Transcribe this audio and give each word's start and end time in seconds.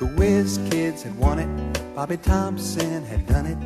The 0.00 0.06
Whiz 0.06 0.58
Kids 0.70 1.04
had 1.04 1.16
won 1.16 1.38
it, 1.38 1.94
Bobby 1.94 2.16
Thomson 2.16 3.04
had 3.04 3.28
done 3.28 3.46
it, 3.46 3.56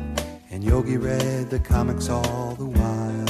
and 0.51 0.63
Yogi 0.63 0.95
read 0.97 1.49
the 1.49 1.57
comics 1.57 2.07
all 2.07 2.53
the 2.53 2.67
while. 2.67 3.25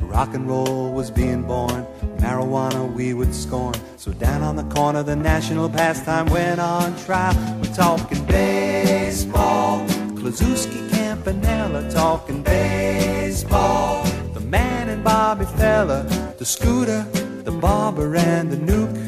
Rock 0.00 0.34
and 0.34 0.48
roll 0.48 0.92
was 0.92 1.08
being 1.08 1.42
born, 1.44 1.86
marijuana 2.16 2.92
we 2.92 3.14
would 3.14 3.32
scorn. 3.32 3.74
So 3.96 4.12
down 4.12 4.42
on 4.42 4.56
the 4.56 4.64
corner, 4.74 5.04
the 5.04 5.14
national 5.14 5.68
pastime 5.68 6.26
went 6.26 6.60
on 6.60 6.96
trial. 7.04 7.32
We're 7.62 7.72
talking 7.72 8.24
baseball, 8.26 9.86
Kluszewski, 10.16 10.90
Campanella, 10.90 11.88
talking 11.92 12.42
baseball. 12.42 14.04
The 14.34 14.40
man 14.40 14.88
and 14.88 15.04
Bobby 15.04 15.44
Feller, 15.44 16.02
the 16.38 16.44
scooter, 16.44 17.04
the 17.44 17.52
barber, 17.52 18.16
and 18.16 18.50
the 18.50 18.56
Newk. 18.56 19.01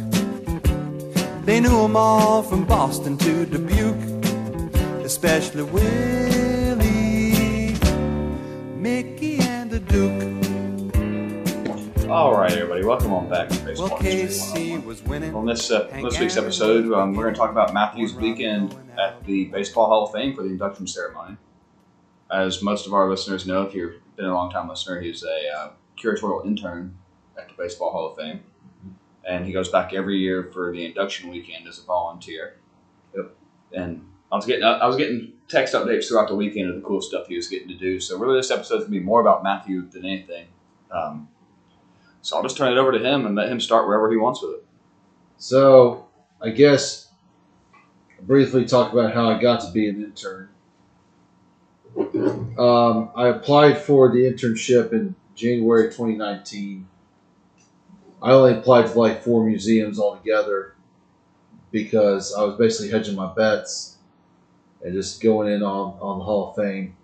They 1.44 1.60
knew 1.60 1.84
'em 1.84 1.94
all 1.96 2.42
from 2.42 2.64
Boston 2.64 3.18
to 3.18 3.44
Dubuque, 3.44 4.24
especially 5.04 5.62
Willie, 5.62 6.84
Mickey, 8.76 9.38
and 9.40 9.70
the 9.70 9.78
Duke. 9.80 10.22
All 12.08 12.32
right, 12.34 12.50
everybody, 12.52 12.82
welcome 12.84 13.12
on 13.12 13.28
back 13.28 13.50
to 13.50 13.58
Baseball 13.64 13.88
Well, 13.88 13.98
101. 13.98 14.86
was 14.86 15.02
winning. 15.02 15.34
On 15.34 15.44
this 15.44 15.70
uh, 15.70 15.86
this 16.02 16.18
week's 16.18 16.38
episode, 16.38 16.90
um, 16.94 17.12
we're 17.14 17.24
going 17.24 17.34
to 17.34 17.38
talk 17.40 17.50
about 17.50 17.74
Matthews' 17.74 18.14
weekend 18.14 18.74
at 18.98 19.22
the 19.26 19.44
Baseball 19.46 19.86
Hall 19.86 20.04
of 20.06 20.12
Fame 20.12 20.34
for 20.34 20.42
the 20.42 20.48
induction 20.48 20.86
ceremony. 20.86 21.36
As 22.30 22.62
most 22.62 22.86
of 22.86 22.94
our 22.94 23.08
listeners 23.10 23.46
know, 23.46 23.62
if 23.62 23.74
you've 23.74 23.96
been 24.16 24.24
a 24.26 24.32
long 24.34 24.50
time 24.50 24.66
listener, 24.68 24.98
he's 25.00 25.22
a 25.22 25.48
uh, 25.58 25.70
curatorial 26.02 26.46
intern 26.46 26.96
at 27.38 27.48
the 27.48 27.54
Baseball 27.62 27.90
Hall 27.90 28.10
of 28.12 28.16
Fame, 28.16 28.40
and 29.26 29.46
he 29.46 29.52
goes 29.52 29.68
back 29.68 29.92
every 29.92 30.18
year 30.18 30.50
for 30.52 30.72
the 30.72 30.84
induction 30.84 31.30
weekend 31.30 31.66
as 31.66 31.78
a 31.78 31.82
volunteer. 31.82 32.56
Yep. 33.16 33.34
And 33.72 34.06
I 34.30 34.36
was 34.36 34.46
getting 34.46 34.64
I 34.64 34.86
was 34.86 34.96
getting 34.96 35.32
text 35.48 35.74
updates 35.74 36.08
throughout 36.08 36.28
the 36.28 36.34
weekend 36.34 36.70
of 36.70 36.76
the 36.76 36.82
cool 36.82 37.00
stuff 37.00 37.26
he 37.28 37.36
was 37.36 37.48
getting 37.48 37.68
to 37.68 37.76
do. 37.76 38.00
So 38.00 38.18
really, 38.18 38.38
this 38.38 38.50
episode's 38.50 38.84
going 38.84 38.94
to 38.94 38.98
be 39.00 39.04
more 39.04 39.20
about 39.20 39.42
Matthew 39.42 39.88
than 39.88 40.04
anything. 40.04 40.46
Um, 40.90 41.28
so 42.22 42.36
I'll 42.36 42.42
just 42.42 42.56
turn 42.56 42.72
it 42.72 42.78
over 42.78 42.92
to 42.92 42.98
him 42.98 43.26
and 43.26 43.34
let 43.34 43.48
him 43.48 43.60
start 43.60 43.86
wherever 43.86 44.10
he 44.10 44.16
wants 44.16 44.42
with 44.42 44.52
it. 44.52 44.64
So, 45.36 46.08
I 46.40 46.50
guess 46.50 47.10
briefly 48.22 48.64
talk 48.64 48.92
about 48.92 49.12
how 49.12 49.28
I 49.30 49.40
got 49.40 49.60
to 49.60 49.70
be 49.72 49.88
an 49.88 50.02
intern. 50.02 50.48
Um, 52.58 53.10
I 53.14 53.28
applied 53.28 53.78
for 53.78 54.10
the 54.10 54.20
internship 54.20 54.92
in 54.92 55.14
January 55.34 55.84
2019. 55.84 56.88
I 58.24 58.32
only 58.32 58.54
applied 58.54 58.88
for 58.88 59.06
like 59.06 59.22
four 59.22 59.44
museums 59.44 60.00
altogether 60.00 60.74
because 61.70 62.34
I 62.34 62.42
was 62.42 62.56
basically 62.56 62.90
hedging 62.90 63.16
my 63.16 63.30
bets 63.34 63.98
and 64.82 64.94
just 64.94 65.22
going 65.22 65.52
in 65.52 65.62
on, 65.62 65.98
on 66.00 66.18
the 66.18 66.24
Hall 66.24 66.48
of 66.50 66.56
Fame. 66.56 66.96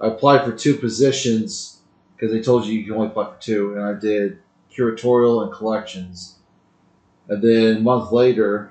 I 0.00 0.06
applied 0.06 0.42
for 0.42 0.52
two 0.52 0.76
positions 0.76 1.80
because 2.16 2.32
they 2.32 2.40
told 2.40 2.64
you 2.64 2.72
you 2.72 2.84
can 2.84 2.94
only 2.94 3.08
apply 3.08 3.26
for 3.26 3.36
two, 3.40 3.74
and 3.74 3.84
I 3.84 3.92
did 3.92 4.38
curatorial 4.74 5.42
and 5.42 5.52
collections. 5.52 6.36
And 7.28 7.42
then 7.42 7.76
a 7.76 7.80
month 7.80 8.10
later, 8.10 8.70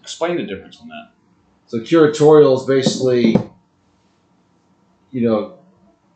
Explain 0.00 0.38
the 0.38 0.44
difference 0.44 0.80
on 0.80 0.88
that. 0.88 1.10
so 1.66 1.80
curatorial 1.80 2.58
is 2.58 2.64
basically, 2.64 3.36
you 5.10 5.20
know, 5.20 5.58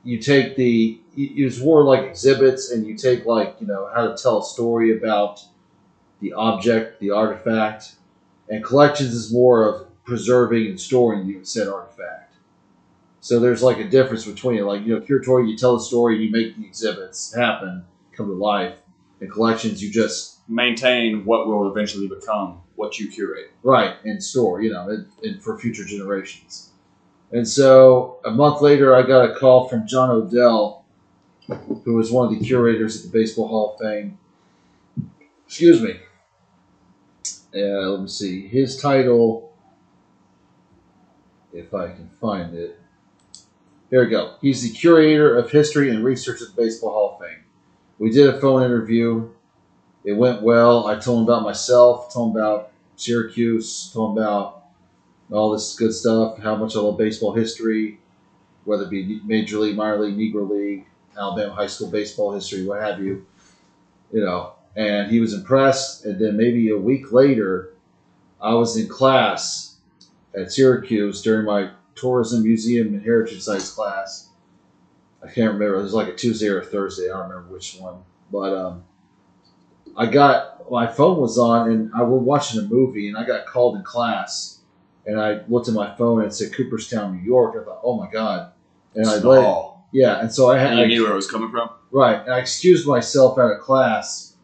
you 0.03 0.19
take 0.19 0.57
the 0.57 0.99
you 1.15 1.27
use 1.27 1.63
more 1.63 1.85
like 1.85 2.05
exhibits, 2.05 2.71
and 2.71 2.87
you 2.87 2.97
take 2.97 3.27
like 3.27 3.57
you 3.61 3.67
know 3.67 3.91
how 3.95 4.07
to 4.09 4.23
tell 4.23 4.41
a 4.41 4.45
story 4.45 4.97
about 4.97 5.45
the 6.21 6.33
object, 6.33 7.01
the 7.01 7.11
artifact, 7.11 7.95
and 8.49 8.65
collections 8.65 9.15
is 9.15 9.33
more 9.33 9.65
of 9.69 10.05
preserving 10.05 10.67
and 10.67 10.81
storing 10.81 11.27
the 11.27 11.45
said 11.45 11.69
artifact. 11.69 12.35
So 13.21 13.39
there's 13.39 13.63
like 13.63 13.79
a 13.79 13.89
difference 13.89 14.25
between 14.25 14.59
it. 14.59 14.63
Like 14.65 14.83
you 14.83 14.95
know, 14.95 15.01
curatorial, 15.01 15.49
you 15.51 15.57
tell 15.57 15.77
a 15.77 15.81
story, 15.81 16.17
and 16.17 16.25
you 16.25 16.31
make 16.31 16.57
the 16.57 16.67
exhibits 16.67 17.35
happen, 17.35 17.85
come 18.13 18.27
to 18.27 18.33
life. 18.33 18.75
And 19.21 19.31
collections, 19.31 19.83
you 19.83 19.91
just 19.91 20.33
Maintain 20.49 21.25
what 21.25 21.47
will 21.47 21.71
eventually 21.71 22.09
become 22.09 22.61
what 22.75 22.99
you 22.99 23.09
curate. 23.09 23.53
right 23.63 23.95
and 24.05 24.23
store 24.23 24.61
you 24.61 24.73
know 24.73 24.89
and, 24.89 25.07
and 25.23 25.43
for 25.43 25.57
future 25.57 25.85
generations 25.85 26.71
and 27.31 27.47
so 27.47 28.19
a 28.25 28.31
month 28.31 28.61
later 28.61 28.95
i 28.95 29.03
got 29.03 29.31
a 29.31 29.35
call 29.35 29.69
from 29.69 29.87
john 29.87 30.11
odell 30.11 30.82
who 31.85 31.95
was 31.95 32.11
one 32.11 32.33
of 32.33 32.39
the 32.39 32.45
curators 32.45 33.05
at 33.05 33.11
the 33.11 33.19
baseball 33.19 33.49
hall 33.49 33.75
of 33.75 33.81
fame. 33.81 34.19
Excuse 35.47 35.83
me. 35.83 36.01
Uh, 37.55 37.91
let 37.91 38.01
me 38.01 38.09
see. 38.09 38.49
His 38.49 38.81
title 38.81 39.53
if 41.53 41.75
i 41.75 41.89
can 41.89 42.09
find 42.21 42.55
it. 42.55 42.79
Here 43.91 44.05
we 44.05 44.11
go. 44.11 44.37
He's 44.41 44.63
the 44.63 44.71
curator 44.77 45.37
of 45.37 45.51
history 45.51 45.91
and 45.91 46.03
research 46.03 46.41
at 46.41 46.55
the 46.55 46.63
baseball 46.63 46.93
hall 46.93 47.19
of 47.21 47.27
fame. 47.27 47.45
We 47.99 48.11
did 48.11 48.35
a 48.35 48.41
phone 48.41 48.63
interview. 48.63 49.29
It 50.05 50.15
went 50.15 50.43
well. 50.43 50.87
I 50.87 50.99
told 50.99 51.21
him 51.21 51.25
about 51.25 51.43
myself 51.43 52.13
told 52.13 52.31
him 52.31 52.41
about 52.41 52.73
Syracuse, 52.97 53.91
talking 53.93 54.19
about 54.19 54.65
all 55.31 55.53
this 55.53 55.75
good 55.77 55.93
stuff, 55.93 56.39
how 56.39 56.57
much 56.57 56.77
I 56.77 56.81
love 56.81 56.99
baseball 56.99 57.33
history, 57.33 57.99
whether 58.65 58.85
it 58.85 58.91
be 58.91 59.21
Major 59.25 59.59
League, 59.59 59.77
Minor 59.77 60.07
League, 60.07 60.35
Negro 60.35 60.49
League, 60.49 60.87
Alabama 61.17 61.55
high 61.55 61.67
school 61.67 61.91
baseball 61.91 62.33
history, 62.33 62.65
what 62.65 62.81
have 62.81 63.03
you. 63.03 63.27
You 64.13 64.25
know, 64.25 64.53
and 64.77 65.11
he 65.11 65.21
was 65.21 65.33
impressed. 65.33 66.05
And 66.05 66.19
then 66.19 66.37
maybe 66.37 66.71
a 66.71 66.77
week 66.77 67.13
later, 67.13 67.75
I 68.41 68.55
was 68.55 68.77
in 68.77 68.89
class 68.89 69.77
at 70.35 70.53
Syracuse 70.53 71.23
during 71.23 71.47
my 71.47 71.71
tourism, 71.95 72.43
museum, 72.43 72.89
and 72.89 73.03
heritage 73.03 73.43
sites 73.43 73.71
class. 73.71 74.29
I 75.23 75.27
can't 75.27 75.55
remember. 75.55 75.79
It 75.79 75.83
was 75.83 75.95
like 75.95 76.09
a 76.09 76.15
Tuesday 76.15 76.49
or 76.49 76.61
a 76.61 76.65
Thursday. 76.65 77.11
I 77.11 77.17
don't 77.17 77.29
remember 77.29 77.53
which 77.53 77.77
one. 77.79 78.03
But 78.31 78.55
um, 78.55 78.85
I 79.97 80.07
got 80.07 80.71
my 80.71 80.87
phone 80.87 81.19
was 81.19 81.39
on 81.39 81.71
and 81.71 81.91
I 81.95 82.03
were 82.03 82.19
watching 82.19 82.61
a 82.61 82.65
movie 82.65 83.09
and 83.09 83.17
I 83.17 83.25
got 83.25 83.47
called 83.47 83.77
in 83.77 83.83
class 83.83 84.59
and 85.07 85.21
I 85.21 85.41
looked 85.49 85.69
at 85.69 85.75
my 85.75 85.95
phone 85.97 86.23
and 86.23 86.31
it 86.31 86.35
said 86.35 86.55
Cooperstown, 86.55 87.17
New 87.17 87.23
York. 87.23 87.57
I 87.61 87.65
thought, 87.65 87.81
oh 87.83 87.99
my 87.99 88.11
god, 88.11 88.53
and 88.95 89.07
I 89.07 89.15
let 89.15 89.21
Small. 89.21 89.72
Yeah, 89.93 90.21
and 90.21 90.33
so 90.33 90.51
I 90.51 90.59
had 90.59 90.77
you 90.77 90.85
I- 90.85 90.87
knew 90.87 91.03
where 91.05 91.13
it 91.13 91.17
was 91.17 91.31
coming 91.31 91.51
from? 91.51 91.71
right, 91.91 92.21
and 92.25 92.33
I 92.35 92.39
excused 92.39 92.87
myself 92.87 93.39
out 93.39 93.53
of 93.53 93.61
class 93.61 94.35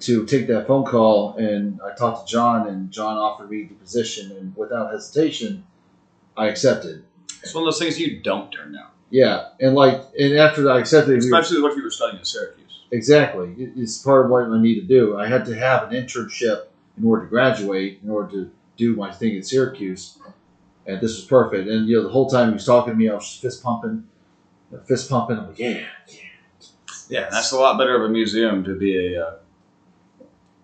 to 0.00 0.26
take 0.26 0.48
that 0.48 0.66
phone 0.66 0.84
call 0.84 1.36
and 1.36 1.80
I 1.80 1.94
talked 1.94 2.26
to 2.26 2.32
John 2.32 2.66
and 2.66 2.90
John 2.90 3.16
offered 3.16 3.48
me 3.50 3.62
the 3.64 3.74
position 3.74 4.32
and 4.32 4.54
without 4.56 4.90
hesitation, 4.90 5.64
I 6.36 6.48
accepted. 6.48 7.04
It's 7.42 7.54
one 7.54 7.62
of 7.62 7.66
those 7.66 7.78
things 7.78 7.98
you 8.00 8.20
don't 8.20 8.50
turn 8.50 8.72
down. 8.72 8.88
Yeah, 9.10 9.50
and 9.60 9.74
like 9.76 10.02
and 10.18 10.36
after 10.36 10.68
I 10.68 10.80
accepted, 10.80 11.10
we 11.22 11.30
were- 11.30 11.38
Especially 11.38 11.62
what 11.62 11.76
you 11.76 11.82
were 11.84 11.90
studying 11.90 12.18
at 12.18 12.26
Syracuse. 12.26 12.60
Exactly. 12.90 13.54
It's 13.76 13.98
part 13.98 14.24
of 14.24 14.30
what 14.30 14.44
I 14.44 14.60
need 14.60 14.76
to 14.80 14.86
do. 14.86 15.16
I 15.16 15.28
had 15.28 15.44
to 15.46 15.54
have 15.54 15.84
an 15.84 15.94
internship 15.94 16.64
in 16.98 17.04
order 17.04 17.24
to 17.24 17.28
graduate, 17.28 18.00
in 18.02 18.10
order 18.10 18.30
to 18.32 18.50
do 18.76 18.96
my 18.96 19.12
thing 19.12 19.36
at 19.36 19.46
Syracuse. 19.46 20.18
And 20.86 21.00
this 21.00 21.14
was 21.16 21.24
perfect. 21.24 21.68
And 21.68 21.88
you 21.88 21.96
know, 21.96 22.02
the 22.02 22.08
whole 22.08 22.28
time 22.28 22.48
he 22.48 22.54
was 22.54 22.66
talking 22.66 22.92
to 22.92 22.96
me, 22.96 23.08
I 23.08 23.14
was 23.14 23.24
just 23.28 23.42
fist 23.42 23.62
pumping, 23.62 24.04
fist 24.80 25.08
pumping. 25.10 25.38
I'm 25.38 25.48
like, 25.48 25.58
yeah, 25.58 25.86
yeah. 26.08 26.16
Yeah, 27.08 27.28
that's 27.30 27.52
a 27.52 27.58
lot 27.58 27.76
better 27.78 27.96
of 27.96 28.02
a 28.02 28.08
museum 28.08 28.64
to 28.64 28.74
be 28.74 29.14
a 29.14 29.26
uh, 29.26 29.34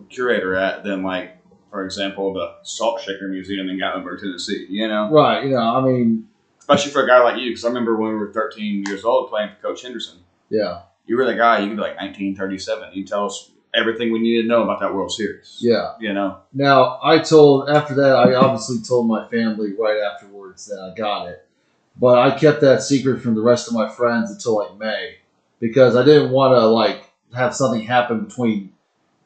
curator 0.08 0.54
at 0.56 0.84
than, 0.84 1.02
like, 1.02 1.36
for 1.70 1.84
example, 1.84 2.32
the 2.32 2.54
Salt 2.62 3.00
Shaker 3.02 3.28
Museum 3.28 3.68
in 3.68 3.76
Gatlinburg, 3.78 4.20
Tennessee. 4.20 4.66
You 4.68 4.88
know? 4.88 5.10
Right. 5.10 5.44
You 5.44 5.50
know, 5.50 5.58
I 5.58 5.80
mean, 5.82 6.26
Especially 6.58 6.92
for 6.92 7.02
a 7.04 7.06
guy 7.06 7.20
like 7.22 7.40
you, 7.40 7.50
because 7.50 7.64
I 7.64 7.68
remember 7.68 7.96
when 7.96 8.12
we 8.12 8.18
were 8.18 8.32
13 8.32 8.84
years 8.86 9.04
old 9.04 9.28
playing 9.28 9.50
for 9.50 9.68
Coach 9.68 9.82
Henderson. 9.82 10.18
yeah, 10.50 10.82
You 11.04 11.16
were 11.16 11.24
the 11.26 11.34
guy, 11.34 11.58
you 11.60 11.66
could 11.68 11.76
be 11.76 11.82
like 11.82 11.96
1937. 11.96 12.90
You 12.92 13.04
tell 13.04 13.26
us 13.26 13.50
everything 13.74 14.12
we 14.12 14.20
needed 14.20 14.42
to 14.42 14.48
know 14.48 14.62
about 14.62 14.78
that 14.80 14.94
World 14.94 15.10
Series. 15.10 15.58
yeah. 15.60 15.94
You 16.00 16.12
know? 16.12 16.38
Now, 16.52 17.00
I 17.02 17.18
told, 17.18 17.68
after 17.68 17.94
that, 17.94 18.14
I 18.14 18.34
obviously 18.34 18.82
told 18.82 19.08
my 19.08 19.26
family 19.28 19.72
right 19.78 19.98
afterwards 20.00 20.66
that 20.66 20.78
I 20.80 20.96
got 20.96 21.28
it. 21.28 21.46
But 21.96 22.18
I 22.18 22.38
kept 22.38 22.60
that 22.62 22.82
secret 22.82 23.20
from 23.20 23.34
the 23.34 23.42
rest 23.42 23.68
of 23.68 23.74
my 23.74 23.88
friends 23.88 24.30
until 24.30 24.56
like 24.56 24.76
May 24.78 25.16
because 25.58 25.96
I 25.96 26.04
didn't 26.04 26.30
want 26.30 26.54
to 26.54 26.66
like 26.66 27.10
have 27.34 27.54
something 27.54 27.82
happen 27.82 28.24
between 28.24 28.72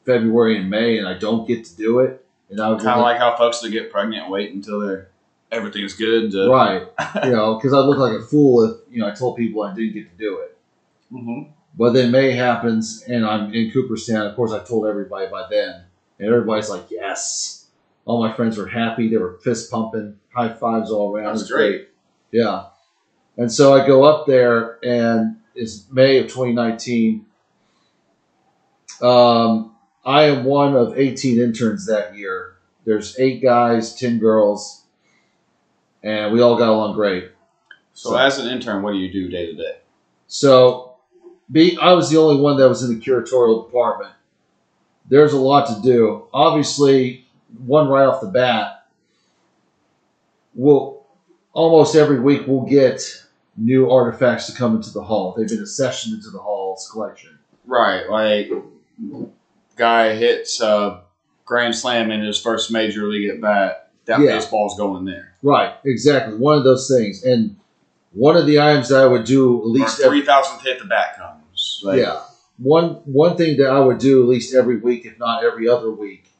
February 0.05 0.57
and 0.57 0.69
May 0.69 0.97
and 0.97 1.07
I 1.07 1.17
don't 1.17 1.47
get 1.47 1.65
to 1.65 1.75
do 1.75 1.99
it. 1.99 2.25
And 2.49 2.59
I 2.59 2.69
Kind 2.75 2.87
of 2.87 3.01
like 3.01 3.17
how 3.17 3.35
folks 3.37 3.59
that 3.61 3.69
get 3.69 3.91
pregnant 3.91 4.29
wait 4.29 4.53
until 4.53 4.79
they're 4.79 5.09
everything's 5.51 5.93
good. 5.93 6.31
To, 6.31 6.49
right, 6.49 6.83
you 7.23 7.31
know, 7.31 7.55
because 7.55 7.73
I 7.73 7.79
look 7.79 7.97
like 7.97 8.13
a 8.13 8.21
fool 8.21 8.63
if 8.63 8.77
you 8.91 8.99
know 9.01 9.07
I 9.07 9.11
told 9.11 9.37
people 9.37 9.63
I 9.63 9.73
didn't 9.73 9.93
get 9.93 10.11
to 10.11 10.17
do 10.17 10.39
it. 10.39 10.57
Mhm. 11.11 11.49
But 11.77 11.93
then 11.93 12.11
May 12.11 12.31
happens 12.31 13.03
and 13.07 13.25
I'm 13.25 13.53
in 13.53 13.71
Cooperstown. 13.71 14.27
Of 14.27 14.35
course, 14.35 14.51
I 14.51 14.63
told 14.63 14.85
everybody 14.87 15.27
by 15.29 15.47
then, 15.49 15.83
and 16.19 16.27
everybody's 16.27 16.69
like, 16.69 16.89
"Yes!" 16.89 17.67
All 18.05 18.21
my 18.21 18.33
friends 18.33 18.57
were 18.57 18.67
happy. 18.67 19.09
They 19.09 19.17
were 19.17 19.39
fist 19.43 19.71
pumping, 19.71 20.19
high 20.33 20.53
fives 20.53 20.91
all 20.91 21.15
around. 21.15 21.37
That's 21.37 21.49
great. 21.49 21.89
Yeah. 22.31 22.65
And 23.37 23.51
so 23.51 23.73
I 23.73 23.85
go 23.85 24.03
up 24.03 24.27
there, 24.27 24.79
and 24.83 25.37
it's 25.55 25.89
May 25.91 26.17
of 26.19 26.25
2019. 26.25 27.25
Um, 29.01 29.75
I 30.05 30.23
am 30.23 30.43
one 30.45 30.75
of 30.75 30.97
18 30.97 31.41
interns 31.41 31.87
that 31.87 32.15
year 32.15 32.55
There's 32.85 33.19
eight 33.19 33.41
guys, 33.41 33.95
ten 33.95 34.19
girls, 34.19 34.83
and 36.03 36.31
we 36.31 36.41
all 36.41 36.55
got 36.57 36.69
along 36.69 36.93
great. 36.95 37.31
So, 37.93 38.11
So- 38.11 38.15
as 38.15 38.37
an 38.37 38.47
intern, 38.47 38.83
what 38.83 38.91
do 38.91 38.97
you 38.97 39.11
do 39.11 39.27
day 39.29 39.47
to 39.47 39.53
day? 39.55 39.77
So, 40.27 40.93
be 41.51 41.77
I 41.81 41.93
was 41.93 42.09
the 42.09 42.17
only 42.17 42.39
one 42.41 42.57
that 42.57 42.69
was 42.69 42.83
in 42.83 42.89
the 42.97 43.03
curatorial 43.03 43.65
department. 43.65 44.13
There's 45.09 45.33
a 45.33 45.39
lot 45.39 45.67
to 45.67 45.81
do. 45.81 46.27
Obviously, 46.33 47.25
one 47.65 47.87
right 47.87 48.05
off 48.05 48.21
the 48.21 48.27
bat, 48.27 48.85
we'll 50.53 50.94
almost 51.55 51.95
every 51.95 52.19
week 52.19 52.43
we'll 52.45 52.65
get 52.65 53.01
new 53.57 53.89
artifacts 53.89 54.45
to 54.47 54.53
come 54.53 54.75
into 54.75 54.91
the 54.91 55.01
hall. 55.01 55.33
They've 55.35 55.47
been 55.47 55.63
accessioned 55.63 56.13
into 56.13 56.29
the 56.29 56.39
hall's 56.39 56.87
collection. 56.91 57.39
Right, 57.65 58.07
like 58.07 58.51
guy 59.75 60.15
hits 60.15 60.61
a 60.61 61.01
grand 61.45 61.75
slam 61.75 62.11
in 62.11 62.21
his 62.21 62.39
first 62.39 62.71
major 62.71 63.07
league 63.07 63.29
at 63.29 63.41
bat. 63.41 63.89
That 64.05 64.19
Yeah. 64.19 64.35
baseball's 64.37 64.77
going 64.77 65.05
there. 65.05 65.33
Right, 65.41 65.73
exactly. 65.83 66.37
One 66.37 66.57
of 66.57 66.63
those 66.63 66.87
things. 66.87 67.23
And 67.23 67.55
one 68.13 68.37
of 68.37 68.45
the 68.45 68.59
items 68.59 68.89
that 68.89 69.01
I 69.01 69.07
would 69.07 69.23
do 69.25 69.59
at 69.61 69.67
least 69.67 69.99
every, 69.99 70.19
three 70.19 70.25
thousandth 70.27 70.61
hit 70.61 70.79
the 70.79 70.85
bat 70.85 71.17
comes. 71.17 71.81
Like, 71.83 71.99
yeah. 71.99 72.21
One 72.57 73.01
one 73.05 73.35
thing 73.35 73.57
that 73.57 73.69
I 73.69 73.79
would 73.79 73.97
do 73.97 74.21
at 74.21 74.29
least 74.29 74.53
every 74.53 74.77
week, 74.77 75.05
if 75.05 75.17
not 75.19 75.43
every 75.43 75.67
other 75.67 75.91
week, 75.91 76.31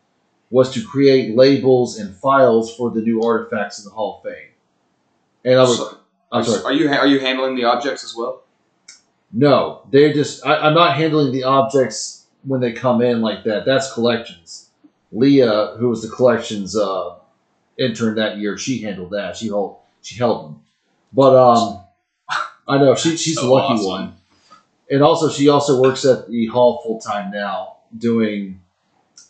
was 0.50 0.72
to 0.72 0.86
create 0.86 1.36
labels 1.36 1.98
and 1.98 2.16
files 2.16 2.74
for 2.76 2.92
the 2.92 3.02
new 3.02 3.22
artifacts 3.22 3.80
in 3.80 3.86
the 3.86 3.92
Hall 3.92 4.22
of 4.24 4.32
Fame. 4.32 4.50
And 5.46 5.60
I 5.60 5.64
would, 5.64 5.78
So, 5.78 5.98
I'm 6.32 6.44
sorry, 6.44 6.64
are 6.66 6.74
you 6.74 6.90
are 6.90 7.08
you 7.08 7.20
handling 7.20 7.56
the 7.56 7.64
objects 7.66 8.04
as 8.04 8.16
well? 8.16 8.44
no, 9.32 9.82
they 9.92 10.12
just 10.14 10.46
I, 10.46 10.56
I'm 10.58 10.74
not 10.74 10.96
handling 10.96 11.32
the 11.32 11.44
objects 11.44 12.26
when 12.44 12.62
they 12.62 12.72
come 12.74 13.02
in 13.02 13.22
like 13.22 13.44
that. 13.46 13.66
That's 13.66 13.94
collections. 13.94 14.70
Leah, 15.12 15.76
who 15.78 15.90
was 15.90 16.02
the 16.02 16.10
collections 16.10 16.76
uh, 16.76 17.16
intern 17.80 18.16
that 18.16 18.38
year, 18.38 18.58
she 18.58 18.82
handled 18.82 19.12
that. 19.12 19.38
She 19.38 19.48
held 19.48 19.78
she 20.02 20.16
held 20.18 20.46
them. 20.46 20.62
But 21.14 21.36
um, 21.36 21.84
I 22.68 22.78
know 22.80 22.96
she 22.96 23.16
she's 23.18 23.36
the 23.36 23.46
lucky 23.46 23.74
awesome. 23.76 23.86
one. 23.88 24.16
And 24.90 25.02
also, 25.02 25.30
she 25.30 25.50
also 25.50 25.82
works 25.82 26.06
at 26.06 26.28
the 26.30 26.46
hall 26.48 26.82
full 26.84 27.00
time 27.00 27.32
now, 27.32 27.78
doing 27.98 28.62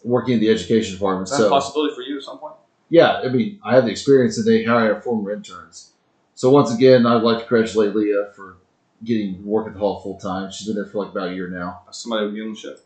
working 0.03 0.33
in 0.35 0.39
the 0.41 0.49
education 0.49 0.93
department. 0.95 1.29
Is 1.29 1.37
that 1.37 1.45
a 1.45 1.47
So 1.47 1.49
possibility 1.49 1.95
for 1.95 2.01
you 2.01 2.17
at 2.17 2.23
some 2.23 2.39
point? 2.39 2.55
yeah, 2.89 3.21
I 3.23 3.29
mean, 3.29 3.59
I 3.63 3.73
have 3.75 3.85
the 3.85 3.91
experience, 3.91 4.37
and 4.37 4.45
they 4.45 4.63
hire 4.65 4.99
former 5.01 5.31
interns. 5.31 5.91
So 6.35 6.49
once 6.51 6.73
again, 6.73 7.05
I'd 7.05 7.23
like 7.23 7.39
to 7.39 7.45
congratulate 7.45 7.95
Leah 7.95 8.31
for 8.35 8.57
getting 9.03 9.43
work 9.45 9.67
at 9.67 9.73
the 9.73 9.79
hall 9.79 10.01
full 10.01 10.17
time. 10.17 10.51
She's 10.51 10.67
been 10.67 10.75
there 10.75 10.85
for 10.85 11.03
like 11.03 11.11
about 11.11 11.29
a 11.29 11.33
year 11.33 11.49
now. 11.49 11.83
Somebody 11.91 12.27
with 12.27 12.35
you 12.35 12.55
ship. 12.55 12.85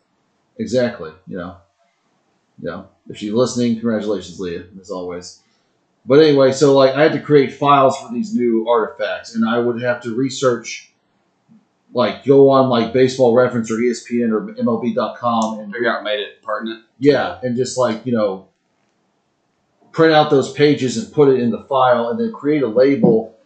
Exactly. 0.58 1.12
You 1.26 1.38
know. 1.38 1.56
Yeah. 2.60 2.84
If 3.08 3.16
she's 3.16 3.32
listening, 3.32 3.74
congratulations, 3.74 4.38
Leah, 4.38 4.64
as 4.80 4.90
always. 4.90 5.42
But 6.06 6.20
anyway, 6.20 6.52
so 6.52 6.76
like 6.76 6.94
I 6.94 7.02
had 7.02 7.12
to 7.12 7.20
create 7.20 7.52
files 7.54 7.98
for 7.98 8.12
these 8.12 8.34
new 8.34 8.68
artifacts, 8.68 9.34
and 9.34 9.48
I 9.48 9.58
would 9.58 9.82
have 9.82 10.00
to 10.02 10.14
research, 10.14 10.92
like 11.92 12.24
go 12.24 12.50
on 12.50 12.68
like 12.68 12.92
Baseball 12.92 13.34
Reference 13.34 13.70
or 13.70 13.74
ESPN 13.74 14.32
or 14.32 14.54
MLB.com 14.54 15.60
and 15.60 15.72
Figure 15.72 15.90
out 15.90 16.04
made 16.04 16.20
it 16.20 16.42
pertinent. 16.42 16.84
yeah, 16.98 17.38
and 17.42 17.56
just 17.56 17.76
like 17.76 18.06
you 18.06 18.12
know, 18.12 18.48
print 19.92 20.14
out 20.14 20.30
those 20.30 20.52
pages 20.52 20.96
and 20.96 21.12
put 21.12 21.28
it 21.28 21.40
in 21.40 21.50
the 21.50 21.64
file, 21.64 22.08
and 22.08 22.20
then 22.20 22.32
create 22.32 22.62
a 22.62 22.68
label. 22.68 23.36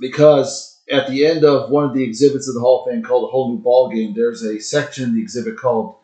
Because 0.00 0.80
at 0.90 1.08
the 1.08 1.26
end 1.26 1.44
of 1.44 1.70
one 1.70 1.84
of 1.84 1.94
the 1.94 2.02
exhibits 2.02 2.48
of 2.48 2.54
the 2.54 2.60
Hall 2.60 2.84
of 2.84 2.90
Fame 2.90 3.02
called 3.02 3.24
"A 3.24 3.30
Whole 3.30 3.50
New 3.50 3.58
Ball 3.58 3.90
Game," 3.90 4.14
there's 4.14 4.42
a 4.42 4.58
section 4.58 5.04
in 5.04 5.14
the 5.14 5.22
exhibit 5.22 5.56
called 5.56 5.96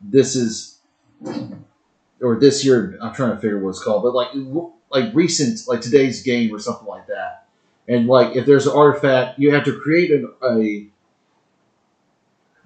"This 0.00 0.36
is," 0.36 0.78
or 2.20 2.38
this 2.38 2.64
year. 2.64 2.98
I'm 3.02 3.14
trying 3.14 3.34
to 3.34 3.40
figure 3.40 3.58
what 3.58 3.70
it's 3.70 3.82
called, 3.82 4.02
but 4.02 4.14
like 4.14 4.28
like 4.90 5.14
recent, 5.14 5.66
like 5.66 5.80
today's 5.80 6.22
game 6.22 6.54
or 6.54 6.58
something 6.58 6.86
like 6.86 7.06
that. 7.06 7.46
And 7.88 8.06
like 8.06 8.36
if 8.36 8.46
there's 8.46 8.66
an 8.66 8.76
artifact, 8.76 9.38
you 9.38 9.52
have 9.54 9.64
to 9.64 9.78
create 9.78 10.10
an, 10.12 10.32
a 10.42 10.86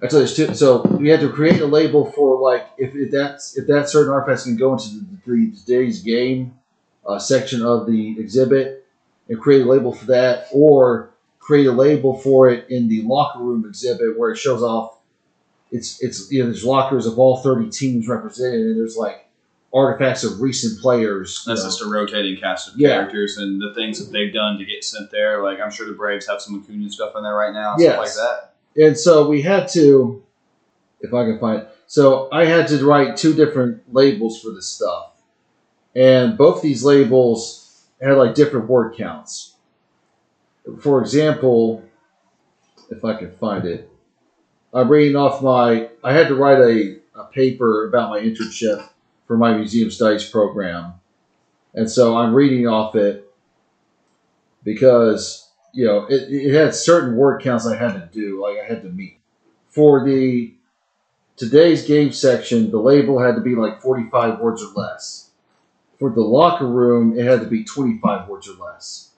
Actually. 0.03 0.27
So 0.27 0.81
we 0.83 1.09
had 1.09 1.21
to 1.21 1.29
create 1.29 1.59
a 1.59 1.65
label 1.65 2.11
for 2.11 2.39
like 2.39 2.69
if, 2.77 2.93
if 2.93 3.11
that's 3.11 3.57
if 3.57 3.65
that 3.67 3.89
certain 3.89 4.13
artifacts 4.13 4.43
can 4.43 4.55
go 4.55 4.73
into 4.73 4.89
the, 4.89 5.05
the 5.25 5.57
today's 5.57 6.03
game 6.03 6.53
uh, 7.07 7.17
section 7.17 7.63
of 7.63 7.87
the 7.87 8.19
exhibit 8.19 8.76
and 9.29 9.39
create 9.39 9.61
a 9.61 9.65
label 9.69 9.93
for 9.93 10.05
that, 10.05 10.47
or 10.51 11.11
create 11.39 11.65
a 11.67 11.71
label 11.71 12.17
for 12.17 12.49
it 12.49 12.69
in 12.69 12.87
the 12.87 13.01
locker 13.03 13.39
room 13.39 13.65
exhibit 13.65 14.17
where 14.17 14.31
it 14.31 14.37
shows 14.37 14.61
off. 14.63 14.97
It's 15.71 16.01
it's 16.01 16.31
you 16.31 16.39
know 16.41 16.45
there's 16.45 16.63
lockers 16.63 17.05
of 17.05 17.19
all 17.19 17.37
thirty 17.37 17.69
teams 17.69 18.07
represented, 18.07 18.61
and 18.61 18.77
there's 18.79 18.95
like 18.97 19.25
artifacts 19.73 20.23
of 20.23 20.39
recent 20.39 20.79
players. 20.81 21.43
That's 21.45 21.61
know. 21.61 21.67
just 21.67 21.81
a 21.81 21.85
rotating 21.87 22.39
cast 22.39 22.69
of 22.73 22.79
Yeah. 22.79 22.89
characters 22.89 23.37
and 23.37 23.61
the 23.61 23.73
things 23.75 23.99
that 23.99 24.11
they've 24.13 24.33
done 24.33 24.57
to 24.59 24.65
get 24.65 24.83
sent 24.83 25.11
there. 25.11 25.43
Like 25.43 25.59
I'm 25.59 25.69
sure 25.71 25.85
the 25.85 25.93
Braves 25.93 26.25
have 26.27 26.41
some 26.41 26.61
Acuna 26.63 26.89
stuff 26.89 27.13
in 27.17 27.23
there 27.23 27.35
right 27.35 27.53
now, 27.53 27.75
Yes. 27.77 27.93
stuff 27.93 27.97
like 28.05 28.13
that. 28.75 28.85
And 28.87 28.97
so 28.97 29.27
we 29.27 29.41
had 29.41 29.67
to, 29.69 30.23
if 31.01 31.13
I 31.13 31.25
can 31.25 31.37
find 31.39 31.61
it. 31.63 31.69
So 31.87 32.29
I 32.31 32.45
had 32.45 32.67
to 32.69 32.85
write 32.85 33.17
two 33.17 33.33
different 33.33 33.81
labels 33.93 34.41
for 34.41 34.51
this 34.51 34.67
stuff. 34.67 35.11
And 35.95 36.37
both 36.37 36.61
these 36.61 36.83
labels 36.83 37.66
had 38.05 38.17
like 38.17 38.35
different 38.35 38.69
word 38.69 38.95
counts. 38.95 39.55
For 40.81 41.01
example, 41.01 41.83
if 42.89 43.03
I 43.03 43.15
can 43.15 43.31
find 43.31 43.65
it, 43.65 43.89
I'm 44.73 44.89
reading 44.89 45.15
off 45.15 45.41
my, 45.41 45.89
I 46.03 46.13
had 46.13 46.27
to 46.27 46.35
write 46.35 46.59
a, 46.59 46.99
a 47.15 47.23
paper 47.25 47.87
about 47.87 48.09
my 48.09 48.19
internship 48.19 48.87
for 49.25 49.37
my 49.37 49.55
museum 49.55 49.89
studies 49.89 50.29
program. 50.29 50.93
And 51.73 51.89
so 51.89 52.17
I'm 52.17 52.33
reading 52.33 52.67
off 52.67 52.95
it 52.95 53.31
because 54.63 55.47
you 55.77 55.85
know, 55.85 56.05
it, 56.05 56.33
it 56.33 56.53
had 56.55 56.73
certain 56.73 57.15
word 57.15 57.39
counts 57.43 57.67
I 57.67 57.75
had 57.75 57.93
to 57.93 58.09
do, 58.11 58.41
like 58.41 58.57
I 58.57 58.65
had 58.65 58.81
to 58.81 58.89
meet. 58.89 59.19
For 59.69 60.03
the 60.03 60.55
today's 61.35 61.85
game 61.85 62.11
section, 62.11 62.71
the 62.71 62.79
label 62.79 63.19
had 63.19 63.35
to 63.35 63.41
be 63.41 63.53
like 63.53 63.79
45 63.79 64.39
words 64.39 64.63
or 64.63 64.73
less. 64.73 65.26
For 65.99 66.11
the 66.11 66.21
locker 66.21 66.67
room, 66.67 67.17
it 67.17 67.25
had 67.25 67.39
to 67.41 67.47
be 67.47 67.63
25 67.63 68.27
words 68.27 68.47
or 68.47 68.53
less. 68.63 69.11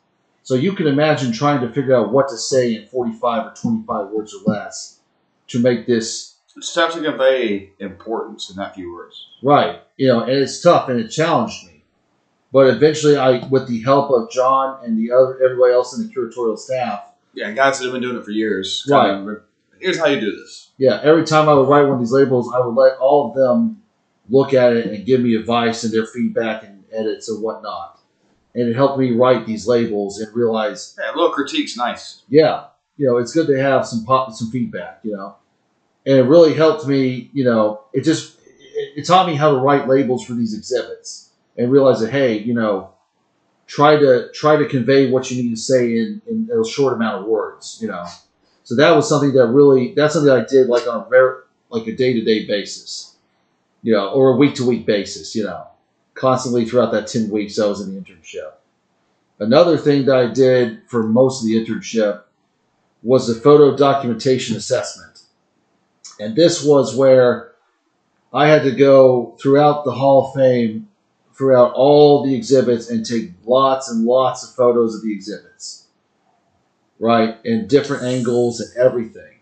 So 0.44 0.56
you 0.56 0.74
can 0.74 0.88
imagine 0.88 1.32
trying 1.32 1.62
to 1.62 1.72
figure 1.72 1.96
out 1.96 2.12
what 2.12 2.30
to 2.30 2.38
say 2.38 2.76
in 2.76 2.88
45 2.88 3.48
or 3.48 3.54
25 3.56 4.08
words 4.08 4.34
or 4.34 4.52
less 4.52 5.00
to 5.48 5.60
make 5.60 5.86
this 5.86 6.36
It's 6.56 6.74
tough 6.74 6.94
to 6.94 7.02
convey 7.02 7.72
importance 7.80 8.50
in 8.50 8.56
that 8.56 8.76
few 8.76 8.94
words. 8.94 9.28
Right. 9.44 9.82
You 9.98 10.08
know, 10.08 10.22
and 10.22 10.32
it's 10.32 10.62
tough 10.62 10.90
and 10.90 11.00
it 11.00 11.10
challenged 11.10 11.66
me. 11.68 11.84
But 12.52 12.68
eventually 12.68 13.16
I 13.18 13.46
with 13.48 13.68
the 13.68 13.82
help 13.84 14.10
of 14.10 14.32
John 14.32 14.84
and 14.84 14.98
the 14.98 15.12
other 15.12 15.40
everybody 15.44 15.74
else 15.74 15.96
in 15.96 16.08
the 16.08 16.14
curatorial 16.14 16.58
staff, 16.58 17.04
Yeah, 17.34 17.52
guys 17.52 17.78
that 17.78 17.84
have 17.86 17.94
been 17.94 18.02
doing 18.02 18.18
it 18.18 18.26
for 18.26 18.32
years. 18.32 18.88
Right. 18.90 19.12
of- 19.12 19.42
here's 19.80 20.00
how 20.00 20.08
you 20.08 20.20
do 20.20 20.32
this. 20.36 20.72
yeah, 20.78 21.00
every 21.04 21.26
time 21.26 21.48
I 21.48 21.54
would 21.54 21.68
write 21.70 21.84
one 21.84 21.94
of 21.94 22.00
these 22.00 22.12
labels, 22.12 22.52
I 22.54 22.60
would 22.60 22.74
let 22.74 22.98
all 22.98 23.30
of 23.30 23.36
them 23.36 23.79
look 24.30 24.54
at 24.54 24.74
it 24.74 24.88
and 24.88 25.06
give 25.06 25.22
me 25.22 25.36
advice 25.36 25.84
and 25.84 25.94
their 25.94 26.06
feedback 26.06 26.64
and 26.64 26.84
edits 26.92 27.30
and 27.30 27.42
whatnot. 27.42 28.00
And 28.56 28.68
it 28.68 28.76
helped 28.76 29.00
me 29.00 29.12
write 29.12 29.46
these 29.46 29.68
labels 29.68 30.20
and 30.20 30.36
realize, 30.36 30.96
Yeah, 31.00 31.12
a 31.12 31.16
little 31.16 31.32
critique's 31.32 31.78
nice. 31.78 32.24
yeah, 32.30 32.66
you 32.98 33.08
know, 33.08 33.18
it's 33.18 33.34
good 33.34 33.48
to 33.48 33.62
have 33.62 33.86
some 33.88 34.04
pop, 34.06 34.34
some 34.34 34.52
feedback, 34.52 35.00
you 35.04 35.12
know. 35.16 35.36
And 36.06 36.18
it 36.18 36.24
really 36.24 36.54
helped 36.54 36.88
me, 36.88 37.30
you 37.34 37.44
know, 37.44 37.82
it 37.94 38.02
just 38.04 38.40
it, 38.40 39.00
it 39.00 39.06
taught 39.06 39.28
me 39.28 39.36
how 39.36 39.52
to 39.52 39.58
write 39.58 39.88
labels 39.88 40.26
for 40.26 40.34
these 40.34 40.54
exhibits 40.58 41.32
and 41.58 41.72
realize 41.72 42.00
that 42.02 42.12
hey, 42.12 42.40
you 42.40 42.54
know, 42.54 42.92
try 43.68 43.96
to 43.98 44.30
try 44.34 44.56
to 44.56 44.66
convey 44.68 45.12
what 45.12 45.30
you 45.30 45.42
need 45.44 45.52
to 45.52 45.62
say 45.62 45.98
in, 45.98 46.22
in 46.28 46.50
a 46.52 46.68
short 46.68 46.94
amount 46.94 47.22
of 47.22 47.28
words, 47.28 47.78
you 47.82 47.88
know. 47.88 48.06
So 48.64 48.76
that 48.76 48.96
was 48.96 49.08
something 49.08 49.34
that 49.34 49.48
really 49.48 49.94
that's 49.96 50.14
something 50.14 50.32
I 50.32 50.46
did 50.46 50.68
like 50.68 50.88
on 50.88 51.06
a 51.06 51.10
very 51.10 51.42
like 51.70 51.88
a 51.88 51.96
day 51.96 52.14
to 52.14 52.22
day 52.24 52.46
basis, 52.48 53.16
you 53.82 53.94
know, 53.94 54.10
or 54.10 54.32
a 54.32 54.36
week 54.36 54.56
to 54.56 54.68
week 54.68 54.86
basis, 54.86 55.36
you 55.36 55.44
know, 55.44 55.68
constantly 56.14 56.66
throughout 56.66 56.92
that 56.92 57.08
ten 57.08 57.30
weeks 57.30 57.60
I 57.60 57.68
was 57.68 57.82
in 57.82 57.94
the 57.94 58.02
internship. 58.02 58.54
Another 59.40 59.78
thing 59.78 60.06
that 60.06 60.18
I 60.18 60.28
did 60.28 60.82
for 60.88 61.04
most 61.04 61.42
of 61.42 61.48
the 61.48 61.66
internship 61.66 62.24
was 63.02 63.28
the 63.28 63.40
photo 63.40 63.76
documentation 63.76 64.58
assessment. 64.58 65.22
And 66.20 66.36
this 66.36 66.64
was 66.64 66.96
where 66.96 67.54
I 68.34 68.48
had 68.48 68.64
to 68.64 68.72
go 68.72 69.38
throughout 69.42 69.86
the 69.86 69.94
Hall 69.94 70.28
of 70.28 70.36
Fame, 70.36 70.90
throughout 71.34 71.74
all 71.74 72.26
the 72.26 72.36
exhibits, 72.36 72.90
and 72.90 73.06
take 73.06 73.32
lots 73.46 73.90
and 73.90 74.04
lots 74.04 74.44
of 74.44 74.54
photos 74.56 74.96
of 74.96 75.04
the 75.04 75.14
exhibits. 75.14 75.88
Right? 77.00 77.38
In 77.46 77.68
different 77.68 78.04
angles 78.04 78.60
and 78.60 78.76
everything. 78.78 79.38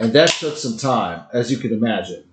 And 0.00 0.14
that 0.14 0.30
took 0.30 0.56
some 0.56 0.78
time, 0.78 1.26
as 1.34 1.52
you 1.52 1.58
can 1.58 1.74
imagine. 1.74 2.24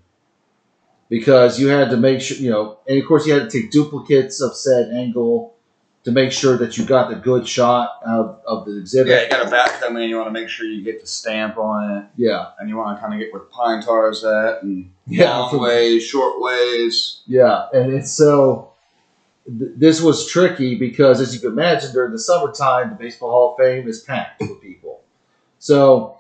Because 1.10 1.60
you 1.60 1.68
had 1.70 1.90
to 1.90 1.98
make 1.98 2.22
sure, 2.22 2.38
you 2.38 2.52
know, 2.52 2.78
and 2.88 3.02
of 3.02 3.08
course 3.08 3.26
you 3.26 3.34
had 3.34 3.50
to 3.50 3.62
take 3.62 3.72
duplicates 3.72 4.42
of 4.42 4.56
said 4.56 4.92
angle 4.94 5.56
to 6.04 6.12
make 6.12 6.32
sure 6.32 6.56
that 6.58 6.78
you 6.78 6.86
got 6.86 7.10
the 7.10 7.16
good 7.16 7.48
shot 7.48 8.00
out 8.08 8.42
of 8.46 8.66
the 8.66 8.78
exhibit. 8.78 9.12
Yeah, 9.12 9.24
you 9.24 9.30
got 9.30 9.48
a 9.48 9.50
bat 9.50 9.80
come 9.82 9.98
in. 9.98 10.08
You 10.08 10.18
want 10.18 10.28
to 10.28 10.32
make 10.40 10.48
sure 10.50 10.66
you 10.68 10.84
get 10.84 11.02
the 11.02 11.08
stamp 11.08 11.58
on 11.58 11.98
it, 11.98 12.06
Yeah, 12.16 12.52
and 12.60 12.70
you 12.70 12.78
want 12.78 12.96
to 12.98 13.02
kind 13.02 13.14
of 13.14 13.20
get 13.20 13.34
where 13.34 13.42
the 13.42 13.48
pine 13.48 13.82
tar 13.82 14.10
is 14.12 14.24
at, 14.24 14.62
and 14.64 14.92
Yeah, 15.08 15.36
long 15.38 15.50
from- 15.50 15.62
ways, 15.62 16.04
short 16.04 16.40
ways. 16.42 17.22
yeah, 17.28 17.68
and 17.74 17.92
it's 17.94 18.12
so. 18.12 18.72
th- 19.46 19.72
This 19.76 20.02
was 20.02 20.28
tricky 20.28 20.76
because, 20.76 21.20
as 21.20 21.34
you 21.34 21.40
can 21.42 21.50
imagine, 21.54 21.92
during 21.92 22.12
the 22.12 22.20
summertime, 22.20 22.92
the 22.92 22.96
Baseball 22.96 23.32
Hall 23.32 23.52
of 23.54 23.58
Fame 23.58 23.88
is 23.88 24.02
packed 24.02 24.42
with 24.42 24.62
people. 24.62 25.02
So, 25.58 26.18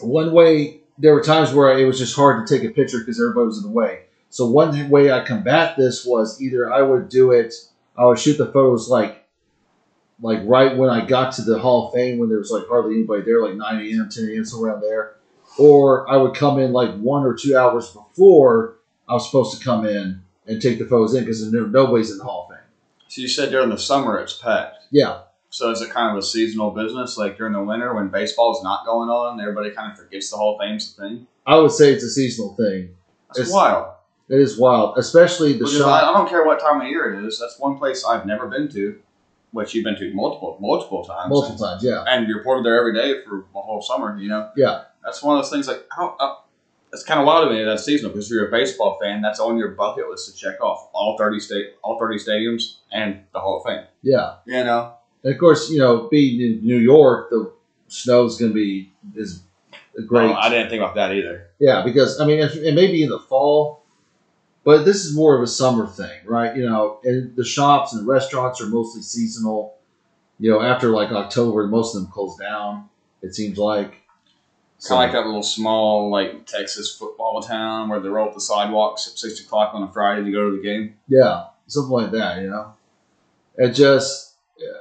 one 0.00 0.32
way 0.32 0.77
there 0.98 1.14
were 1.14 1.22
times 1.22 1.52
where 1.52 1.78
it 1.78 1.84
was 1.84 1.98
just 1.98 2.16
hard 2.16 2.46
to 2.46 2.58
take 2.58 2.68
a 2.68 2.72
picture 2.72 2.98
because 2.98 3.20
everybody 3.20 3.46
was 3.46 3.58
in 3.58 3.64
the 3.64 3.74
way. 3.74 4.04
So 4.30 4.46
one 4.50 4.90
way 4.90 5.10
I 5.10 5.24
combat 5.24 5.76
this 5.76 6.04
was 6.04 6.40
either 6.42 6.70
I 6.72 6.82
would 6.82 7.08
do 7.08 7.30
it, 7.32 7.54
I 7.96 8.04
would 8.04 8.18
shoot 8.18 8.36
the 8.36 8.52
photos 8.52 8.88
like, 8.88 9.24
like 10.20 10.40
right 10.44 10.76
when 10.76 10.90
I 10.90 11.06
got 11.06 11.32
to 11.34 11.42
the 11.42 11.58
Hall 11.58 11.88
of 11.88 11.94
Fame 11.94 12.18
when 12.18 12.28
there 12.28 12.38
was 12.38 12.50
like 12.50 12.66
hardly 12.68 12.94
anybody 12.94 13.22
there, 13.22 13.42
like 13.42 13.54
nine 13.54 13.80
a.m., 13.80 14.08
ten 14.10 14.28
a.m., 14.28 14.44
somewhere 14.44 14.72
around 14.72 14.82
there, 14.82 15.16
or 15.58 16.10
I 16.10 16.16
would 16.16 16.34
come 16.34 16.58
in 16.58 16.72
like 16.72 16.94
one 16.98 17.24
or 17.24 17.34
two 17.34 17.56
hours 17.56 17.90
before 17.90 18.76
I 19.08 19.14
was 19.14 19.26
supposed 19.26 19.56
to 19.56 19.64
come 19.64 19.86
in 19.86 20.22
and 20.46 20.60
take 20.60 20.78
the 20.78 20.86
photos 20.86 21.14
in 21.14 21.24
because 21.24 21.42
nobody's 21.52 22.10
in 22.10 22.18
the 22.18 22.24
Hall 22.24 22.48
of 22.48 22.56
Fame. 22.56 22.64
So 23.06 23.22
you 23.22 23.28
said 23.28 23.50
during 23.50 23.70
the 23.70 23.78
summer 23.78 24.18
it's 24.18 24.36
packed. 24.36 24.76
Yeah, 24.90 25.20
So 25.50 25.70
is 25.70 25.80
it 25.80 25.90
kind 25.90 26.10
of 26.12 26.22
a 26.22 26.26
seasonal 26.26 26.70
business, 26.72 27.16
like 27.16 27.36
during 27.38 27.54
the 27.54 27.62
winter 27.62 27.94
when 27.94 28.08
baseball's 28.08 28.62
not 28.62 28.84
going 28.84 29.08
on, 29.08 29.40
everybody 29.40 29.70
kind 29.70 29.90
of 29.92 29.98
forgets 29.98 30.30
the 30.30 30.36
Hall 30.36 30.54
of 30.54 30.60
Fame's 30.60 30.94
a 30.98 31.02
thing? 31.02 31.26
I 31.46 31.56
would 31.56 31.70
say 31.72 31.92
it's 31.92 32.04
a 32.04 32.10
seasonal 32.10 32.54
thing. 32.54 32.90
That's 33.28 33.40
It's- 33.40 33.52
wild. 33.54 33.94
It 34.30 34.40
is 34.40 34.58
wild, 34.58 34.98
especially 34.98 35.54
the 35.54 35.66
shot. 35.66 36.04
I, 36.04 36.10
I 36.10 36.12
don't 36.12 36.28
care 36.28 36.44
what 36.44 36.60
time 36.60 36.82
of 36.82 36.86
year 36.88 37.14
it 37.14 37.24
is. 37.26 37.38
That's 37.38 37.58
one 37.58 37.78
place 37.78 38.04
I've 38.04 38.26
never 38.26 38.46
been 38.46 38.68
to, 38.72 38.98
which 39.52 39.74
you've 39.74 39.84
been 39.84 39.96
to 39.96 40.12
multiple, 40.12 40.58
multiple 40.60 41.02
times. 41.02 41.30
multiple 41.30 41.56
times. 41.56 41.82
Yeah, 41.82 42.04
and 42.06 42.28
you're 42.28 42.36
reported 42.36 42.66
there 42.66 42.78
every 42.78 42.92
day 42.92 43.22
for 43.24 43.46
the 43.54 43.58
whole 43.58 43.80
summer. 43.80 44.18
You 44.20 44.28
know. 44.28 44.50
Yeah. 44.54 44.82
That's 45.02 45.22
one 45.22 45.38
of 45.38 45.42
those 45.44 45.50
things. 45.50 45.66
Like, 45.66 45.82
I 45.96 46.02
don't. 46.02 46.14
Uh, 46.20 46.34
it's 46.92 47.04
kind 47.04 47.20
of 47.20 47.26
wild 47.26 47.48
to 47.48 47.54
me 47.54 47.64
that's 47.64 47.86
seasonal 47.86 48.12
because 48.12 48.30
you're 48.30 48.48
a 48.48 48.50
baseball 48.50 48.98
fan. 49.00 49.22
That's 49.22 49.40
on 49.40 49.56
your 49.56 49.68
bucket 49.70 50.10
list 50.10 50.30
to 50.30 50.36
check 50.36 50.60
off 50.60 50.90
all 50.92 51.16
thirty 51.16 51.40
state, 51.40 51.76
all 51.82 51.98
thirty 51.98 52.18
stadiums, 52.18 52.80
and 52.92 53.20
the 53.32 53.40
Hall 53.40 53.62
of 53.64 53.64
Fame. 53.64 53.86
yeah. 54.02 54.34
You 54.44 54.62
know. 54.62 54.92
And 55.24 55.32
of 55.34 55.38
course, 55.40 55.70
you 55.70 55.78
know, 55.78 56.08
being 56.10 56.40
in 56.40 56.64
New 56.64 56.78
York, 56.78 57.30
the 57.30 57.52
snow's 57.88 58.38
going 58.38 58.50
to 58.52 58.54
be 58.54 58.92
is 59.16 59.42
great. 60.06 60.30
Oh, 60.30 60.34
I 60.34 60.48
didn't 60.48 60.70
think 60.70 60.80
about 60.82 60.94
that 60.96 61.12
either. 61.12 61.48
yeah, 61.58 61.82
because 61.84 62.20
I 62.20 62.26
mean, 62.26 62.38
if, 62.40 62.54
it 62.56 62.74
may 62.74 62.86
be 62.92 63.02
in 63.02 63.10
the 63.10 63.18
fall, 63.18 63.82
but 64.64 64.84
this 64.84 65.04
is 65.04 65.14
more 65.16 65.34
of 65.36 65.42
a 65.42 65.46
summer 65.46 65.86
thing, 65.86 66.20
right? 66.26 66.56
You 66.56 66.68
know, 66.68 67.00
and 67.04 67.34
the 67.36 67.44
shops 67.44 67.92
and 67.94 68.06
restaurants 68.06 68.60
are 68.60 68.66
mostly 68.66 69.02
seasonal. 69.02 69.74
You 70.38 70.50
know, 70.52 70.60
after 70.62 70.90
like 70.90 71.10
October, 71.10 71.66
most 71.66 71.96
of 71.96 72.02
them 72.02 72.10
close 72.12 72.36
down. 72.36 72.88
It 73.22 73.34
seems 73.34 73.58
like. 73.58 73.94
So- 74.80 74.94
Kind 74.94 75.10
of 75.10 75.14
like 75.14 75.20
that 75.24 75.26
little 75.26 75.42
small, 75.42 76.08
like 76.08 76.46
Texas 76.46 76.94
football 76.94 77.42
town 77.42 77.88
where 77.88 77.98
they 77.98 78.08
roll 78.08 78.28
up 78.28 78.34
the 78.34 78.40
sidewalks 78.40 79.08
at 79.10 79.18
six 79.18 79.40
o'clock 79.40 79.74
on 79.74 79.82
a 79.82 79.92
Friday 79.92 80.22
to 80.24 80.30
go 80.30 80.48
to 80.50 80.56
the 80.56 80.62
game. 80.62 80.94
Yeah, 81.08 81.46
something 81.66 81.90
like 81.90 82.12
that, 82.12 82.42
you 82.42 82.48
know. 82.50 82.74
It 83.56 83.72
just 83.72 84.34
uh, 84.62 84.78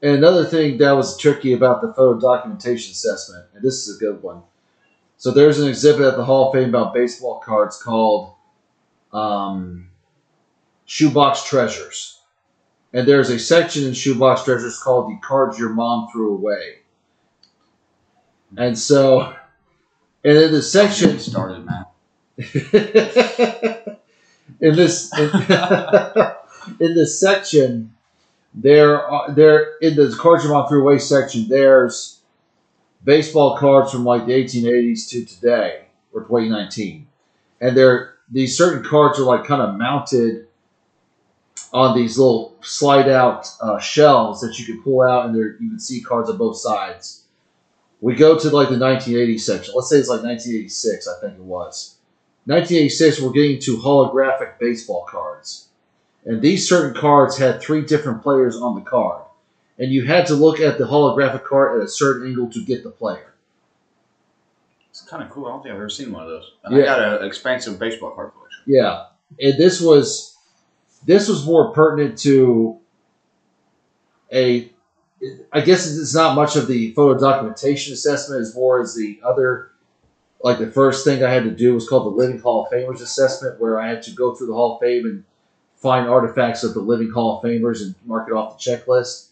and 0.00 0.16
another 0.16 0.44
thing 0.44 0.78
that 0.78 0.92
was 0.92 1.18
tricky 1.18 1.52
about 1.52 1.82
the 1.82 1.92
photo 1.92 2.20
documentation 2.20 2.92
assessment, 2.92 3.46
and 3.54 3.62
this 3.62 3.86
is 3.86 3.96
a 3.96 3.98
good 3.98 4.22
one. 4.22 4.42
So 5.16 5.32
there's 5.32 5.58
an 5.58 5.68
exhibit 5.68 6.06
at 6.06 6.16
the 6.16 6.24
Hall 6.24 6.48
of 6.48 6.54
Fame 6.54 6.68
about 6.68 6.94
baseball 6.94 7.40
cards 7.40 7.82
called 7.82 8.34
um, 9.12 9.88
Shoebox 10.86 11.44
Treasures, 11.44 12.20
and 12.92 13.08
there's 13.08 13.30
a 13.30 13.38
section 13.38 13.84
in 13.84 13.94
Shoebox 13.94 14.44
Treasures 14.44 14.78
called 14.78 15.10
"The 15.10 15.18
Cards 15.26 15.58
Your 15.58 15.70
Mom 15.70 16.08
Threw 16.12 16.34
Away," 16.36 16.78
and 18.56 18.78
so, 18.78 19.34
and 20.22 20.38
in 20.38 20.52
the 20.52 20.62
section 20.62 21.18
started, 21.18 21.66
man. 21.66 21.86
in 24.60 24.76
this 24.76 25.12
in, 25.18 25.28
in 26.80 26.94
this 26.94 27.18
section 27.18 27.94
there 28.54 29.06
are 29.06 29.32
there 29.32 29.76
in 29.80 29.94
the 29.94 30.08
mom 30.48 30.68
threw 30.68 30.98
section 30.98 31.48
there's 31.48 32.20
baseball 33.04 33.56
cards 33.56 33.92
from 33.92 34.04
like 34.04 34.26
the 34.26 34.32
1880s 34.32 35.08
to 35.08 35.24
today 35.24 35.84
or 36.12 36.22
2019 36.22 37.06
and 37.60 37.76
there 37.76 38.14
these 38.30 38.56
certain 38.56 38.84
cards 38.84 39.18
are 39.18 39.24
like 39.24 39.44
kind 39.44 39.62
of 39.62 39.76
mounted 39.76 40.48
on 41.72 41.96
these 41.96 42.18
little 42.18 42.56
slide 42.62 43.08
out 43.08 43.48
uh, 43.60 43.78
shelves 43.78 44.40
that 44.40 44.58
you 44.58 44.64
can 44.64 44.82
pull 44.82 45.02
out 45.02 45.26
and 45.26 45.34
there 45.34 45.52
you 45.60 45.70
can 45.70 45.80
see 45.80 46.00
cards 46.00 46.30
on 46.30 46.38
both 46.38 46.56
sides. 46.56 47.24
We 48.00 48.14
go 48.14 48.38
to 48.38 48.50
like 48.50 48.68
the 48.68 48.78
1980 48.78 49.38
section. 49.38 49.74
Let's 49.74 49.90
say 49.90 49.96
it's 49.96 50.08
like 50.08 50.22
1986 50.22 51.08
i 51.08 51.20
think 51.20 51.38
it 51.38 51.42
was. 51.42 51.96
1986, 52.46 53.20
we're 53.20 53.32
getting 53.32 53.58
to 53.60 53.76
holographic 53.76 54.58
baseball 54.58 55.04
cards. 55.06 55.67
And 56.24 56.42
these 56.42 56.68
certain 56.68 57.00
cards 57.00 57.38
had 57.38 57.60
three 57.60 57.82
different 57.82 58.22
players 58.22 58.56
on 58.56 58.74
the 58.74 58.82
card. 58.82 59.22
And 59.78 59.92
you 59.92 60.06
had 60.06 60.26
to 60.26 60.34
look 60.34 60.60
at 60.60 60.78
the 60.78 60.84
holographic 60.84 61.44
card 61.44 61.80
at 61.80 61.86
a 61.86 61.88
certain 61.88 62.28
angle 62.28 62.50
to 62.50 62.64
get 62.64 62.82
the 62.82 62.90
player. 62.90 63.34
It's 64.90 65.02
kind 65.02 65.22
of 65.22 65.30
cool. 65.30 65.46
I 65.46 65.50
don't 65.50 65.62
think 65.62 65.72
I've 65.72 65.78
ever 65.78 65.88
seen 65.88 66.12
one 66.12 66.24
of 66.24 66.28
those. 66.28 66.52
And 66.64 66.76
Yeah. 66.76 66.82
I 66.82 66.86
got 66.86 67.20
an 67.20 67.26
expansive 67.26 67.78
baseball 67.78 68.10
card 68.10 68.32
collection. 68.32 68.62
Yeah. 68.66 69.06
And 69.40 69.56
this 69.58 69.80
was 69.80 70.36
this 71.06 71.28
was 71.28 71.46
more 71.46 71.72
pertinent 71.72 72.18
to 72.18 72.78
a 74.32 74.70
I 75.52 75.60
guess 75.60 75.86
it's 75.96 76.14
not 76.14 76.34
much 76.34 76.56
of 76.56 76.66
the 76.66 76.92
photo 76.94 77.18
documentation 77.18 77.92
assessment 77.92 78.40
as 78.40 78.54
more 78.54 78.80
as 78.80 78.94
the 78.94 79.20
other 79.24 79.70
like 80.42 80.58
the 80.58 80.70
first 80.70 81.04
thing 81.04 81.22
I 81.22 81.30
had 81.30 81.44
to 81.44 81.50
do 81.50 81.74
was 81.74 81.88
called 81.88 82.06
the 82.06 82.16
Living 82.16 82.38
Hall 82.38 82.64
of 82.64 82.72
Famers 82.72 83.00
assessment, 83.00 83.60
where 83.60 83.80
I 83.80 83.88
had 83.88 84.02
to 84.04 84.12
go 84.12 84.34
through 84.34 84.46
the 84.48 84.54
Hall 84.54 84.76
of 84.76 84.80
Fame 84.80 85.04
and 85.04 85.24
find 85.78 86.08
artifacts 86.08 86.64
of 86.64 86.74
the 86.74 86.80
Living 86.80 87.10
Hall 87.10 87.38
of 87.38 87.44
Famers 87.44 87.82
and 87.82 87.94
mark 88.04 88.28
it 88.28 88.34
off 88.34 88.58
the 88.62 88.70
checklist. 88.70 89.28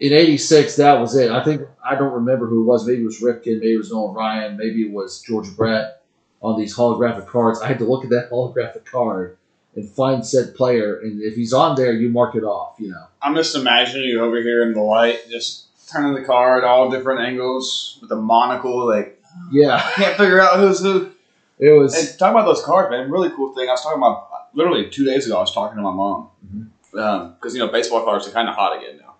In 0.00 0.12
'86, 0.12 0.76
that 0.76 1.00
was 1.00 1.14
it. 1.16 1.30
I 1.30 1.44
think 1.44 1.62
I 1.84 1.94
don't 1.94 2.12
remember 2.12 2.46
who 2.46 2.62
it 2.62 2.64
was. 2.64 2.86
Maybe 2.86 3.02
it 3.02 3.04
was 3.04 3.20
Ripken, 3.20 3.60
maybe 3.60 3.74
it 3.74 3.78
was 3.78 3.92
Nolan 3.92 4.14
Ryan, 4.14 4.56
maybe 4.56 4.82
it 4.82 4.90
was 4.92 5.22
George 5.22 5.54
Brett 5.56 6.02
on 6.40 6.58
these 6.58 6.76
holographic 6.76 7.26
cards. 7.26 7.60
I 7.60 7.68
had 7.68 7.78
to 7.78 7.84
look 7.84 8.04
at 8.04 8.10
that 8.10 8.30
holographic 8.32 8.84
card 8.84 9.36
and 9.74 9.88
find 9.88 10.26
said 10.26 10.54
player, 10.54 10.98
and 10.98 11.22
if 11.22 11.34
he's 11.34 11.52
on 11.52 11.76
there, 11.76 11.92
you 11.92 12.08
mark 12.08 12.34
it 12.34 12.42
off. 12.42 12.76
You 12.78 12.90
know. 12.90 13.06
I'm 13.22 13.34
just 13.34 13.54
imagining 13.54 14.08
you 14.08 14.22
over 14.22 14.40
here 14.42 14.62
in 14.62 14.72
the 14.74 14.80
light, 14.82 15.20
just 15.30 15.66
turning 15.88 16.14
the 16.14 16.24
card 16.24 16.64
all 16.64 16.90
different 16.90 17.20
angles 17.20 17.98
with 18.02 18.10
a 18.10 18.16
monocle. 18.16 18.86
Like, 18.86 19.22
Yeah, 19.50 19.76
I 19.76 19.92
can't 19.92 20.16
figure 20.16 20.40
out 20.40 20.58
who's 20.58 20.80
who. 20.80 21.12
it 21.58 21.70
was. 21.70 21.94
Hey, 21.94 22.16
talking 22.18 22.34
about 22.34 22.46
those 22.46 22.62
cards, 22.64 22.90
man. 22.90 23.10
Really 23.10 23.30
cool 23.30 23.54
thing. 23.54 23.68
I 23.68 23.72
was 23.72 23.82
talking 23.82 23.98
about 23.98 24.28
literally 24.54 24.88
two 24.90 25.04
days 25.04 25.26
ago. 25.26 25.36
I 25.36 25.40
was 25.40 25.52
talking 25.54 25.76
to 25.76 25.82
my 25.82 25.92
mom 25.92 26.28
because 26.90 27.54
you 27.54 27.58
know 27.60 27.68
baseball 27.68 28.04
cards 28.04 28.26
are 28.28 28.32
kind 28.32 28.48
of 28.48 28.54
hot 28.54 28.76
again 28.78 28.98
now. 28.98 29.14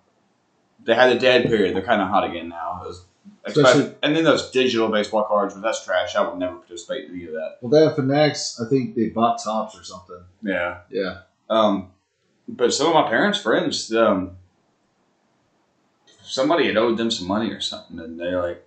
They 0.83 0.95
had 0.95 1.15
a 1.15 1.19
dead 1.19 1.45
period. 1.47 1.75
They're 1.75 1.81
kind 1.83 2.01
of 2.01 2.09
hot 2.09 2.29
again 2.29 2.49
now. 2.49 2.81
Those- 2.83 3.05
Especially- 3.45 3.71
especially, 3.81 3.95
and 4.03 4.15
then 4.15 4.23
those 4.25 4.51
digital 4.51 4.87
baseball 4.89 5.23
cards, 5.25 5.53
but 5.53 5.61
that's 5.61 5.83
trash. 5.83 6.15
I 6.15 6.25
would 6.27 6.37
never 6.39 6.55
participate 6.57 7.09
in 7.09 7.15
any 7.15 7.25
of 7.25 7.31
that. 7.33 7.57
well, 7.61 7.69
that 7.87 7.95
Fanatics, 7.95 8.59
I 8.59 8.69
think 8.69 8.95
they 8.95 9.09
bought 9.09 9.41
Topps 9.43 9.77
or 9.77 9.83
something. 9.83 10.23
Yeah. 10.41 10.79
Yeah. 10.89 11.19
Um, 11.49 11.91
but 12.47 12.73
some 12.73 12.87
of 12.87 12.93
my 12.93 13.09
parents' 13.09 13.39
friends, 13.39 13.93
um, 13.93 14.37
somebody 16.21 16.67
had 16.67 16.77
owed 16.77 16.97
them 16.97 17.11
some 17.11 17.27
money 17.27 17.49
or 17.51 17.61
something, 17.61 17.99
and 17.99 18.19
they're 18.19 18.41
like, 18.41 18.65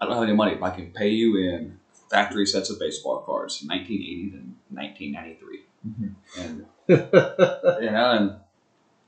"I 0.00 0.04
don't 0.04 0.14
have 0.14 0.22
any 0.24 0.34
money, 0.34 0.54
but 0.56 0.72
I 0.72 0.76
can 0.76 0.90
pay 0.92 1.08
you 1.08 1.36
in 1.38 1.78
factory 2.10 2.46
sets 2.46 2.70
of 2.70 2.78
baseball 2.78 3.20
cards, 3.20 3.62
1980 3.66 4.30
to 4.30 4.36
1993." 4.70 5.64
Mhm. 5.86 6.14
And 6.38 6.66
you 6.88 7.90
know, 7.90 8.10
and 8.12 8.36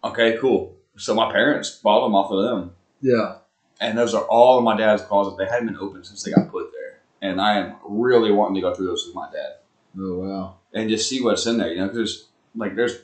okay, 0.05 0.37
cool. 0.41 0.77
So 0.97 1.15
my 1.15 1.33
parents 1.33 1.71
bought 1.83 2.05
them 2.05 2.15
off 2.15 2.31
of 2.31 2.43
them, 2.45 2.73
yeah. 3.01 3.37
and 3.81 3.97
those 3.97 4.13
are 4.15 4.25
all 4.25 4.59
in 4.59 4.65
my 4.65 4.77
dad's 4.77 5.03
closet. 5.03 5.37
They 5.39 5.47
hadn't 5.47 5.67
been 5.69 5.79
opened 5.79 6.07
since 6.07 6.23
they 6.23 6.31
got 6.33 6.51
put 6.51 6.71
there, 6.73 7.01
and 7.23 7.41
I 7.41 7.59
am 7.59 7.77
really 7.89 8.31
wanting 8.33 8.57
to 8.57 8.61
go 8.61 8.75
through 8.75 8.87
those 8.87 9.05
with 9.07 9.15
my 9.15 9.31
dad 9.33 9.55
Oh 9.99 10.19
wow. 10.19 10.55
and 10.75 10.89
just 10.91 11.09
see 11.09 11.23
what's 11.23 11.47
in 11.47 11.57
there. 11.59 11.73
You 11.73 11.81
know, 11.81 11.89
because 11.89 12.29
like 12.55 12.75
there's 12.77 12.99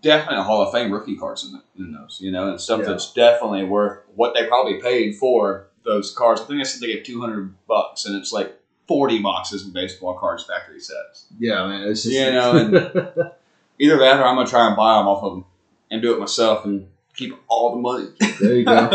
definitely 0.00 0.38
a 0.38 0.42
Hall 0.44 0.62
of 0.62 0.72
Fame 0.72 0.92
rookie 0.92 1.16
cards 1.16 1.44
in, 1.44 1.52
the, 1.52 1.84
in 1.84 1.92
those. 1.92 2.18
You 2.20 2.30
know, 2.30 2.48
and 2.50 2.60
stuff 2.60 2.80
Yeah. 2.80 2.86
that's 2.86 3.12
definitely 3.12 3.64
worth 3.64 3.98
what 4.14 4.34
they 4.34 4.46
probably 4.46 4.80
paid 4.80 5.16
for 5.16 5.66
those 5.84 6.14
cards. 6.14 6.40
I 6.40 6.44
think 6.44 6.60
I 6.60 6.62
said 6.64 6.80
they 6.80 6.92
get 6.94 7.04
two 7.04 7.20
hundred 7.20 7.54
bucks, 7.66 8.04
and 8.06 8.14
it's 8.16 8.32
like 8.32 8.56
forty 8.92 9.20
boxes 9.20 9.66
of 9.66 9.72
baseball 9.72 10.18
cards 10.18 10.44
factory 10.44 10.80
sets. 10.80 11.26
Yeah, 11.38 11.66
man. 11.66 11.88
It's 11.88 12.02
just 12.02 12.14
You 12.14 12.32
know, 12.32 12.52
Either 13.78 13.98
that, 13.98 14.20
or 14.20 14.24
I'm 14.24 14.36
gonna 14.36 14.46
try 14.48 14.66
and 14.68 14.76
buy 14.76 14.98
them 14.98 15.08
off 15.08 15.22
of 15.24 15.32
them 15.32 15.44
and 15.90 16.02
do 16.02 16.14
it 16.14 16.20
myself 16.20 16.64
and 16.64 16.88
keep 17.16 17.34
all 17.48 17.72
the 17.74 17.80
money. 17.80 18.08
there 18.40 18.54
you 18.56 18.64
go. 18.64 18.90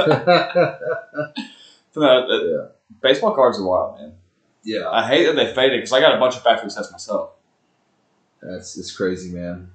So 1.92 2.02
that, 2.02 2.28
that- 2.28 2.72
Baseball 3.02 3.36
cards 3.36 3.60
are 3.60 3.66
wild, 3.66 4.00
man. 4.00 4.14
yeah, 4.64 4.90
I 4.90 5.06
hate 5.08 5.26
that 5.26 5.36
they 5.36 5.54
faded 5.54 5.78
because 5.80 5.92
I 5.94 6.00
got 6.00 6.16
a 6.16 6.20
bunch 6.20 6.36
of 6.36 6.44
factory 6.44 6.70
sets 6.70 6.92
myself. 6.92 7.32
that's 8.42 8.78
it's 8.78 8.96
crazy, 8.96 9.32
man. 9.34 9.72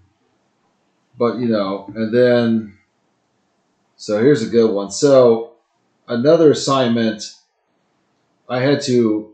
But 1.18 1.36
you 1.38 1.48
know, 1.48 1.92
and 1.94 2.12
then 2.12 2.78
So 3.96 4.18
here's 4.22 4.42
a 4.42 4.48
good 4.48 4.72
one. 4.72 4.90
So 4.90 5.52
another 6.08 6.50
assignment, 6.52 7.34
I 8.48 8.60
had 8.60 8.80
to, 8.82 9.31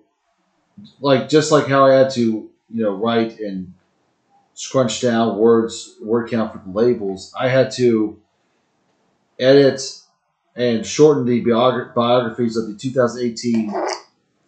like, 1.01 1.29
just 1.29 1.53
like 1.53 1.67
how 1.67 1.87
I 1.87 1.95
had 1.95 2.11
to, 2.13 2.23
you 2.23 2.83
know, 2.83 2.95
write 2.95 3.39
and 3.41 3.75
scrunch 4.55 5.01
down 5.01 5.39
words, 5.39 5.95
word 6.03 6.31
count 6.31 6.53
for 6.53 6.63
the 6.65 6.71
labels, 6.71 7.33
I 7.39 7.49
had 7.49 7.71
to 7.73 8.21
edit 9.39 9.81
and 10.57 10.85
shorten 10.85 11.25
the 11.25 11.43
biogra- 11.45 11.95
biographies 11.95 12.57
of 12.57 12.67
the 12.67 12.75
2018 12.75 13.73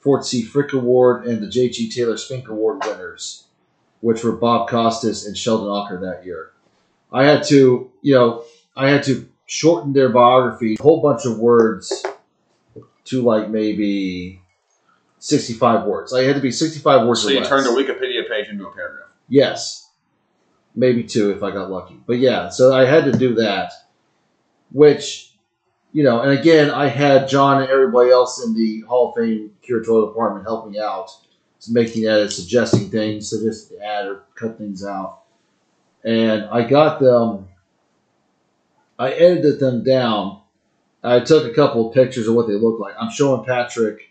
Ford 0.01 0.25
C. 0.25 0.43
Frick 0.43 0.73
Award 0.73 1.27
and 1.27 1.43
the 1.43 1.49
J.G. 1.49 1.91
Taylor 1.91 2.17
Spink 2.17 2.49
Award 2.49 2.85
winners, 2.85 3.45
which 4.01 4.25
were 4.25 4.33
Bob 4.33 4.69
Costas 4.69 5.27
and 5.27 5.37
Sheldon 5.37 5.69
Ocker 5.69 6.01
that 6.01 6.25
year. 6.25 6.51
I 7.13 7.25
had 7.25 7.45
to, 7.45 7.91
you 8.03 8.15
know, 8.15 8.45
I 8.77 8.89
had 8.91 9.03
to 9.05 9.29
shorten 9.47 9.93
their 9.93 10.09
biography, 10.09 10.77
a 10.79 10.83
whole 10.83 11.03
bunch 11.03 11.27
of 11.27 11.39
words 11.39 12.05
to 13.05 13.23
like 13.23 13.51
maybe 13.51 14.40
65 15.21 15.85
words. 15.87 16.13
I 16.13 16.23
had 16.25 16.35
to 16.35 16.41
be 16.43 16.51
65 16.51 17.07
words 17.07 17.23
So 17.23 17.29
or 17.29 17.33
you 17.33 17.41
less. 17.41 17.49
turned 17.49 17.67
a 17.67 17.71
Wikipedia 17.71 18.29
page 18.29 18.49
into 18.49 18.67
a 18.67 18.75
paragraph. 18.75 19.09
Yes. 19.29 19.89
Maybe 20.75 21.05
two 21.05 21.31
if 21.31 21.43
I 21.43 21.51
got 21.51 21.71
lucky. 21.71 22.01
But 22.07 22.19
yeah, 22.19 22.49
so 22.49 22.73
I 22.75 22.87
had 22.87 23.05
to 23.05 23.13
do 23.13 23.35
that, 23.35 23.73
which, 24.73 25.33
you 25.93 26.03
know, 26.05 26.21
and 26.23 26.37
again, 26.39 26.71
I 26.71 26.87
had 26.89 27.29
John 27.29 27.61
and 27.61 27.71
everybody 27.71 28.11
else 28.11 28.43
in 28.45 28.55
the 28.55 28.81
Hall 28.83 29.11
of 29.11 29.17
Fame 29.17 29.53
curatorial 29.63 30.09
department 30.09 30.47
helping 30.47 30.81
out, 30.81 31.11
making 31.69 32.07
edits, 32.07 32.37
suggesting 32.37 32.89
things, 32.89 33.29
suggesting 33.29 33.79
to 33.79 33.85
add 33.85 34.07
or 34.07 34.23
cut 34.37 34.57
things 34.57 34.85
out. 34.85 35.21
And 36.03 36.45
I 36.45 36.63
got 36.67 36.99
them, 36.99 37.49
I 38.99 39.13
edited 39.13 39.61
them 39.61 39.85
down. 39.85 40.41
I 41.03 41.21
took 41.21 41.51
a 41.51 41.55
couple 41.55 41.89
of 41.89 41.95
pictures 41.95 42.27
of 42.29 42.35
what 42.35 42.47
they 42.47 42.55
look 42.55 42.79
like. 42.81 42.95
I'm 42.99 43.11
showing 43.11 43.45
Patrick 43.45 44.10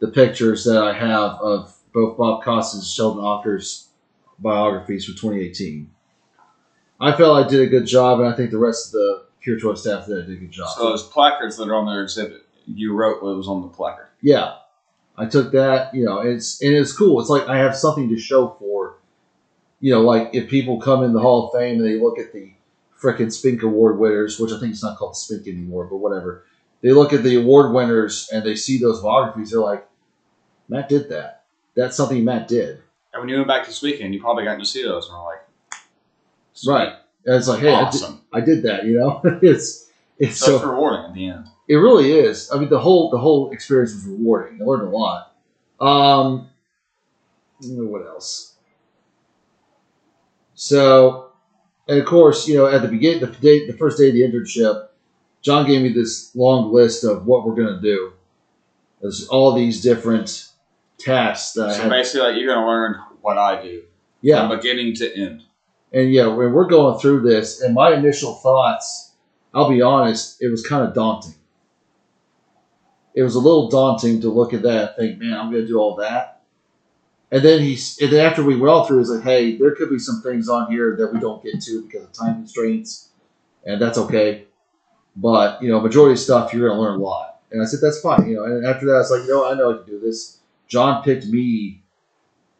the 0.00 0.08
pictures 0.08 0.64
that 0.64 0.82
I 0.82 0.92
have 0.92 1.32
of 1.40 1.76
both 1.92 2.16
Bob 2.16 2.42
Costas 2.42 2.80
and 2.80 2.84
Sheldon 2.84 3.24
Ocker's 3.24 3.88
biographies 4.38 5.04
for 5.04 5.12
2018. 5.12 5.90
I 7.00 7.12
felt 7.16 7.44
I 7.44 7.48
did 7.48 7.60
a 7.60 7.66
good 7.66 7.86
job, 7.86 8.20
and 8.20 8.28
I 8.28 8.36
think 8.36 8.50
the 8.50 8.58
rest 8.58 8.88
of 8.88 8.92
the 8.92 9.24
curatorial 9.44 9.76
staff 9.76 10.06
did 10.06 10.28
a 10.28 10.34
good 10.34 10.50
job. 10.50 10.68
So 10.76 10.84
those 10.84 11.06
placards 11.08 11.56
that 11.56 11.68
are 11.68 11.74
on 11.74 11.86
their 11.86 12.02
exhibit, 12.02 12.46
you 12.66 12.94
wrote 12.94 13.22
what 13.22 13.36
was 13.36 13.48
on 13.48 13.62
the 13.62 13.68
placard. 13.68 14.08
yeah, 14.20 14.56
I 15.16 15.26
took 15.26 15.52
that. 15.52 15.94
You 15.94 16.04
know, 16.04 16.18
it's 16.20 16.60
and 16.62 16.74
it's 16.74 16.92
cool. 16.92 17.20
It's 17.20 17.30
like 17.30 17.46
I 17.46 17.58
have 17.58 17.76
something 17.76 18.08
to 18.08 18.18
show 18.18 18.56
for. 18.58 18.98
You 19.80 19.92
know, 19.92 20.00
like 20.00 20.30
if 20.32 20.48
people 20.48 20.80
come 20.80 21.02
in 21.04 21.12
the 21.12 21.20
Hall 21.20 21.46
of 21.48 21.60
Fame 21.60 21.78
and 21.78 21.86
they 21.86 22.00
look 22.00 22.18
at 22.18 22.32
the 22.32 22.52
frickin' 23.00 23.32
Spink 23.32 23.62
Award 23.62 23.98
winners, 23.98 24.40
which 24.40 24.50
I 24.50 24.58
think 24.58 24.72
it's 24.72 24.82
not 24.82 24.96
called 24.96 25.16
Spink 25.16 25.46
anymore, 25.46 25.84
but 25.84 25.98
whatever. 25.98 26.44
They 26.84 26.92
look 26.92 27.14
at 27.14 27.22
the 27.22 27.36
award 27.36 27.72
winners 27.72 28.28
and 28.30 28.44
they 28.44 28.54
see 28.54 28.78
those 28.78 29.00
biographies. 29.00 29.50
They're 29.50 29.60
like, 29.60 29.88
Matt 30.68 30.90
did 30.90 31.08
that. 31.08 31.44
That's 31.74 31.96
something 31.96 32.22
Matt 32.22 32.46
did. 32.46 32.82
And 33.14 33.22
when 33.22 33.30
you 33.30 33.36
went 33.36 33.48
back 33.48 33.64
this 33.64 33.80
weekend, 33.80 34.12
you 34.12 34.20
probably 34.20 34.44
got 34.44 34.58
to 34.58 34.66
see 34.66 34.82
those, 34.82 35.08
and 35.08 35.16
were 35.16 35.24
like, 35.24 35.38
sweet, 36.52 36.72
Right. 36.72 36.92
And 37.24 37.36
it's 37.36 37.48
like, 37.48 37.60
hey, 37.60 37.72
I, 37.72 37.90
did. 37.90 38.02
I 38.34 38.40
did 38.40 38.62
that. 38.64 38.84
You 38.84 38.98
know, 38.98 39.22
it's 39.42 39.90
it's 40.18 40.36
So, 40.36 40.58
so 40.58 40.70
rewarding 40.70 41.06
at 41.06 41.14
the 41.14 41.26
end. 41.26 41.46
It 41.68 41.76
really 41.76 42.12
is. 42.12 42.50
I 42.52 42.58
mean, 42.58 42.68
the 42.68 42.78
whole 42.78 43.08
the 43.08 43.18
whole 43.18 43.50
experience 43.52 43.94
was 43.94 44.04
rewarding. 44.04 44.60
I 44.60 44.64
learned 44.66 44.88
a 44.88 44.90
lot. 44.90 45.34
Um, 45.80 46.50
what 47.62 48.06
else? 48.06 48.56
So, 50.54 51.32
and 51.88 51.98
of 51.98 52.04
course, 52.04 52.46
you 52.46 52.56
know, 52.56 52.66
at 52.66 52.82
the 52.82 52.88
beginning, 52.88 53.20
the 53.20 53.28
day, 53.28 53.66
the 53.66 53.72
first 53.72 53.96
day 53.96 54.08
of 54.08 54.14
the 54.14 54.20
internship, 54.20 54.88
John 55.44 55.66
gave 55.66 55.82
me 55.82 55.90
this 55.92 56.34
long 56.34 56.72
list 56.72 57.04
of 57.04 57.26
what 57.26 57.46
we're 57.46 57.54
going 57.54 57.74
to 57.76 57.80
do. 57.80 58.12
There's 59.00 59.28
all 59.28 59.52
these 59.52 59.82
different 59.82 60.48
tasks 60.98 61.52
that 61.52 61.68
I 61.68 61.72
So 61.74 61.82
had. 61.82 61.90
basically, 61.90 62.20
like 62.30 62.40
you're 62.40 62.54
gonna 62.54 62.66
learn 62.66 62.96
what 63.20 63.36
I 63.36 63.60
do 63.62 63.82
Yeah, 64.22 64.48
from 64.48 64.56
beginning 64.56 64.94
to 64.94 65.14
end. 65.14 65.42
and 65.92 66.10
yeah, 66.12 66.26
when 66.28 66.52
we're 66.52 66.66
going 66.68 66.98
through 66.98 67.20
this, 67.22 67.60
and 67.60 67.74
my 67.74 67.92
initial 67.92 68.34
thoughts, 68.34 69.12
I'll 69.52 69.68
be 69.68 69.82
honest, 69.82 70.40
it 70.40 70.48
was 70.48 70.66
kind 70.66 70.86
of 70.88 70.94
daunting. 70.94 71.34
It 73.14 73.22
was 73.22 73.34
a 73.34 73.40
little 73.40 73.68
daunting 73.68 74.22
to 74.22 74.30
look 74.30 74.54
at 74.54 74.62
that 74.62 74.94
and 74.98 75.08
think, 75.10 75.20
man, 75.20 75.34
I'm 75.38 75.50
going 75.50 75.62
to 75.62 75.68
do 75.68 75.78
all 75.78 75.96
that. 75.96 76.42
And 77.30 77.42
then 77.44 77.60
he's, 77.60 78.00
and 78.00 78.10
then 78.12 78.24
after 78.24 78.42
we 78.42 78.56
went 78.56 78.70
all 78.72 78.86
through, 78.86 78.98
he's 79.00 79.10
like, 79.10 79.22
hey, 79.22 79.56
there 79.58 79.74
could 79.74 79.90
be 79.90 79.98
some 79.98 80.22
things 80.22 80.48
on 80.48 80.70
here 80.70 80.96
that 80.96 81.12
we 81.12 81.20
don't 81.20 81.42
get 81.42 81.60
to 81.62 81.82
because 81.82 82.04
of 82.04 82.12
time 82.12 82.36
constraints, 82.36 83.10
and 83.64 83.80
that's 83.82 83.98
okay. 83.98 84.44
But 85.16 85.62
you 85.62 85.68
know, 85.68 85.80
majority 85.80 86.12
of 86.12 86.18
stuff 86.18 86.52
you're 86.52 86.68
going 86.68 86.78
to 86.78 86.82
learn 86.82 87.00
a 87.00 87.02
lot. 87.02 87.40
And 87.50 87.62
I 87.62 87.66
said, 87.66 87.80
that's 87.80 88.00
fine. 88.00 88.28
You 88.28 88.36
know, 88.36 88.44
and 88.44 88.66
after 88.66 88.86
that, 88.86 88.94
I 88.94 88.98
was 88.98 89.10
like, 89.10 89.22
you 89.22 89.28
know, 89.28 89.48
I 89.48 89.54
know 89.54 89.72
I 89.72 89.76
can 89.76 89.86
do 89.86 90.00
this. 90.00 90.38
John 90.66 91.04
picked 91.04 91.26
me 91.26 91.82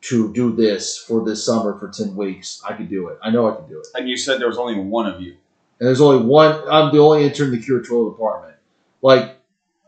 to 0.02 0.32
do 0.32 0.54
this 0.54 0.98
for 0.98 1.24
this 1.24 1.44
summer 1.44 1.76
for 1.78 1.88
10 1.88 2.14
weeks. 2.14 2.62
I 2.64 2.74
could 2.74 2.88
do 2.88 3.08
it. 3.08 3.18
I 3.22 3.30
know 3.30 3.50
I 3.50 3.56
can 3.56 3.68
do 3.68 3.80
it. 3.80 3.86
And 3.94 4.08
you 4.08 4.16
said 4.16 4.40
there 4.40 4.48
was 4.48 4.58
only 4.58 4.78
one 4.78 5.06
of 5.06 5.20
you. 5.20 5.36
And 5.80 5.88
there's 5.88 6.00
only 6.00 6.24
one, 6.24 6.62
I'm 6.70 6.94
the 6.94 7.00
only 7.00 7.24
intern 7.24 7.52
in 7.52 7.58
the 7.58 7.66
curatorial 7.66 8.12
department. 8.12 8.54
Like, 9.02 9.36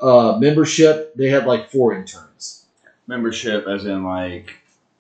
uh, 0.01 0.39
membership, 0.41 1.15
they 1.15 1.29
had 1.29 1.47
like 1.47 1.71
four 1.71 1.95
interns. 1.95 2.67
Membership, 3.07 3.67
as 3.69 3.85
in 3.85 4.05
like, 4.05 4.55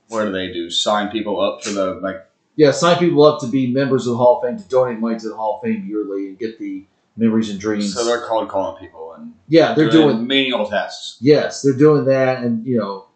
what 0.08 0.24
do 0.24 0.32
they 0.32 0.52
do? 0.52 0.70
Sign 0.70 1.08
people 1.08 1.40
up 1.40 1.64
for 1.64 1.70
the 1.70 1.94
like. 1.94 2.24
Yeah, 2.54 2.70
sign 2.70 2.98
people 2.98 3.24
up 3.24 3.40
to 3.40 3.48
be 3.48 3.66
members 3.66 4.06
of 4.06 4.12
the 4.12 4.16
Hall 4.16 4.40
of 4.40 4.48
Fame, 4.48 4.56
to 4.56 4.68
donate 4.68 4.98
money 4.98 5.18
to 5.18 5.28
the 5.28 5.36
Hall 5.36 5.56
of 5.56 5.68
Fame 5.68 5.84
yearly 5.86 6.28
and 6.28 6.38
get 6.38 6.58
the 6.58 6.84
memories 7.16 7.50
and 7.50 7.58
dreams. 7.58 7.94
So 7.94 8.04
they're 8.04 8.26
cold 8.26 8.48
calling 8.48 8.78
people 8.78 9.14
and 9.14 9.34
yeah, 9.48 9.74
they're 9.74 9.90
doing, 9.90 10.26
manual 10.26 10.66
tasks. 10.66 11.18
yes, 11.20 11.62
they're 11.62 11.76
doing 11.76 12.04
that. 12.06 12.42
And, 12.42 12.66
you 12.66 12.78
know, 12.78 13.06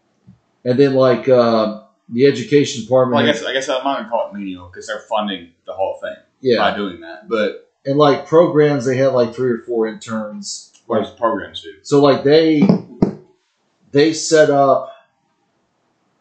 and 0.65 0.79
then 0.79 0.95
like, 0.95 1.29
um, 1.29 1.85
the 2.13 2.27
education 2.27 2.83
department. 2.83 3.17
Well, 3.17 3.25
I 3.25 3.33
guess 3.33 3.45
I 3.45 3.53
guess 3.53 3.69
I'm 3.69 3.85
not 3.85 3.99
gonna 3.99 4.09
call 4.09 4.31
it 4.31 4.35
menial 4.35 4.67
because 4.67 4.87
they're 4.87 5.01
funding 5.09 5.51
the 5.65 5.73
Hall 5.73 5.95
of 5.95 6.01
Fame 6.01 6.23
yeah. 6.41 6.59
by 6.59 6.77
doing 6.77 7.01
that. 7.01 7.29
But 7.29 7.71
And 7.87 7.99
like 7.99 8.27
programs, 8.27 8.85
they 8.85 8.97
had 8.97 9.09
like 9.09 9.35
three 9.35 9.51
or 9.51 9.59
four 9.59 9.87
interns. 9.87 10.73
what 10.87 11.03
does 11.03 11.13
programs 11.13 11.63
do? 11.63 11.75
So 11.83 12.03
like 12.03 12.25
they 12.25 12.63
they 13.93 14.13
set 14.13 14.51
up, 14.51 14.93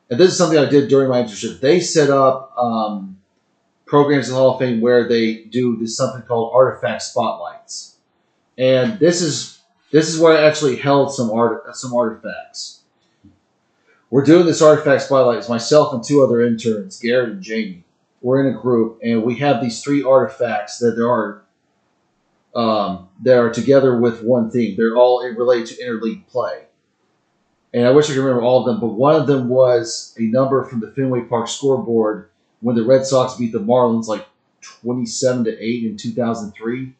and 0.09 0.19
this 0.19 0.31
is 0.31 0.37
something 0.37 0.57
I 0.57 0.65
did 0.65 0.89
during 0.89 1.09
my 1.09 1.23
internship. 1.23 1.59
They 1.59 1.79
set 1.79 2.09
up 2.09 2.53
um, 2.57 3.17
programs 3.85 4.27
in 4.27 4.35
the 4.35 4.39
Hall 4.39 4.53
of 4.53 4.59
Fame 4.59 4.81
where 4.81 5.07
they 5.07 5.43
do 5.45 5.75
this 5.77 5.97
something 5.97 6.21
called 6.21 6.51
artifact 6.53 7.01
spotlights, 7.01 7.58
and 8.59 8.99
this 8.99 9.21
is 9.21 9.61
this 9.91 10.09
is 10.13 10.19
where 10.19 10.37
I 10.37 10.45
actually 10.45 10.75
held 10.75 11.13
some 11.13 11.31
art 11.31 11.75
some 11.75 11.93
artifacts. 11.95 12.81
We're 14.11 14.25
doing 14.25 14.45
this 14.45 14.61
artifact 14.61 15.03
spotlight. 15.03 15.37
It's 15.37 15.49
myself 15.49 15.93
and 15.93 16.03
two 16.03 16.23
other 16.23 16.41
interns, 16.41 16.99
Garrett 16.99 17.29
and 17.29 17.41
Jamie. 17.41 17.83
We're 18.21 18.45
in 18.45 18.53
a 18.53 18.59
group, 18.59 18.99
and 19.01 19.23
we 19.23 19.35
have 19.35 19.61
these 19.61 19.81
three 19.81 20.03
artifacts 20.03 20.79
that 20.79 20.95
there 20.95 21.09
are 21.09 21.43
um, 22.53 23.07
that 23.23 23.37
are 23.37 23.51
together 23.51 23.97
with 23.97 24.23
one 24.23 24.51
theme. 24.51 24.75
They're 24.75 24.97
all 24.97 25.23
related 25.23 25.77
to 25.77 25.83
interleague 25.83 26.27
play. 26.27 26.65
And 27.73 27.87
I 27.87 27.91
wish 27.91 28.05
I 28.05 28.13
could 28.13 28.21
remember 28.21 28.41
all 28.41 28.61
of 28.61 28.65
them, 28.65 28.79
but 28.79 28.95
one 28.95 29.15
of 29.15 29.27
them 29.27 29.47
was 29.47 30.15
a 30.17 30.23
number 30.23 30.63
from 30.63 30.79
the 30.79 30.91
Fenway 30.91 31.21
Park 31.21 31.47
scoreboard 31.47 32.29
when 32.61 32.75
the 32.75 32.83
Red 32.83 33.05
Sox 33.05 33.35
beat 33.35 33.51
the 33.51 33.59
Marlins 33.59 34.07
like 34.07 34.25
27 34.61 35.43
to 35.45 35.63
8 35.63 35.83
in 35.83 35.95
2003. 35.95 36.95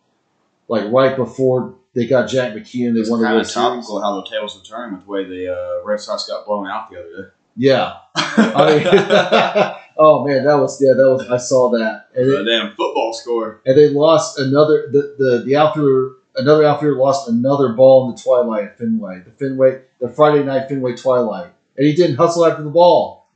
Like 0.70 0.92
right 0.92 1.16
before 1.18 1.76
they 1.96 2.06
got 2.08 2.30
Jack 2.30 2.54
McKeon, 2.54 2.94
they 2.94 3.02
It's 3.02 3.10
won 3.10 3.20
the 3.20 3.26
kind 3.26 3.36
World 3.36 3.46
of 3.48 3.52
Series. 3.52 3.88
how 3.90 4.22
the 4.22 4.30
tables 4.30 4.54
have 4.54 4.64
turned 4.64 4.94
with 4.96 5.04
the 5.06 5.12
way 5.12 5.24
the 5.26 5.52
uh, 5.54 5.84
Red 5.84 6.00
Sox 6.00 6.28
got 6.28 6.46
blown 6.46 6.68
out 6.68 6.90
the 6.90 7.00
other 7.00 7.34
Yeah. 7.58 7.98
day. 8.16 8.22
I 8.56 8.78
mean, 8.78 9.76
oh 9.98 10.26
man, 10.26 10.46
that 10.46 10.56
was, 10.56 10.80
yeah, 10.82 10.94
that 10.94 11.10
was, 11.10 11.28
I 11.30 11.38
saw 11.38 11.72
that. 11.72 12.10
And, 12.16 12.30
the 12.30 12.42
it, 12.42 12.46
damn 12.46 12.70
football 12.76 13.12
score. 13.14 13.62
and 13.66 13.76
they 13.78 13.90
lost 13.90 14.38
another, 14.40 14.88
the, 14.92 15.16
the, 15.18 15.44
the 15.46 15.56
outfielder, 15.56 16.14
another 16.36 16.64
outfielder 16.66 16.96
lost 16.96 17.28
another 17.28 17.70
ball 17.74 18.08
in 18.10 18.16
the 18.16 18.22
twilight 18.22 18.64
at 18.66 18.78
Fenway, 18.78 19.24
the 19.26 19.32
Fenway, 19.32 19.82
the 20.00 20.08
Friday 20.10 20.44
night 20.44 20.70
Fenway 20.70 20.96
twilight. 20.96 21.52
And 21.78 21.88
he 21.88 21.96
didn't 21.96 22.18
hustle 22.18 22.46
after 22.46 22.62
the 22.64 22.70
ball. 22.70 23.28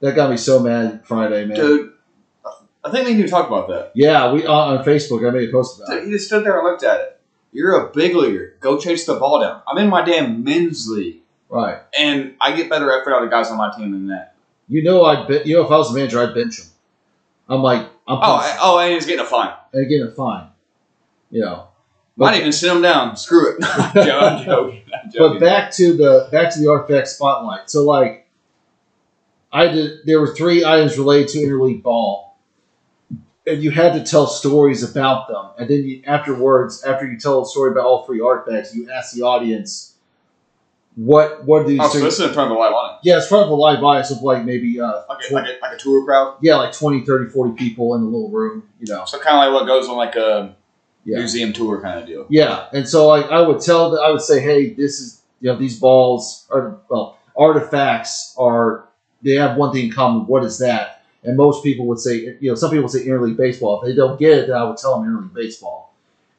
That 0.00 0.16
got 0.16 0.30
me 0.30 0.36
so 0.36 0.58
mad 0.60 1.06
Friday, 1.06 1.44
man. 1.46 1.56
Dude, 1.56 1.91
I 2.84 2.90
think 2.90 3.06
we 3.06 3.14
need 3.14 3.22
to 3.22 3.28
talk 3.28 3.46
about 3.46 3.68
that. 3.68 3.92
Yeah, 3.94 4.32
we 4.32 4.44
on, 4.46 4.78
on 4.78 4.84
Facebook. 4.84 5.26
I 5.26 5.30
made 5.32 5.48
a 5.48 5.52
post 5.52 5.80
about 5.80 5.96
it. 5.98 6.04
he 6.04 6.10
just 6.10 6.26
stood 6.26 6.44
there 6.44 6.58
and 6.58 6.66
looked 6.66 6.82
at 6.82 7.00
it. 7.00 7.20
You're 7.52 7.86
a 7.86 7.90
big 7.92 8.16
leaguer. 8.16 8.56
Go 8.60 8.78
chase 8.78 9.04
the 9.06 9.14
ball 9.14 9.40
down. 9.40 9.62
I'm 9.68 9.78
in 9.78 9.88
my 9.88 10.02
damn 10.04 10.42
men's 10.42 10.88
league, 10.88 11.20
Right. 11.48 11.78
and 11.98 12.34
I 12.40 12.56
get 12.56 12.70
better 12.70 12.90
effort 12.92 13.12
out 13.14 13.22
of 13.22 13.30
guys 13.30 13.50
on 13.50 13.58
my 13.58 13.70
team 13.76 13.92
than 13.92 14.06
that. 14.08 14.34
You 14.68 14.82
know, 14.82 15.04
I'd 15.04 15.28
bet. 15.28 15.46
You 15.46 15.56
know, 15.56 15.64
if 15.64 15.70
I 15.70 15.76
was 15.76 15.92
the 15.92 15.98
manager, 15.98 16.20
I'd 16.20 16.34
bench 16.34 16.58
him. 16.60 16.66
I'm 17.48 17.62
like, 17.62 17.82
I'm. 18.08 18.18
Oh, 18.18 18.20
I- 18.22 18.58
oh, 18.60 18.78
and 18.78 18.94
he's 18.94 19.04
getting 19.06 19.24
a 19.24 19.28
fine. 19.28 19.52
and 19.72 19.88
getting 19.88 20.06
a 20.06 20.10
fine. 20.10 20.48
You 21.30 21.42
know. 21.42 21.68
But, 22.16 22.26
Might 22.32 22.40
even 22.40 22.52
sit 22.52 22.70
him 22.74 22.82
down. 22.82 23.16
Screw 23.16 23.52
it. 23.56 23.56
I'm 23.62 23.92
joking. 23.94 24.82
I'm 24.92 25.10
joking. 25.10 25.40
But 25.40 25.40
back 25.40 25.72
to 25.72 25.96
the 25.96 26.28
back 26.32 26.52
to 26.54 26.60
the 26.60 26.68
artifact 26.70 27.08
spotlight. 27.08 27.70
So 27.70 27.84
like, 27.84 28.28
I 29.52 29.68
did. 29.68 30.00
There 30.04 30.20
were 30.20 30.34
three 30.34 30.64
items 30.64 30.96
related 30.98 31.28
to 31.28 31.38
interleague 31.38 31.82
ball, 31.82 32.31
and 33.46 33.62
you 33.62 33.70
had 33.70 33.92
to 33.94 34.02
tell 34.04 34.26
stories 34.26 34.82
about 34.82 35.28
them, 35.28 35.46
and 35.58 35.68
then 35.68 35.84
you, 35.84 36.02
afterwards, 36.06 36.82
after 36.84 37.06
you 37.10 37.18
tell 37.18 37.42
a 37.42 37.46
story 37.46 37.72
about 37.72 37.84
all 37.84 38.04
three 38.06 38.20
artifacts, 38.20 38.74
you 38.74 38.90
ask 38.90 39.14
the 39.14 39.22
audience 39.22 39.94
what 40.94 41.44
what 41.46 41.60
do 41.62 41.68
these 41.70 41.80
Oh, 41.80 41.88
so 41.88 42.00
this 42.00 42.18
is 42.20 42.26
in 42.26 42.34
front 42.34 42.50
of 42.50 42.56
a 42.56 42.60
live 42.60 42.72
audience. 42.72 43.00
yeah, 43.02 43.16
it's 43.16 43.24
in 43.24 43.28
front 43.30 43.44
of 43.44 43.50
a 43.50 43.54
live 43.54 43.82
audience 43.82 44.10
of 44.10 44.22
like 44.22 44.44
maybe 44.44 44.78
uh, 44.78 45.02
Like 45.08 45.18
a, 45.30 45.34
like, 45.34 45.44
a, 45.46 45.58
like 45.62 45.72
a 45.74 45.78
tour 45.78 46.04
crowd. 46.04 46.36
yeah, 46.42 46.56
like 46.56 46.72
20, 46.72 47.00
30, 47.06 47.30
40 47.30 47.52
people 47.56 47.94
in 47.94 48.02
a 48.02 48.04
little 48.04 48.28
room, 48.28 48.64
you 48.78 48.92
know. 48.92 49.04
So 49.06 49.18
kind 49.18 49.36
of 49.36 49.52
like 49.52 49.58
what 49.60 49.66
goes 49.66 49.88
on 49.88 49.96
like 49.96 50.16
a 50.16 50.54
Yeah. 51.04 51.18
museum 51.18 51.52
tour 51.54 51.80
kind 51.80 51.98
of 51.98 52.06
deal. 52.06 52.26
Yeah, 52.28 52.66
and 52.74 52.86
so 52.86 53.08
like 53.08 53.26
I 53.30 53.40
would 53.40 53.60
tell 53.60 53.90
that 53.92 54.00
I 54.02 54.10
would 54.10 54.20
say, 54.20 54.40
hey, 54.40 54.74
this 54.74 55.00
is 55.00 55.22
you 55.40 55.50
know 55.50 55.56
these 55.58 55.78
balls 55.80 56.46
are 56.50 56.78
well 56.90 57.16
artifacts 57.38 58.34
are 58.38 58.84
they 59.22 59.36
have 59.36 59.56
one 59.56 59.72
thing 59.72 59.86
in 59.86 59.92
common. 59.92 60.26
What 60.26 60.44
is 60.44 60.58
that? 60.58 60.91
And 61.24 61.36
most 61.36 61.62
people 61.62 61.86
would 61.86 62.00
say, 62.00 62.36
you 62.40 62.50
know, 62.50 62.54
some 62.54 62.70
people 62.70 62.84
would 62.84 62.92
say 62.92 63.06
interleague 63.06 63.36
baseball. 63.36 63.80
If 63.80 63.88
they 63.88 63.94
don't 63.94 64.18
get 64.18 64.38
it, 64.38 64.46
then 64.48 64.56
I 64.56 64.64
would 64.64 64.76
tell 64.76 65.00
them 65.00 65.08
interleague 65.08 65.34
baseball. 65.34 65.94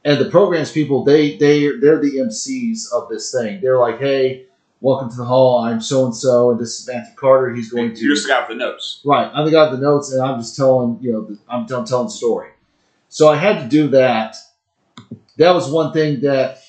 And 0.06 0.20
the 0.20 0.30
programs 0.30 0.72
people, 0.72 1.04
they 1.06 1.38
they 1.38 1.78
they're 1.78 2.00
the 2.00 2.18
MCs 2.18 2.92
of 2.92 3.08
this 3.08 3.32
thing. 3.32 3.62
They're 3.62 3.80
like, 3.80 4.00
hey, 4.00 4.48
welcome 4.82 5.10
to 5.10 5.16
the 5.16 5.24
hall. 5.24 5.60
I'm 5.60 5.80
so 5.80 6.06
and 6.06 6.16
so, 6.16 6.52
and 6.52 6.60
this 6.60 6.82
is 6.82 6.88
Matthew 6.88 7.16
Carter. 7.16 7.56
He's 7.56 7.72
going 7.72 7.96
to 7.96 8.02
You're 8.02 8.14
just 8.14 8.28
the 8.28 8.34
guy 8.34 8.40
with 8.42 8.50
the 8.50 8.56
notes. 8.56 9.02
Right. 9.06 9.32
I'm 9.34 9.46
the 9.46 9.52
guy 9.52 9.70
with 9.70 9.80
the 9.80 9.86
notes, 9.86 10.12
and 10.12 10.22
I'm 10.22 10.40
just 10.40 10.58
telling, 10.58 11.00
you 11.02 11.14
know, 11.14 11.38
I'm, 11.48 11.62
I'm 11.74 11.86
telling 11.86 12.08
the 12.08 12.12
story. 12.12 12.50
So 13.08 13.30
I 13.30 13.38
had 13.38 13.62
to 13.64 13.70
do 13.70 13.88
that. 13.90 14.36
That 15.38 15.56
was 15.56 15.70
one 15.70 15.94
thing 15.94 16.22
that 16.22 16.60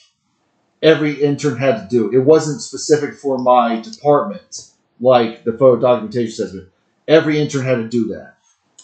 every 0.83 1.15
intern 1.21 1.57
had 1.57 1.77
to 1.83 1.89
do. 1.89 2.13
It 2.13 2.25
wasn't 2.25 2.61
specific 2.61 3.15
for 3.15 3.39
my 3.39 3.81
department, 3.81 4.71
like 5.01 5.45
the 5.45 5.53
photo 5.53 5.81
documentation 5.81 6.45
assessment. 6.45 6.69
Every 7.07 7.39
intern 7.39 7.65
had 7.65 7.77
to 7.77 7.89
do 7.89 8.09
that. 8.09 8.37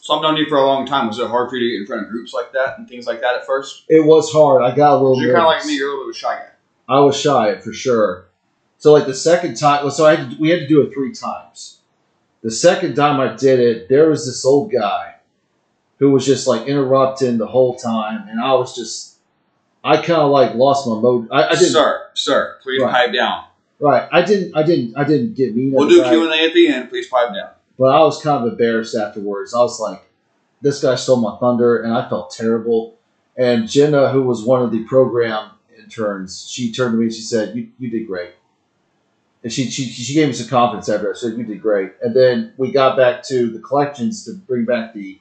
So 0.02 0.14
I've 0.14 0.22
known 0.22 0.37
you 0.37 0.46
for 0.48 0.59
a 0.59 0.66
long 0.66 0.87
time. 0.87 1.09
Was 1.09 1.18
it 1.18 1.28
hard 1.28 1.50
for 1.50 1.56
you 1.56 1.68
to 1.68 1.72
get 1.76 1.80
in 1.83 1.87
front 1.87 2.02
of 2.06 2.11
groups 2.11 2.33
like 2.33 2.52
that 2.52 2.78
and 2.78 2.88
things 2.88 3.06
like 3.06 3.20
that 3.20 3.37
at 3.37 3.46
first? 3.46 3.85
It 3.88 4.04
was 4.04 4.33
hard. 4.33 4.62
I 4.62 4.74
got 4.74 4.94
a 4.94 4.96
little. 4.96 5.20
You're 5.22 5.35
kind 5.35 5.42
of 5.44 5.48
like 5.48 5.64
me. 5.66 5.76
You're 5.76 5.88
a 5.88 5.92
little 5.92 6.06
bit 6.06 6.11
of 6.11 6.16
a 6.16 6.18
shy 6.18 6.35
guy. 6.37 6.94
I 6.94 7.00
was 7.00 7.18
shy 7.18 7.59
for 7.61 7.72
sure. 7.72 8.26
So 8.78 8.92
like 8.92 9.06
the 9.06 9.14
second 9.14 9.56
time, 9.56 9.88
so 9.90 10.06
I 10.06 10.16
had 10.16 10.30
to, 10.30 10.37
we 10.38 10.48
had 10.48 10.61
to 10.61 10.66
do 10.68 10.80
it 10.80 10.92
three 10.94 11.12
times. 11.12 11.80
The 12.42 12.50
second 12.50 12.94
time 12.96 13.20
I 13.20 13.37
did 13.37 13.61
it, 13.61 13.88
there 13.90 14.09
was 14.09 14.24
this 14.24 14.44
old 14.44 14.72
guy 14.72 15.16
who 15.98 16.11
was 16.11 16.24
just 16.24 16.46
like 16.46 16.66
interrupting 16.66 17.37
the 17.37 17.46
whole 17.46 17.76
time, 17.76 18.26
and 18.28 18.40
I 18.40 18.54
was 18.54 18.74
just, 18.74 19.18
I 19.85 19.96
kind 19.96 20.22
of 20.22 20.30
like 20.30 20.54
lost 20.54 20.88
my 20.88 20.94
mode. 20.98 21.28
I, 21.30 21.48
I 21.48 21.50
didn't. 21.50 21.72
Sir, 21.72 22.06
sir, 22.14 22.56
please 22.62 22.83
Right. 22.83 22.90
pipe 22.90 23.12
down. 23.14 23.44
Right. 23.78 24.09
I 24.11 24.22
didn't. 24.22 24.56
I 24.56 24.62
didn't. 24.62 24.96
I 24.96 25.04
didn't 25.04 25.35
get 25.35 25.54
mean. 25.54 25.74
at 25.74 25.78
We'll 25.78 25.88
do 25.88 26.02
Q 26.02 26.24
and 26.24 26.33
A 26.33 26.46
at 26.46 26.54
the 26.54 26.68
end. 26.68 26.88
Please 26.88 27.06
pipe 27.09 27.35
down. 27.35 27.50
But 27.80 27.94
I 27.94 28.00
was 28.00 28.20
kind 28.20 28.44
of 28.44 28.52
embarrassed 28.52 28.94
afterwards. 28.94 29.54
I 29.54 29.60
was 29.60 29.80
like, 29.80 30.02
this 30.60 30.82
guy 30.82 30.96
stole 30.96 31.16
my 31.16 31.38
thunder, 31.38 31.82
and 31.82 31.94
I 31.94 32.06
felt 32.10 32.30
terrible. 32.30 32.98
And 33.38 33.66
Jenna, 33.66 34.10
who 34.10 34.22
was 34.22 34.44
one 34.44 34.60
of 34.62 34.70
the 34.70 34.84
program 34.84 35.52
interns, 35.82 36.46
she 36.46 36.74
turned 36.74 36.92
to 36.92 36.98
me 36.98 37.06
and 37.06 37.14
she 37.14 37.22
said, 37.22 37.56
"You 37.56 37.68
you 37.78 37.88
did 37.88 38.06
great." 38.06 38.32
And 39.42 39.50
she, 39.50 39.70
she, 39.70 39.84
she 39.84 40.12
gave 40.12 40.28
me 40.28 40.34
some 40.34 40.48
confidence 40.48 40.90
after. 40.90 41.10
I 41.10 41.16
said, 41.16 41.38
"You 41.38 41.44
did 41.44 41.62
great." 41.62 41.92
And 42.02 42.14
then 42.14 42.52
we 42.58 42.70
got 42.70 42.98
back 42.98 43.22
to 43.28 43.48
the 43.48 43.60
collections 43.60 44.26
to 44.26 44.34
bring 44.34 44.66
back 44.66 44.92
the 44.92 45.18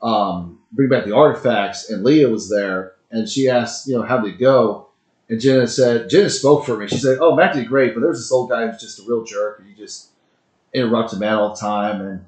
um, 0.00 0.58
bring 0.72 0.88
back 0.88 1.04
the 1.04 1.14
artifacts, 1.14 1.90
and 1.90 2.02
Leah 2.02 2.30
was 2.30 2.48
there, 2.48 2.94
and 3.10 3.28
she 3.28 3.50
asked, 3.50 3.86
you 3.86 3.96
know, 3.96 4.02
how 4.04 4.20
did 4.22 4.36
it 4.36 4.38
go? 4.38 4.88
And 5.28 5.38
Jenna 5.38 5.68
said, 5.68 6.08
Jenna 6.08 6.30
spoke 6.30 6.64
for 6.64 6.78
me. 6.78 6.88
She 6.88 6.96
said, 6.96 7.18
"Oh, 7.20 7.36
Matt 7.36 7.54
did 7.54 7.68
great, 7.68 7.92
but 7.92 8.00
there 8.00 8.08
was 8.08 8.20
this 8.20 8.32
old 8.32 8.48
guy 8.48 8.66
who's 8.66 8.80
just 8.80 9.00
a 9.00 9.02
real 9.02 9.22
jerk, 9.22 9.58
and 9.58 9.68
he 9.68 9.74
just 9.74 10.09
interrupted 10.74 11.18
Matt 11.18 11.34
all 11.34 11.54
the 11.54 11.60
time." 11.60 12.00
And 12.00 12.24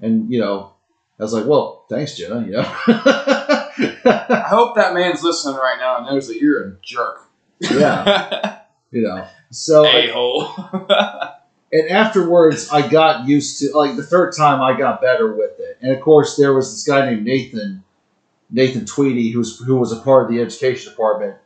and 0.00 0.32
you 0.32 0.40
know, 0.40 0.72
I 1.18 1.22
was 1.22 1.32
like, 1.32 1.46
"Well, 1.46 1.84
thanks, 1.88 2.16
Jenna." 2.16 2.44
You 2.44 2.52
know, 2.52 2.60
I 2.86 4.44
hope 4.48 4.76
that 4.76 4.94
man's 4.94 5.22
listening 5.22 5.56
right 5.56 5.76
now 5.78 5.98
and 5.98 6.06
knows 6.06 6.28
that 6.28 6.36
you're 6.36 6.62
a 6.62 6.76
jerk. 6.82 7.28
yeah, 7.60 8.60
you 8.90 9.02
know. 9.02 9.26
So 9.50 9.86
a 9.86 10.10
hole. 10.10 10.52
and 11.72 11.90
afterwards 11.90 12.70
I 12.70 12.88
got 12.88 13.26
used 13.26 13.60
to 13.60 13.76
like 13.76 13.96
the 13.96 14.02
third 14.02 14.34
time 14.36 14.60
I 14.60 14.76
got 14.76 15.00
better 15.00 15.34
with 15.34 15.58
it. 15.58 15.78
And 15.80 15.92
of 15.92 16.00
course 16.00 16.36
there 16.36 16.54
was 16.54 16.72
this 16.72 16.84
guy 16.84 17.08
named 17.08 17.24
Nathan 17.24 17.82
Nathan 18.50 18.86
Tweedy 18.86 19.30
who's 19.30 19.58
who 19.58 19.76
was 19.76 19.92
a 19.92 20.00
part 20.00 20.24
of 20.24 20.30
the 20.30 20.40
education 20.40 20.90
department. 20.90 21.36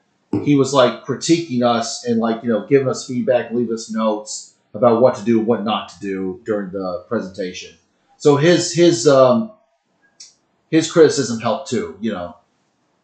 He 0.45 0.55
was 0.55 0.73
like 0.73 1.05
critiquing 1.05 1.65
us 1.65 2.05
and 2.05 2.21
like, 2.21 2.43
you 2.43 2.49
know, 2.49 2.67
giving 2.67 2.89
us 2.89 3.07
feedback, 3.07 3.51
leaving 3.51 3.75
us 3.75 3.91
notes 3.91 4.50
about 4.75 5.01
what 5.01 5.15
to 5.17 5.25
do, 5.25 5.39
and 5.39 5.47
what 5.47 5.65
not 5.65 5.89
to 5.91 6.01
do 6.01 6.41
during 6.45 6.71
the 6.71 7.05
presentation. 7.09 7.75
So 8.19 8.37
his 8.37 8.73
his 8.73 9.07
um 9.09 9.53
his 10.71 10.91
criticism 10.91 11.41
helped 11.41 11.71
too, 11.71 11.97
you 12.01 12.13
know. 12.13 12.37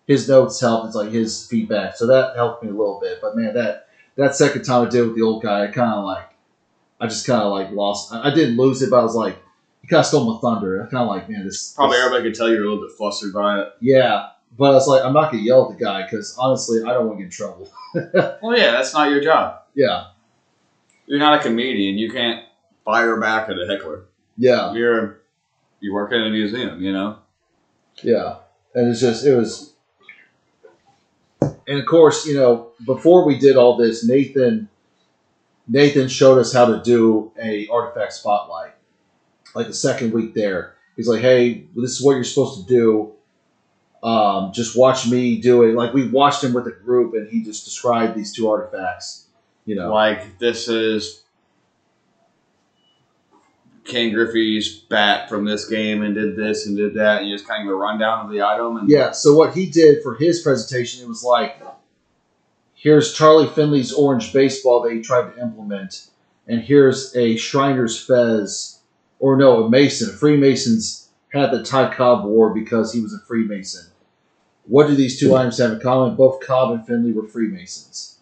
His 0.06 0.28
notes 0.28 0.60
helped, 0.60 0.86
it's 0.86 0.94
like 0.94 1.10
his 1.10 1.46
feedback. 1.48 1.96
So 1.96 2.06
that 2.06 2.36
helped 2.36 2.62
me 2.62 2.68
a 2.70 2.72
little 2.72 3.00
bit. 3.00 3.18
But 3.20 3.36
man, 3.36 3.54
that 3.54 3.88
that 4.16 4.36
second 4.36 4.62
time 4.62 4.86
I 4.86 4.90
did 4.90 5.02
with 5.06 5.16
the 5.16 5.22
old 5.22 5.42
guy, 5.42 5.64
I 5.64 5.66
kind 5.66 5.92
of 5.92 6.04
like, 6.04 6.28
I 7.00 7.06
just 7.08 7.26
kind 7.26 7.42
of 7.42 7.50
like 7.50 7.72
lost. 7.72 8.12
I, 8.12 8.30
I 8.30 8.34
didn't 8.34 8.56
lose 8.56 8.82
it, 8.82 8.90
but 8.90 9.00
I 9.00 9.02
was 9.02 9.16
like, 9.16 9.36
he 9.82 9.88
kind 9.88 10.00
of 10.00 10.06
stole 10.06 10.32
my 10.32 10.38
thunder. 10.40 10.80
I 10.80 10.86
kind 10.88 11.02
of 11.02 11.08
like, 11.08 11.28
man, 11.28 11.44
this 11.44 11.72
Probably 11.74 11.96
this- 11.96 12.06
everybody 12.06 12.30
could 12.30 12.36
tell 12.38 12.48
you're 12.48 12.64
a 12.64 12.68
little 12.70 12.86
bit 12.86 12.96
flustered 12.96 13.32
by 13.32 13.60
it. 13.62 13.68
yeah. 13.80 14.28
But 14.56 14.70
I 14.70 14.74
was 14.74 14.86
like, 14.88 15.04
I'm 15.04 15.12
not 15.12 15.32
gonna 15.32 15.42
yell 15.42 15.70
at 15.70 15.76
the 15.76 15.84
guy 15.84 16.02
because 16.04 16.34
honestly, 16.38 16.82
I 16.82 16.92
don't 16.94 17.08
want 17.08 17.18
to 17.18 17.24
get 17.24 17.26
in 17.26 17.30
trouble. 17.30 17.68
Well, 18.42 18.56
yeah, 18.56 18.70
that's 18.72 18.94
not 18.94 19.10
your 19.10 19.20
job. 19.20 19.62
Yeah, 19.74 20.04
You're 21.06 21.18
not 21.18 21.38
a 21.38 21.42
comedian. 21.42 21.98
You 21.98 22.10
can't 22.10 22.44
fire 22.84 23.20
back 23.20 23.48
at 23.48 23.56
a 23.58 23.66
heckler. 23.66 24.04
yeah, 24.36 24.72
You're 24.72 25.20
you 25.80 25.92
work 25.92 26.12
in 26.12 26.20
a 26.20 26.30
museum, 26.30 26.82
you 26.82 26.92
know. 26.92 27.18
yeah. 28.02 28.36
And 28.74 28.88
it's 28.90 29.00
just, 29.00 29.24
it 29.24 29.34
was, 29.34 29.72
and 31.40 31.78
of 31.78 31.86
course, 31.86 32.26
you 32.26 32.34
know, 32.34 32.70
before 32.84 33.24
we 33.24 33.38
did 33.38 33.56
all 33.56 33.76
this, 33.76 34.06
Nathan, 34.06 34.68
Nathan 35.68 36.08
showed 36.08 36.38
us 36.38 36.52
how 36.52 36.66
to 36.66 36.82
do 36.82 37.32
a 37.40 37.66
artifact 37.68 38.12
spotlight. 38.12 38.72
Like 39.54 39.66
the 39.66 39.74
second 39.74 40.12
week 40.12 40.34
there, 40.34 40.74
he's 40.96 41.08
like, 41.08 41.22
"Hey, 41.22 41.66
this 41.74 41.92
is 41.92 42.02
what 42.02 42.14
you're 42.14 42.24
supposed 42.24 42.66
to 42.66 42.74
do." 42.74 43.12
Um, 44.06 44.52
just 44.52 44.76
watch 44.78 45.08
me 45.08 45.40
do 45.40 45.62
it. 45.62 45.74
Like 45.74 45.94
we 45.94 46.08
watched 46.10 46.44
him 46.44 46.52
with 46.52 46.66
a 46.66 46.72
group, 46.72 47.14
and 47.14 47.28
he 47.28 47.42
just 47.42 47.64
described 47.64 48.14
these 48.14 48.32
two 48.34 48.48
artifacts. 48.50 49.25
You 49.66 49.74
know, 49.74 49.92
Like 49.92 50.38
this 50.38 50.68
is 50.68 51.24
Ken 53.84 54.12
Griffey's 54.12 54.76
bat 54.76 55.28
from 55.28 55.44
this 55.44 55.68
game 55.68 56.02
and 56.02 56.14
did 56.14 56.36
this 56.36 56.66
and 56.66 56.76
did 56.76 56.94
that, 56.94 57.20
and 57.20 57.28
you 57.28 57.34
just 57.34 57.48
kind 57.48 57.62
of 57.62 57.66
give 57.66 57.74
a 57.74 57.76
rundown 57.76 58.24
of 58.24 58.32
the 58.32 58.42
item. 58.42 58.76
And 58.76 58.88
yeah. 58.88 59.10
So 59.10 59.34
what 59.34 59.54
he 59.54 59.66
did 59.66 60.02
for 60.02 60.14
his 60.14 60.40
presentation, 60.40 61.02
it 61.02 61.08
was 61.08 61.24
like, 61.24 61.60
here's 62.74 63.12
Charlie 63.12 63.48
Finley's 63.48 63.92
orange 63.92 64.32
baseball 64.32 64.82
that 64.82 64.92
he 64.92 65.00
tried 65.00 65.34
to 65.34 65.42
implement, 65.42 66.10
and 66.46 66.60
here's 66.60 67.14
a 67.16 67.34
Shriner's 67.34 68.00
Fez, 68.00 68.80
or 69.18 69.36
no, 69.36 69.64
a 69.64 69.70
Mason, 69.70 70.16
Freemason's 70.16 71.08
had 71.32 71.50
the 71.50 71.64
Ty 71.64 71.92
Cobb 71.92 72.24
wore 72.24 72.54
because 72.54 72.92
he 72.92 73.00
was 73.00 73.12
a 73.12 73.18
Freemason. 73.26 73.86
What 74.64 74.86
do 74.86 74.94
these 74.94 75.18
two 75.18 75.34
items 75.34 75.58
have 75.58 75.72
in 75.72 75.80
common? 75.80 76.16
Both 76.16 76.44
Cobb 76.44 76.72
and 76.72 76.86
Finley 76.86 77.12
were 77.12 77.26
Freemasons 77.26 78.15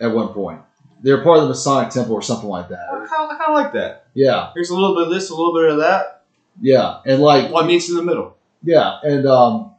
at 0.00 0.12
one 0.12 0.28
point. 0.28 0.60
They're 1.02 1.22
part 1.22 1.38
of 1.38 1.44
the 1.44 1.48
Masonic 1.50 1.90
Temple 1.90 2.14
or 2.14 2.22
something 2.22 2.48
like 2.48 2.68
that. 2.68 2.86
kind 2.90 3.02
of, 3.02 3.30
I 3.30 3.38
kind 3.38 3.48
of 3.48 3.54
like 3.54 3.72
that. 3.72 4.06
Yeah, 4.14 4.50
Here's 4.54 4.70
a 4.70 4.74
little 4.74 4.94
bit 4.94 5.04
of 5.04 5.10
this, 5.14 5.30
a 5.30 5.34
little 5.34 5.54
bit 5.54 5.70
of 5.70 5.78
that. 5.78 6.24
yeah, 6.60 7.00
and 7.06 7.22
like 7.22 7.50
What 7.50 7.66
meets 7.66 7.88
in 7.88 7.96
the 7.96 8.02
middle? 8.02 8.36
Yeah, 8.62 8.98
and 9.02 9.26
um, 9.26 9.74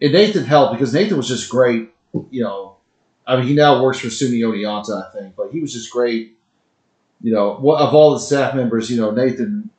and 0.00 0.12
Nathan 0.12 0.44
helped 0.44 0.72
because 0.74 0.92
Nathan 0.92 1.16
was 1.16 1.28
just 1.28 1.48
great. 1.50 1.90
You 2.30 2.42
know, 2.42 2.76
I 3.26 3.36
mean, 3.36 3.46
he 3.46 3.54
now 3.54 3.82
works 3.82 4.00
for 4.00 4.08
SUNY 4.08 4.40
Oneonta, 4.40 5.08
I 5.08 5.18
think, 5.18 5.36
but 5.36 5.50
he 5.52 5.60
was 5.60 5.72
just 5.72 5.90
great. 5.90 6.36
You 7.22 7.32
know, 7.32 7.52
of 7.52 7.94
all 7.94 8.12
the 8.12 8.20
staff 8.20 8.54
members, 8.54 8.90
you 8.90 9.00
know, 9.00 9.10
Nathan. 9.10 9.70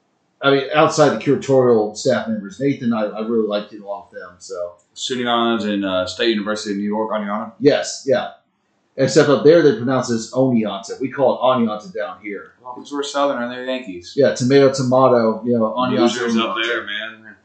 I 0.43 0.49
mean, 0.51 0.63
outside 0.73 1.09
the 1.09 1.17
curatorial 1.23 1.95
staff 1.95 2.27
members, 2.27 2.59
Nathan, 2.59 2.93
I, 2.93 3.03
I 3.03 3.19
really 3.27 3.47
liked 3.47 3.69
getting 3.69 3.85
along 3.85 4.07
with 4.11 4.19
them. 4.19 4.35
So 4.39 4.77
SUNY 4.95 5.23
Oneonta's 5.25 5.65
and 5.65 5.85
uh, 5.85 6.07
State 6.07 6.29
University 6.29 6.71
of 6.71 6.77
New 6.77 6.83
York, 6.83 7.11
Oneonta. 7.11 7.51
yes, 7.59 8.03
yeah. 8.07 8.31
Except 8.97 9.29
up 9.29 9.43
there, 9.43 9.61
they 9.61 9.77
pronounce 9.77 10.09
it 10.09 10.15
as 10.15 10.31
Oneonta. 10.31 10.99
We 10.99 11.09
call 11.09 11.35
it 11.35 11.41
Oneonta 11.41 11.93
down 11.93 12.21
here. 12.21 12.53
Well, 12.61 12.75
because 12.75 12.91
we're 12.91 13.03
Southern 13.03 13.41
and 13.41 13.51
they're 13.51 13.65
Yankees. 13.65 14.13
Yeah, 14.15 14.35
tomato, 14.35 14.73
tomato. 14.73 15.43
You 15.45 15.53
know, 15.53 15.73
Oneonta. 15.73 16.01
Losers 16.01 16.37
up 16.37 16.57
there, 16.61 16.85
man. 16.85 17.35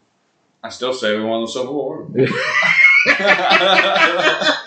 I 0.63 0.69
still 0.69 0.93
say 0.93 1.17
we 1.17 1.25
won 1.25 1.43
the 1.43 1.49
Civil 1.49 1.75
War. 1.75 2.09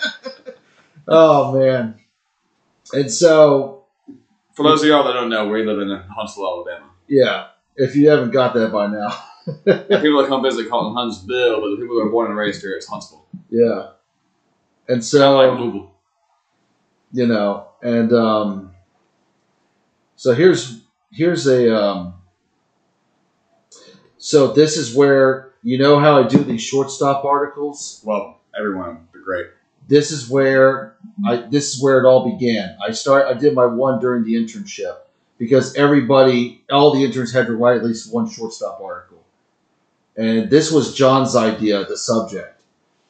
Oh 1.10 1.58
man. 1.58 1.96
And 2.92 3.10
so 3.10 3.84
For 4.54 4.62
those 4.62 4.82
of 4.82 4.88
y'all 4.88 5.04
that 5.04 5.12
don't 5.12 5.28
know, 5.28 5.48
we 5.48 5.64
live 5.64 5.80
in 5.80 5.90
Huntsville, 5.90 6.46
Alabama. 6.46 6.90
Yeah, 7.08 7.48
if 7.74 7.96
you 7.96 8.08
haven't 8.08 8.30
got 8.30 8.54
that 8.54 8.72
by 8.72 8.86
now. 8.86 9.08
People 9.64 10.22
that 10.22 10.26
come 10.28 10.42
visit 10.42 10.68
call 10.68 10.90
it 10.90 10.94
Huntsville, 10.94 11.60
but 11.60 11.70
the 11.70 11.76
people 11.80 11.96
that 11.96 12.02
are 12.02 12.10
born 12.10 12.28
and 12.28 12.36
raised 12.36 12.62
here, 12.62 12.74
it's 12.74 12.86
Huntsville. 12.86 13.26
Yeah. 13.48 13.88
And 14.88 15.04
so, 15.04 15.40
of 15.40 15.50
like 15.50 15.58
Louisville. 15.58 15.92
You 17.12 17.26
know, 17.26 17.68
and 17.82 18.12
um, 18.12 18.74
so 20.16 20.34
here's 20.34 20.82
here's 21.12 21.46
a 21.46 21.74
um, 21.74 22.14
so 24.18 24.52
this 24.52 24.76
is 24.76 24.94
where 24.94 25.52
you 25.62 25.78
know 25.78 25.98
how 25.98 26.22
I 26.22 26.26
do 26.26 26.38
these 26.38 26.62
shortstop 26.62 27.24
articles? 27.24 28.02
Well, 28.04 28.40
everyone, 28.56 29.08
they're 29.12 29.22
great. 29.22 29.46
This 29.88 30.10
is 30.10 30.28
where 30.28 30.96
I 31.26 31.36
this 31.36 31.74
is 31.74 31.82
where 31.82 31.98
it 31.98 32.06
all 32.06 32.30
began. 32.30 32.76
I 32.86 32.92
start 32.92 33.26
I 33.26 33.38
did 33.38 33.54
my 33.54 33.66
one 33.66 33.98
during 33.98 34.24
the 34.24 34.34
internship 34.34 34.96
because 35.38 35.74
everybody 35.74 36.62
all 36.70 36.94
the 36.94 37.02
interns 37.04 37.32
had 37.32 37.46
to 37.46 37.56
write 37.56 37.78
at 37.78 37.84
least 37.84 38.12
one 38.12 38.28
shortstop 38.28 38.80
article. 38.80 39.24
And 40.16 40.50
this 40.50 40.70
was 40.70 40.94
John's 40.94 41.34
idea, 41.34 41.84
the 41.86 41.96
subject. 41.96 42.62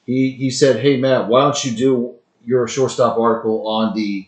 He 0.06 0.30
he 0.30 0.50
said, 0.50 0.80
Hey 0.80 0.96
Matt, 0.96 1.28
why 1.28 1.42
don't 1.42 1.64
you 1.64 1.72
do 1.72 2.14
your 2.50 2.66
shortstop 2.66 3.16
article 3.16 3.66
on 3.68 3.94
the 3.94 4.26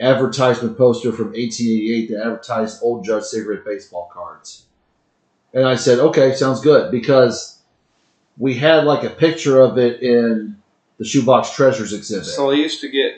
advertisement 0.00 0.78
poster 0.78 1.10
from 1.12 1.26
1888 1.32 2.10
that 2.10 2.20
advertised 2.24 2.80
Old 2.82 3.04
Judge 3.04 3.24
cigarette 3.24 3.64
baseball 3.64 4.08
cards? 4.12 4.66
And 5.52 5.64
I 5.66 5.74
said, 5.74 5.98
okay, 5.98 6.32
sounds 6.34 6.60
good 6.60 6.90
because 6.92 7.58
we 8.38 8.54
had 8.54 8.84
like 8.84 9.02
a 9.04 9.10
picture 9.10 9.60
of 9.60 9.78
it 9.78 10.00
in 10.00 10.56
the 10.98 11.04
Shoebox 11.04 11.50
Treasures 11.54 11.92
exhibit. 11.92 12.26
So 12.26 12.50
they 12.50 12.56
used 12.56 12.80
to 12.82 12.88
get 12.88 13.14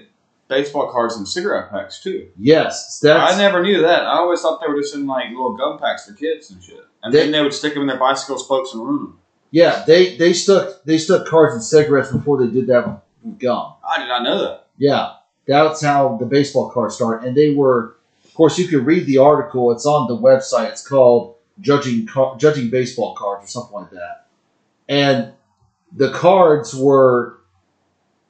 baseball 0.48 0.90
cards 0.90 1.16
and 1.16 1.28
cigarette 1.28 1.70
packs 1.70 2.02
too. 2.02 2.28
yes, 2.38 3.00
that's 3.00 3.34
I 3.34 3.38
never 3.38 3.62
knew 3.62 3.82
that. 3.82 4.02
I 4.06 4.16
always 4.18 4.40
thought 4.40 4.60
they 4.60 4.68
were 4.72 4.80
just 4.80 4.94
in 4.94 5.06
like 5.06 5.28
little 5.30 5.56
gum 5.56 5.78
packs 5.78 6.06
for 6.06 6.14
kids 6.14 6.50
and 6.50 6.62
shit. 6.62 6.80
And 7.02 7.12
They- 7.12 7.20
then 7.24 7.32
they 7.32 7.42
would 7.42 7.52
stick 7.54 7.74
them 7.74 7.82
in 7.82 7.88
their 7.88 7.98
bicycle 7.98 8.38
spokes 8.38 8.72
and 8.72 8.82
ruin 8.82 9.04
them. 9.04 9.18
yeah. 9.50 9.84
They 9.86 10.16
they 10.16 10.32
stuck 10.32 10.82
they 10.84 10.96
stuck 10.98 11.26
cards 11.26 11.54
and 11.54 11.62
cigarettes 11.62 12.10
before 12.12 12.38
they 12.38 12.48
did 12.52 12.66
that 12.68 13.02
gum. 13.38 13.74
I 13.88 13.98
did 13.98 14.08
not 14.08 14.22
know 14.22 14.40
that. 14.42 14.66
Yeah, 14.78 15.14
that's 15.46 15.82
how 15.82 16.16
the 16.18 16.26
baseball 16.26 16.70
cards 16.70 16.94
start, 16.94 17.24
and 17.24 17.36
they 17.36 17.54
were. 17.54 17.96
Of 18.24 18.34
course, 18.34 18.58
you 18.58 18.66
can 18.66 18.84
read 18.86 19.04
the 19.06 19.18
article. 19.18 19.72
It's 19.72 19.84
on 19.84 20.08
the 20.08 20.16
website. 20.16 20.70
It's 20.70 20.86
called 20.86 21.36
"Judging 21.60 22.06
Car- 22.06 22.36
Judging 22.38 22.70
Baseball 22.70 23.14
Cards" 23.14 23.44
or 23.44 23.48
something 23.48 23.74
like 23.74 23.90
that. 23.90 24.26
And 24.88 25.32
the 25.94 26.10
cards 26.12 26.74
were 26.74 27.38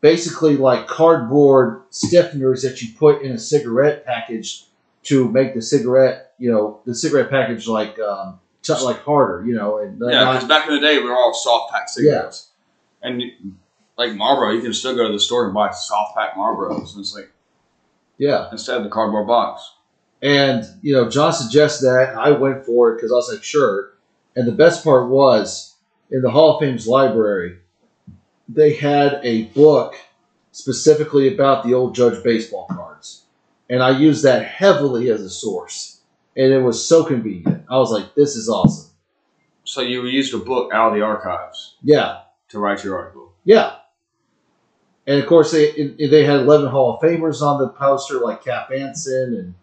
basically 0.00 0.56
like 0.56 0.86
cardboard 0.88 1.82
stiffeners 1.90 2.62
that 2.62 2.82
you 2.82 2.88
put 2.98 3.22
in 3.22 3.32
a 3.32 3.38
cigarette 3.38 4.04
package 4.04 4.64
to 5.04 5.28
make 5.28 5.54
the 5.54 5.62
cigarette, 5.62 6.32
you 6.38 6.50
know, 6.50 6.80
the 6.84 6.94
cigarette 6.94 7.30
package 7.30 7.66
like 7.68 7.98
um, 8.00 8.38
like 8.84 9.02
harder, 9.04 9.44
you 9.46 9.54
know, 9.54 9.78
and 9.78 10.00
Yeah, 10.00 10.32
because 10.32 10.48
back 10.48 10.68
in 10.68 10.74
the 10.74 10.80
day 10.80 10.98
we 10.98 11.04
were 11.04 11.14
all 11.14 11.32
soft 11.34 11.72
pack 11.72 11.88
cigarettes. 11.88 12.48
And 13.02 13.20
you- 13.22 13.32
like 13.98 14.14
Marlboro, 14.14 14.50
you 14.52 14.62
can 14.62 14.72
still 14.72 14.96
go 14.96 15.06
to 15.06 15.12
the 15.12 15.20
store 15.20 15.44
and 15.46 15.54
buy 15.54 15.70
soft 15.72 16.16
pack 16.16 16.34
Marlboros. 16.34 16.92
And 16.92 17.00
it's 17.00 17.14
like 17.14 17.30
yeah. 18.18 18.48
instead 18.52 18.76
of 18.76 18.84
the 18.84 18.90
cardboard 18.90 19.26
box. 19.26 19.72
And 20.22 20.64
you 20.82 20.92
know, 20.94 21.08
John 21.10 21.32
suggested 21.32 21.86
that. 21.86 22.14
I 22.16 22.30
went 22.30 22.64
for 22.64 22.92
it 22.92 22.96
because 22.96 23.12
I 23.12 23.16
was 23.16 23.30
like, 23.32 23.42
sure. 23.44 23.92
And 24.36 24.46
the 24.46 24.52
best 24.52 24.82
part 24.84 25.08
was 25.10 25.74
in 26.10 26.22
the 26.22 26.30
Hall 26.30 26.54
of 26.54 26.60
Fame's 26.60 26.86
library, 26.86 27.58
they 28.48 28.74
had 28.74 29.20
a 29.22 29.44
book 29.46 29.94
specifically 30.52 31.32
about 31.32 31.64
the 31.64 31.74
old 31.74 31.94
Judge 31.94 32.22
baseball 32.22 32.66
cards, 32.70 33.24
and 33.70 33.82
I 33.82 33.98
used 33.98 34.22
that 34.24 34.44
heavily 34.44 35.10
as 35.10 35.22
a 35.22 35.30
source. 35.30 36.00
And 36.34 36.50
it 36.52 36.62
was 36.62 36.82
so 36.86 37.04
convenient. 37.04 37.64
I 37.68 37.76
was 37.76 37.90
like, 37.90 38.14
this 38.14 38.36
is 38.36 38.48
awesome. 38.48 38.90
So 39.64 39.82
you 39.82 40.04
used 40.06 40.32
a 40.32 40.38
book 40.38 40.72
out 40.72 40.88
of 40.88 40.94
the 40.94 41.02
archives 41.02 41.76
Yeah, 41.82 42.20
to 42.48 42.58
write 42.58 42.82
your 42.84 42.96
article. 42.98 43.32
yeah. 43.44 43.76
And 45.06 45.20
of 45.20 45.26
course, 45.26 45.50
they 45.50 45.94
they 45.98 46.24
had 46.24 46.40
eleven 46.40 46.68
Hall 46.68 46.94
of 46.94 47.00
Famers 47.00 47.42
on 47.42 47.60
the 47.60 47.68
poster, 47.68 48.20
like 48.20 48.44
Cap 48.44 48.70
Anson 48.70 49.34
and 49.34 49.54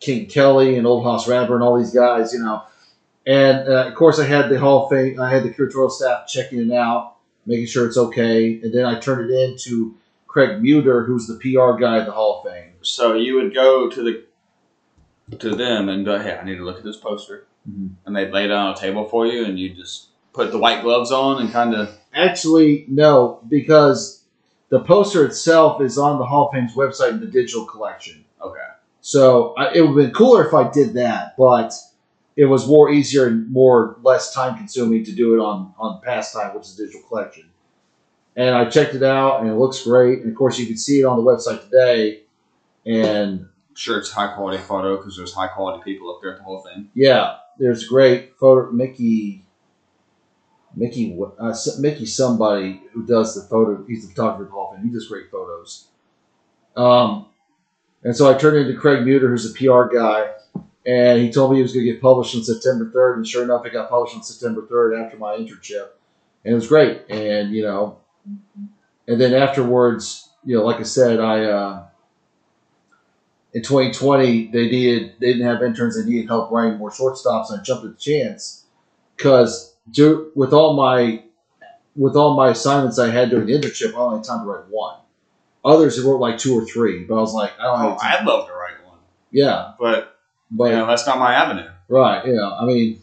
King 0.00 0.26
Kelly 0.26 0.76
and 0.76 0.86
Old 0.86 1.04
Hoss 1.04 1.26
Radbourn 1.26 1.56
and 1.56 1.62
all 1.62 1.78
these 1.78 1.94
guys, 1.94 2.32
you 2.32 2.40
know. 2.40 2.62
And 3.26 3.68
uh, 3.68 3.86
of 3.88 3.94
course, 3.94 4.18
I 4.18 4.26
had 4.26 4.48
the 4.48 4.58
Hall 4.58 4.84
of 4.84 4.90
Fame. 4.90 5.20
I 5.20 5.30
had 5.30 5.44
the 5.44 5.50
curatorial 5.50 5.90
staff 5.90 6.26
checking 6.26 6.70
it 6.70 6.74
out, 6.74 7.16
making 7.46 7.66
sure 7.66 7.86
it's 7.86 7.96
okay, 7.96 8.60
and 8.60 8.72
then 8.72 8.84
I 8.84 8.98
turned 8.98 9.30
it 9.30 9.34
in 9.34 9.56
to 9.60 9.96
Craig 10.26 10.62
Muder, 10.62 11.06
who's 11.06 11.26
the 11.26 11.36
PR 11.36 11.80
guy 11.80 11.98
at 11.98 12.06
the 12.06 12.12
Hall 12.12 12.42
of 12.44 12.52
Fame. 12.52 12.72
So 12.82 13.14
you 13.14 13.36
would 13.36 13.54
go 13.54 13.88
to 13.88 14.02
the 14.02 14.24
to 15.38 15.54
them 15.54 15.88
and 15.88 16.04
go, 16.04 16.18
hey, 16.18 16.36
I 16.36 16.44
need 16.44 16.56
to 16.56 16.64
look 16.64 16.78
at 16.78 16.84
this 16.84 16.96
poster. 16.96 17.46
Mhm. 17.68 17.90
And 18.04 18.16
they'd 18.16 18.32
lay 18.32 18.44
it 18.44 18.50
on 18.50 18.72
a 18.72 18.76
table 18.76 19.04
for 19.04 19.26
you 19.26 19.44
and 19.44 19.58
you 19.58 19.74
just 19.74 20.08
put 20.32 20.50
the 20.50 20.58
white 20.58 20.82
gloves 20.82 21.12
on 21.12 21.40
and 21.40 21.52
kind 21.52 21.74
of 21.74 21.96
Actually, 22.12 22.86
no, 22.88 23.40
because 23.48 24.19
the 24.70 24.80
poster 24.80 25.24
itself 25.24 25.82
is 25.82 25.98
on 25.98 26.18
the 26.18 26.24
Hall 26.24 26.48
of 26.48 26.54
Fame's 26.54 26.74
website 26.74 27.10
in 27.10 27.20
the 27.20 27.26
digital 27.26 27.64
collection. 27.66 28.24
okay. 28.40 28.58
So 29.02 29.54
I, 29.56 29.72
it 29.74 29.80
would 29.80 29.88
have 29.88 29.96
been 29.96 30.10
cooler 30.12 30.46
if 30.46 30.52
I 30.54 30.70
did 30.70 30.94
that, 30.94 31.34
but 31.36 31.72
it 32.36 32.44
was 32.44 32.66
more 32.66 32.90
easier 32.90 33.26
and 33.26 33.50
more 33.50 33.96
less 34.02 34.32
time 34.32 34.56
consuming 34.56 35.04
to 35.04 35.12
do 35.12 35.34
it 35.34 35.38
on 35.38 35.74
on 35.78 36.00
Pastime, 36.02 36.54
which 36.54 36.66
is 36.66 36.78
a 36.78 36.84
digital 36.86 37.02
collection. 37.08 37.44
And 38.36 38.54
I 38.54 38.66
checked 38.66 38.94
it 38.94 39.02
out, 39.02 39.40
and 39.40 39.50
it 39.50 39.54
looks 39.54 39.82
great. 39.82 40.20
And 40.20 40.30
of 40.30 40.36
course, 40.36 40.58
you 40.58 40.66
can 40.66 40.76
see 40.76 41.00
it 41.00 41.04
on 41.04 41.16
the 41.16 41.22
website 41.22 41.62
today. 41.64 42.22
And 42.86 43.48
Sure, 43.74 43.98
it's 43.98 44.10
high 44.10 44.28
quality 44.34 44.58
photo 44.58 44.96
because 44.96 45.16
there's 45.16 45.32
high 45.32 45.46
quality 45.48 45.82
people 45.82 46.10
up 46.14 46.20
there 46.20 46.32
at 46.32 46.38
the 46.38 46.44
whole 46.44 46.60
thing. 46.60 46.90
yeah, 46.94 47.36
there's 47.58 47.86
great 47.86 48.36
photo. 48.38 48.70
Mickey, 48.70 49.44
Mickey, 50.74 51.18
uh, 51.38 51.54
Mickey, 51.78 52.06
somebody 52.06 52.82
who 52.92 53.04
does 53.04 53.34
the 53.34 53.42
photo. 53.48 53.84
He's 53.86 54.06
the 54.06 54.14
photographer 54.14 54.44
at 54.46 54.50
Hall 54.50 54.70
of 54.70 54.78
Fame. 54.78 54.88
He 54.88 54.92
does 54.94 55.08
great 55.08 55.30
photos. 55.30 55.88
Um, 56.76 57.26
and 58.02 58.16
so 58.16 58.32
I 58.32 58.38
turned 58.38 58.56
into 58.56 58.78
Craig 58.78 59.00
Muder, 59.00 59.28
who's 59.28 59.50
a 59.50 59.54
PR 59.54 59.94
guy, 59.94 60.30
and 60.86 61.20
he 61.20 61.30
told 61.30 61.50
me 61.50 61.58
he 61.58 61.62
was 61.62 61.72
going 61.72 61.84
to 61.84 61.92
get 61.92 62.00
published 62.00 62.34
on 62.34 62.42
September 62.44 62.90
3rd. 62.90 63.16
And 63.16 63.26
sure 63.26 63.42
enough, 63.42 63.66
it 63.66 63.72
got 63.72 63.90
published 63.90 64.16
on 64.16 64.22
September 64.22 64.62
3rd 64.62 65.04
after 65.04 65.18
my 65.18 65.36
internship, 65.36 65.88
and 66.44 66.52
it 66.52 66.54
was 66.54 66.68
great. 66.68 67.02
And 67.10 67.52
you 67.52 67.62
know, 67.62 67.98
and 69.06 69.20
then 69.20 69.34
afterwards, 69.34 70.28
you 70.44 70.56
know, 70.56 70.64
like 70.64 70.80
I 70.80 70.84
said, 70.84 71.20
I. 71.20 71.44
Uh, 71.44 71.86
in 73.52 73.62
2020 73.62 74.46
they 74.52 74.70
needed 74.70 75.14
they 75.20 75.32
didn't 75.32 75.44
have 75.44 75.60
interns 75.60 75.96
they 75.96 76.08
needed 76.08 76.28
help 76.28 76.52
writing 76.52 76.78
more 76.78 76.90
shortstops 76.90 77.50
and 77.50 77.60
I 77.60 77.62
jumped 77.64 77.84
at 77.84 77.90
the 77.90 77.98
chance 77.98 78.66
because 79.16 79.69
with 80.34 80.52
all 80.52 80.74
my 80.74 81.22
with 81.96 82.16
all 82.16 82.36
my 82.36 82.50
assignments 82.50 82.98
I 82.98 83.10
had 83.10 83.30
during 83.30 83.46
the 83.46 83.54
internship 83.54 83.94
I 83.94 83.98
only 83.98 84.18
had 84.18 84.24
time 84.24 84.44
to 84.44 84.50
write 84.50 84.68
one 84.68 84.96
others 85.64 85.98
I 85.98 86.06
wrote 86.08 86.20
like 86.20 86.38
two 86.38 86.58
or 86.58 86.64
three 86.64 87.04
but 87.04 87.16
I 87.16 87.20
was 87.20 87.34
like 87.34 87.52
I 87.58 87.64
don't 87.64 87.80
Oh, 87.82 87.88
have 87.90 88.00
time. 88.00 88.16
I'd 88.20 88.26
love 88.26 88.46
to 88.46 88.52
write 88.54 88.84
one, 88.86 88.98
yeah 89.30 89.72
but 89.78 90.16
but 90.50 90.64
you 90.66 90.76
know 90.76 90.86
that's 90.86 91.06
not 91.06 91.18
my 91.18 91.34
avenue. 91.34 91.70
right 91.88 92.26
you 92.26 92.34
know 92.34 92.56
I 92.60 92.64
mean 92.64 93.00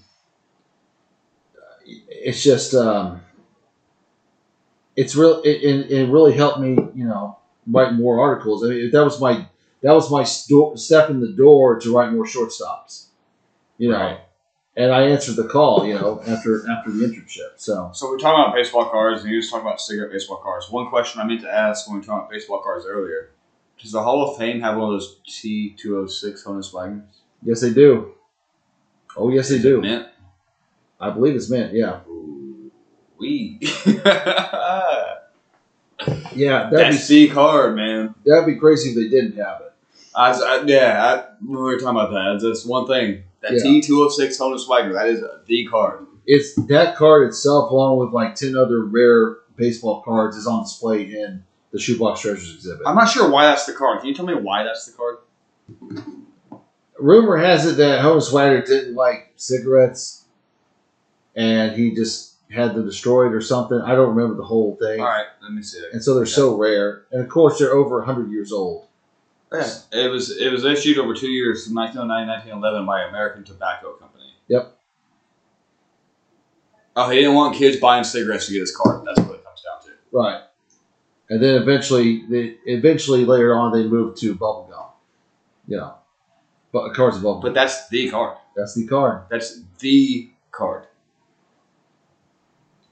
it's 1.86 2.44
just 2.44 2.74
um 2.74 3.22
it's 4.96 5.16
real 5.16 5.42
it, 5.42 5.50
it, 5.64 5.92
it 5.92 6.10
really 6.10 6.34
helped 6.34 6.60
me 6.60 6.78
you 6.94 7.06
know 7.06 7.38
write 7.68 7.94
more 7.94 8.20
articles 8.20 8.64
I 8.66 8.70
mean 8.70 8.92
that 8.92 9.04
was 9.04 9.20
my 9.22 9.48
that 9.84 9.94
was 9.94 10.12
my 10.12 10.24
sto- 10.24 10.76
step 10.76 11.10
in 11.10 11.20
the 11.20 11.32
door 11.34 11.80
to 11.80 11.94
write 11.96 12.12
more 12.12 12.26
shortstops 12.26 13.08
you 13.78 13.90
know 13.92 13.98
Right. 14.00 14.20
And 14.78 14.94
I 14.94 15.02
answered 15.10 15.36
the 15.36 15.46
call 15.48 15.86
you 15.86 15.96
know 15.96 16.22
after 16.28 16.64
after 16.72 16.92
the 16.92 17.04
internship 17.06 17.54
so 17.58 17.90
So 17.94 18.10
we're 18.10 18.20
talking 18.20 18.42
about 18.44 18.56
baseball 18.56 18.90
cards, 18.90 19.24
and 19.24 19.32
you 19.32 19.40
just 19.42 19.52
talking 19.52 19.66
about 19.68 19.82
cigarette 19.82 20.12
baseball 20.12 20.38
cards. 20.38 20.70
One 20.70 20.88
question 20.90 21.20
I 21.20 21.26
meant 21.26 21.42
to 21.42 21.52
ask 21.54 21.88
when 21.88 21.96
we 21.96 22.00
were 22.02 22.06
talking 22.06 22.20
about 22.20 22.30
baseball 22.30 22.62
cards 22.62 22.86
earlier: 22.88 23.32
Does 23.82 23.92
the 23.92 24.02
Hall 24.04 24.30
of 24.30 24.38
Fame 24.38 24.62
have 24.62 24.78
one 24.78 24.94
of 24.94 25.00
those 25.00 25.18
T 25.28 25.76
two 25.78 25.96
hundred 25.96 26.12
six 26.12 26.44
Honus 26.46 26.72
Wagners? 26.74 27.04
yes 27.44 27.62
they 27.62 27.72
do 27.74 28.14
oh 29.16 29.30
yes 29.30 29.50
they 29.50 29.60
do 29.60 29.82
Mint. 29.82 30.08
I 31.00 31.10
believe 31.12 31.36
it's 31.36 31.50
meant 31.50 31.74
yeah 31.74 32.00
We 32.08 33.60
wee. 33.60 33.60
yeah 33.86 35.20
that'd 36.72 36.72
That's 36.72 37.08
the 37.08 37.30
card, 37.30 37.76
man. 37.76 38.16
that'd 38.26 38.46
be 38.46 38.56
crazy 38.56 38.90
if 38.90 38.96
they 38.96 39.08
didn't 39.08 39.38
have 39.38 39.62
it 39.62 39.67
I, 40.18 40.30
was- 40.30 40.42
I 40.42 40.64
yeah, 40.64 41.04
I, 41.06 41.34
when 41.46 41.58
we 41.60 41.64
were 41.64 41.78
talking 41.80 41.90
about 41.90 42.12
that, 42.12 42.34
it's 42.36 42.44
just 42.44 42.68
one 42.68 42.88
thing. 42.88 43.24
That 43.42 43.54
Yeah. 43.54 43.60
T 43.64 43.82
two 43.82 44.00
hundred 44.00 44.12
six 44.14 44.38
Honus 44.40 44.68
Wagner, 44.68 44.94
that 44.94 45.08
is 45.08 45.24
the 45.46 45.68
card. 45.68 46.06
it's 46.26 46.56
that 46.56 46.96
card 46.96 47.28
itself, 47.28 47.70
along 47.72 47.98
with 48.00 48.10
like 48.12 48.34
ten 48.36 48.56
other 48.56 48.84
rare 48.84 49.38
baseball 49.56 50.02
cards, 50.02 50.36
is 50.36 50.48
on 50.48 50.64
display 50.64 51.04
in 51.04 51.44
the 51.72 51.80
Shoebox 51.80 52.20
Treasures 52.22 52.56
exhibit. 52.56 52.82
I'm 52.88 52.96
not 52.96 53.10
sure 53.10 53.30
why 53.30 53.46
that's 53.46 53.66
the 53.68 53.74
card. 53.74 54.00
Can 54.00 54.10
you 54.10 54.16
tell 54.16 54.26
me 54.26 54.34
why 54.34 54.64
that's 54.64 54.86
the 54.88 54.94
card? 54.94 55.18
Rumor 57.00 57.38
has 57.38 57.66
it 57.68 57.78
that 57.78 58.02
Honus 58.04 58.34
Wagner 58.34 58.64
didn't 58.66 58.96
like 58.96 59.34
cigarettes, 59.36 60.26
and 61.36 61.74
he 61.74 61.94
just 61.94 62.34
had 62.50 62.74
them 62.74 62.86
destroyed 62.86 63.34
or 63.34 63.42
something. 63.42 63.80
I 63.80 63.94
don't 63.94 64.16
remember 64.16 64.36
the 64.36 64.46
whole 64.46 64.76
thing. 64.78 65.00
All 65.00 65.06
right, 65.06 65.28
let 65.44 65.52
me 65.52 65.62
see. 65.62 65.84
And 65.94 66.04
so 66.04 66.16
they're 66.16 66.26
so 66.26 66.56
rare, 66.58 67.04
and 67.12 67.22
of 67.22 67.30
course 67.30 67.60
they're 67.60 67.74
over 67.74 68.02
hundred 68.02 68.32
years 68.32 68.52
old. 68.52 68.87
Yeah, 69.52 69.68
it 69.94 70.12
was 70.12 70.38
it 70.38 70.52
was 70.52 70.66
issued 70.66 70.98
over 70.98 71.14
two 71.14 71.30
years, 71.30 71.66
from 71.66 71.76
1909 71.76 72.28
1911, 72.28 72.86
by 72.86 73.04
American 73.04 73.44
Tobacco 73.46 73.94
Company. 73.94 74.34
Yep. 74.50 74.78
Oh, 76.98 77.10
he 77.10 77.20
didn't 77.20 77.36
want 77.36 77.56
kids 77.56 77.78
buying 77.78 78.04
cigarettes 78.04 78.48
to 78.48 78.54
get 78.54 78.60
his 78.60 78.76
card. 78.76 79.06
That's 79.06 79.20
what 79.20 79.36
it 79.36 79.46
comes 79.46 79.62
down 79.62 79.82
to. 79.86 79.92
Right. 80.12 80.42
And 81.30 81.42
then 81.42 81.62
eventually, 81.62 82.26
they 82.28 82.56
eventually 82.66 83.24
later 83.24 83.56
on 83.56 83.72
they 83.72 83.88
moved 83.88 84.18
to 84.22 84.36
bubblegum. 84.36 84.90
You 85.68 85.78
know, 85.78 85.96
but 86.72 86.94
cards 86.94 87.18
of 87.18 87.24
bubblegum. 87.24 87.44
But 87.44 87.54
that's 87.54 87.88
the 87.90 88.10
card. 88.10 88.38
That's 88.56 88.74
the 88.76 88.88
card. 88.88 89.24
That's 89.30 89.62
the 89.80 90.30
card. 90.52 90.88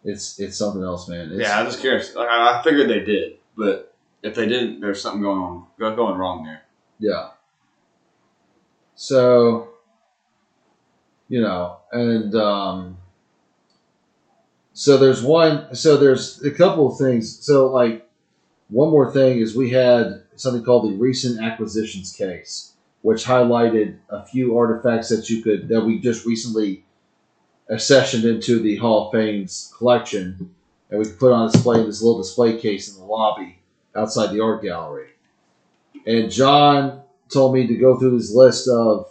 It's 0.06 0.40
it's 0.40 0.58
something 0.58 0.84
else, 0.84 1.10
man. 1.10 1.32
It's, 1.32 1.42
yeah, 1.42 1.60
I'm 1.60 1.66
just 1.66 1.82
curious. 1.82 2.16
I 2.16 2.62
figured 2.64 2.90
they 2.90 3.00
did, 3.00 3.38
but 3.58 3.85
if 4.26 4.34
they 4.34 4.48
didn't, 4.48 4.82
there's 4.82 5.00
something 5.00 5.22
going 5.22 5.40
on, 5.40 5.66
going 5.78 6.18
wrong 6.18 6.44
there. 6.46 6.64
Yeah. 6.98 7.30
So, 8.96 9.70
you 11.30 11.42
know, 11.42 11.78
and 11.92 12.34
um, 12.34 12.98
so 14.74 14.98
there's 14.98 15.22
one. 15.22 15.76
So 15.76 15.98
there's 15.98 16.44
a 16.44 16.50
couple 16.50 16.92
of 16.92 16.98
things. 16.98 17.46
So 17.46 17.68
like, 17.68 18.10
one 18.70 18.90
more 18.90 19.12
thing 19.12 19.38
is 19.38 19.56
we 19.56 19.70
had 19.70 20.24
something 20.36 20.64
called 20.64 20.92
the 20.92 20.98
recent 20.98 21.40
acquisitions 21.40 22.12
case, 22.12 22.74
which 23.04 23.26
highlighted 23.26 24.00
a 24.10 24.26
few 24.26 24.58
artifacts 24.58 25.10
that 25.10 25.30
you 25.30 25.44
could 25.44 25.68
that 25.68 25.82
we 25.82 26.00
just 26.00 26.26
recently 26.26 26.84
accessioned 27.70 28.24
into 28.24 28.60
the 28.60 28.78
Hall 28.78 29.06
of 29.06 29.12
Fame's 29.12 29.72
collection, 29.78 30.56
and 30.90 30.98
we 30.98 31.06
could 31.06 31.20
put 31.20 31.32
on 31.32 31.52
display 31.52 31.80
in 31.80 31.86
this 31.86 32.02
little 32.02 32.20
display 32.20 32.58
case 32.58 32.92
in 32.92 33.00
the 33.00 33.06
lobby 33.06 33.60
outside 33.96 34.32
the 34.32 34.42
art 34.42 34.62
gallery. 34.62 35.10
And 36.06 36.32
John 36.32 37.02
told 37.30 37.54
me 37.54 37.68
to 37.68 37.76
go 37.76 37.98
through 37.98 38.18
this 38.18 38.34
list 38.34 38.68
of 38.68 39.10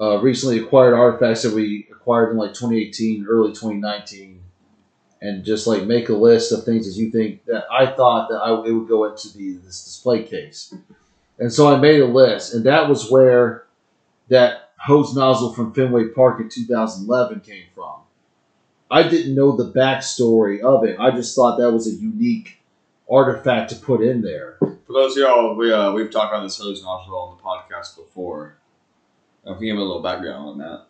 uh, 0.00 0.18
recently 0.18 0.58
acquired 0.58 0.94
artifacts 0.94 1.42
that 1.42 1.54
we 1.54 1.88
acquired 1.90 2.32
in 2.32 2.36
like 2.36 2.54
2018, 2.54 3.26
early 3.28 3.50
2019, 3.50 4.42
and 5.22 5.44
just 5.44 5.66
like 5.66 5.84
make 5.84 6.08
a 6.08 6.14
list 6.14 6.52
of 6.52 6.64
things 6.64 6.86
that 6.86 7.00
you 7.00 7.10
think 7.10 7.44
that 7.46 7.64
I 7.70 7.86
thought 7.86 8.28
that 8.28 8.36
I, 8.36 8.52
it 8.66 8.72
would 8.72 8.88
go 8.88 9.04
into 9.04 9.36
the 9.36 9.54
this 9.64 9.84
display 9.84 10.22
case. 10.22 10.74
And 11.38 11.52
so 11.52 11.72
I 11.72 11.78
made 11.78 12.00
a 12.00 12.06
list, 12.06 12.54
and 12.54 12.64
that 12.64 12.88
was 12.88 13.10
where 13.10 13.66
that 14.28 14.70
hose 14.78 15.14
nozzle 15.14 15.52
from 15.52 15.72
Fenway 15.72 16.08
Park 16.08 16.40
in 16.40 16.48
2011 16.48 17.40
came 17.40 17.64
from. 17.74 18.00
I 18.90 19.08
didn't 19.08 19.34
know 19.34 19.56
the 19.56 19.72
backstory 19.72 20.60
of 20.60 20.84
it. 20.84 20.98
I 21.00 21.10
just 21.10 21.34
thought 21.34 21.58
that 21.58 21.72
was 21.72 21.86
a 21.88 21.94
unique 21.94 22.58
artifact 23.10 23.70
to 23.70 23.76
put 23.76 24.02
in 24.02 24.22
there. 24.22 24.56
For 24.60 24.92
those 24.92 25.12
of 25.16 25.18
y'all, 25.22 25.54
we 25.56 25.72
uh, 25.72 25.92
we've 25.92 26.10
talked 26.10 26.32
about 26.32 26.42
this 26.42 26.58
hose 26.58 26.82
nozzle 26.82 27.16
on 27.16 27.36
the 27.36 27.42
podcast 27.42 27.96
before. 27.96 28.58
Uh, 29.46 29.54
If 29.54 29.60
you 29.60 29.72
give 29.72 29.78
a 29.78 29.82
little 29.82 30.02
background 30.02 30.48
on 30.48 30.58
that, 30.58 30.86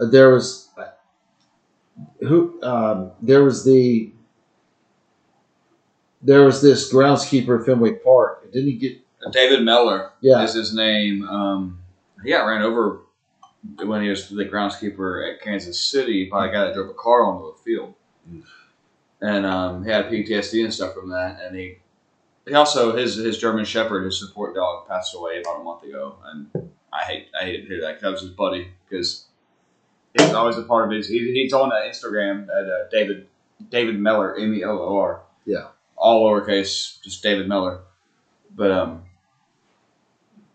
Uh, 0.00 0.10
there 0.10 0.30
was 0.30 0.70
who 2.20 2.60
um, 2.62 3.12
there 3.22 3.44
was 3.44 3.64
the 3.64 4.12
there 6.22 6.42
was 6.44 6.62
this 6.62 6.92
groundskeeper 6.92 7.60
at 7.60 7.66
Fenway 7.66 7.92
Park. 7.96 8.50
Didn't 8.52 8.70
he 8.70 8.76
get 8.76 9.00
David 9.32 9.62
Mellor 9.62 10.12
yeah 10.20 10.42
is 10.42 10.54
his 10.54 10.74
name. 10.74 11.26
Um, 11.28 11.80
he 12.22 12.30
got 12.30 12.44
ran 12.46 12.62
over 12.62 13.00
when 13.84 14.02
he 14.02 14.08
was 14.08 14.28
the 14.28 14.44
groundskeeper 14.44 15.32
at 15.32 15.40
Kansas 15.40 15.80
City 15.80 16.28
by 16.30 16.48
a 16.48 16.52
guy 16.52 16.64
that 16.64 16.74
drove 16.74 16.90
a 16.90 16.94
car 16.94 17.24
onto 17.24 17.52
the 17.52 17.58
field, 17.62 17.94
and 19.24 19.46
um, 19.46 19.84
he 19.84 19.90
had 19.90 20.06
PTSD 20.06 20.64
and 20.64 20.74
stuff 20.74 20.94
from 20.94 21.08
that. 21.08 21.40
And 21.42 21.56
he 21.56 21.78
he 22.46 22.54
also 22.54 22.94
his 22.94 23.16
his 23.16 23.38
German 23.38 23.64
Shepherd, 23.64 24.04
his 24.04 24.18
support 24.18 24.54
dog, 24.54 24.86
passed 24.86 25.14
away 25.14 25.40
about 25.40 25.60
a 25.60 25.64
month 25.64 25.82
ago, 25.82 26.16
and 26.26 26.70
I 26.92 27.02
hate 27.04 27.28
I 27.38 27.44
hated 27.44 27.62
to 27.62 27.68
hear 27.68 27.80
that. 27.80 28.00
that 28.00 28.10
was 28.10 28.20
his 28.20 28.30
buddy 28.30 28.68
because 28.88 29.24
he 30.16 30.22
was 30.22 30.34
always 30.34 30.58
a 30.58 30.62
part 30.62 30.86
of 30.86 30.96
his. 30.96 31.08
He, 31.08 31.32
he's 31.32 31.54
on 31.54 31.70
Instagram 31.70 32.48
at 32.48 32.68
uh, 32.68 32.88
David 32.90 33.26
David 33.70 33.98
Mellor 33.98 34.38
M 34.38 34.54
E 34.54 34.62
L 34.62 34.78
O 34.78 34.98
R. 34.98 35.22
Yeah. 35.46 35.68
All 35.96 36.28
lowercase, 36.28 37.00
just 37.02 37.22
David 37.22 37.48
Mellor. 37.48 37.80
But 38.54 38.70
um, 38.72 39.04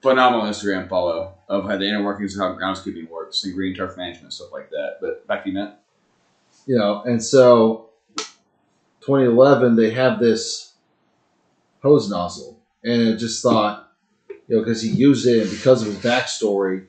phenomenal 0.01 0.45
Instagram 0.45 0.87
follow 0.87 1.33
of 1.47 1.65
how 1.65 1.77
the 1.77 1.85
inner 1.85 2.03
workings 2.03 2.35
of 2.37 2.41
how 2.41 2.55
groundskeeping 2.55 3.09
works 3.09 3.43
and 3.43 3.53
green 3.55 3.73
turf 3.73 3.97
management 3.97 4.31
stuff 4.33 4.51
like 4.51 4.69
that. 4.69 4.97
But 5.01 5.25
back 5.25 5.43
to 5.43 5.49
you, 5.49 5.55
Matt. 5.55 5.81
you 6.67 6.77
know, 6.77 7.01
and 7.03 7.23
so 7.23 7.88
2011 9.01 9.75
they 9.75 9.91
have 9.91 10.19
this 10.19 10.73
hose 11.81 12.09
nozzle, 12.09 12.59
and 12.83 13.13
I 13.13 13.17
just 13.17 13.41
thought, 13.41 13.91
you 14.47 14.57
know, 14.57 14.63
because 14.63 14.81
he 14.81 14.89
used 14.89 15.25
it 15.27 15.41
and 15.43 15.49
because 15.51 15.81
of 15.81 15.87
his 15.87 15.97
backstory 15.97 16.87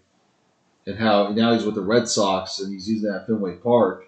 and 0.87 0.99
how 0.99 1.29
now 1.29 1.53
he's 1.53 1.65
with 1.65 1.75
the 1.75 1.83
Red 1.83 2.09
Sox 2.09 2.59
and 2.61 2.73
he's 2.73 2.89
using 2.89 3.11
that 3.11 3.21
at 3.23 3.27
Fenway 3.27 3.57
Park. 3.57 4.07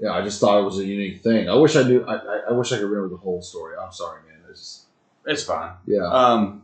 Yeah, 0.00 0.10
I 0.12 0.22
just 0.22 0.40
thought 0.40 0.60
it 0.60 0.64
was 0.64 0.78
a 0.78 0.84
unique 0.84 1.22
thing. 1.22 1.48
I 1.48 1.54
wish 1.54 1.76
I 1.76 1.82
knew. 1.84 2.04
I, 2.04 2.16
I, 2.16 2.40
I 2.50 2.52
wish 2.52 2.72
I 2.72 2.76
could 2.76 2.86
remember 2.90 3.08
the 3.08 3.16
whole 3.20 3.40
story. 3.42 3.76
I'm 3.80 3.92
sorry, 3.92 4.20
man. 4.28 4.38
It's 4.50 4.60
just, 4.60 4.82
It's 5.24 5.42
fine. 5.44 5.72
yeah, 5.86 6.06
Um, 6.08 6.62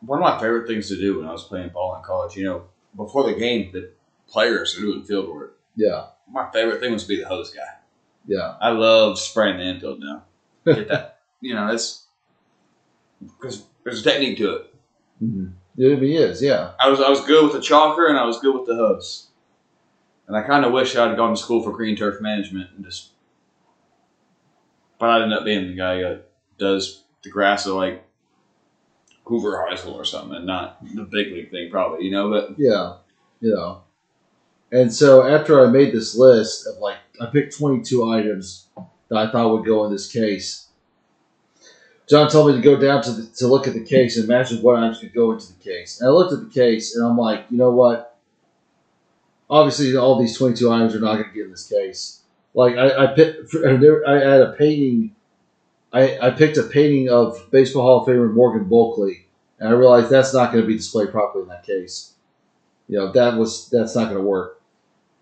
one 0.00 0.18
of 0.18 0.22
my 0.22 0.40
favorite 0.40 0.66
things 0.66 0.88
to 0.88 0.96
do 0.96 1.18
when 1.18 1.28
I 1.28 1.32
was 1.32 1.44
playing 1.44 1.70
ball 1.70 1.96
in 1.96 2.02
college, 2.02 2.36
you 2.36 2.44
know, 2.44 2.64
before 2.96 3.24
the 3.24 3.34
game, 3.38 3.70
the 3.72 3.90
players 4.28 4.76
are 4.76 4.80
doing 4.80 5.02
field 5.04 5.28
work. 5.28 5.58
yeah, 5.76 6.06
My 6.30 6.48
favorite 6.52 6.80
thing 6.80 6.92
was 6.92 7.02
to 7.02 7.08
be 7.08 7.20
the 7.20 7.28
hose 7.28 7.50
guy. 7.52 7.62
Yeah, 8.26 8.54
I 8.60 8.70
love 8.70 9.18
spraying 9.18 9.58
the 9.58 9.64
infield 9.64 10.00
now. 10.00 10.24
Get 10.66 10.88
that, 10.88 11.20
you 11.40 11.54
know, 11.54 11.68
it's 11.68 12.06
because 13.20 13.64
there's 13.84 14.00
a 14.00 14.10
technique 14.10 14.38
to 14.38 14.56
it. 14.56 14.74
mm-hmm. 15.22 15.46
it 15.76 16.02
is. 16.02 16.42
Yeah, 16.42 16.72
I 16.78 16.88
was 16.88 17.00
I 17.00 17.08
was 17.08 17.24
good 17.24 17.44
with 17.44 17.52
the 17.52 17.60
chalker 17.60 18.08
and 18.08 18.18
I 18.18 18.24
was 18.24 18.38
good 18.40 18.54
with 18.54 18.66
the 18.66 18.74
hose, 18.74 19.28
and 20.26 20.36
I 20.36 20.42
kind 20.42 20.64
of 20.64 20.72
wish 20.72 20.96
I'd 20.96 21.16
gone 21.16 21.34
to 21.34 21.40
school 21.40 21.62
for 21.62 21.72
green 21.72 21.96
turf 21.96 22.20
management 22.20 22.70
and 22.76 22.84
just. 22.84 23.10
But 24.98 25.10
I 25.10 25.22
ended 25.22 25.36
up 25.36 25.44
being 25.44 25.66
the 25.66 25.76
guy 25.76 25.96
that 25.96 26.26
does 26.58 27.02
the 27.24 27.30
grass 27.30 27.66
of 27.66 27.74
like 27.74 28.04
Hoover 29.24 29.66
High 29.66 29.74
School 29.74 29.94
or 29.94 30.04
something, 30.04 30.36
and 30.36 30.46
not 30.46 30.84
the 30.94 31.02
big 31.02 31.32
league 31.32 31.50
thing, 31.50 31.70
probably. 31.70 32.04
You 32.04 32.12
know, 32.12 32.30
but 32.30 32.54
Yeah, 32.58 32.96
you 33.40 33.54
know. 33.54 33.82
And 34.72 34.92
so 34.92 35.26
after 35.26 35.64
I 35.64 35.70
made 35.70 35.92
this 35.92 36.16
list 36.16 36.66
of 36.66 36.78
like, 36.78 36.96
I 37.20 37.26
picked 37.26 37.56
22 37.56 38.10
items 38.10 38.66
that 39.08 39.18
I 39.18 39.30
thought 39.30 39.52
would 39.52 39.66
go 39.66 39.84
in 39.84 39.92
this 39.92 40.10
case. 40.10 40.68
John 42.08 42.28
told 42.28 42.48
me 42.48 42.56
to 42.56 42.62
go 42.62 42.76
down 42.80 43.02
to 43.02 43.12
the, 43.12 43.26
to 43.36 43.46
look 43.46 43.68
at 43.68 43.74
the 43.74 43.84
case 43.84 44.16
and 44.16 44.24
imagine 44.24 44.62
what 44.62 44.76
items 44.76 44.98
could 44.98 45.14
go 45.14 45.32
into 45.32 45.46
the 45.46 45.62
case. 45.62 46.00
And 46.00 46.08
I 46.08 46.12
looked 46.12 46.32
at 46.32 46.40
the 46.40 46.50
case 46.50 46.96
and 46.96 47.04
I'm 47.04 47.16
like, 47.16 47.44
you 47.50 47.58
know 47.58 47.70
what? 47.70 48.16
Obviously, 49.48 49.94
all 49.96 50.18
these 50.18 50.36
22 50.36 50.70
items 50.70 50.94
are 50.94 51.00
not 51.00 51.14
going 51.16 51.28
to 51.28 51.34
get 51.34 51.44
in 51.44 51.50
this 51.50 51.68
case. 51.68 52.22
Like 52.54 52.76
I, 52.76 53.04
I 53.04 53.06
picked, 53.08 53.54
I 53.54 54.14
had 54.14 54.40
a 54.40 54.54
painting. 54.58 55.14
I, 55.92 56.18
I 56.18 56.30
picked 56.30 56.56
a 56.56 56.62
painting 56.62 57.10
of 57.10 57.50
Baseball 57.50 57.82
Hall 57.82 58.00
of 58.00 58.08
Famer 58.08 58.32
Morgan 58.32 58.64
Bulkeley, 58.64 59.26
and 59.58 59.68
I 59.68 59.72
realized 59.72 60.08
that's 60.08 60.32
not 60.32 60.52
going 60.52 60.64
to 60.64 60.68
be 60.68 60.76
displayed 60.76 61.10
properly 61.10 61.42
in 61.42 61.48
that 61.50 61.64
case 61.64 62.12
you 62.88 62.98
know 62.98 63.10
that 63.12 63.36
was 63.36 63.68
that's 63.70 63.94
not 63.94 64.04
going 64.04 64.16
to 64.16 64.22
work. 64.22 64.60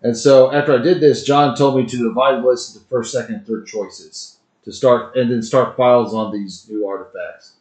And 0.01 0.17
so 0.17 0.51
after 0.51 0.77
I 0.77 0.81
did 0.81 0.99
this, 0.99 1.23
John 1.23 1.55
told 1.55 1.77
me 1.77 1.85
to 1.85 1.97
divide 1.97 2.41
the 2.41 2.47
list 2.47 2.75
into 2.75 2.87
first, 2.87 3.11
second, 3.11 3.45
third 3.45 3.67
choices 3.67 4.37
to 4.63 4.71
start, 4.71 5.15
and 5.15 5.31
then 5.31 5.41
start 5.41 5.77
files 5.77 6.13
on 6.13 6.31
these 6.31 6.67
new 6.69 6.87
artifacts. 6.87 7.53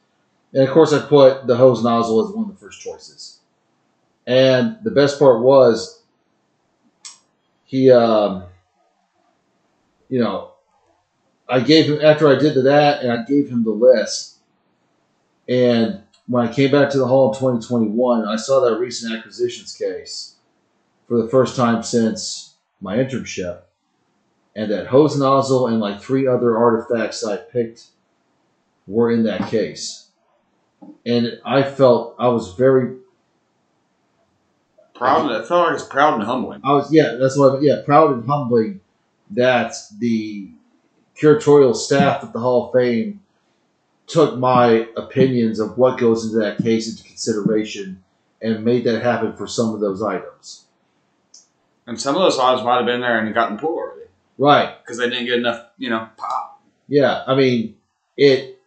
And 0.52 0.66
of 0.66 0.70
course, 0.70 0.92
I 0.92 1.00
put 1.06 1.46
the 1.46 1.56
hose 1.56 1.82
nozzle 1.84 2.26
as 2.26 2.34
one 2.34 2.48
of 2.48 2.54
the 2.54 2.60
first 2.60 2.80
choices. 2.80 3.40
And 4.26 4.78
the 4.82 4.90
best 4.90 5.18
part 5.18 5.42
was, 5.42 6.02
he, 7.64 7.90
um, 7.90 8.44
you 10.08 10.18
know, 10.18 10.52
I 11.48 11.60
gave 11.60 11.86
him 11.86 12.00
after 12.02 12.28
I 12.28 12.38
did 12.38 12.54
that, 12.64 13.02
and 13.02 13.12
I 13.12 13.24
gave 13.24 13.48
him 13.48 13.64
the 13.64 13.70
list. 13.70 14.38
And 15.48 16.02
when 16.26 16.46
I 16.46 16.52
came 16.52 16.70
back 16.70 16.90
to 16.90 16.98
the 16.98 17.06
hall 17.06 17.32
in 17.32 17.38
2021, 17.38 18.26
I 18.26 18.36
saw 18.36 18.60
that 18.60 18.78
recent 18.78 19.14
acquisitions 19.14 19.74
case 19.74 20.29
for 21.10 21.20
the 21.20 21.28
first 21.28 21.56
time 21.56 21.82
since 21.82 22.54
my 22.80 22.96
internship. 22.96 23.62
And 24.54 24.70
that 24.70 24.86
hose 24.86 25.18
nozzle 25.18 25.66
and 25.66 25.80
like 25.80 26.00
three 26.00 26.28
other 26.28 26.56
artifacts 26.56 27.24
I 27.24 27.36
picked 27.36 27.86
were 28.86 29.10
in 29.10 29.24
that 29.24 29.50
case. 29.50 30.06
And 31.04 31.40
I 31.44 31.64
felt 31.64 32.14
I 32.20 32.28
was 32.28 32.54
very, 32.54 32.96
proud. 34.94 35.32
It 35.32 35.48
felt 35.48 35.66
like 35.66 35.74
it's 35.74 35.88
proud 35.88 36.14
and 36.14 36.22
humbling. 36.22 36.60
I 36.62 36.74
was, 36.74 36.92
yeah, 36.92 37.16
that's 37.20 37.36
what, 37.36 37.56
I, 37.56 37.60
yeah, 37.60 37.82
proud 37.84 38.12
and 38.12 38.24
humbling 38.24 38.80
that 39.30 39.74
the 39.98 40.48
curatorial 41.20 41.74
staff 41.74 42.22
at 42.22 42.32
the 42.32 42.38
Hall 42.38 42.68
of 42.68 42.72
Fame 42.72 43.20
took 44.06 44.38
my 44.38 44.86
opinions 44.96 45.58
of 45.58 45.76
what 45.76 45.98
goes 45.98 46.24
into 46.24 46.38
that 46.38 46.58
case 46.58 46.88
into 46.88 47.02
consideration 47.02 48.04
and 48.40 48.64
made 48.64 48.84
that 48.84 49.02
happen 49.02 49.34
for 49.34 49.48
some 49.48 49.74
of 49.74 49.80
those 49.80 50.02
items. 50.02 50.66
And 51.86 52.00
some 52.00 52.14
of 52.14 52.22
those 52.22 52.38
odds 52.38 52.62
might 52.64 52.76
have 52.76 52.86
been 52.86 53.00
there 53.00 53.18
and 53.18 53.34
gotten 53.34 53.58
pulled 53.58 53.78
already 53.78 54.08
Right. 54.38 54.74
because 54.82 54.98
they 54.98 55.08
didn't 55.10 55.26
get 55.26 55.38
enough, 55.38 55.66
you 55.78 55.90
know, 55.90 56.08
pop. 56.16 56.62
Yeah. 56.88 57.22
I 57.26 57.34
mean, 57.34 57.76
it 58.16 58.58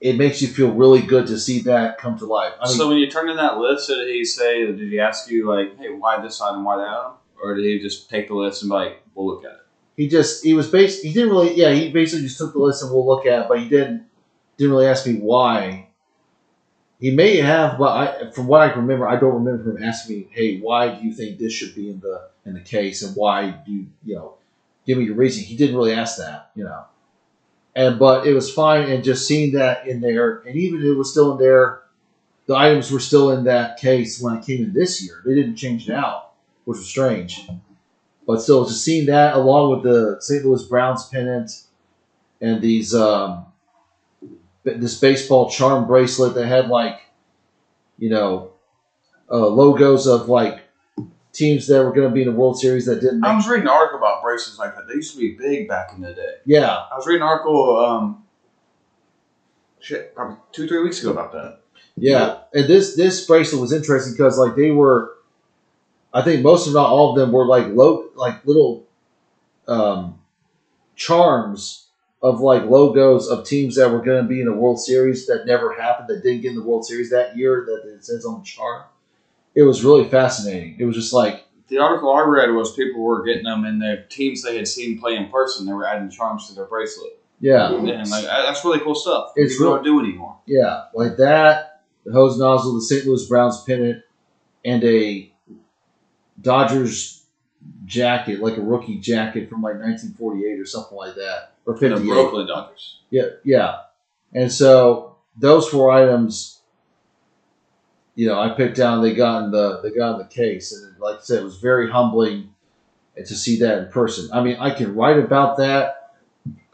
it 0.00 0.16
makes 0.16 0.42
you 0.42 0.48
feel 0.48 0.70
really 0.72 1.00
good 1.00 1.26
to 1.28 1.38
see 1.38 1.60
that 1.62 1.96
come 1.98 2.18
to 2.18 2.26
life. 2.26 2.52
I 2.60 2.68
mean, 2.68 2.76
so 2.76 2.88
when 2.88 2.98
you 2.98 3.10
turned 3.10 3.30
in 3.30 3.36
that 3.36 3.58
list, 3.58 3.88
did 3.88 4.06
he 4.08 4.24
say? 4.24 4.66
Did 4.66 4.78
he 4.78 5.00
ask 5.00 5.30
you 5.30 5.48
like, 5.48 5.78
"Hey, 5.78 5.88
why 5.88 6.20
this 6.20 6.40
item? 6.40 6.64
Why 6.64 6.76
that 6.76 6.86
item?" 6.88 7.12
Or 7.42 7.54
did 7.54 7.64
he 7.64 7.78
just 7.78 8.10
take 8.10 8.28
the 8.28 8.34
list 8.34 8.62
and 8.62 8.70
be 8.70 8.74
like, 8.74 9.02
"We'll 9.14 9.26
look 9.26 9.44
at 9.44 9.52
it"? 9.52 9.56
he 9.96 10.08
just 10.08 10.44
he 10.44 10.52
was 10.52 10.68
based 10.68 11.02
he 11.02 11.10
didn't 11.10 11.30
really 11.30 11.54
yeah 11.54 11.72
he 11.72 11.90
basically 11.90 12.22
just 12.26 12.36
took 12.36 12.52
the 12.52 12.58
list 12.58 12.82
and 12.82 12.92
we'll 12.92 13.06
look 13.06 13.24
at 13.24 13.42
it, 13.44 13.48
but 13.48 13.58
he 13.58 13.68
didn't 13.68 14.04
didn't 14.58 14.72
really 14.72 14.86
ask 14.86 15.06
me 15.06 15.14
why 15.14 15.85
he 17.00 17.10
may 17.10 17.36
have, 17.36 17.78
but 17.78 17.92
I, 17.92 18.30
from 18.30 18.46
what 18.46 18.62
I 18.62 18.70
can 18.70 18.82
remember, 18.82 19.06
I 19.06 19.18
don't 19.18 19.44
remember 19.44 19.70
him 19.70 19.82
asking 19.82 20.16
me, 20.16 20.28
"Hey, 20.30 20.58
why 20.60 20.94
do 20.94 21.06
you 21.06 21.12
think 21.12 21.38
this 21.38 21.52
should 21.52 21.74
be 21.74 21.90
in 21.90 22.00
the 22.00 22.28
in 22.44 22.54
the 22.54 22.60
case, 22.60 23.02
and 23.02 23.14
why 23.14 23.50
do 23.66 23.72
you, 23.72 23.86
you 24.04 24.14
know, 24.14 24.34
give 24.86 24.98
me 24.98 25.04
your 25.04 25.14
reason?" 25.14 25.44
He 25.44 25.56
didn't 25.56 25.76
really 25.76 25.92
ask 25.92 26.18
that, 26.18 26.50
you 26.54 26.64
know. 26.64 26.84
And 27.74 27.98
but 27.98 28.26
it 28.26 28.32
was 28.32 28.50
fine, 28.50 28.90
and 28.90 29.04
just 29.04 29.28
seeing 29.28 29.52
that 29.52 29.86
in 29.86 30.00
there, 30.00 30.38
and 30.46 30.56
even 30.56 30.82
it 30.82 30.96
was 30.96 31.10
still 31.10 31.32
in 31.32 31.38
there, 31.38 31.82
the 32.46 32.56
items 32.56 32.90
were 32.90 33.00
still 33.00 33.30
in 33.30 33.44
that 33.44 33.78
case 33.78 34.20
when 34.20 34.36
it 34.36 34.46
came 34.46 34.64
in 34.64 34.72
this 34.72 35.02
year. 35.04 35.22
They 35.24 35.34
didn't 35.34 35.56
change 35.56 35.88
it 35.88 35.94
out, 35.94 36.32
which 36.64 36.78
was 36.78 36.86
strange. 36.86 37.46
But 38.26 38.40
still, 38.40 38.64
just 38.64 38.82
seeing 38.82 39.06
that 39.06 39.36
along 39.36 39.70
with 39.70 39.82
the 39.82 40.16
St. 40.20 40.44
Louis 40.44 40.64
Browns 40.64 41.08
pennant 41.08 41.50
and 42.40 42.60
these 42.60 42.94
um, 42.94 43.46
this 44.66 44.98
baseball 44.98 45.48
charm 45.48 45.86
bracelet 45.86 46.34
that 46.34 46.46
had 46.46 46.68
like, 46.68 47.00
you 47.98 48.10
know, 48.10 48.52
uh, 49.30 49.46
logos 49.46 50.06
of 50.06 50.28
like 50.28 50.60
teams 51.32 51.66
that 51.68 51.84
were 51.84 51.92
going 51.92 52.08
to 52.08 52.14
be 52.14 52.22
in 52.22 52.28
the 52.28 52.34
World 52.34 52.58
Series 52.58 52.86
that 52.86 53.00
didn't. 53.00 53.24
I 53.24 53.34
was 53.34 53.46
reading 53.46 53.66
an 53.66 53.72
article 53.72 53.98
about 53.98 54.22
bracelets 54.22 54.58
like 54.58 54.74
that. 54.74 54.88
They 54.88 54.94
used 54.94 55.14
to 55.14 55.18
be 55.20 55.36
big 55.36 55.68
back 55.68 55.92
in 55.94 56.00
the 56.00 56.12
day. 56.12 56.34
yeah, 56.44 56.68
I 56.68 56.96
was 56.96 57.06
reading 57.06 57.22
an 57.22 57.28
article, 57.28 57.78
um, 57.78 58.24
shit, 59.80 60.14
probably 60.14 60.36
two, 60.52 60.66
three 60.66 60.82
weeks 60.82 61.00
ago 61.00 61.12
about 61.12 61.32
that. 61.32 61.60
yeah, 61.96 62.38
and 62.52 62.66
this 62.66 62.96
this 62.96 63.24
bracelet 63.24 63.60
was 63.60 63.72
interesting 63.72 64.14
because 64.14 64.38
like 64.38 64.56
they 64.56 64.70
were, 64.70 65.12
I 66.12 66.22
think 66.22 66.42
most 66.42 66.66
if 66.66 66.74
not 66.74 66.88
all 66.88 67.10
of 67.10 67.16
them 67.16 67.32
were 67.32 67.46
like 67.46 67.68
low 67.68 68.08
like 68.16 68.44
little, 68.44 68.86
um, 69.68 70.18
charms 70.96 71.85
of 72.22 72.40
like 72.40 72.64
logos 72.64 73.28
of 73.28 73.44
teams 73.46 73.76
that 73.76 73.90
were 73.90 74.00
going 74.02 74.22
to 74.22 74.28
be 74.28 74.40
in 74.40 74.46
the 74.46 74.52
World 74.54 74.80
Series 74.80 75.26
that 75.26 75.46
never 75.46 75.74
happened 75.74 76.08
that 76.08 76.22
didn't 76.22 76.40
get 76.42 76.50
in 76.50 76.56
the 76.56 76.62
World 76.64 76.84
Series 76.86 77.10
that 77.10 77.36
year 77.36 77.64
that 77.66 77.88
it 77.94 78.04
says 78.04 78.24
on 78.24 78.38
the 78.40 78.44
charm. 78.44 78.84
It 79.54 79.62
was 79.62 79.84
really 79.84 80.08
fascinating. 80.08 80.76
It 80.78 80.84
was 80.84 80.96
just 80.96 81.12
like 81.12 81.44
The 81.68 81.78
article 81.78 82.12
I 82.12 82.22
read 82.22 82.50
was 82.50 82.72
people 82.74 83.02
were 83.02 83.22
getting 83.22 83.44
them 83.44 83.64
in 83.64 83.78
their 83.78 84.02
teams 84.04 84.42
they 84.42 84.56
had 84.56 84.66
seen 84.68 84.98
play 84.98 85.16
in 85.16 85.28
person. 85.30 85.66
They 85.66 85.72
were 85.72 85.86
adding 85.86 86.10
charms 86.10 86.48
to 86.48 86.54
their 86.54 86.66
bracelet. 86.66 87.18
yeah, 87.40 87.72
And 87.74 87.86
like, 88.10 88.24
that's 88.24 88.64
really 88.64 88.80
cool 88.80 88.94
stuff. 88.94 89.32
It's 89.36 89.60
real- 89.60 89.74
don't 89.76 89.84
do 89.84 90.00
anymore. 90.00 90.38
Yeah, 90.46 90.84
like 90.94 91.16
that, 91.18 91.82
the 92.04 92.12
hose 92.12 92.38
nozzle, 92.38 92.74
the 92.74 92.82
St. 92.82 93.06
Louis 93.06 93.26
Browns 93.28 93.62
pennant, 93.64 94.02
and 94.64 94.82
a 94.84 95.32
Dodgers 96.40 97.24
jacket, 97.84 98.40
like 98.40 98.56
a 98.56 98.62
rookie 98.62 98.98
jacket 98.98 99.48
from 99.48 99.62
like 99.62 99.74
1948 99.74 100.60
or 100.60 100.66
something 100.66 100.96
like 100.96 101.14
that, 101.16 101.54
or 101.66 101.74
The 101.74 101.80
58. 101.80 102.08
Brooklyn 102.08 102.46
Dodgers. 102.46 103.00
Yeah, 103.10 103.26
yeah. 103.44 103.80
And 104.32 104.50
so 104.50 105.16
those 105.36 105.68
four 105.68 105.90
items, 105.90 106.60
you 108.14 108.26
know, 108.26 108.40
I 108.40 108.50
picked 108.50 108.76
down. 108.76 109.02
They 109.02 109.14
got 109.14 109.44
in 109.44 109.50
the 109.50 109.80
they 109.82 109.90
got 109.90 110.12
in 110.12 110.18
the 110.18 110.32
case, 110.32 110.72
and 110.72 110.98
like 110.98 111.18
I 111.18 111.22
said, 111.22 111.40
it 111.40 111.44
was 111.44 111.58
very 111.58 111.90
humbling 111.90 112.54
to 113.16 113.34
see 113.34 113.58
that 113.60 113.78
in 113.78 113.88
person. 113.88 114.30
I 114.32 114.42
mean, 114.42 114.56
I 114.58 114.70
can 114.70 114.94
write 114.94 115.18
about 115.18 115.56
that 115.58 116.12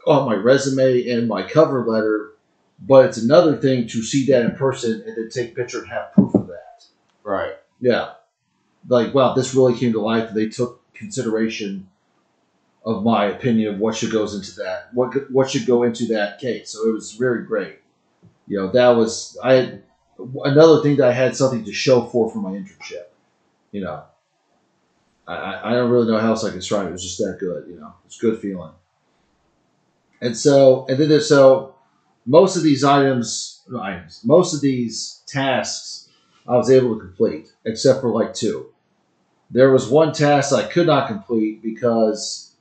on 0.05 0.25
my 0.25 0.35
resume 0.35 1.09
and 1.09 1.27
my 1.27 1.43
cover 1.43 1.85
letter, 1.85 2.33
but 2.79 3.05
it's 3.05 3.17
another 3.17 3.57
thing 3.57 3.87
to 3.87 4.03
see 4.03 4.25
that 4.27 4.43
in 4.43 4.55
person 4.55 5.03
and 5.05 5.15
then 5.17 5.29
take 5.29 5.51
a 5.51 5.55
picture 5.55 5.79
and 5.79 5.89
have 5.89 6.11
proof 6.13 6.33
of 6.33 6.47
that. 6.47 6.85
Right. 7.23 7.53
Yeah, 7.79 8.13
like 8.87 9.13
wow, 9.13 9.33
this 9.33 9.55
really 9.55 9.77
came 9.77 9.93
to 9.93 10.01
life. 10.01 10.33
They 10.33 10.47
took 10.47 10.81
consideration 10.93 11.89
of 12.85 13.03
my 13.03 13.25
opinion 13.25 13.73
of 13.73 13.79
what 13.79 13.95
should 13.95 14.11
goes 14.11 14.35
into 14.35 14.55
that, 14.61 14.89
what 14.93 15.31
what 15.31 15.49
should 15.49 15.65
go 15.65 15.83
into 15.83 16.07
that 16.07 16.39
case. 16.39 16.71
So 16.71 16.87
it 16.87 16.93
was 16.93 17.13
very 17.13 17.45
great. 17.45 17.79
You 18.47 18.59
know, 18.59 18.71
that 18.71 18.89
was 18.89 19.37
I 19.43 19.53
had 19.53 19.83
another 20.43 20.81
thing 20.81 20.97
that 20.97 21.07
I 21.07 21.13
had 21.13 21.35
something 21.35 21.63
to 21.65 21.73
show 21.73 22.05
for 22.05 22.29
for 22.29 22.39
my 22.39 22.51
internship. 22.51 23.05
You 23.71 23.81
know, 23.81 24.03
I 25.27 25.71
I 25.71 25.73
don't 25.73 25.89
really 25.89 26.11
know 26.11 26.19
how 26.19 26.29
else 26.29 26.43
I 26.43 26.49
can 26.49 26.59
describe 26.59 26.85
it. 26.85 26.89
It 26.89 26.93
was 26.93 27.03
just 27.03 27.19
that 27.19 27.37
good. 27.39 27.67
You 27.67 27.79
know, 27.79 27.93
it's 28.05 28.19
good 28.19 28.39
feeling. 28.39 28.71
And 30.21 30.37
so 30.37 30.85
and 30.89 30.97
then 30.97 31.09
there's 31.09 31.29
so 31.29 31.75
most 32.25 32.55
of 32.55 32.63
these 32.63 32.83
items 32.83 33.61
items 33.79 34.21
most 34.23 34.53
of 34.53 34.61
these 34.61 35.21
tasks 35.27 36.09
I 36.47 36.55
was 36.55 36.69
able 36.69 36.95
to 36.95 36.99
complete 36.99 37.53
except 37.65 38.01
for 38.01 38.09
like 38.09 38.33
two. 38.33 38.67
There 39.51 39.71
was 39.71 39.87
one 39.87 40.13
task 40.13 40.53
I 40.53 40.63
could 40.63 40.87
not 40.87 41.07
complete 41.07 41.61
because 41.61 42.52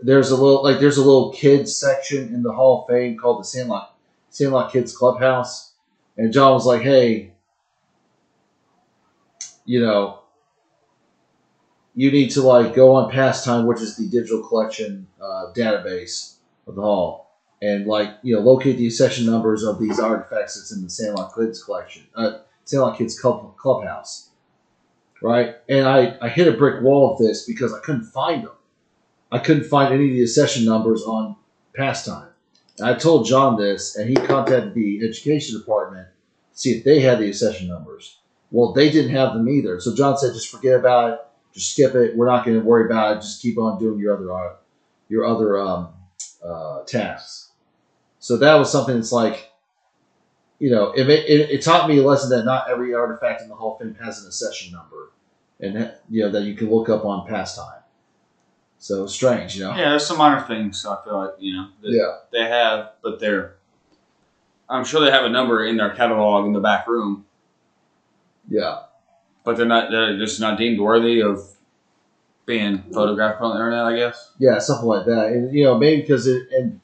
there's 0.00 0.30
a 0.30 0.36
little 0.36 0.62
like 0.62 0.78
there's 0.80 0.98
a 0.98 1.04
little 1.04 1.32
kids 1.32 1.76
section 1.76 2.34
in 2.34 2.42
the 2.42 2.52
Hall 2.52 2.82
of 2.82 2.88
Fame 2.88 3.16
called 3.16 3.40
the 3.40 3.44
Sandlot 3.44 3.94
Sandlot 4.30 4.72
Kids 4.72 4.96
Clubhouse, 4.96 5.72
and 6.16 6.32
John 6.32 6.52
was 6.52 6.66
like, 6.66 6.82
"Hey, 6.82 7.32
you 9.64 9.80
know, 9.80 10.20
you 11.94 12.10
need 12.10 12.30
to 12.32 12.42
like 12.42 12.74
go 12.74 12.94
on 12.94 13.10
Pastime, 13.10 13.66
which 13.66 13.80
is 13.80 13.96
the 13.96 14.08
digital 14.08 14.46
collection 14.46 15.06
uh, 15.20 15.52
database 15.54 16.36
of 16.66 16.74
the 16.74 16.82
Hall, 16.82 17.30
and 17.62 17.86
like 17.86 18.18
you 18.22 18.34
know 18.34 18.42
locate 18.42 18.76
the 18.76 18.86
accession 18.86 19.24
numbers 19.26 19.62
of 19.62 19.80
these 19.80 19.98
artifacts 19.98 20.56
that's 20.56 20.72
in 20.72 20.82
the 20.82 20.90
Sandlot 20.90 21.34
Kids 21.34 21.62
collection, 21.62 22.02
uh, 22.14 22.38
Sandlot 22.64 22.98
Kids 22.98 23.18
Club, 23.18 23.56
Clubhouse." 23.56 24.30
Right, 25.22 25.56
and 25.66 25.88
I, 25.88 26.18
I 26.20 26.28
hit 26.28 26.46
a 26.46 26.52
brick 26.52 26.82
wall 26.82 27.14
of 27.14 27.18
this 27.18 27.46
because 27.46 27.72
I 27.72 27.80
couldn't 27.80 28.04
find 28.04 28.44
them. 28.44 28.55
I 29.30 29.38
couldn't 29.38 29.64
find 29.64 29.92
any 29.92 30.08
of 30.08 30.16
the 30.16 30.22
accession 30.22 30.64
numbers 30.64 31.02
on 31.02 31.36
Pastime. 31.74 32.28
And 32.78 32.88
I 32.88 32.94
told 32.94 33.26
John 33.26 33.56
this, 33.56 33.96
and 33.96 34.08
he 34.08 34.14
contacted 34.14 34.74
the 34.74 35.06
education 35.06 35.58
department 35.58 36.08
to 36.52 36.58
see 36.58 36.72
if 36.72 36.84
they 36.84 37.00
had 37.00 37.18
the 37.18 37.28
accession 37.28 37.68
numbers. 37.68 38.18
Well, 38.50 38.72
they 38.72 38.90
didn't 38.90 39.10
have 39.10 39.34
them 39.34 39.48
either. 39.48 39.80
So 39.80 39.94
John 39.94 40.16
said, 40.16 40.34
just 40.34 40.48
forget 40.48 40.78
about 40.78 41.12
it. 41.12 41.20
Just 41.52 41.72
skip 41.72 41.94
it. 41.94 42.16
We're 42.16 42.26
not 42.26 42.44
going 42.44 42.58
to 42.58 42.64
worry 42.64 42.86
about 42.86 43.16
it. 43.16 43.20
Just 43.20 43.42
keep 43.42 43.58
on 43.58 43.78
doing 43.78 43.98
your 43.98 44.14
other 44.16 44.32
uh, 44.32 44.56
your 45.08 45.24
other 45.24 45.58
um, 45.58 45.88
uh, 46.44 46.82
tasks. 46.84 47.50
So 48.18 48.36
that 48.38 48.54
was 48.56 48.70
something 48.70 48.96
that's 48.96 49.12
like, 49.12 49.50
you 50.58 50.70
know, 50.70 50.92
it, 50.92 51.08
it, 51.08 51.50
it 51.50 51.62
taught 51.62 51.88
me 51.88 51.98
a 51.98 52.02
lesson 52.02 52.30
that 52.30 52.44
not 52.44 52.68
every 52.68 52.94
artifact 52.94 53.42
in 53.42 53.48
the 53.48 53.54
Hall 53.54 53.74
of 53.74 53.80
Fame 53.80 53.96
has 54.02 54.20
an 54.20 54.26
accession 54.26 54.72
number, 54.72 55.12
and 55.60 55.76
that, 55.76 56.02
you 56.10 56.22
know 56.22 56.30
that 56.32 56.42
you 56.42 56.54
can 56.54 56.70
look 56.70 56.88
up 56.88 57.04
on 57.04 57.26
Pastime. 57.26 57.80
So 58.86 59.08
strange, 59.08 59.56
you 59.56 59.64
know. 59.64 59.70
Yeah, 59.70 59.90
there's 59.90 60.06
some 60.06 60.18
minor 60.18 60.40
things 60.42 60.86
I 60.86 60.96
feel 61.02 61.18
like, 61.18 61.30
you 61.40 61.54
know, 61.54 61.68
that 61.82 61.90
Yeah. 61.90 62.18
they 62.30 62.48
have, 62.48 62.92
but 63.02 63.18
they're. 63.18 63.56
I'm 64.68 64.84
sure 64.84 65.00
they 65.00 65.10
have 65.10 65.24
a 65.24 65.28
number 65.28 65.64
in 65.66 65.76
their 65.76 65.90
catalog 65.90 66.46
in 66.46 66.52
the 66.52 66.60
back 66.60 66.86
room, 66.86 67.24
Yeah. 68.48 68.82
but 69.42 69.56
they're 69.56 69.66
not. 69.66 69.90
They're 69.90 70.16
just 70.16 70.40
not 70.40 70.56
deemed 70.56 70.78
worthy 70.78 71.20
of 71.20 71.40
being 72.46 72.78
mm-hmm. 72.78 72.92
photographed 72.92 73.40
on 73.42 73.50
the 73.50 73.56
internet. 73.56 73.86
I 73.86 73.96
guess. 73.96 74.30
Yeah, 74.38 74.60
something 74.60 74.86
like 74.86 75.06
that, 75.06 75.26
and 75.32 75.52
you 75.52 75.64
know 75.64 75.76
maybe 75.76 76.02
because 76.02 76.28
it 76.28 76.46
and 76.52 76.80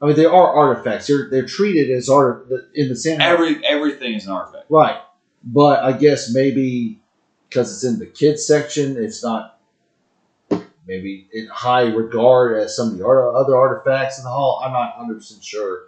I 0.00 0.06
mean 0.06 0.14
they 0.14 0.26
are 0.26 0.54
artifacts. 0.54 1.08
They're 1.08 1.28
they're 1.30 1.46
treated 1.46 1.90
as 1.90 2.08
art 2.08 2.48
in 2.76 2.88
the 2.88 2.96
same 2.96 3.20
Every 3.20 3.64
everything 3.66 4.14
is 4.14 4.24
an 4.26 4.32
artifact. 4.32 4.66
right, 4.70 5.00
but 5.42 5.82
I 5.82 5.92
guess 5.92 6.32
maybe 6.32 7.00
because 7.48 7.72
it's 7.72 7.82
in 7.82 7.98
the 7.98 8.06
kids 8.06 8.46
section, 8.46 8.96
it's 8.96 9.24
not 9.24 9.59
maybe 10.90 11.28
in 11.32 11.46
high 11.46 11.84
regard 12.02 12.58
as 12.60 12.74
some 12.76 12.88
of 12.88 12.98
the 12.98 13.06
art, 13.06 13.34
other 13.34 13.56
artifacts 13.56 14.18
in 14.18 14.24
the 14.24 14.30
hall. 14.30 14.60
I'm 14.64 14.72
not 14.72 14.96
100 14.98 15.14
percent 15.14 15.42
sure, 15.44 15.84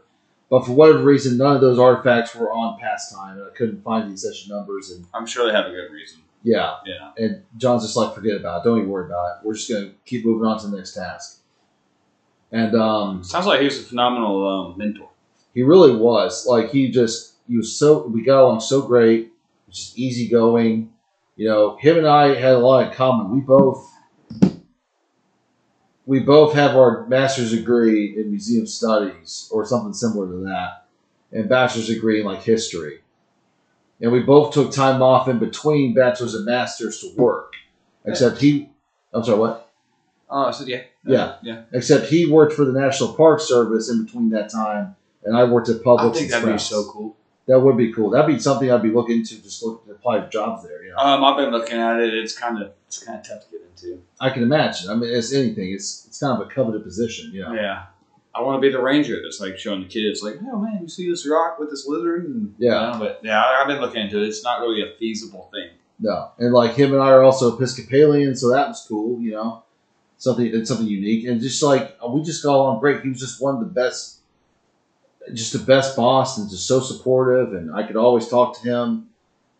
but 0.48 0.64
for 0.64 0.72
whatever 0.72 1.00
reason, 1.02 1.36
none 1.36 1.56
of 1.56 1.60
those 1.60 1.78
artifacts 1.78 2.34
were 2.34 2.50
on 2.52 2.78
pastime, 2.78 3.38
and 3.38 3.46
I 3.46 3.54
couldn't 3.56 3.82
find 3.82 4.08
the 4.08 4.12
accession 4.14 4.54
numbers. 4.54 4.90
And 4.92 5.04
I'm 5.12 5.26
sure 5.26 5.46
they 5.46 5.52
have 5.52 5.66
a 5.66 5.70
good 5.70 5.90
reason. 5.92 6.20
yeah, 6.44 6.76
Yeah. 6.86 7.10
and 7.18 7.42
John's 7.56 7.82
just 7.82 7.96
like, 7.96 8.14
forget 8.14 8.36
about 8.36 8.60
it. 8.60 8.64
Don't 8.68 8.78
even 8.78 8.90
worry 8.90 9.06
about 9.06 9.26
it. 9.40 9.46
We're 9.46 9.54
just 9.54 9.68
gonna 9.70 9.90
keep 10.06 10.24
moving 10.24 10.46
on 10.46 10.58
to 10.60 10.68
the 10.68 10.76
next 10.76 10.94
task. 10.94 11.40
And 12.50 12.74
um, 12.74 13.24
Sounds 13.24 13.46
like 13.46 13.60
he 13.60 13.64
was 13.66 13.80
a 13.80 13.84
phenomenal 13.84 14.48
um, 14.48 14.78
mentor. 14.78 15.08
He 15.54 15.62
really 15.62 15.94
was. 15.96 16.46
Like 16.46 16.70
he 16.70 16.90
just 16.90 17.34
he 17.48 17.56
was 17.56 17.74
so 17.76 18.06
we 18.06 18.22
got 18.22 18.42
along 18.44 18.60
so 18.60 18.82
great. 18.82 19.32
Just 19.70 19.98
easygoing. 19.98 20.92
You 21.36 21.48
know, 21.48 21.76
him 21.76 21.96
and 21.98 22.06
I 22.06 22.34
had 22.34 22.52
a 22.54 22.58
lot 22.58 22.86
in 22.88 22.92
common. 22.94 23.30
We 23.34 23.40
both 23.40 23.90
we 26.06 26.20
both 26.20 26.54
have 26.54 26.76
our 26.76 27.06
master's 27.06 27.52
degree 27.52 28.18
in 28.18 28.30
museum 28.30 28.66
studies 28.66 29.48
or 29.52 29.64
something 29.64 29.92
similar 29.92 30.26
to 30.26 30.44
that, 30.44 30.86
and 31.30 31.48
bachelor's 31.48 31.86
degree 31.86 32.20
in 32.20 32.26
like 32.26 32.42
history. 32.42 33.00
And 34.00 34.10
we 34.10 34.20
both 34.20 34.52
took 34.52 34.72
time 34.72 35.00
off 35.00 35.28
in 35.28 35.38
between 35.38 35.94
bachelor's 35.94 36.34
and 36.34 36.44
masters 36.44 37.00
to 37.00 37.14
work. 37.16 37.52
Except 38.04 38.38
he, 38.40 38.68
I'm 39.12 39.22
sorry, 39.22 39.38
what? 39.38 39.72
Oh, 40.28 40.46
I 40.46 40.50
said 40.50 40.66
yeah. 40.66 40.82
Yeah. 41.04 41.36
Yeah. 41.42 41.62
Except 41.72 42.06
he 42.06 42.26
worked 42.26 42.54
for 42.54 42.64
the 42.64 42.72
National 42.72 43.14
Park 43.14 43.40
Service 43.40 43.88
in 43.88 44.04
between 44.04 44.30
that 44.30 44.50
time, 44.50 44.96
and 45.24 45.36
I 45.36 45.44
worked 45.44 45.68
at 45.68 45.84
Public. 45.84 46.14
I 46.14 46.18
think 46.18 46.30
that'd 46.30 46.52
be 46.52 46.58
so 46.58 46.84
cool. 46.90 47.16
That 47.48 47.58
would 47.60 47.76
be 47.76 47.92
cool. 47.92 48.10
That'd 48.10 48.28
be 48.34 48.38
something 48.38 48.70
I'd 48.70 48.82
be 48.82 48.90
looking 48.90 49.24
to 49.24 49.42
Just 49.42 49.62
look 49.64 49.84
to 49.86 49.92
apply 49.92 50.26
jobs 50.28 50.62
there. 50.64 50.82
You 50.84 50.90
know, 50.90 50.96
Um, 50.96 51.24
I've 51.24 51.36
been 51.36 51.50
looking 51.50 51.78
at 51.78 52.00
it. 52.00 52.14
It's 52.14 52.36
kind 52.38 52.62
of 52.62 52.70
it's 52.86 53.02
kind 53.02 53.18
of 53.18 53.26
tough 53.26 53.44
to 53.46 53.50
get 53.50 53.60
into. 53.68 54.02
I 54.20 54.30
can 54.30 54.42
imagine. 54.44 54.90
I 54.90 54.94
mean, 54.94 55.10
it's 55.10 55.32
anything. 55.32 55.72
It's 55.72 56.06
it's 56.06 56.20
kind 56.20 56.40
of 56.40 56.46
a 56.46 56.50
coveted 56.50 56.84
position. 56.84 57.30
You 57.32 57.42
know. 57.42 57.52
Yeah. 57.54 57.84
I 58.34 58.40
want 58.40 58.56
to 58.62 58.66
be 58.66 58.72
the 58.72 58.80
ranger 58.80 59.20
that's 59.22 59.40
like 59.40 59.58
showing 59.58 59.82
the 59.82 59.88
kids, 59.88 60.22
like, 60.22 60.36
oh 60.50 60.58
man, 60.58 60.78
you 60.80 60.88
see 60.88 61.10
this 61.10 61.28
rock 61.28 61.58
with 61.58 61.68
this 61.68 61.86
lizard? 61.86 62.24
And, 62.24 62.54
Yeah. 62.58 62.86
you 62.86 62.92
know, 62.94 62.98
but 63.04 63.20
yeah, 63.22 63.38
I- 63.42 63.60
I've 63.60 63.66
been 63.68 63.78
looking 63.80 64.00
into 64.04 64.22
it. 64.22 64.26
It's 64.26 64.42
not 64.42 64.60
really 64.60 64.80
a 64.80 64.94
feasible 64.98 65.50
thing. 65.52 65.68
No, 66.00 66.30
and 66.38 66.52
like 66.54 66.72
him 66.74 66.94
and 66.94 67.02
I 67.02 67.10
are 67.10 67.22
also 67.22 67.54
Episcopalian, 67.54 68.34
so 68.34 68.48
that 68.50 68.68
was 68.68 68.86
cool. 68.88 69.20
You 69.20 69.32
know, 69.32 69.62
something 70.16 70.46
it's 70.46 70.68
something 70.70 70.86
unique, 70.86 71.26
and 71.26 71.40
just 71.42 71.62
like 71.62 71.96
we 72.08 72.22
just 72.22 72.42
got 72.42 72.54
along 72.56 72.80
great. 72.80 73.02
He 73.02 73.10
was 73.10 73.20
just 73.20 73.42
one 73.42 73.54
of 73.56 73.60
the 73.60 73.66
best, 73.66 74.20
just 75.34 75.52
the 75.52 75.58
best 75.60 75.96
boss, 75.96 76.38
and 76.38 76.48
just 76.50 76.66
so 76.66 76.80
supportive, 76.80 77.52
and 77.54 77.74
I 77.74 77.84
could 77.86 77.96
always 77.96 78.28
talk 78.28 78.60
to 78.60 78.62
him. 78.62 79.08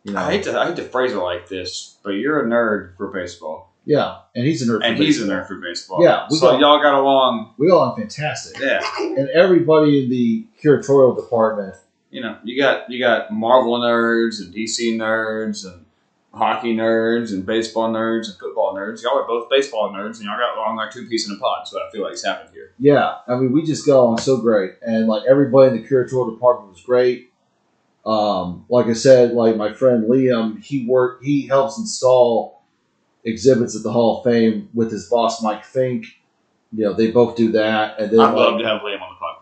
You 0.05 0.13
know, 0.15 0.21
I 0.21 0.33
hate 0.33 0.45
to 0.45 0.59
I 0.59 0.67
hate 0.67 0.77
to 0.77 0.83
phrase 0.85 1.13
it 1.13 1.17
like 1.19 1.49
this, 1.49 1.97
but 2.03 2.11
you're 2.11 2.45
a 2.45 2.49
nerd 2.49 2.97
for 2.97 3.09
baseball, 3.09 3.73
yeah, 3.85 4.19
and 4.35 4.45
he's 4.45 4.61
a 4.63 4.67
nerd, 4.73 4.79
for 4.81 4.85
and 4.85 4.97
he's 4.99 5.19
a 5.19 5.27
baseball. 5.27 5.37
nerd 5.39 5.47
for 5.49 5.55
baseball. 5.61 6.03
Yeah, 6.03 6.27
we 6.31 6.37
so 6.39 6.51
got- 6.53 6.61
y'all 6.61 6.83
got 6.83 6.95
along. 6.95 7.55
We 7.59 7.71
all 7.71 7.81
are 7.91 7.97
fantastic, 7.97 8.61
Yeah, 8.61 8.81
and 8.99 9.29
everybody 9.29 10.03
in 10.05 10.11
the 10.11 10.47
curatorial 10.63 11.15
department. 11.17 11.77
you 12.11 12.21
know, 12.21 12.37
you 12.43 12.61
got 12.61 12.91
you 12.91 12.99
got 12.99 13.33
Marvel 13.33 13.79
nerds 13.79 14.41
and 14.41 14.53
DC 14.53 14.97
nerds 14.97 15.65
and 15.65 15.82
hockey 16.35 16.75
nerds 16.75 17.33
and 17.33 17.45
baseball 17.45 17.91
nerds 17.91 18.29
and 18.29 18.39
football 18.39 18.75
nerds. 18.75 19.03
Y'all 19.03 19.19
are 19.19 19.27
both 19.27 19.51
baseball 19.51 19.93
nerds, 19.93 20.17
and 20.17 20.25
y'all 20.25 20.39
got 20.39 20.57
along 20.57 20.77
like 20.77 20.91
two 20.91 21.07
peas 21.07 21.29
in 21.29 21.37
a 21.37 21.39
pod. 21.39 21.69
So 21.69 21.79
I 21.79 21.91
feel 21.91 22.03
like 22.03 22.13
it's 22.13 22.25
happened 22.25 22.51
here. 22.53 22.73
Yeah, 22.79 23.17
I 23.29 23.37
mean, 23.37 23.53
we 23.53 23.63
just 23.63 23.87
got 23.87 24.01
along 24.01 24.19
so 24.19 24.39
great, 24.39 24.73
and 24.83 25.07
like 25.07 25.25
everybody 25.29 25.77
in 25.77 25.83
the 25.83 25.89
curatorial 25.89 26.35
department 26.35 26.73
was 26.73 26.83
great. 26.83 27.31
Um, 28.05 28.65
like 28.69 28.87
I 28.87 28.95
said, 28.95 29.33
like 29.33 29.57
my 29.57 29.73
friend 29.73 30.05
Liam, 30.05 30.63
he 30.63 30.87
worked, 30.87 31.25
he 31.25 31.47
helps 31.47 31.79
install 31.79 32.65
exhibits 33.25 33.77
at 33.77 33.85
the 33.85 33.93
Hall 33.93 34.19
of 34.19 34.25
Fame 34.25 34.69
with 34.75 34.91
his 34.91 35.09
boss 35.09 35.43
Mike 35.43 35.65
Fink. 35.65 36.07
You 36.73 36.87
know, 36.87 36.95
they 36.95 37.11
both 37.11 37.37
do 37.37 37.53
that, 37.53 38.01
and 38.01 38.11
then 38.11 38.19
I'd 38.19 38.35
love 38.35 38.55
like, 38.55 38.63
to 38.63 38.69
have 38.69 38.81
Liam 38.81 39.01
on 39.03 39.15
the 39.15 39.25
podcast. 39.25 39.42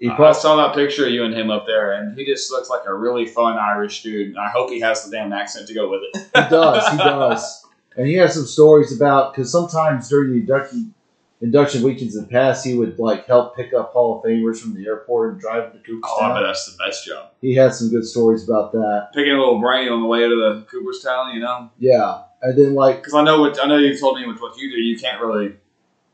He 0.00 0.08
I 0.08 0.32
saw 0.32 0.56
that 0.56 0.74
picture 0.74 1.06
of 1.06 1.12
you 1.12 1.24
and 1.24 1.34
him 1.34 1.50
up 1.50 1.66
there, 1.66 1.92
and 1.92 2.16
he 2.18 2.24
just 2.24 2.50
looks 2.50 2.70
like 2.70 2.80
a 2.86 2.94
really 2.94 3.26
fun 3.26 3.58
Irish 3.58 4.02
dude. 4.02 4.28
And 4.28 4.38
I 4.38 4.48
hope 4.48 4.70
he 4.70 4.80
has 4.80 5.04
the 5.04 5.10
damn 5.10 5.32
accent 5.32 5.68
to 5.68 5.74
go 5.74 5.90
with 5.90 6.00
it. 6.12 6.16
he 6.34 6.50
does, 6.50 6.90
he 6.90 6.96
does, 6.96 7.66
and 7.96 8.06
he 8.06 8.14
has 8.14 8.34
some 8.34 8.46
stories 8.46 8.96
about 8.96 9.32
because 9.34 9.52
sometimes 9.52 10.08
during 10.08 10.32
the 10.32 10.38
induction 10.38 10.94
induction 11.42 11.82
weekends 11.82 12.16
in 12.16 12.22
the 12.22 12.28
past, 12.28 12.66
he 12.66 12.74
would 12.74 12.98
like 12.98 13.26
help 13.26 13.56
pick 13.56 13.72
up 13.74 13.92
Hall 13.92 14.18
of 14.18 14.24
Famers 14.24 14.58
from 14.58 14.74
the 14.74 14.86
airport 14.86 15.32
and 15.32 15.40
drive 15.40 15.72
them 15.72 15.82
to 15.84 16.00
Oh, 16.04 16.20
I 16.20 16.34
bet 16.34 16.46
that's 16.46 16.66
the 16.66 16.82
best 16.84 17.06
job. 17.06 17.30
he 17.40 17.54
had 17.54 17.74
some 17.74 17.90
good 17.90 18.04
stories 18.06 18.48
about 18.48 18.72
that. 18.72 19.08
Picking 19.14 19.32
a 19.32 19.38
little 19.38 19.60
brain 19.60 19.88
on 19.88 20.00
the 20.00 20.06
way 20.06 20.20
to 20.20 20.28
the 20.28 20.66
Cooperstown, 20.70 21.34
you 21.34 21.40
know, 21.40 21.70
Yeah, 21.78 22.22
and 22.42 22.58
then 22.58 22.74
like 22.74 22.96
because 22.96 23.14
I 23.14 23.22
know 23.22 23.40
what 23.40 23.62
I 23.62 23.66
know. 23.66 23.76
You 23.76 23.98
told 23.98 24.18
me 24.18 24.26
with 24.26 24.40
what 24.40 24.56
you 24.56 24.70
do, 24.70 24.76
you 24.78 24.98
can't 24.98 25.20
really, 25.20 25.54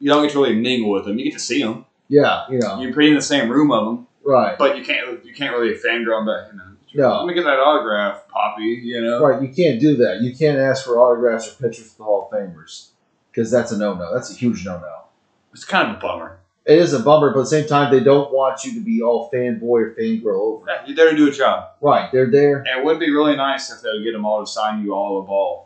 you 0.00 0.10
don't 0.10 0.22
get 0.22 0.32
to 0.32 0.42
really 0.42 0.56
mingle 0.56 0.90
with 0.90 1.04
them. 1.04 1.18
You 1.18 1.24
get 1.24 1.34
to 1.34 1.40
see 1.40 1.62
them. 1.62 1.85
Yeah, 2.08 2.44
you 2.50 2.58
know, 2.58 2.80
You 2.80 2.94
be 2.94 3.08
in 3.08 3.14
the 3.14 3.22
same 3.22 3.50
room 3.50 3.70
of 3.72 3.84
them, 3.84 4.06
right. 4.24 4.56
but 4.58 4.76
you 4.76 4.84
can't 4.84 5.24
you 5.24 5.34
can't 5.34 5.52
really 5.56 5.74
fangirl 5.74 6.18
them. 6.18 6.26
But 6.26 6.52
you 6.52 6.58
know, 6.58 7.08
No. 7.10 7.18
let 7.18 7.26
me 7.26 7.34
get 7.34 7.44
that 7.44 7.58
autograph, 7.58 8.28
Poppy. 8.28 8.80
You 8.84 9.02
know, 9.02 9.20
Right, 9.22 9.42
you 9.42 9.48
can't 9.48 9.80
do 9.80 9.96
that. 9.98 10.20
You 10.22 10.34
can't 10.36 10.58
ask 10.58 10.84
for 10.84 10.98
autographs 10.98 11.48
or 11.48 11.54
pictures 11.62 11.90
of 11.92 11.96
the 11.98 12.04
Hall 12.04 12.28
of 12.30 12.38
Famers 12.38 12.88
because 13.30 13.50
that's 13.50 13.72
a 13.72 13.78
no-no. 13.78 14.12
That's 14.14 14.30
a 14.30 14.34
huge 14.34 14.64
no-no. 14.64 15.04
it's 15.52 15.64
kind 15.64 15.90
of 15.90 15.96
a 15.96 16.00
bummer. 16.00 16.38
It 16.64 16.78
is 16.78 16.92
a 16.92 16.98
bummer, 16.98 17.30
but 17.32 17.38
at 17.40 17.42
the 17.42 17.46
same 17.50 17.68
time, 17.68 17.92
they 17.92 18.00
don't 18.02 18.32
want 18.32 18.64
you 18.64 18.74
to 18.74 18.80
be 18.80 19.00
all 19.00 19.30
fanboy 19.30 19.62
or 19.62 19.94
fangirl 19.96 20.34
over. 20.40 20.64
Yeah, 20.68 20.82
You're 20.84 20.96
there 20.96 21.10
to 21.12 21.16
do 21.16 21.28
a 21.28 21.30
job, 21.32 21.70
Right, 21.80 22.10
they're 22.10 22.28
there. 22.28 22.58
and 22.58 22.80
it 22.80 22.84
would 22.84 22.98
be 22.98 23.08
really 23.12 23.36
nice 23.36 23.70
if 23.72 23.82
they 23.82 23.88
would 23.90 24.02
get 24.02 24.12
them 24.12 24.24
all 24.24 24.44
to 24.44 24.50
sign 24.50 24.82
you 24.84 24.92
all 24.92 25.20
a 25.20 25.22
ball. 25.22 25.65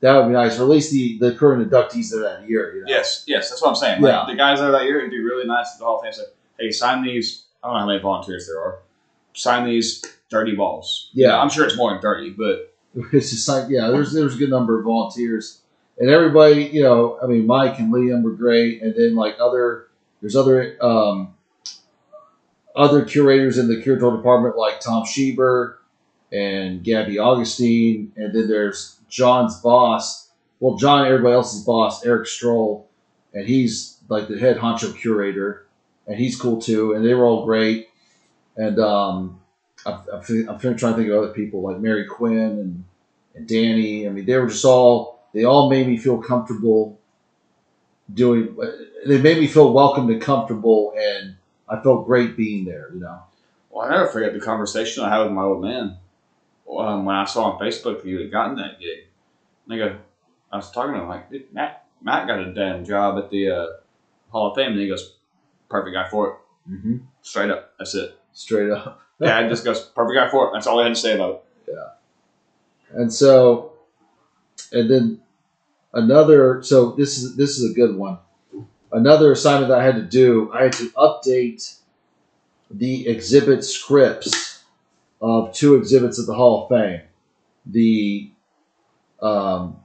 That 0.00 0.16
would 0.16 0.28
be 0.28 0.32
nice. 0.32 0.58
Or 0.58 0.62
at 0.62 0.68
least 0.68 0.92
the, 0.92 1.18
the 1.18 1.34
current 1.34 1.68
inductees 1.68 2.14
of 2.14 2.20
that 2.20 2.48
year. 2.48 2.74
You 2.76 2.80
know? 2.82 2.86
Yes, 2.88 3.24
yes, 3.26 3.50
that's 3.50 3.60
what 3.60 3.70
I'm 3.70 3.74
saying. 3.74 4.02
Yeah. 4.02 4.20
Like, 4.20 4.28
the 4.28 4.36
guys 4.36 4.60
there 4.60 4.70
that 4.70 4.84
year, 4.84 4.98
it'd 4.98 5.10
be 5.10 5.20
really 5.20 5.46
nice 5.46 5.72
if 5.72 5.78
the 5.78 5.84
Hall 5.84 5.98
of 5.98 6.02
Fame 6.04 6.12
said, 6.12 6.26
"Hey, 6.58 6.70
sign 6.70 7.02
these." 7.02 7.44
I 7.62 7.66
don't 7.66 7.74
know 7.74 7.80
how 7.80 7.86
many 7.86 7.98
volunteers 8.00 8.46
there 8.46 8.60
are. 8.60 8.78
Sign 9.34 9.66
these 9.66 10.04
thirty 10.30 10.54
balls. 10.54 11.10
Yeah. 11.12 11.36
I'm 11.36 11.50
sure 11.50 11.66
it's 11.66 11.76
more 11.76 11.90
than 11.90 12.00
thirty, 12.00 12.30
but 12.30 12.72
It's 13.12 13.30
just 13.30 13.48
like 13.48 13.68
yeah, 13.68 13.88
there's 13.88 14.12
there's 14.12 14.34
a 14.34 14.38
good 14.38 14.50
number 14.50 14.78
of 14.78 14.84
volunteers, 14.84 15.60
and 15.98 16.10
everybody 16.10 16.64
you 16.64 16.82
know, 16.82 17.18
I 17.22 17.26
mean, 17.26 17.46
Mike 17.46 17.78
and 17.78 17.92
Liam 17.92 18.22
were 18.22 18.32
great, 18.32 18.82
and 18.82 18.94
then 18.94 19.14
like 19.14 19.36
other 19.40 19.88
there's 20.20 20.36
other 20.36 20.76
um, 20.82 21.34
other 22.74 23.04
curators 23.04 23.58
in 23.58 23.68
the 23.68 23.76
curatorial 23.76 24.16
department 24.16 24.56
like 24.56 24.80
Tom 24.80 25.04
Shieber 25.04 25.76
and 26.32 26.82
Gabby 26.82 27.18
Augustine, 27.18 28.12
and 28.16 28.34
then 28.34 28.48
there's 28.48 28.97
John's 29.08 29.60
boss. 29.60 30.30
Well, 30.60 30.76
John, 30.76 31.06
everybody 31.06 31.34
else's 31.34 31.64
boss, 31.64 32.04
Erik 32.04 32.26
Strohl, 32.26 32.84
and 33.32 33.46
he's 33.46 33.98
like 34.08 34.28
the 34.28 34.38
head 34.38 34.56
honcho 34.56 34.96
curator, 34.96 35.66
and 36.06 36.16
he's 36.16 36.40
cool 36.40 36.60
too, 36.60 36.94
and 36.94 37.04
they 37.04 37.14
were 37.14 37.24
all 37.24 37.44
great, 37.44 37.88
and 38.56 38.78
um, 38.78 39.40
I'm, 39.86 40.00
I'm, 40.12 40.48
I'm 40.48 40.58
trying 40.58 40.76
to 40.76 40.94
think 40.94 41.08
of 41.08 41.18
other 41.18 41.32
people 41.32 41.62
like 41.62 41.78
Mary 41.78 42.06
Quinn 42.06 42.36
and, 42.36 42.84
and 43.34 43.46
Danny. 43.46 44.06
I 44.06 44.10
mean, 44.10 44.24
they 44.24 44.36
were 44.36 44.48
just 44.48 44.64
all, 44.64 45.20
they 45.32 45.44
all 45.44 45.70
made 45.70 45.86
me 45.86 45.96
feel 45.96 46.18
comfortable 46.18 46.98
doing, 48.12 48.56
they 49.06 49.20
made 49.20 49.38
me 49.38 49.46
feel 49.46 49.72
welcomed 49.72 50.10
and 50.10 50.20
comfortable, 50.20 50.94
and 50.98 51.36
I 51.68 51.80
felt 51.80 52.06
great 52.06 52.36
being 52.36 52.64
there, 52.64 52.90
you 52.92 53.00
know? 53.00 53.20
well, 53.70 53.86
I 53.86 53.90
never 53.90 54.06
forget 54.08 54.32
the 54.32 54.40
conversation 54.40 55.04
I 55.04 55.10
had 55.10 55.24
with 55.24 55.32
my 55.32 55.42
old 55.42 55.62
man 55.62 55.98
um, 56.76 57.04
when 57.04 57.16
I 57.16 57.24
saw 57.24 57.52
on 57.52 57.60
Facebook 57.60 58.02
that 58.02 58.06
you 58.06 58.18
had 58.18 58.30
gotten 58.30 58.56
that 58.56 58.78
gig. 58.78 59.06
I 59.70 59.76
go, 59.76 59.96
I 60.50 60.56
was 60.56 60.70
talking 60.70 60.94
to 60.94 61.00
him 61.00 61.08
like, 61.08 61.30
Dude, 61.30 61.52
Matt, 61.52 61.86
Matt 62.02 62.26
got 62.26 62.40
a 62.40 62.52
damn 62.52 62.84
job 62.84 63.18
at 63.18 63.30
the 63.30 63.50
uh, 63.50 63.66
Hall 64.30 64.50
of 64.50 64.56
Fame, 64.56 64.72
and 64.72 64.80
he 64.80 64.88
goes, 64.88 65.16
"Perfect 65.68 65.94
guy 65.94 66.08
for 66.08 66.28
it." 66.28 66.34
Mm-hmm. 66.70 66.96
Straight 67.22 67.50
up, 67.50 67.72
that's 67.78 67.94
it. 67.94 68.18
Straight 68.32 68.70
up. 68.70 69.00
Dad 69.20 69.48
just 69.48 69.64
goes, 69.64 69.84
"Perfect 69.84 70.16
guy 70.16 70.30
for 70.30 70.48
it." 70.48 70.50
That's 70.54 70.66
all 70.66 70.80
I 70.80 70.84
had 70.84 70.94
to 70.94 71.00
say 71.00 71.14
about 71.14 71.44
it. 71.66 71.72
Yeah. 71.72 73.00
And 73.00 73.12
so, 73.12 73.72
and 74.72 74.90
then 74.90 75.20
another. 75.92 76.62
So 76.62 76.92
this 76.92 77.18
is 77.18 77.36
this 77.36 77.58
is 77.58 77.70
a 77.70 77.74
good 77.74 77.96
one. 77.96 78.18
Another 78.90 79.32
assignment 79.32 79.68
that 79.68 79.80
I 79.80 79.84
had 79.84 79.96
to 79.96 80.02
do. 80.02 80.50
I 80.52 80.64
had 80.64 80.72
to 80.74 80.88
update 80.90 81.78
the 82.70 83.06
exhibit 83.06 83.64
scripts 83.64 84.47
of 85.20 85.52
two 85.54 85.74
exhibits 85.76 86.18
at 86.20 86.26
the 86.26 86.34
Hall 86.34 86.64
of 86.64 86.68
Fame. 86.68 87.00
The 87.66 88.30
um, 89.20 89.78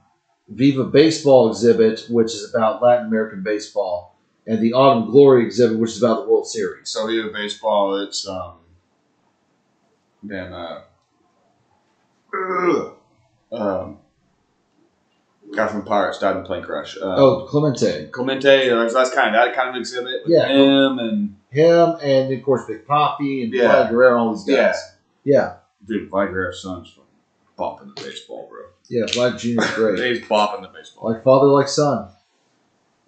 Viva 0.48 0.84
Baseball 0.84 1.50
exhibit, 1.50 2.06
which 2.08 2.32
is 2.34 2.52
about 2.54 2.82
Latin 2.82 3.06
American 3.06 3.42
baseball, 3.42 4.16
and 4.46 4.60
the 4.60 4.72
Autumn 4.72 5.10
Glory 5.10 5.44
exhibit, 5.44 5.78
which 5.78 5.90
is 5.90 6.02
about 6.02 6.24
the 6.24 6.30
World 6.30 6.46
Series. 6.46 6.88
So 6.88 7.08
you 7.08 7.30
baseball, 7.32 7.96
it's 7.96 8.26
um, 8.28 8.54
damn 10.26 10.52
uh, 10.52 10.80
um, 13.52 13.98
guy 15.54 15.66
from 15.68 15.84
Pirates 15.84 16.18
died 16.18 16.36
in 16.36 16.44
plane 16.44 16.62
crash. 16.62 16.96
Uh, 16.96 17.14
Oh, 17.16 17.46
Clemente, 17.48 18.06
Clemente, 18.08 18.70
uh, 18.70 18.88
that's 18.88 19.14
kind 19.14 19.34
of 19.34 19.44
that 19.44 19.54
kind 19.54 19.70
of 19.70 19.76
exhibit. 19.76 20.22
With 20.24 20.32
Yeah. 20.32 20.48
him 20.48 20.98
and 20.98 21.36
him, 21.50 21.96
and 22.02 22.32
of 22.32 22.42
course 22.42 22.66
Big 22.66 22.86
Papi 22.86 23.44
and 23.44 23.52
Yeah. 23.52 23.86
Vlad 23.86 23.90
Guerrero, 23.90 24.18
all 24.18 24.34
these 24.34 24.44
guys. 24.44 24.56
Yeah, 24.56 24.74
dude, 25.86 26.10
Vlad 26.10 26.28
Guerrero's 26.30 26.62
son's 26.62 26.90
fucking 26.90 27.04
bopping 27.58 27.94
the 27.94 28.02
baseball, 28.02 28.48
bro. 28.50 28.62
yeah, 28.88 29.04
Vlad 29.06 29.38
Jr. 29.38 29.62
is 29.62 29.70
great. 29.74 30.16
He's 30.16 30.26
bopping 30.26 30.62
the 30.62 30.68
baseball. 30.68 31.10
like 31.12 31.22
father, 31.24 31.46
like 31.48 31.68
son. 31.68 32.08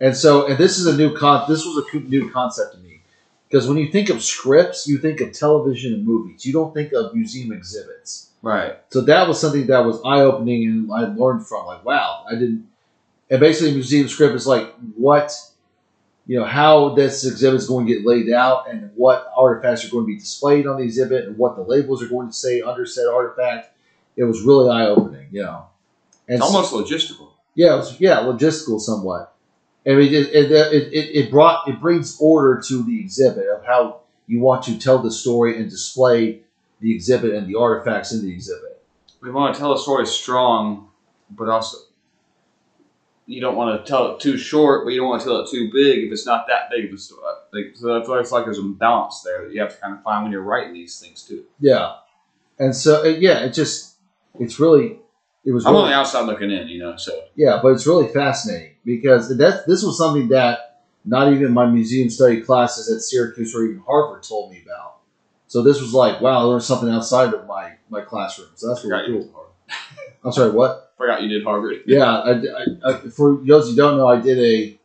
And 0.01 0.17
so, 0.17 0.47
and 0.47 0.59
this 0.59 0.79
is 0.79 0.87
a 0.87 0.97
new 0.97 1.17
con. 1.17 1.45
This 1.49 1.65
was 1.65 1.87
a 1.93 1.99
new 1.99 2.31
concept 2.31 2.75
to 2.75 2.79
me 2.81 3.01
because 3.49 3.67
when 3.67 3.79
you 3.79 3.91
think 3.91 4.11
of 4.11 4.23
scripts, 4.23 4.87
you 4.87 4.99
think 4.99 5.21
of 5.21 5.33
television 5.33 5.95
and 5.95 6.05
movies. 6.07 6.45
You 6.45 6.53
don't 6.53 6.75
think 6.75 6.93
of 6.93 7.15
museum 7.15 7.53
exhibits. 7.53 8.31
Right. 8.43 8.77
So 8.91 9.01
that 9.03 9.27
was 9.27 9.41
something 9.41 9.67
that 9.69 9.85
was 9.85 9.99
eye 10.05 10.21
opening, 10.21 10.67
and 10.69 10.93
I 10.93 11.07
learned 11.07 11.47
from. 11.47 11.67
Like, 11.67 11.85
wow, 11.85 12.25
I 12.31 12.35
didn't. 12.35 12.69
And 13.31 13.41
basically, 13.41 13.71
a 13.71 13.75
museum 13.75 14.07
script 14.09 14.35
is 14.35 14.47
like 14.47 14.73
what, 14.97 15.33
you 16.27 16.39
know, 16.39 16.45
how 16.45 16.91
this 16.95 17.25
exhibit 17.25 17.61
is 17.61 17.69
going 17.69 17.87
to 17.87 17.95
get 17.95 18.05
laid 18.07 18.31
out, 18.33 18.69
and 18.69 18.91
what 18.97 19.31
artifacts 19.37 19.85
are 19.85 19.91
going 19.91 20.05
to 20.05 20.09
be 20.09 20.19
displayed 20.19 20.67
on 20.67 20.77
the 20.79 20.83
exhibit, 20.83 21.27
and 21.27 21.39
what 21.39 21.57
the 21.57 21.63
labels 21.63 22.03
are 22.03 22.09
going 22.09 22.27
to 22.29 22.33
say 22.33 22.61
under 22.63 22.85
said 22.87 23.07
artifact. 23.07 23.71
It 24.17 24.25
was 24.25 24.43
really 24.43 24.71
eye 24.71 24.87
opening, 24.87 25.29
you 25.31 25.43
know. 25.43 25.67
And 26.29 26.39
It's 26.39 26.49
so- 26.51 26.57
almost 26.57 26.73
logistical. 26.73 27.29
yeah, 27.55 27.75
it 27.75 27.77
was, 27.77 28.01
yeah, 28.01 28.17
logistical 28.21 28.81
somewhat. 28.81 29.35
And 29.85 30.01
it, 30.01 30.13
it, 30.13 30.35
it, 30.51 30.53
it, 30.93 30.93
it 31.27 31.31
brought 31.31 31.69
it 31.69 31.81
brings 31.81 32.17
order 32.21 32.61
to 32.67 32.83
the 32.83 32.99
exhibit 32.99 33.47
of 33.49 33.65
how 33.65 34.01
you 34.27 34.41
want 34.41 34.65
to 34.65 34.77
tell 34.79 34.99
the 34.99 35.13
story 35.13 35.59
and 35.61 35.71
display 35.71 36.41
the 36.81 36.93
exhibit 36.93 37.35
and 37.35 37.47
the 37.47 37.55
artifacts 37.57 38.13
in 38.13 38.25
the 38.25 38.33
exhibit. 38.33 38.83
We 39.21 39.31
want 39.31 39.55
to 39.55 39.61
tell 39.61 39.73
a 39.73 39.79
story 39.79 40.05
strong, 40.07 40.89
but 41.31 41.49
also 41.49 41.77
you 43.27 43.41
don't 43.41 43.57
want 43.57 43.85
to 43.85 43.89
tell 43.89 44.15
it 44.15 44.21
too 44.21 44.37
short, 44.37 44.85
but 44.85 44.93
you 44.93 45.01
don't 45.01 45.09
want 45.09 45.23
to 45.23 45.29
tell 45.29 45.41
it 45.41 45.51
too 45.51 45.71
big 45.73 46.05
if 46.05 46.13
it's 46.13 46.27
not 46.27 46.47
that 46.47 46.71
big 46.71 46.87
of 46.87 46.95
a 46.95 46.99
story. 46.99 47.23
Like, 47.53 47.77
so 47.77 48.01
I 48.01 48.05
feel 48.05 48.15
like 48.15 48.21
it's 48.23 48.33
like 48.33 48.45
there's 48.45 48.59
a 48.59 48.63
balance 48.63 49.23
there 49.23 49.45
that 49.45 49.53
you 49.53 49.61
have 49.61 49.75
to 49.75 49.81
kind 49.81 49.95
of 49.95 50.03
find 50.03 50.23
when 50.23 50.33
you're 50.33 50.43
writing 50.43 50.75
these 50.75 50.99
things 51.01 51.23
too. 51.23 51.45
Yeah, 51.59 51.97
and 52.59 52.75
so 52.75 53.03
uh, 53.03 53.09
yeah, 53.09 53.45
it 53.45 53.51
just 53.51 53.97
it's 54.39 54.61
really 54.61 54.99
it 55.45 55.53
was 55.53 55.67
I'm 55.67 55.73
really, 55.73 55.85
on 55.85 55.91
the 55.91 55.97
outside 55.97 56.27
looking 56.27 56.51
in, 56.51 56.69
you 56.69 56.79
know. 56.79 56.97
So 56.97 57.25
yeah, 57.35 57.61
but 57.63 57.69
it's 57.69 57.87
really 57.87 58.09
fascinating 58.13 58.75
because 58.85 59.37
that's 59.37 59.65
this 59.65 59.83
was 59.83 59.99
something 59.99 60.29
that 60.29 60.83
not 61.05 61.33
even 61.33 61.53
my 61.53 61.67
museum 61.67 62.11
study 62.11 62.41
classes 62.41 62.91
at 62.93 63.01
Syracuse 63.01 63.55
or 63.55 63.65
even 63.65 63.83
Harvard 63.87 64.23
told 64.25 64.51
me 64.51 64.63
about. 64.65 64.97
So 65.49 65.63
this 65.63 65.81
was 65.81 65.95
like, 65.95 66.21
wow, 66.21 66.45
learned 66.45 66.65
something 66.65 66.91
outside 66.91 67.33
of 67.33 67.47
my, 67.47 67.75
my 67.89 68.01
classroom. 68.01 68.49
So 68.57 68.69
that's 68.69 68.85
really 68.85 69.23
cool. 69.23 69.53
I'm 70.25 70.33
sorry, 70.33 70.51
what? 70.51 70.86
Forgot 70.97 71.23
you 71.23 71.29
did 71.29 71.45
Harvard. 71.45 71.83
Yeah, 71.87 72.05
I, 72.05 72.31
I, 72.31 72.67
I, 72.85 72.99
for 73.09 73.41
those 73.45 73.69
who 73.71 73.77
don't 73.77 73.99
know, 73.99 74.09
I 74.09 74.21
did 74.21 74.39
a, 74.39 74.79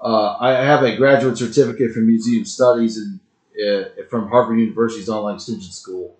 uh, 0.00 0.36
I 0.38 0.52
have 0.52 0.84
a 0.84 0.96
graduate 0.96 1.36
certificate 1.36 1.92
from 1.92 2.06
Museum 2.06 2.44
Studies 2.44 2.96
and 2.96 3.18
uh, 3.60 3.88
from 4.08 4.28
Harvard 4.28 4.58
University's 4.58 5.08
online 5.08 5.34
extension 5.36 5.72
school. 5.72 6.16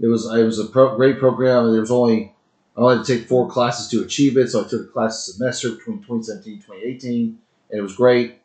It 0.00 0.06
was 0.06 0.26
it 0.26 0.44
was 0.44 0.58
a 0.58 0.66
pro, 0.66 0.96
great 0.96 1.18
program, 1.18 1.66
and 1.66 1.74
there 1.74 1.80
was 1.80 1.90
only 1.90 2.34
I 2.76 2.80
only 2.80 2.96
had 2.98 3.06
to 3.06 3.18
take 3.18 3.28
four 3.28 3.48
classes 3.48 3.88
to 3.88 4.02
achieve 4.02 4.36
it. 4.36 4.48
So 4.48 4.64
I 4.64 4.68
took 4.68 4.82
a 4.88 4.92
class 4.92 5.28
a 5.28 5.32
semester 5.32 5.70
between 5.70 5.98
2017 5.98 6.54
and 6.54 6.62
2018, 6.62 7.38
and 7.70 7.78
it 7.78 7.82
was 7.82 7.96
great. 7.96 8.40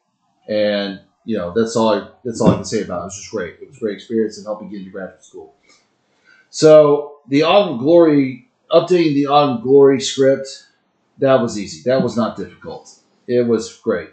And 0.50 1.00
you 1.26 1.38
know 1.38 1.54
that's 1.56 1.76
all 1.76 1.94
I 1.94 2.10
that's 2.24 2.42
all 2.42 2.52
I 2.52 2.56
can 2.56 2.66
say 2.66 2.82
about 2.82 3.00
it. 3.00 3.02
It 3.02 3.06
was 3.06 3.18
just 3.18 3.32
great. 3.32 3.56
It 3.62 3.68
was 3.68 3.78
a 3.78 3.80
great 3.80 3.96
experience 3.96 4.38
and 4.38 4.46
helped 4.46 4.64
me 4.64 4.70
get 4.70 4.80
into 4.80 4.92
graduate 4.92 5.24
school. 5.24 5.54
So 6.50 7.20
the 7.28 7.44
Autumn 7.44 7.78
Glory 7.78 8.47
updating 8.72 9.14
the 9.14 9.28
Autumn 9.28 9.62
Glory 9.62 10.02
script 10.02 10.68
that 11.20 11.42
was 11.42 11.58
easy. 11.58 11.82
That 11.90 12.04
was 12.04 12.16
not 12.16 12.38
difficult. 12.38 13.00
It 13.28 13.48
was 13.48 13.76
great. 13.78 14.10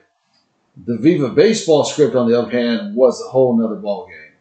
The 0.86 0.96
Viva 0.96 1.28
Baseball 1.28 1.84
script, 1.84 2.16
on 2.16 2.28
the 2.28 2.38
other 2.38 2.50
hand, 2.50 2.96
was 2.96 3.20
a 3.20 3.28
whole 3.28 3.57
nother 3.57 3.76
ballgame 3.76 4.32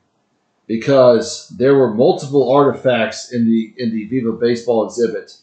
because 0.65 1.49
there 1.49 1.75
were 1.75 1.93
multiple 1.93 2.51
artifacts 2.51 3.31
in 3.31 3.45
the 3.45 3.73
in 3.77 3.91
the 3.91 4.05
Viva 4.05 4.31
Baseball 4.31 4.85
exhibit 4.85 5.37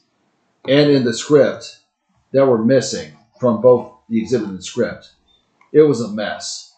and 0.67 0.91
in 0.91 1.05
the 1.05 1.15
script 1.15 1.81
that 2.33 2.47
were 2.47 2.65
missing 2.65 3.13
from 3.39 3.61
both 3.61 3.93
the 4.09 4.21
exhibit 4.21 4.49
and 4.49 4.59
the 4.59 4.63
script. 4.63 5.13
It 5.73 5.83
was 5.83 6.01
a 6.01 6.09
mess. 6.09 6.75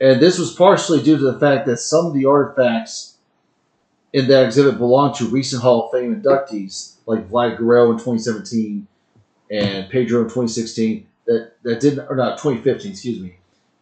And 0.00 0.20
this 0.20 0.38
was 0.38 0.52
partially 0.52 1.02
due 1.02 1.16
to 1.16 1.32
the 1.32 1.38
fact 1.38 1.66
that 1.66 1.78
some 1.78 2.06
of 2.06 2.14
the 2.14 2.26
artifacts 2.26 3.11
in 4.12 4.28
that 4.28 4.44
exhibit 4.46 4.78
belonged 4.78 5.14
to 5.16 5.26
recent 5.26 5.62
Hall 5.62 5.86
of 5.86 5.92
Fame 5.92 6.20
inductees, 6.20 6.96
like 7.06 7.28
Vlad 7.30 7.56
Guerrero 7.56 7.90
in 7.92 7.96
2017 7.96 8.86
and 9.50 9.88
Pedro 9.90 10.20
in 10.20 10.26
2016, 10.26 11.06
that, 11.26 11.52
that 11.62 11.80
didn't, 11.80 12.06
or 12.08 12.16
not, 12.16 12.38
2015, 12.38 12.90
excuse 12.92 13.20
me, 13.20 13.36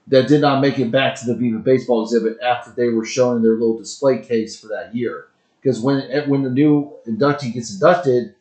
that 0.09 0.29
did 0.29 0.41
not 0.41 0.61
make 0.61 0.79
it 0.79 0.91
back 0.91 1.19
to 1.21 1.27
the 1.27 1.35
Viva 1.35 1.59
Baseball 1.59 2.03
exhibit 2.03 2.39
after 2.43 2.71
they 2.73 2.89
were 2.89 3.05
shown 3.05 3.37
in 3.37 3.43
their 3.43 3.53
little 3.53 3.79
display 3.79 4.19
case 4.19 4.59
for 4.59 4.69
that 4.69 4.95
year. 4.95 5.27
Because 5.63 5.81
when 5.81 6.29
when 6.29 6.43
the 6.43 6.51
new 6.51 6.93
inductee 7.07 7.53
gets 7.53 7.73
inducted, 7.73 8.35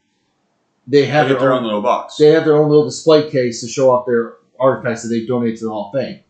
they 0.87 1.01
They 1.01 1.05
have 1.07 1.27
have 1.27 1.29
their 1.29 1.39
their 1.39 1.53
own 1.53 1.59
own 1.59 1.63
little 1.65 1.81
box. 1.81 2.17
they 2.17 2.27
have 2.27 2.45
their 2.45 2.55
own 2.55 2.69
little 2.69 2.85
display 2.85 3.29
case 3.29 3.61
to 3.61 3.67
show 3.67 3.91
off 3.91 4.05
their 4.05 4.35
artifacts 4.59 5.03
that 5.03 5.09
they 5.09 5.25
donate 5.25 5.57
to 5.59 5.65
the 5.65 5.71
Hall 5.71 5.91
of 5.93 5.99
Fame. 5.99 6.21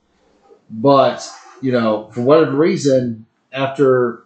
But 0.70 1.28
you 1.62 1.72
know, 1.72 2.10
for 2.14 2.22
whatever 2.22 2.56
reason, 2.56 3.26
after 3.54 4.24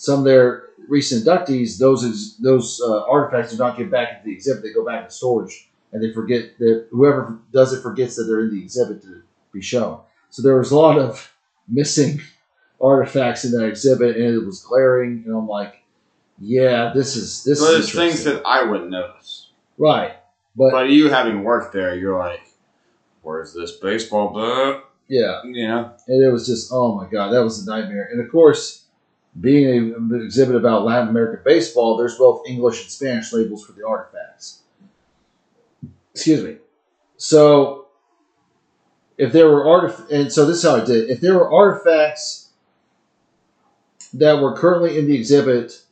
some 0.00 0.20
of 0.20 0.24
their 0.24 0.64
recent 0.88 1.26
inductees, 1.26 1.78
those 1.78 2.02
is, 2.04 2.38
those 2.38 2.80
uh, 2.80 3.04
artifacts 3.04 3.52
do 3.52 3.58
not 3.58 3.76
get 3.76 3.90
back 3.90 4.08
into 4.12 4.24
the 4.24 4.32
exhibit. 4.32 4.62
They 4.62 4.72
go 4.72 4.82
back 4.84 5.06
to 5.06 5.14
storage, 5.14 5.68
and 5.92 6.02
they 6.02 6.10
forget 6.10 6.58
that 6.58 6.86
whoever 6.90 7.38
does 7.52 7.74
it 7.74 7.82
forgets 7.82 8.16
that 8.16 8.24
they're 8.24 8.40
in 8.40 8.54
the 8.54 8.62
exhibit 8.62 9.02
to 9.02 9.22
be 9.52 9.60
shown. 9.60 10.00
So 10.30 10.40
there 10.40 10.56
was 10.56 10.70
a 10.70 10.78
lot 10.78 10.98
of 10.98 11.30
missing 11.68 12.22
artifacts 12.80 13.44
in 13.44 13.52
that 13.52 13.66
exhibit, 13.66 14.16
and 14.16 14.24
it 14.24 14.46
was 14.46 14.62
glaring. 14.62 15.24
And 15.26 15.36
I'm 15.36 15.46
like, 15.46 15.82
yeah, 16.40 16.92
this 16.94 17.14
is 17.14 17.44
this 17.44 17.60
So 17.60 17.66
is 17.66 17.92
there's 17.92 17.92
things 17.92 18.24
that 18.24 18.42
I 18.46 18.62
wouldn't 18.64 18.88
notice. 18.90 19.50
right, 19.76 20.14
but, 20.56 20.70
But 20.70 20.88
you 20.88 21.10
having 21.10 21.44
worked 21.44 21.74
there, 21.74 21.94
you're 21.94 22.18
like, 22.18 22.40
where's 23.20 23.52
this 23.52 23.72
baseball 23.72 24.30
book? 24.32 24.86
yeah. 25.08 25.42
yeah. 25.44 25.90
and 26.08 26.22
it 26.24 26.30
was 26.32 26.46
just 26.46 26.70
oh 26.72 26.94
my 26.94 27.06
god 27.10 27.30
that 27.32 27.42
was 27.44 27.66
a 27.66 27.68
nightmare 27.68 28.08
and 28.12 28.20
of 28.24 28.30
course 28.30 28.79
being 29.38 29.94
an 29.94 30.20
exhibit 30.22 30.56
about 30.56 30.84
latin 30.84 31.08
american 31.08 31.40
baseball 31.44 31.96
there's 31.96 32.18
both 32.18 32.42
english 32.48 32.82
and 32.82 32.90
spanish 32.90 33.32
labels 33.32 33.64
for 33.64 33.72
the 33.72 33.86
artifacts 33.86 34.62
excuse 36.12 36.42
me 36.42 36.56
so 37.16 37.86
if 39.16 39.32
there 39.32 39.48
were 39.48 39.64
artif- 39.64 40.10
and 40.10 40.32
so 40.32 40.46
this 40.46 40.56
is 40.56 40.62
how 40.64 40.76
i 40.76 40.84
did 40.84 41.04
it. 41.04 41.10
if 41.10 41.20
there 41.20 41.34
were 41.34 41.50
artifacts 41.52 42.50
that 44.12 44.40
were 44.40 44.56
currently 44.56 44.98
in 44.98 45.06
the 45.06 45.16
exhibit 45.16 45.82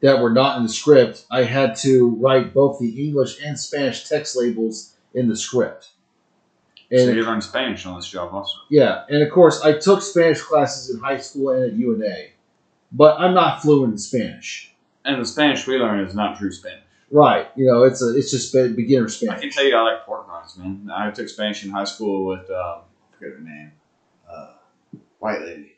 that 0.00 0.20
were 0.20 0.30
not 0.30 0.58
in 0.58 0.62
the 0.62 0.68
script 0.68 1.24
i 1.30 1.44
had 1.44 1.74
to 1.74 2.10
write 2.16 2.52
both 2.52 2.78
the 2.78 3.06
english 3.06 3.42
and 3.42 3.58
spanish 3.58 4.06
text 4.06 4.36
labels 4.36 4.94
in 5.14 5.28
the 5.28 5.36
script 5.36 5.92
so 6.90 7.10
you 7.10 7.24
learned 7.24 7.42
Spanish 7.42 7.84
on 7.84 7.96
this 7.96 8.08
job 8.08 8.32
also. 8.32 8.58
yeah, 8.70 9.04
and 9.08 9.20
of 9.20 9.30
course, 9.32 9.60
I 9.62 9.76
took 9.76 10.02
Spanish 10.02 10.40
classes 10.40 10.94
in 10.94 11.00
high 11.00 11.16
school 11.18 11.50
and 11.50 11.64
at 11.64 11.72
UNA, 11.72 12.28
but 12.92 13.20
I'm 13.20 13.34
not 13.34 13.62
fluent 13.62 13.92
in 13.92 13.98
Spanish. 13.98 14.72
And 15.04 15.20
the 15.20 15.26
Spanish 15.26 15.66
we 15.66 15.76
learn 15.76 16.00
is 16.00 16.14
not 16.14 16.38
true 16.38 16.50
Spanish. 16.50 16.82
Right? 17.10 17.48
You 17.54 17.66
know, 17.66 17.84
it's 17.84 18.02
a 18.02 18.16
it's 18.16 18.30
just 18.30 18.52
be- 18.52 18.72
beginner 18.72 19.08
Spanish. 19.08 19.38
I 19.38 19.40
can 19.40 19.50
tell 19.50 19.64
you 19.64 19.76
I 19.76 19.82
like 19.82 20.04
pork 20.04 20.26
rinds, 20.28 20.56
man. 20.56 20.90
I 20.92 21.10
took 21.10 21.28
Spanish 21.28 21.64
in 21.64 21.70
high 21.70 21.84
school 21.84 22.26
with, 22.26 22.50
um, 22.50 22.80
I 22.80 23.16
forget 23.16 23.38
her 23.38 23.44
name, 23.44 23.72
uh, 24.28 24.52
white 25.20 25.40
lady. 25.40 25.75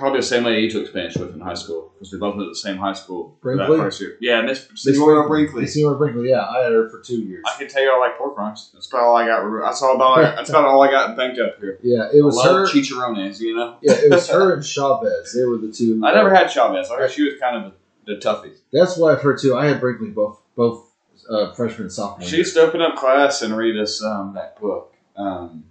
Probably 0.00 0.20
the 0.20 0.26
same 0.26 0.44
lady 0.44 0.62
you 0.62 0.70
took 0.70 0.86
Spanish 0.88 1.14
with 1.16 1.34
in 1.34 1.40
high 1.40 1.52
school 1.54 1.92
because 1.92 2.10
we 2.10 2.18
both 2.18 2.34
went 2.34 2.46
to 2.46 2.50
the 2.50 2.54
same 2.56 2.78
high 2.78 2.94
school. 2.94 3.36
for 3.42 3.54
that 3.54 3.66
Brinkley? 3.66 3.84
first 3.84 4.00
year. 4.00 4.16
Yeah, 4.18 4.40
Miss 4.40 4.66
Senora 4.74 5.28
Brinkley. 5.28 5.66
Senora 5.66 5.98
Brinkley. 5.98 6.30
Yeah, 6.30 6.40
I 6.46 6.62
had 6.64 6.72
her 6.72 6.88
for 6.88 7.00
two 7.02 7.20
years. 7.20 7.44
I 7.46 7.58
can 7.58 7.68
tell 7.68 7.82
you 7.82 7.92
I 7.92 7.98
like 7.98 8.16
pork 8.16 8.36
rinds. 8.38 8.70
That's 8.72 8.88
about 8.88 9.02
all 9.02 9.16
I 9.16 9.26
got. 9.26 9.42
That's 9.62 9.82
all 9.82 9.94
about. 9.96 10.16
That's 10.36 10.48
about 10.48 10.64
all 10.64 10.82
I 10.82 10.90
got 10.90 11.16
banked 11.18 11.38
up 11.38 11.58
here. 11.60 11.78
Yeah, 11.82 12.08
it 12.12 12.22
was 12.24 12.38
I 12.38 12.46
love 12.46 12.56
her. 12.56 12.66
chicharrones. 12.66 13.40
You 13.40 13.54
know. 13.56 13.76
Yeah, 13.82 13.92
it 13.92 14.10
was 14.10 14.26
her 14.30 14.54
and 14.54 14.64
Chavez. 14.74 15.34
They 15.34 15.44
were 15.44 15.58
the 15.58 15.70
two. 15.70 16.00
I 16.02 16.14
never 16.14 16.34
had 16.34 16.46
Chavez. 16.50 16.90
I 16.90 16.96
heard 16.96 17.10
she 17.12 17.24
was 17.24 17.34
kind 17.38 17.62
of 17.66 17.74
the 18.06 18.16
toughie. 18.16 18.54
That's 18.72 18.96
what 18.96 19.14
I've 19.14 19.22
heard 19.22 19.38
too. 19.38 19.54
I 19.54 19.66
had 19.66 19.80
Brinkley 19.80 20.08
both 20.08 20.40
both 20.56 20.86
uh, 21.28 21.52
freshman 21.52 21.82
and 21.82 21.92
sophomore. 21.92 22.26
She 22.26 22.38
used 22.38 22.54
to 22.54 22.62
open 22.62 22.80
up 22.80 22.96
class 22.96 23.42
and 23.42 23.54
read 23.54 23.76
us 23.78 24.02
um, 24.02 24.32
that 24.34 24.58
book. 24.58 24.94
Um, 25.14 25.64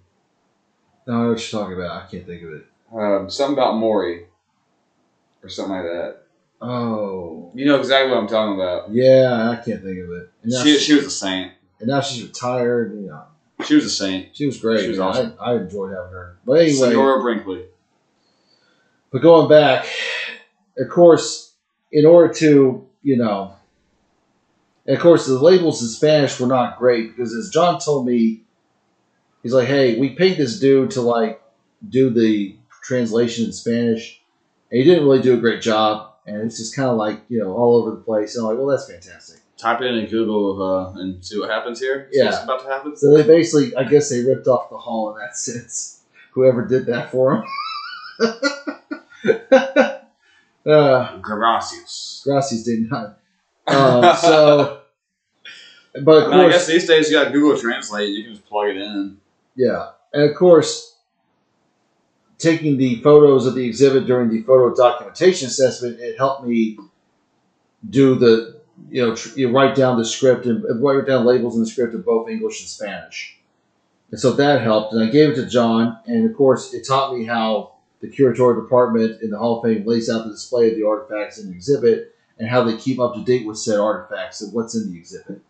No, 1.08 1.14
I 1.14 1.24
know 1.24 1.30
what 1.32 1.52
you're 1.52 1.62
talking 1.62 1.76
about. 1.76 2.04
I 2.04 2.06
can't 2.06 2.28
think 2.28 2.44
of 2.44 2.54
it. 2.54 2.66
Um, 2.94 3.30
something 3.30 3.54
about 3.54 3.78
Maury 3.78 4.26
or 5.44 5.50
something 5.50 5.74
like 5.76 5.84
that. 5.84 6.18
Oh, 6.62 7.52
You 7.56 7.66
know 7.66 7.80
exactly 7.80 8.12
what 8.12 8.20
I'm 8.20 8.28
talking 8.28 8.56
about. 8.56 8.92
yeah, 8.92 9.50
I 9.50 9.56
can't 9.56 9.82
think 9.82 10.00
of 10.00 10.12
it. 10.12 10.30
She, 10.64 10.74
she, 10.74 10.80
she 10.80 10.94
was 10.96 11.06
a 11.06 11.10
saint. 11.12 11.54
and 11.80 11.88
now 11.90 12.02
she's 12.02 12.24
retired. 12.24 12.94
You 12.94 13.08
know, 13.08 13.24
She 13.66 13.76
was 13.76 13.86
a 13.86 13.90
saint. 13.90 14.36
she 14.36 14.46
was 14.46 14.58
great. 14.60 14.82
She 14.82 14.90
was 14.90 15.00
awesome. 15.00 15.34
I, 15.40 15.52
I 15.52 15.56
enjoyed 15.58 15.92
having 15.94 16.12
her. 16.12 16.38
But 16.46 16.54
anyway, 16.54 16.74
Senora 16.74 17.22
Brinkley. 17.22 17.66
But 19.12 19.22
going 19.22 19.48
back, 19.50 19.88
of 20.78 20.90
course, 20.90 21.54
in 21.92 22.06
order 22.06 22.34
to, 22.36 22.88
you 23.04 23.16
know, 23.18 23.56
and 24.86 24.96
of 24.98 25.02
course, 25.02 25.26
the 25.28 25.40
labels 25.40 25.82
in 25.82 25.88
Spanish 25.88 26.40
were 26.40 26.48
not 26.48 26.78
great 26.78 27.16
because, 27.16 27.34
as 27.34 27.50
John 27.50 27.80
told 27.80 28.06
me, 28.06 28.42
he's 29.44 29.54
like, 29.54 29.68
hey, 29.68 29.98
we 30.00 30.10
paid 30.10 30.38
this 30.38 30.60
dude 30.60 30.92
to, 30.92 31.02
like, 31.02 31.42
do 31.88 32.10
the 32.10 32.56
translation 32.90 33.46
in 33.46 33.54
Spanish, 33.54 34.20
and 34.72 34.80
he 34.80 34.84
didn't 34.84 35.04
really 35.06 35.22
do 35.22 35.36
a 35.36 35.38
great 35.38 35.62
job. 35.62 36.08
And 36.26 36.42
it's 36.42 36.58
just 36.58 36.76
kind 36.76 36.90
of 36.90 36.98
like, 36.98 37.22
you 37.30 37.40
know, 37.40 37.54
all 37.56 37.76
over 37.78 37.92
the 37.92 38.02
place. 38.02 38.36
And 38.36 38.44
I'm 38.46 38.50
like, 38.50 38.58
well, 38.60 38.68
that's 38.68 38.90
fantastic. 38.92 39.40
Type 39.58 39.82
in 39.82 39.96
in 39.96 40.06
Google 40.08 40.62
uh, 40.62 40.94
and 41.00 41.24
see 41.26 41.40
what 41.40 41.50
happens 41.50 41.80
here. 41.80 42.08
See 42.12 42.20
Yeah. 42.20 42.26
what's 42.32 42.44
about 42.44 42.62
to 42.64 42.68
happen. 42.68 42.96
So 42.96 43.16
they 43.16 43.24
basically, 43.24 43.76
I 43.76 43.84
guess 43.84 44.10
they 44.10 44.22
ripped 44.24 44.48
off 44.48 44.70
the 44.70 44.78
hall 44.78 45.14
in 45.14 45.20
that 45.22 45.36
sense. 45.48 46.02
Whoever 46.34 46.66
did 46.68 46.86
that 46.88 47.10
for 47.12 47.36
him. 47.38 47.44
uh, 50.66 51.18
Gracias. 51.18 52.22
Gracias 52.26 52.64
did 52.64 52.90
not. 52.90 53.18
Um, 53.70 54.16
so, 54.16 54.82
but 56.02 56.24
I, 56.34 56.38
mean, 56.38 56.46
I 56.48 56.50
guess 56.50 56.66
these 56.66 56.88
days 56.88 57.08
you 57.12 57.22
got 57.22 57.32
Google 57.32 57.56
Translate. 57.56 58.10
You 58.10 58.24
can 58.24 58.34
just 58.34 58.48
plug 58.48 58.70
it 58.70 58.78
in. 58.78 59.18
yeah, 59.56 59.90
and 60.12 60.24
of 60.28 60.36
course, 60.36 60.96
taking 62.40 62.78
the 62.78 62.96
photos 63.02 63.46
of 63.46 63.54
the 63.54 63.66
exhibit 63.66 64.08
during 64.08 64.30
the 64.30 64.42
photo 64.42 64.74
documentation 64.74 65.48
assessment, 65.48 66.00
it 66.00 66.18
helped 66.18 66.46
me 66.46 66.80
do 67.88 68.16
the, 68.16 68.60
you 68.90 69.06
know, 69.06 69.16
tr- 69.16 69.38
you 69.38 69.52
write 69.52 69.76
down 69.76 69.98
the 69.98 70.06
script 70.06 70.46
and 70.46 70.64
and 70.66 70.82
write 70.82 71.06
down 71.06 71.26
labels 71.26 71.56
in 71.56 71.62
the 71.62 71.70
script 71.70 71.94
of 71.94 72.06
both 72.06 72.30
English 72.30 72.62
and 72.62 72.70
Spanish, 72.70 73.38
and 74.10 74.20
so 74.20 74.32
that 74.34 74.62
helped. 74.62 74.94
And 74.94 75.04
I 75.04 75.12
gave 75.12 75.32
it 75.32 75.36
to 75.36 75.46
John, 75.46 76.00
and 76.08 76.30
of 76.30 76.36
course, 76.36 76.74
it 76.74 76.88
taught 76.88 77.16
me 77.16 77.26
how 77.26 77.76
the 78.02 78.08
curatorial 78.08 78.64
department 78.64 79.22
in 79.22 79.30
the 79.30 79.38
Hall 79.38 79.58
of 79.60 79.64
Fame 79.64 79.86
lays 79.86 80.10
out 80.10 80.24
the 80.24 80.32
display 80.32 80.72
of 80.72 80.78
the 80.78 80.88
artifacts 80.88 81.38
in 81.38 81.50
the 81.50 81.56
exhibit 81.56 82.16
and 82.38 82.48
how 82.48 82.64
they 82.64 82.78
keep 82.78 83.00
up 83.00 83.16
to 83.16 83.24
date 83.24 83.46
with 83.46 83.58
said 83.58 83.78
artifacts 83.78 84.42
and 84.42 84.54
what's 84.54 84.76
in 84.76 84.92
the 84.92 84.98
exhibit. 84.98 85.42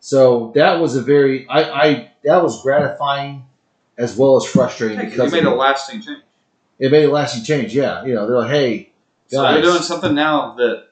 So 0.00 0.50
that 0.56 0.80
was 0.80 0.96
a 0.96 1.02
very 1.02 1.48
I, 1.48 1.62
I 1.62 2.10
that 2.24 2.42
was 2.42 2.60
gratifying 2.62 3.46
as 3.96 4.16
well 4.16 4.36
as 4.36 4.44
frustrating 4.44 4.98
Hey, 4.98 5.14
you 5.14 5.30
made 5.30 5.44
a 5.44 5.54
lasting 5.54 6.02
change. 6.02 6.22
It 6.82 6.90
made 6.90 7.04
a 7.04 7.10
lasting 7.10 7.44
change. 7.44 7.74
Yeah, 7.74 8.04
you 8.04 8.14
know 8.14 8.26
they're 8.26 8.38
like, 8.38 8.50
hey, 8.50 8.92
So 9.28 9.40
guys, 9.40 9.54
they're 9.54 9.62
doing 9.62 9.82
something 9.82 10.14
now 10.16 10.54
that 10.56 10.88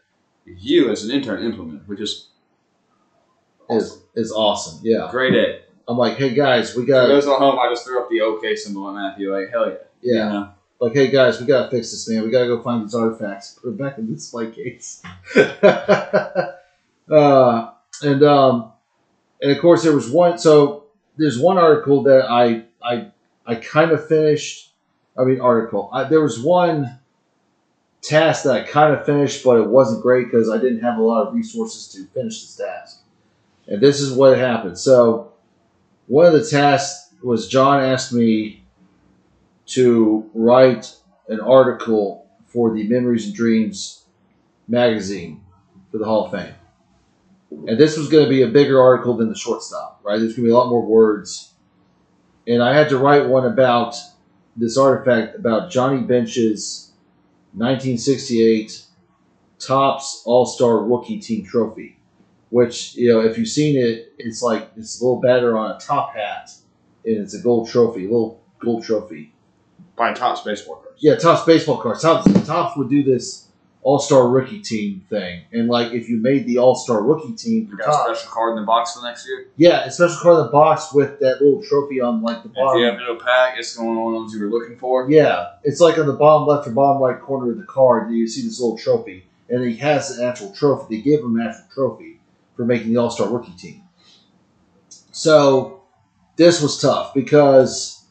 you 0.47 0.89
as 0.89 1.05
an 1.05 1.11
intern 1.11 1.43
implement, 1.43 1.89
which 1.89 2.01
is 2.01 2.29
is 3.69 4.01
is 4.15 4.31
awesome. 4.31 4.81
Yeah, 4.85 5.09
grade 5.11 5.35
A. 5.35 5.63
I'm 5.89 5.99
like, 5.99 6.17
hey 6.17 6.33
guys, 6.33 6.77
we 6.77 6.83
For 6.83 6.93
got 6.93 7.09
those 7.09 7.27
at 7.27 7.39
home, 7.39 7.59
I 7.59 7.69
just 7.69 7.85
threw 7.85 8.01
up 8.01 8.09
the 8.09 8.21
OK 8.21 8.55
symbol 8.55 8.89
at 8.89 8.95
Matthew. 8.95 9.35
Like, 9.35 9.51
hell 9.51 9.69
yeah. 9.69 9.75
yeah. 10.01 10.13
You 10.13 10.33
know? 10.33 10.51
like, 10.79 10.95
hey 10.95 11.11
guys, 11.11 11.41
we 11.41 11.47
gotta 11.47 11.69
fix 11.69 11.91
this, 11.91 12.09
man. 12.09 12.23
We 12.23 12.31
gotta 12.31 12.47
go 12.47 12.63
find 12.63 12.85
these 12.85 12.95
artifacts, 12.95 13.55
put 13.55 13.65
them 13.65 13.77
back 13.77 13.99
in 13.99 14.07
the 14.07 14.13
display 14.13 14.53
case. 14.53 15.03
uh, 17.11 17.73
and 18.03 18.23
um, 18.23 18.73
and 19.43 19.51
of 19.51 19.59
course, 19.61 19.83
there 19.83 19.95
was 19.95 20.09
one. 20.09 20.39
So 20.39 20.85
there's 21.17 21.39
one 21.39 21.59
article 21.59 22.05
that 22.05 22.31
I 22.31 22.63
I 22.81 23.11
I 23.45 23.57
kind 23.57 23.91
of 23.91 24.07
finished. 24.07 24.69
I 25.19 25.25
mean, 25.25 25.41
article. 25.41 25.91
I, 25.93 26.05
there 26.05 26.23
was 26.23 26.41
one 26.41 26.99
task 28.03 28.45
that 28.45 28.55
I 28.55 28.63
kind 28.63 28.95
of 28.95 29.05
finished, 29.05 29.45
but 29.45 29.59
it 29.59 29.69
wasn't 29.69 30.03
great 30.03 30.31
because 30.31 30.49
I 30.49 30.59
didn't 30.59 30.81
have 30.81 30.99
a 30.99 31.03
lot 31.03 31.27
of 31.27 31.35
resources 31.35 31.89
to 31.89 32.07
finish 32.15 32.41
this 32.41 32.57
task. 32.57 33.03
And 33.67 33.81
this 33.81 34.01
is 34.01 34.13
what 34.13 34.39
happened. 34.39 34.79
So 34.79 35.33
one 36.07 36.27
of 36.27 36.33
the 36.33 36.45
tasks 36.45 37.15
was 37.23 37.49
John 37.49 37.83
asked 37.83 38.13
me 38.13 38.65
to 39.67 40.29
write 40.35 40.97
an 41.29 41.41
article 41.41 42.27
for 42.47 42.75
the 42.75 42.89
Memories 42.89 43.27
and 43.27 43.35
Dreams 43.35 44.05
magazine 44.67 45.45
for 45.91 45.99
the 45.99 46.05
Hall 46.05 46.27
of 46.27 46.33
Fame. 46.33 46.55
And 47.51 47.79
this 47.79 47.97
was 47.97 48.09
going 48.09 48.25
to 48.25 48.31
be 48.31 48.43
a 48.43 48.49
bigger 48.49 48.81
article 48.81 49.17
than 49.17 49.29
the 49.29 49.37
shortstop, 49.37 50.01
right? 50.03 50.19
There's 50.19 50.33
going 50.33 50.45
to 50.45 50.49
be 50.49 50.51
a 50.51 50.57
lot 50.57 50.71
more 50.71 50.85
words. 50.85 51.53
And 52.47 52.63
I 52.63 52.75
had 52.75 52.89
to 52.89 52.99
write 52.99 53.29
one 53.29 53.45
about 53.45 53.97
this 54.57 54.77
artifact 54.77 55.37
about 55.37 55.71
Johnny 55.71 56.03
Bench's 56.03 56.93
1968 57.55 58.85
Topps 59.59 60.23
All 60.25 60.47
Star 60.47 60.79
Rookie 60.79 61.19
Team 61.19 61.45
Trophy, 61.45 61.99
which, 62.51 62.95
you 62.95 63.13
know, 63.13 63.21
if 63.21 63.37
you've 63.37 63.49
seen 63.49 63.77
it, 63.77 64.13
it's 64.19 64.43
like 64.43 64.71
it's 64.77 65.01
a 65.01 65.05
little 65.05 65.21
batter 65.21 65.57
on 65.57 65.73
a 65.73 65.79
top 65.79 66.15
hat, 66.15 66.51
and 67.05 67.19
it's 67.19 67.35
a 67.35 67.41
gold 67.41 67.69
trophy, 67.69 68.07
a 68.07 68.11
little 68.11 68.43
gold 68.59 68.85
trophy. 68.85 69.33
By 69.97 70.15
Topps 70.15 70.41
baseball 70.41 70.77
cards. 70.77 70.97
Yeah, 71.01 71.17
Topps 71.17 71.45
baseball 71.45 71.79
cards. 71.79 72.03
Topps, 72.03 72.47
Topps 72.47 72.77
would 72.79 72.89
do 72.89 73.03
this 73.03 73.50
All 73.83 73.99
Star 73.99 74.29
Rookie 74.29 74.61
Team 74.61 75.07
thing, 75.09 75.43
and 75.53 75.67
like 75.69 75.93
if 75.93 76.09
you 76.09 76.19
made 76.19 76.45
the 76.47 76.59
All 76.59 76.75
Star 76.75 77.03
Rookie 77.03 77.33
Team 77.33 77.67
You 77.71 77.79
got 77.79 78.11
a 78.11 78.15
special 78.15 78.31
card 78.31 78.57
in 78.57 78.63
the 78.63 78.67
box 78.67 78.95
for 78.95 79.03
next 79.03 79.27
year. 79.27 79.47
yeah, 79.57 79.85
a 79.85 79.91
special 79.91 80.19
card 80.21 80.39
in 80.41 80.45
the 80.47 80.53
box 80.53 80.93
with 80.93 81.19
that 81.21 81.41
little 81.41 81.63
trophy 81.63 81.99
on 82.01 82.21
like 82.23 82.43
the 82.43 82.51
If 82.51 82.55
bottom. 82.57 82.81
you 82.81 82.87
have 82.87 82.99
no 82.99 83.17
pack, 83.17 83.55
it's 83.59 83.75
going 83.77 83.97
on 83.97 84.15
ones 84.15 84.35
you 84.35 84.41
were 84.45 84.51
looking 84.51 84.77
for. 84.77 85.11
Yeah, 85.11 85.53
it's 85.65 85.81
like 85.81 85.97
on 85.99 86.07
the 86.07 86.13
bottom 86.13 86.47
left 86.47 86.69
or 86.69 86.73
bottom 86.73 87.01
right 87.03 87.19
corner 87.21 87.53
of 87.53 87.57
the 87.57 87.65
card. 87.65 88.13
You 88.13 88.29
see 88.29 88.43
this 88.43 88.61
little 88.61 88.77
trophy, 88.77 89.25
and 89.49 89.65
he 89.65 89.77
has 89.77 90.19
an 90.19 90.27
actual 90.29 90.53
trophy. 90.53 90.97
They 90.97 91.03
gave 91.03 91.21
him 91.21 91.41
an 91.41 91.47
actual 91.47 91.65
trophy 91.73 92.21
for 92.57 92.67
making 92.67 92.93
the 92.93 92.99
All 92.99 93.09
Star 93.11 93.29
Rookie 93.31 93.53
team. 93.53 93.83
So 95.13 95.83
this 96.37 96.61
was 96.63 96.81
tough 96.81 97.15
because 97.15 98.05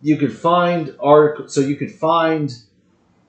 you 0.00 0.16
could 0.16 0.36
find 0.36 0.94
article. 1.00 1.48
So 1.48 1.60
you 1.60 1.76
could 1.76 1.92
find 1.92 2.52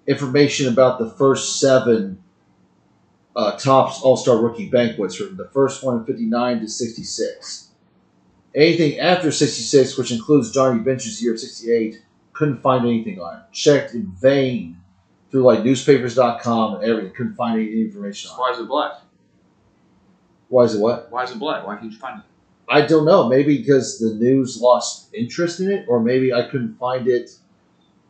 information 0.07 0.67
about 0.67 0.99
the 0.99 1.09
first 1.09 1.59
seven 1.59 2.21
uh, 3.35 3.57
Topps 3.57 4.01
All 4.01 4.17
Star 4.17 4.37
Rookie 4.37 4.69
banquets 4.69 5.15
from 5.15 5.37
the 5.37 5.49
first 5.49 5.83
one 5.83 5.97
in 5.99 6.05
fifty 6.05 6.25
nine 6.25 6.59
to 6.59 6.67
sixty 6.67 7.03
six. 7.03 7.69
Anything 8.55 8.99
after 8.99 9.31
66, 9.31 9.97
which 9.97 10.11
includes 10.11 10.51
Johnny 10.51 10.79
Bench's 10.79 11.19
year 11.23 11.33
of 11.33 11.39
68, 11.39 12.03
couldn't 12.33 12.61
find 12.61 12.85
anything 12.85 13.19
on 13.19 13.37
it. 13.37 13.43
Checked 13.51 13.95
in 13.95 14.11
vain 14.11 14.77
through 15.31 15.41
like 15.41 15.63
newspapers.com 15.63 16.75
and 16.75 16.83
everything. 16.83 17.13
Couldn't 17.13 17.33
find 17.33 17.59
any 17.59 17.81
information 17.81 18.29
on 18.29 18.37
it. 18.37 18.39
Why 18.39 18.51
is 18.51 18.59
it 18.59 18.67
black? 18.67 18.91
Why 20.49 20.63
is 20.65 20.75
it 20.75 20.79
what? 20.79 21.11
Why 21.11 21.23
is 21.23 21.31
it 21.31 21.39
black? 21.39 21.65
Why 21.65 21.77
can't 21.77 21.91
you 21.91 21.97
find 21.97 22.19
it? 22.19 22.25
I 22.69 22.85
don't 22.85 23.05
know. 23.05 23.27
Maybe 23.27 23.57
because 23.57 23.97
the 23.97 24.13
news 24.13 24.61
lost 24.61 25.11
interest 25.15 25.59
in 25.59 25.71
it, 25.71 25.85
or 25.87 25.99
maybe 25.99 26.31
I 26.31 26.43
couldn't 26.43 26.75
find 26.75 27.07
it. 27.07 27.31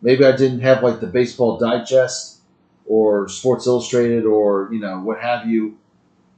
Maybe 0.04 0.26
I 0.26 0.36
didn't 0.36 0.60
have 0.60 0.84
like 0.84 1.00
the 1.00 1.08
Baseball 1.08 1.58
Digest 1.58 2.42
or 2.86 3.30
Sports 3.30 3.66
Illustrated 3.66 4.26
or, 4.26 4.70
you 4.72 4.80
know, 4.80 5.00
what 5.00 5.20
have 5.22 5.48
you, 5.48 5.78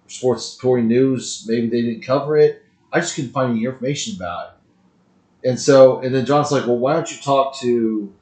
Sports 0.08 0.56
Touring 0.58 0.88
News. 0.88 1.46
Maybe 1.48 1.68
they 1.68 1.82
didn't 1.82 2.04
cover 2.04 2.38
it. 2.38 2.64
I 2.94 3.00
just 3.00 3.16
couldn't 3.16 3.32
find 3.32 3.52
any 3.52 3.66
information 3.66 4.16
about 4.16 4.50
it. 5.44 5.50
And 5.50 5.60
so, 5.60 6.00
and 6.00 6.14
then 6.14 6.26
John's 6.26 6.52
like, 6.52 6.66
well, 6.68 6.78
why 6.78 6.94
don't 6.94 7.12
you 7.12 7.22
talk 7.22 7.60
to 7.60 8.14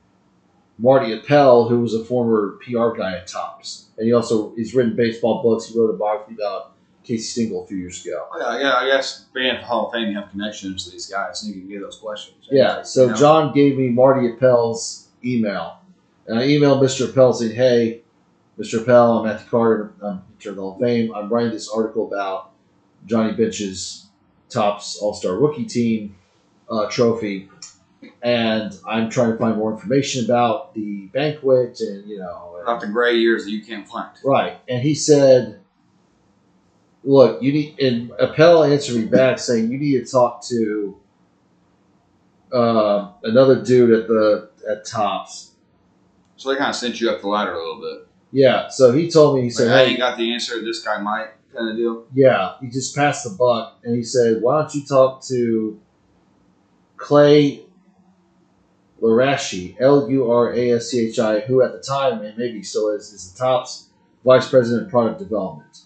Marty 0.79 1.13
Appel, 1.13 1.67
who 1.67 1.81
was 1.81 1.93
a 1.93 2.03
former 2.03 2.57
PR 2.65 2.89
guy 2.97 3.17
at 3.17 3.27
Topps, 3.27 3.89
and 3.97 4.07
he 4.07 4.13
also 4.13 4.53
he's 4.55 4.73
written 4.73 4.95
baseball 4.95 5.43
books. 5.43 5.67
He 5.67 5.79
wrote 5.79 5.91
a 5.91 5.97
biography 5.97 6.33
about 6.33 6.73
Casey 7.03 7.23
Stengel 7.23 7.63
a 7.63 7.67
few 7.67 7.77
years 7.77 8.05
ago. 8.05 8.27
Oh, 8.33 8.57
yeah, 8.57 8.61
yeah, 8.61 8.75
I 8.75 8.87
guess 8.87 9.25
being 9.33 9.49
at 9.49 9.61
the 9.61 9.67
Hall 9.67 9.87
of 9.87 9.93
Fame, 9.93 10.09
you 10.09 10.19
have 10.19 10.31
connections 10.31 10.85
to 10.85 10.91
these 10.91 11.05
guys, 11.05 11.43
and 11.43 11.53
you 11.53 11.61
can 11.61 11.69
get 11.69 11.81
those 11.81 11.97
questions. 11.97 12.47
Yeah. 12.49 12.81
So 12.81 13.03
You 13.03 13.09
know? 13.11 13.15
John 13.15 13.53
gave 13.53 13.77
me 13.77 13.89
Marty 13.89 14.27
Appel's 14.29 15.02
email, 15.26 15.80
and 16.28 16.39
I 16.39 16.43
emailed 16.43 16.82
Mr. 16.82 17.09
Appel 17.09 17.34
saying, 17.34 17.55
"Hey, 17.55 18.01
Mr. 18.59 18.82
Appel, 18.82 19.19
I'm 19.19 19.26
Matthew 19.26 19.49
Carter. 19.49 19.93
I'm 20.03 20.21
the 20.39 20.53
Hall 20.53 20.74
of 20.74 20.80
Fame. 20.80 21.13
I'm 21.15 21.30
writing 21.30 21.51
this 21.51 21.69
article 21.69 22.07
about 22.07 22.51
Johnny 23.05 23.34
Bench's 23.34 24.07
Topps 24.49 24.97
All 24.97 25.13
Star 25.13 25.36
Rookie 25.36 25.65
Team 25.65 26.15
uh, 26.69 26.88
trophy, 26.88 27.49
and 28.21 28.78
I'm 28.88 29.09
trying 29.09 29.32
to 29.32 29.38
find 29.38 29.57
more 29.57 29.74
information 29.74 30.26
about 30.26 30.74
the 30.76 31.07
banquet 31.07 31.80
and 31.80 32.07
you 32.07 32.19
know 32.19 32.59
about 32.61 32.82
the 32.82 32.88
gray 32.88 33.15
years 33.15 33.45
that 33.45 33.51
you 33.51 33.63
can't 33.63 33.88
find. 33.88 34.09
Right. 34.24 34.59
And 34.67 34.82
he 34.82 34.95
said, 34.95 35.59
Look, 37.03 37.41
you 37.41 37.51
need, 37.51 37.80
and 37.80 38.11
Appel 38.19 38.63
answered 38.63 38.95
me 38.95 39.05
back 39.05 39.39
saying, 39.39 39.71
You 39.71 39.78
need 39.78 40.05
to 40.05 40.11
talk 40.11 40.43
to 40.45 40.97
uh, 42.51 43.11
another 43.24 43.61
dude 43.61 43.91
at 43.91 44.07
the 44.07 44.49
at 44.70 44.86
Topps. 44.86 45.51
So 46.38 46.49
they 46.49 46.55
kind 46.57 46.70
of 46.70 46.76
sent 46.76 46.99
you 46.99 47.09
up 47.09 47.22
the 47.22 47.28
ladder 47.28 47.53
a 47.53 47.57
little 47.57 47.82
bit. 47.82 48.07
Yeah. 48.32 48.68
So 48.70 48.91
he 48.91 49.09
told 49.09 49.36
me, 49.36 49.41
he 49.41 49.47
Like, 49.47 49.53
said, 49.53 49.68
hey, 49.70 49.86
Hey, 49.86 49.91
you 49.91 49.97
got 49.97 50.18
the 50.18 50.34
answer. 50.34 50.61
This 50.64 50.82
guy 50.84 50.99
might 50.99 51.30
kind 51.55 51.70
of 51.70 51.76
deal. 51.78 52.05
yeah, 52.14 52.53
he 52.61 52.68
just 52.68 52.95
passed 52.95 53.24
the 53.24 53.30
buck. 53.32 53.78
And 53.84 53.95
he 53.95 54.03
said, 54.03 54.41
Why 54.41 54.61
don't 54.61 54.74
you 54.74 54.84
talk 54.86 55.24
to 55.28 55.80
Clay 56.97 57.61
Luraschi, 59.01 59.76
L 59.80 60.09
U 60.09 60.32
R 60.32 60.53
A 60.53 60.72
S 60.74 60.89
C 60.89 61.07
H 61.09 61.20
I, 61.20 61.41
who 61.41 61.61
at 61.61 61.74
the 61.74 61.80
time, 61.80 62.22
and 62.22 62.38
maybe 62.38 62.64
still 62.64 62.89
is, 62.89 63.11
is 63.11 63.32
the 63.32 63.38
Topps 63.39 63.89
Vice 64.26 64.49
President 64.49 64.86
of 64.86 64.89
Product 64.89 65.20
Development. 65.20 65.82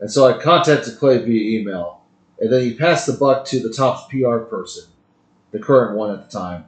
And 0.00 0.10
so 0.10 0.26
I 0.26 0.40
contacted 0.40 0.96
Clay 0.98 1.18
via 1.18 1.60
email, 1.60 2.02
and 2.38 2.52
then 2.52 2.62
he 2.62 2.74
passed 2.74 3.06
the 3.06 3.14
buck 3.14 3.44
to 3.46 3.60
the 3.60 3.72
Topps 3.72 4.04
PR 4.10 4.38
person, 4.38 4.84
the 5.50 5.58
current 5.58 5.96
one 5.96 6.10
at 6.12 6.30
the 6.30 6.38
time. 6.38 6.64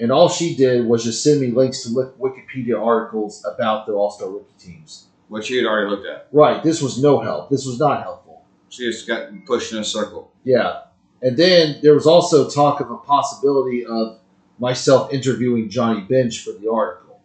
And 0.00 0.10
all 0.10 0.30
she 0.30 0.56
did 0.56 0.86
was 0.86 1.04
just 1.04 1.22
send 1.22 1.40
me 1.40 1.48
links 1.48 1.82
to 1.82 1.90
li- 1.90 2.10
Wikipedia 2.18 2.82
articles 2.82 3.44
about 3.44 3.86
the 3.86 3.92
All 3.92 4.10
Star 4.10 4.30
rookie 4.30 4.46
teams. 4.58 5.06
Which 5.28 5.50
you 5.50 5.58
had 5.58 5.66
already 5.66 5.90
looked 5.90 6.06
at. 6.06 6.28
Right, 6.32 6.62
this 6.62 6.82
was 6.82 7.00
no 7.00 7.20
help. 7.20 7.50
This 7.50 7.66
was 7.66 7.78
not 7.78 8.02
helpful. 8.02 8.42
She 8.70 8.90
just 8.90 9.06
got 9.06 9.28
pushed 9.46 9.72
in 9.72 9.78
a 9.78 9.84
circle. 9.84 10.32
Yeah. 10.42 10.82
And 11.22 11.36
then 11.36 11.80
there 11.82 11.94
was 11.94 12.06
also 12.06 12.48
talk 12.48 12.80
of 12.80 12.90
a 12.90 12.96
possibility 12.96 13.84
of 13.84 14.18
myself 14.58 15.12
interviewing 15.12 15.68
Johnny 15.68 16.00
Bench 16.00 16.42
for 16.42 16.52
the 16.52 16.70
article. 16.70 17.20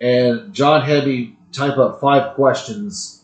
And 0.00 0.52
John 0.54 0.82
had 0.82 1.06
me 1.06 1.36
type 1.52 1.76
up 1.76 2.00
five 2.00 2.34
questions. 2.34 3.22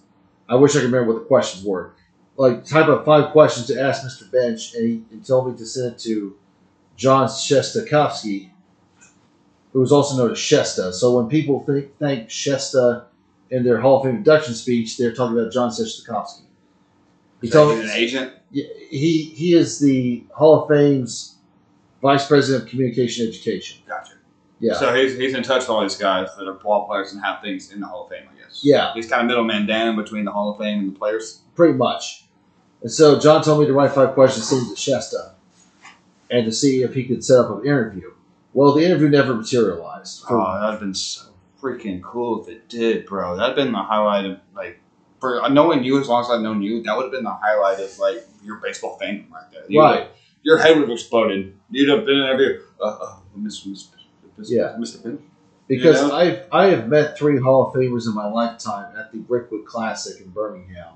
I 0.49 0.57
wish 0.57 0.73
I 0.73 0.81
could 0.81 0.93
remember 0.93 1.13
what 1.13 1.23
the 1.23 1.27
questions 1.27 1.65
were. 1.65 1.95
Like, 2.37 2.65
type 2.65 2.89
up 2.89 3.05
five 3.05 3.33
questions 3.33 3.67
to 3.67 3.81
ask 3.81 4.05
Mr. 4.05 4.31
Bench, 4.31 4.75
and 4.75 4.87
he, 4.87 5.03
he 5.11 5.23
told 5.23 5.51
me 5.51 5.59
to 5.59 5.67
send 5.67 5.95
it 5.95 5.99
to 6.01 6.37
Jon 6.97 7.27
Shestakofsky, 7.29 8.51
who 9.73 9.81
was 9.81 9.93
also 9.93 10.17
known 10.17 10.33
as 10.33 10.39
Shesta. 10.39 10.93
So 10.93 11.17
when 11.17 11.29
people 11.29 11.61
think, 11.65 11.97
thank 11.99 12.29
Shesta 12.29 13.05
in 13.51 13.65
their 13.65 13.81
Hall 13.81 13.99
of 13.99 14.05
Fame 14.05 14.17
induction 14.17 14.55
speech, 14.55 14.97
they're 14.99 15.15
talking 15.15 15.39
about 15.39 15.53
Jon 15.53 15.71
Shestakofsky. 15.71 16.43
He 17.41 17.49
Is 17.49 17.53
told 17.53 17.77
me 17.77 17.83
an 17.85 17.91
agent. 17.91 18.33
yeah, 18.51 18.65
he 18.89 19.25
he 19.35 19.55
is 19.55 19.81
the 19.81 20.25
Hall 20.35 20.63
of 20.63 20.69
Fame's 20.69 21.37
vice 22.01 22.27
president 22.27 22.65
of 22.65 22.71
communication 22.71 23.27
education. 23.27 23.81
Gotcha. 23.89 24.13
Yeah, 24.61 24.75
So 24.75 24.95
he's, 24.95 25.17
he's 25.19 25.35
in 25.35 25.43
touch 25.43 25.63
with 25.63 25.71
all 25.71 25.83
these 25.83 25.97
guys 25.97 26.29
that 26.39 26.47
are 26.47 26.53
ball 26.53 26.87
players 26.87 27.13
and 27.13 27.21
have 27.25 27.43
things 27.43 27.73
in 27.73 27.81
the 27.81 27.87
Hall 27.87 28.05
of 28.05 28.11
Fame, 28.11 28.29
I 28.33 28.39
guess. 28.41 28.61
Yeah. 28.63 28.95
He's 28.95 29.09
kind 29.09 29.23
of 29.23 29.27
middleman 29.27 29.67
down 29.67 29.97
between 29.97 30.25
the 30.25 30.31
Hall 30.31 30.53
of 30.53 30.59
Fame 30.59 30.79
and 30.79 30.95
the 30.95 30.99
players. 30.99 31.41
pretty 31.57 31.75
much. 31.75 32.27
And 32.83 32.91
so 32.91 33.19
John 33.19 33.43
told 33.43 33.61
me 33.61 33.67
to 33.67 33.73
write 33.73 33.91
five 33.93 34.15
questions, 34.15 34.49
to 34.51 34.55
Shesta, 34.77 35.33
and 36.33 36.45
to 36.47 36.53
see 36.53 36.83
if 36.83 36.95
he 36.95 37.05
could 37.05 37.25
set 37.25 37.39
up 37.39 37.51
an 37.61 37.65
interview. 37.67 38.11
Well, 38.55 38.75
the 38.75 38.85
interview 38.85 39.09
never 39.09 39.35
materialized. 39.35 40.25
For, 40.27 40.41
Oh, 40.41 40.61
that'd 40.61 40.81
been 40.81 40.95
so 40.95 41.27
freaking 41.61 42.03
cool 42.03 42.43
if 42.43 42.49
it 42.49 42.69
did, 42.69 43.07
bro. 43.07 43.37
That'd 43.37 43.55
been 43.55 43.71
the 43.73 43.79
highlight 43.83 44.25
of 44.27 44.41
like 44.57 44.81
for 45.21 45.49
knowing 45.51 45.85
you 45.85 46.01
as 46.01 46.09
long 46.09 46.25
as 46.25 46.31
I've 46.31 46.41
known 46.43 46.61
you. 46.63 46.83
That 46.83 46.97
would 46.97 47.05
have 47.05 47.13
been 47.13 47.23
the 47.25 47.31
highlight 47.41 47.79
of 47.79 47.97
like 48.01 48.27
your 48.43 48.57
baseball 48.57 48.99
fandom 49.01 49.31
right 49.31 49.45
there. 49.53 49.63
You 49.69 49.81
Right. 49.81 50.09
your 50.43 50.59
head 50.59 50.77
would 50.77 50.89
have 50.89 50.91
exploded. 50.91 51.57
You'd 51.71 51.89
have 51.91 52.05
been 52.05 52.17
in 52.17 52.25
every 52.29 52.59
uh, 52.81 52.85
uh, 52.85 53.17
Mr. 53.39 53.69
Mr. 53.69 53.89
Mr. 54.39 54.47
Yeah. 54.49 54.77
Mr. 54.79 55.01
Pin. 55.03 55.23
because 55.69 56.03
You 56.03 56.09
know? 56.09 56.15
I've 56.17 56.43
I 56.51 56.67
have 56.71 56.89
met 56.89 57.17
three 57.17 57.39
Hall 57.39 57.69
of 57.69 57.75
Famers 57.75 58.07
in 58.09 58.15
my 58.15 58.27
lifetime 58.27 58.95
at 58.99 59.13
the 59.13 59.19
Rickwood 59.19 59.65
Classic 59.65 60.21
in 60.21 60.31
Birmingham, 60.31 60.95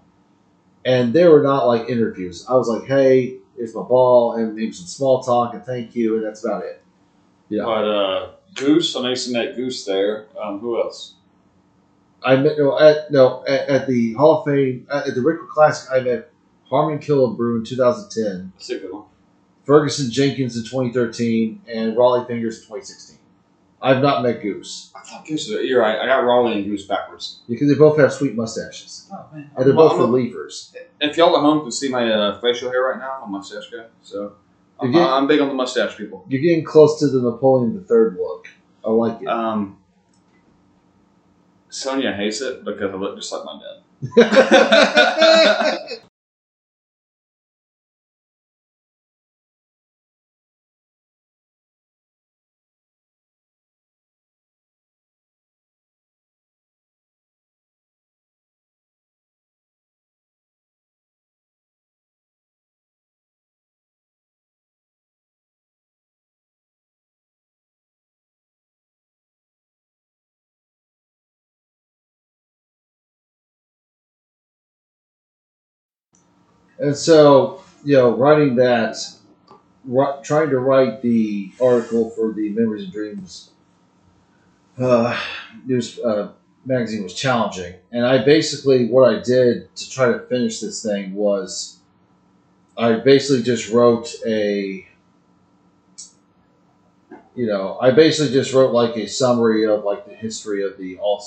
and 0.84 1.12
they 1.14 1.26
were 1.28 1.43
not 1.43 1.66
like 1.66 1.89
interviews. 1.89 2.45
I 2.49 2.55
was 2.55 2.68
like, 2.68 2.84
"Hey, 2.89 3.39
here's 3.57 3.75
my 3.75 3.83
ball, 3.83 4.35
and 4.35 4.55
maybe 4.55 4.73
some 4.73 4.87
small 4.87 5.23
talk 5.23 5.55
and 5.55 5.65
thank 5.65 5.95
you, 5.95 6.17
and 6.17 6.25
that's 6.25 6.45
about 6.45 6.65
it. 6.65 6.83
Yeah. 7.49 7.65
But 7.65 7.85
uh, 7.85 8.31
Goose, 8.55 8.97
I 8.97 9.03
know 9.03 9.09
you 9.11 9.17
seen 9.17 9.35
that 9.35 9.57
Goose 9.57 9.85
there. 9.85 10.27
Um, 10.41 10.59
who 10.59 10.81
else? 10.81 11.15
I 12.23 12.37
met 12.37 12.59
no 12.59 12.79
at 12.79 13.11
no 13.13 13.45
at, 13.47 13.69
at 13.69 13.87
the 13.87 14.15
Hall 14.15 14.41
of 14.41 14.47
Fame 14.47 14.87
at, 14.91 15.09
at 15.09 15.15
the 15.15 15.21
Rickwood 15.21 15.49
Classic. 15.49 15.91
I 15.93 16.01
met 16.01 16.31
Harmon 16.69 16.99
Killebrew 16.99 17.59
in 17.59 17.65
2010, 17.65 18.53
That's 18.55 18.71
a 18.71 18.79
good 18.79 18.93
one. 18.93 19.05
Ferguson 19.65 20.11
Jenkins 20.11 20.57
in 20.57 20.65
2013, 20.65 21.63
and 21.69 21.97
Rollie 21.97 22.27
Fingers 22.27 22.59
in 22.59 22.63
2016. 22.63 23.19
I've 23.87 24.03
not 24.03 24.22
met 24.22 24.43
Goose 24.43 24.91
I 24.95 25.01
thought 25.01 25.26
Goose. 25.26 25.49
Was, 25.49 25.61
you're 25.64 25.80
right. 25.80 25.99
I 25.99 26.07
got 26.07 26.24
Rollie 26.24 26.57
and 26.57 26.64
Goose 26.64 26.87
backwards. 26.87 27.41
because 27.49 27.68
they 27.68 27.74
both 27.74 27.99
have 27.99 28.12
sweet 28.12 28.34
mustaches, 28.34 29.09
Oh 29.12 29.24
man. 29.32 29.51
and 29.57 29.66
they're 29.66 29.74
both 29.74 29.93
relievers. 29.93 30.74
If 31.01 31.16
y'all 31.16 31.37
at 31.37 31.41
home 31.41 31.62
can 31.62 31.70
see 31.72 31.89
my 31.89 32.11
uh, 32.11 32.41
facial 32.41 32.70
hair 32.70 32.82
right 32.82 32.99
now, 32.99 33.18
I'm 33.22 33.28
a 33.28 33.32
mustache 33.32 33.70
guy. 33.70 33.84
So 34.03 34.34
I'm, 34.80 34.93
You 34.93 35.01
I'm 35.01 35.26
big 35.26 35.41
on 35.41 35.49
the 35.49 35.55
mustache 35.55 35.97
people. 35.97 36.24
You're 36.28 36.41
getting 36.43 36.64
close 36.64 36.99
to 37.01 37.07
the 37.09 37.20
Napoleon 37.22 37.72
III 37.89 38.18
look. 38.18 38.49
I 38.84 38.91
like 38.91 39.22
it. 39.22 39.28
Um, 39.28 39.78
Sonia 41.68 42.12
hates 42.12 42.41
it 42.41 42.64
because 42.64 42.93
I 42.93 42.97
look 42.97 43.16
just 43.16 43.32
like 43.32 43.45
my 43.45 43.61
dad. 43.62 43.82
And 76.79 76.97
so, 76.97 77.62
you 77.85 77.97
know, 77.97 78.16
writing 78.16 78.57
that, 78.57 78.97
trying 80.22 80.51
to 80.51 80.59
write 80.59 81.03
the 81.03 81.53
article 81.61 82.11
for 82.11 82.33
the 82.33 82.51
Memories 82.51 82.85
and 82.85 82.93
Dreams 82.93 83.51
uh, 84.79 85.18
news 85.64 85.99
uh, 86.01 86.33
magazine 86.64 87.03
was 87.03 87.14
challenging. 87.14 87.74
And 87.93 88.05
I 88.05 88.24
basically, 88.24 88.89
what 88.89 89.09
I 89.14 89.20
did 89.20 89.74
to 89.77 89.91
try 89.91 90.12
to 90.12 90.20
finish 90.20 90.61
this 90.61 90.83
thing 90.83 91.14
was 91.14 91.79
I 92.77 92.95
basically 92.95 93.43
just 93.43 93.70
wrote 93.70 94.14
a, 94.27 94.87
you 97.35 97.47
know, 97.47 97.79
I 97.81 97.91
basically 97.93 98.33
just 98.35 98.53
wrote 98.53 98.72
like 98.72 98.97
a 98.97 99.07
summary 99.07 99.66
of 99.66 99.85
like 99.85 100.07
the 100.07 100.14
history 100.14 100.64
of 100.64 100.77
the 100.77 100.99
all, 100.99 101.24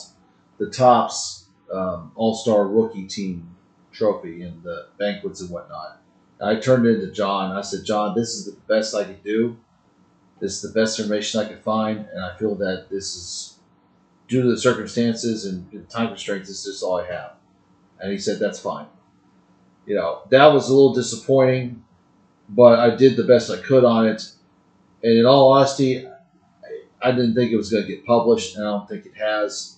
the 0.58 0.70
Topps 0.70 1.46
um, 1.74 2.12
all 2.16 2.36
star 2.36 2.68
rookie 2.68 3.08
team 3.08 3.56
trophy 4.00 4.42
and 4.42 4.64
the 4.64 4.88
banquets 4.98 5.42
and 5.42 5.52
whatnot. 5.52 6.02
And 6.40 6.50
I 6.50 6.60
turned 6.60 6.88
into 6.88 7.12
John. 7.12 7.52
I 7.52 7.62
said, 7.62 7.86
John, 7.86 8.16
this 8.16 8.30
is 8.30 8.46
the 8.46 8.58
best 8.68 8.96
I 8.96 9.04
could 9.04 9.24
do. 9.24 9.58
This 10.40 10.64
is 10.64 10.72
the 10.72 10.80
best 10.80 10.98
information 10.98 11.42
I 11.42 11.50
could 11.50 11.60
find, 11.60 12.08
and 12.14 12.24
I 12.24 12.34
feel 12.38 12.56
that 12.56 12.90
this 12.90 13.14
is 13.16 13.60
due 14.30 14.42
to 14.42 14.50
the 14.50 14.58
circumstances 14.58 15.46
and 15.46 15.90
time 15.90 16.08
constraints. 16.08 16.48
This 16.48 16.66
is 16.66 16.82
all 16.82 17.02
I 17.02 17.08
have. 17.12 17.34
And 18.00 18.10
he 18.12 18.18
said, 18.18 18.40
that's 18.40 18.60
fine. 18.60 18.88
You 19.86 19.96
know, 19.96 20.22
that 20.30 20.48
was 20.54 20.70
a 20.70 20.74
little 20.74 20.94
disappointing, 20.94 21.84
but 22.48 22.80
I 22.80 22.96
did 22.96 23.18
the 23.18 23.26
best 23.26 23.52
I 23.52 23.58
could 23.58 23.84
on 23.84 24.08
it. 24.08 24.32
And 25.04 25.18
in 25.18 25.26
all 25.26 25.52
honesty, 25.52 26.08
I- 27.02 27.12
didn't 27.12 27.36
think 27.36 27.52
it 27.52 27.58
was 27.58 27.70
going 27.70 27.84
to 27.86 27.90
get 27.90 28.06
published, 28.06 28.56
and 28.56 28.66
I 28.66 28.72
don't 28.72 28.88
think 28.88 29.06
it 29.06 29.16
has. 29.16 29.78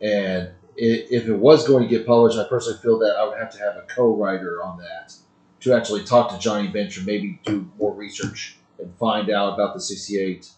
And 0.00 0.50
if 0.76 1.26
it 1.26 1.34
was 1.36 1.66
going 1.66 1.82
to 1.82 1.88
get 1.88 2.06
published, 2.06 2.38
I 2.38 2.48
personally 2.48 2.78
feel 2.80 2.98
that 3.00 3.16
I 3.18 3.26
would 3.26 3.38
have 3.38 3.50
to 3.52 3.58
have 3.58 3.76
a 3.76 3.82
co-writer 3.82 4.62
on 4.62 4.78
that 4.78 5.14
to 5.60 5.74
actually 5.74 6.04
talk 6.04 6.30
to 6.30 6.38
Johnny 6.38 6.68
Bench 6.68 6.96
and 6.96 7.06
maybe 7.06 7.40
do 7.44 7.70
more 7.78 7.92
research 7.94 8.56
and 8.78 8.94
find 8.96 9.30
out 9.30 9.54
about 9.54 9.74
the 9.74 9.80
'68 9.80 10.50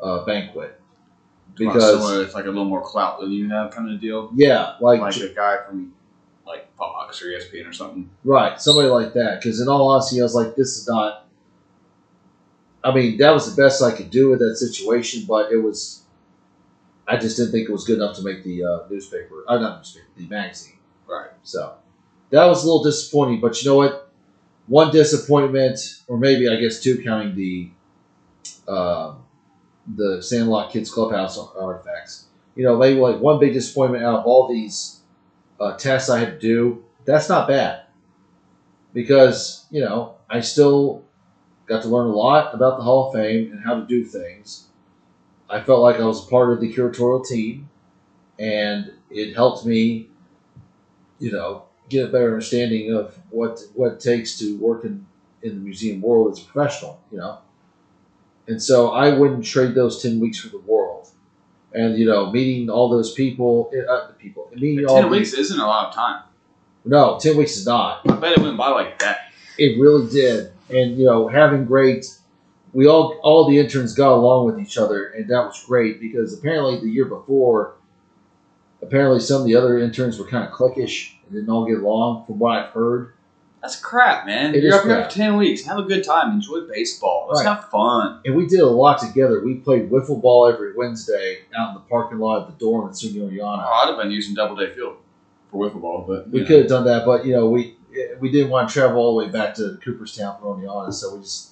uh, 0.00 0.24
banquet. 0.24 0.80
Because 1.54 2.20
it's 2.20 2.34
like 2.34 2.44
a 2.44 2.48
little 2.48 2.64
more 2.64 2.82
clout 2.82 3.20
than 3.20 3.32
you 3.32 3.48
have, 3.50 3.70
kind 3.70 3.90
of 3.90 4.00
deal. 4.00 4.30
yeah, 4.34 4.76
like, 4.80 5.00
Like 5.00 5.16
a 5.16 5.34
guy 5.34 5.58
from 5.66 5.92
like 6.46 6.74
Fox 6.76 7.22
or 7.22 7.26
ESPN 7.26 7.68
or 7.68 7.72
something. 7.72 8.08
right, 8.24 8.60
somebody 8.60 8.88
like 8.88 9.12
that. 9.14 9.40
Because 9.40 9.60
in 9.60 9.68
all 9.68 9.88
honesty, 9.88 10.20
I 10.20 10.24
was 10.24 10.34
like, 10.34 10.56
this 10.56 10.76
is 10.76 10.88
not. 10.88 11.26
I 12.82 12.94
mean, 12.94 13.18
that 13.18 13.30
was 13.32 13.54
the 13.54 13.62
best 13.62 13.82
I 13.82 13.92
could 13.92 14.10
do 14.10 14.30
with 14.30 14.38
that 14.38 14.56
situation, 14.56 15.24
but 15.28 15.52
it 15.52 15.58
was. 15.58 15.99
I 17.10 17.16
just 17.16 17.36
didn't 17.36 17.52
think 17.52 17.68
it 17.68 17.72
was 17.72 17.84
good 17.84 17.96
enough 17.96 18.16
to 18.16 18.22
make 18.22 18.44
the 18.44 18.64
uh, 18.64 18.78
newspaper. 18.88 19.44
Uh, 19.48 19.58
not 19.58 19.78
newspaper, 19.78 20.06
the 20.16 20.28
magazine. 20.28 20.78
Right. 21.08 21.30
So 21.42 21.74
that 22.30 22.44
was 22.46 22.62
a 22.62 22.66
little 22.66 22.84
disappointing, 22.84 23.40
but 23.40 23.60
you 23.62 23.68
know 23.68 23.76
what? 23.76 24.12
One 24.68 24.92
disappointment, 24.92 25.80
or 26.06 26.16
maybe 26.18 26.48
I 26.48 26.54
guess 26.56 26.80
two, 26.80 27.02
counting 27.02 27.34
the 27.34 27.70
uh, 28.68 29.14
the 29.96 30.22
Sandlot 30.22 30.70
Kids 30.72 30.90
Clubhouse 30.90 31.38
artifacts. 31.38 32.26
You 32.54 32.64
know, 32.64 32.76
maybe 32.78 33.00
like 33.00 33.18
one 33.18 33.40
big 33.40 33.54
disappointment 33.54 34.04
out 34.04 34.20
of 34.20 34.26
all 34.26 34.48
these 34.48 35.00
uh, 35.58 35.76
tests 35.76 36.08
I 36.10 36.20
had 36.20 36.32
to 36.32 36.38
do. 36.38 36.84
That's 37.04 37.28
not 37.28 37.48
bad 37.48 37.82
because 38.92 39.66
you 39.70 39.80
know 39.80 40.16
I 40.28 40.40
still 40.40 41.04
got 41.66 41.82
to 41.82 41.88
learn 41.88 42.08
a 42.08 42.12
lot 42.14 42.54
about 42.54 42.78
the 42.78 42.84
Hall 42.84 43.08
of 43.08 43.14
Fame 43.14 43.52
and 43.52 43.64
how 43.64 43.80
to 43.80 43.86
do 43.86 44.04
things. 44.04 44.66
I 45.50 45.60
felt 45.62 45.80
like 45.80 45.96
I 45.96 46.04
was 46.04 46.24
part 46.26 46.52
of 46.52 46.60
the 46.60 46.72
curatorial 46.72 47.26
team, 47.26 47.68
and 48.38 48.92
it 49.10 49.34
helped 49.34 49.66
me, 49.66 50.08
you 51.18 51.32
know, 51.32 51.64
get 51.88 52.08
a 52.08 52.12
better 52.12 52.26
understanding 52.28 52.94
of 52.94 53.18
what 53.30 53.60
what 53.74 53.92
it 53.94 54.00
takes 54.00 54.38
to 54.38 54.56
work 54.58 54.84
in, 54.84 55.04
in 55.42 55.50
the 55.56 55.60
museum 55.60 56.00
world 56.00 56.32
as 56.32 56.40
a 56.42 56.44
professional, 56.46 57.00
you 57.10 57.18
know. 57.18 57.38
And 58.46 58.62
so 58.62 58.90
I 58.92 59.16
wouldn't 59.16 59.44
trade 59.44 59.74
those 59.74 60.02
ten 60.02 60.20
weeks 60.20 60.38
for 60.40 60.48
the 60.48 60.58
world. 60.58 61.08
And 61.72 61.96
you 61.98 62.06
know, 62.06 62.30
meeting 62.30 62.68
all 62.70 62.88
those 62.88 63.12
people, 63.14 63.70
uh, 63.88 64.08
the 64.08 64.12
people, 64.14 64.50
meeting 64.54 64.86
all 64.86 65.00
Ten 65.00 65.10
these- 65.10 65.32
weeks 65.32 65.32
isn't 65.34 65.60
a 65.60 65.66
lot 65.66 65.88
of 65.88 65.94
time. 65.94 66.22
No, 66.84 67.18
ten 67.20 67.36
weeks 67.36 67.56
is 67.56 67.66
not. 67.66 68.00
I 68.08 68.16
bet 68.16 68.32
it 68.38 68.42
went 68.42 68.56
by 68.56 68.70
like 68.70 68.98
that. 69.00 69.18
It 69.58 69.78
really 69.80 70.08
did. 70.10 70.52
And 70.70 70.96
you 70.96 71.04
know, 71.04 71.28
having 71.28 71.64
great 71.64 72.06
we 72.72 72.86
all 72.86 73.18
all 73.22 73.48
the 73.48 73.58
interns 73.58 73.94
got 73.94 74.12
along 74.12 74.46
with 74.46 74.58
each 74.60 74.78
other 74.78 75.06
and 75.06 75.28
that 75.28 75.44
was 75.44 75.62
great 75.66 76.00
because 76.00 76.32
apparently 76.38 76.78
the 76.80 76.88
year 76.88 77.04
before 77.06 77.74
apparently 78.82 79.20
some 79.20 79.40
of 79.42 79.46
the 79.46 79.54
other 79.56 79.78
interns 79.78 80.18
were 80.18 80.26
kind 80.26 80.46
of 80.46 80.52
cliquish 80.52 81.12
and 81.24 81.32
didn't 81.32 81.50
all 81.50 81.66
get 81.66 81.78
along 81.78 82.24
from 82.26 82.38
what 82.38 82.56
I've 82.58 82.70
heard. 82.70 83.12
That's 83.60 83.76
crap, 83.78 84.24
man. 84.24 84.54
It 84.54 84.62
You're 84.64 84.74
up 84.74 84.84
here 84.86 85.04
for 85.04 85.10
ten 85.10 85.36
weeks. 85.36 85.66
Have 85.66 85.78
a 85.78 85.82
good 85.82 86.02
time. 86.02 86.32
Enjoy 86.32 86.60
baseball. 86.66 87.26
Let's 87.30 87.44
Right. 87.44 87.54
have 87.54 87.68
fun. 87.68 88.20
And 88.24 88.34
we 88.34 88.46
did 88.46 88.60
a 88.60 88.66
lot 88.66 88.98
together. 89.00 89.42
We 89.44 89.56
played 89.56 89.90
wiffle 89.90 90.20
ball 90.22 90.46
every 90.46 90.72
Wednesday 90.74 91.40
out 91.54 91.68
in 91.68 91.74
the 91.74 91.80
parking 91.80 92.18
lot 92.18 92.40
at 92.42 92.46
the 92.46 92.54
dorm 92.64 92.88
at 92.88 92.94
SUNY 92.94 93.38
Oh, 93.42 93.46
I'd 93.46 93.88
have 93.88 93.98
been 93.98 94.10
using 94.10 94.34
Doubleday 94.34 94.74
Field 94.74 94.96
for 95.50 95.68
wiffle 95.68 95.82
ball, 95.82 96.06
but 96.08 96.30
We 96.30 96.40
know. 96.40 96.46
could 96.46 96.58
have 96.60 96.68
done 96.68 96.84
that, 96.86 97.04
but 97.04 97.26
you 97.26 97.34
know, 97.34 97.50
we 97.50 97.76
we 98.18 98.30
didn't 98.30 98.50
want 98.50 98.68
to 98.68 98.72
travel 98.72 98.98
all 99.02 99.18
the 99.18 99.26
way 99.26 99.30
back 99.30 99.54
to 99.56 99.76
Cooperstown 99.84 100.36
from 100.40 100.62
Oneonta, 100.62 100.94
so 100.94 101.16
we 101.16 101.20
just 101.22 101.50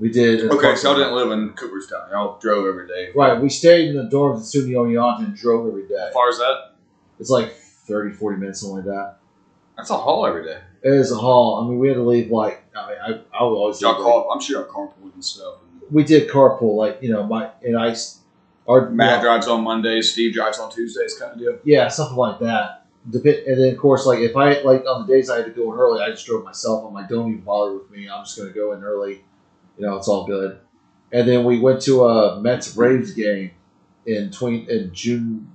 we 0.00 0.10
did. 0.10 0.50
Okay, 0.50 0.74
so 0.74 0.90
y'all 0.90 0.98
didn't 0.98 1.14
live 1.14 1.30
in 1.30 1.50
Cooperstown. 1.50 2.08
Y'all 2.10 2.38
drove 2.38 2.66
every 2.66 2.88
day. 2.88 3.10
Right, 3.14 3.40
we 3.40 3.50
stayed 3.50 3.90
in 3.90 3.96
the 3.96 4.04
dorms 4.04 4.38
at 4.38 4.62
SUNY 4.62 4.72
Oneonta 4.72 5.26
and 5.26 5.36
drove 5.36 5.68
every 5.68 5.86
day. 5.86 6.06
How 6.06 6.12
far 6.12 6.30
is 6.30 6.38
that? 6.38 6.72
It's 7.18 7.30
like 7.30 7.52
30, 7.52 8.14
40 8.14 8.38
minutes, 8.38 8.60
something 8.60 8.76
like 8.76 8.86
that. 8.86 9.16
That's 9.76 9.90
a 9.90 9.96
haul 9.96 10.26
every 10.26 10.44
day. 10.44 10.58
It 10.82 10.92
is 10.94 11.12
a 11.12 11.16
haul. 11.16 11.62
I 11.62 11.68
mean, 11.68 11.78
we 11.78 11.88
had 11.88 11.94
to 11.94 12.02
leave 12.02 12.30
like 12.30 12.64
I 12.74 12.88
mean, 12.88 12.98
I, 13.02 13.38
I 13.38 13.44
would 13.44 13.54
always 13.54 13.80
Y'all 13.80 13.94
call. 13.94 14.30
I'm 14.32 14.40
sure 14.40 14.62
y'all 14.62 14.70
carpool 14.70 15.12
and 15.12 15.24
stuff. 15.24 15.56
We 15.90 16.04
did 16.04 16.30
carpool, 16.30 16.76
like 16.76 16.98
you 17.02 17.12
know, 17.12 17.24
my 17.26 17.50
and 17.62 17.76
I, 17.78 17.94
our 18.66 18.88
Matt 18.90 19.22
drives 19.22 19.48
on 19.48 19.64
Mondays. 19.64 20.12
Steve 20.12 20.32
drives 20.34 20.58
on 20.58 20.70
Tuesdays, 20.70 21.14
kind 21.14 21.32
of 21.32 21.38
deal. 21.38 21.58
yeah, 21.64 21.88
something 21.88 22.16
like 22.16 22.38
that. 22.40 22.86
Dep- 23.10 23.24
and 23.46 23.60
then 23.60 23.72
of 23.72 23.78
course, 23.78 24.06
like 24.06 24.20
if 24.20 24.36
I 24.36 24.60
like 24.60 24.84
on 24.86 25.06
the 25.06 25.12
days 25.12 25.28
I 25.30 25.36
had 25.38 25.46
to 25.46 25.50
go 25.50 25.72
in 25.72 25.78
early, 25.78 26.00
I 26.02 26.10
just 26.10 26.26
drove 26.26 26.44
myself. 26.44 26.84
I'm 26.86 26.94
like, 26.94 27.08
don't 27.08 27.28
even 27.28 27.40
bother 27.40 27.74
with 27.74 27.90
me. 27.90 28.08
I'm 28.08 28.24
just 28.24 28.38
gonna 28.38 28.50
go 28.50 28.72
in 28.72 28.82
early. 28.84 29.24
You 29.80 29.86
know, 29.86 29.96
it's 29.96 30.08
all 30.08 30.26
good. 30.26 30.58
And 31.10 31.26
then 31.26 31.44
we 31.44 31.58
went 31.58 31.80
to 31.82 32.04
a 32.04 32.38
Mets 32.38 32.74
Braves 32.74 33.12
game 33.14 33.52
in 34.04 34.30
twenty 34.30 34.70
in 34.70 34.92
June 34.92 35.50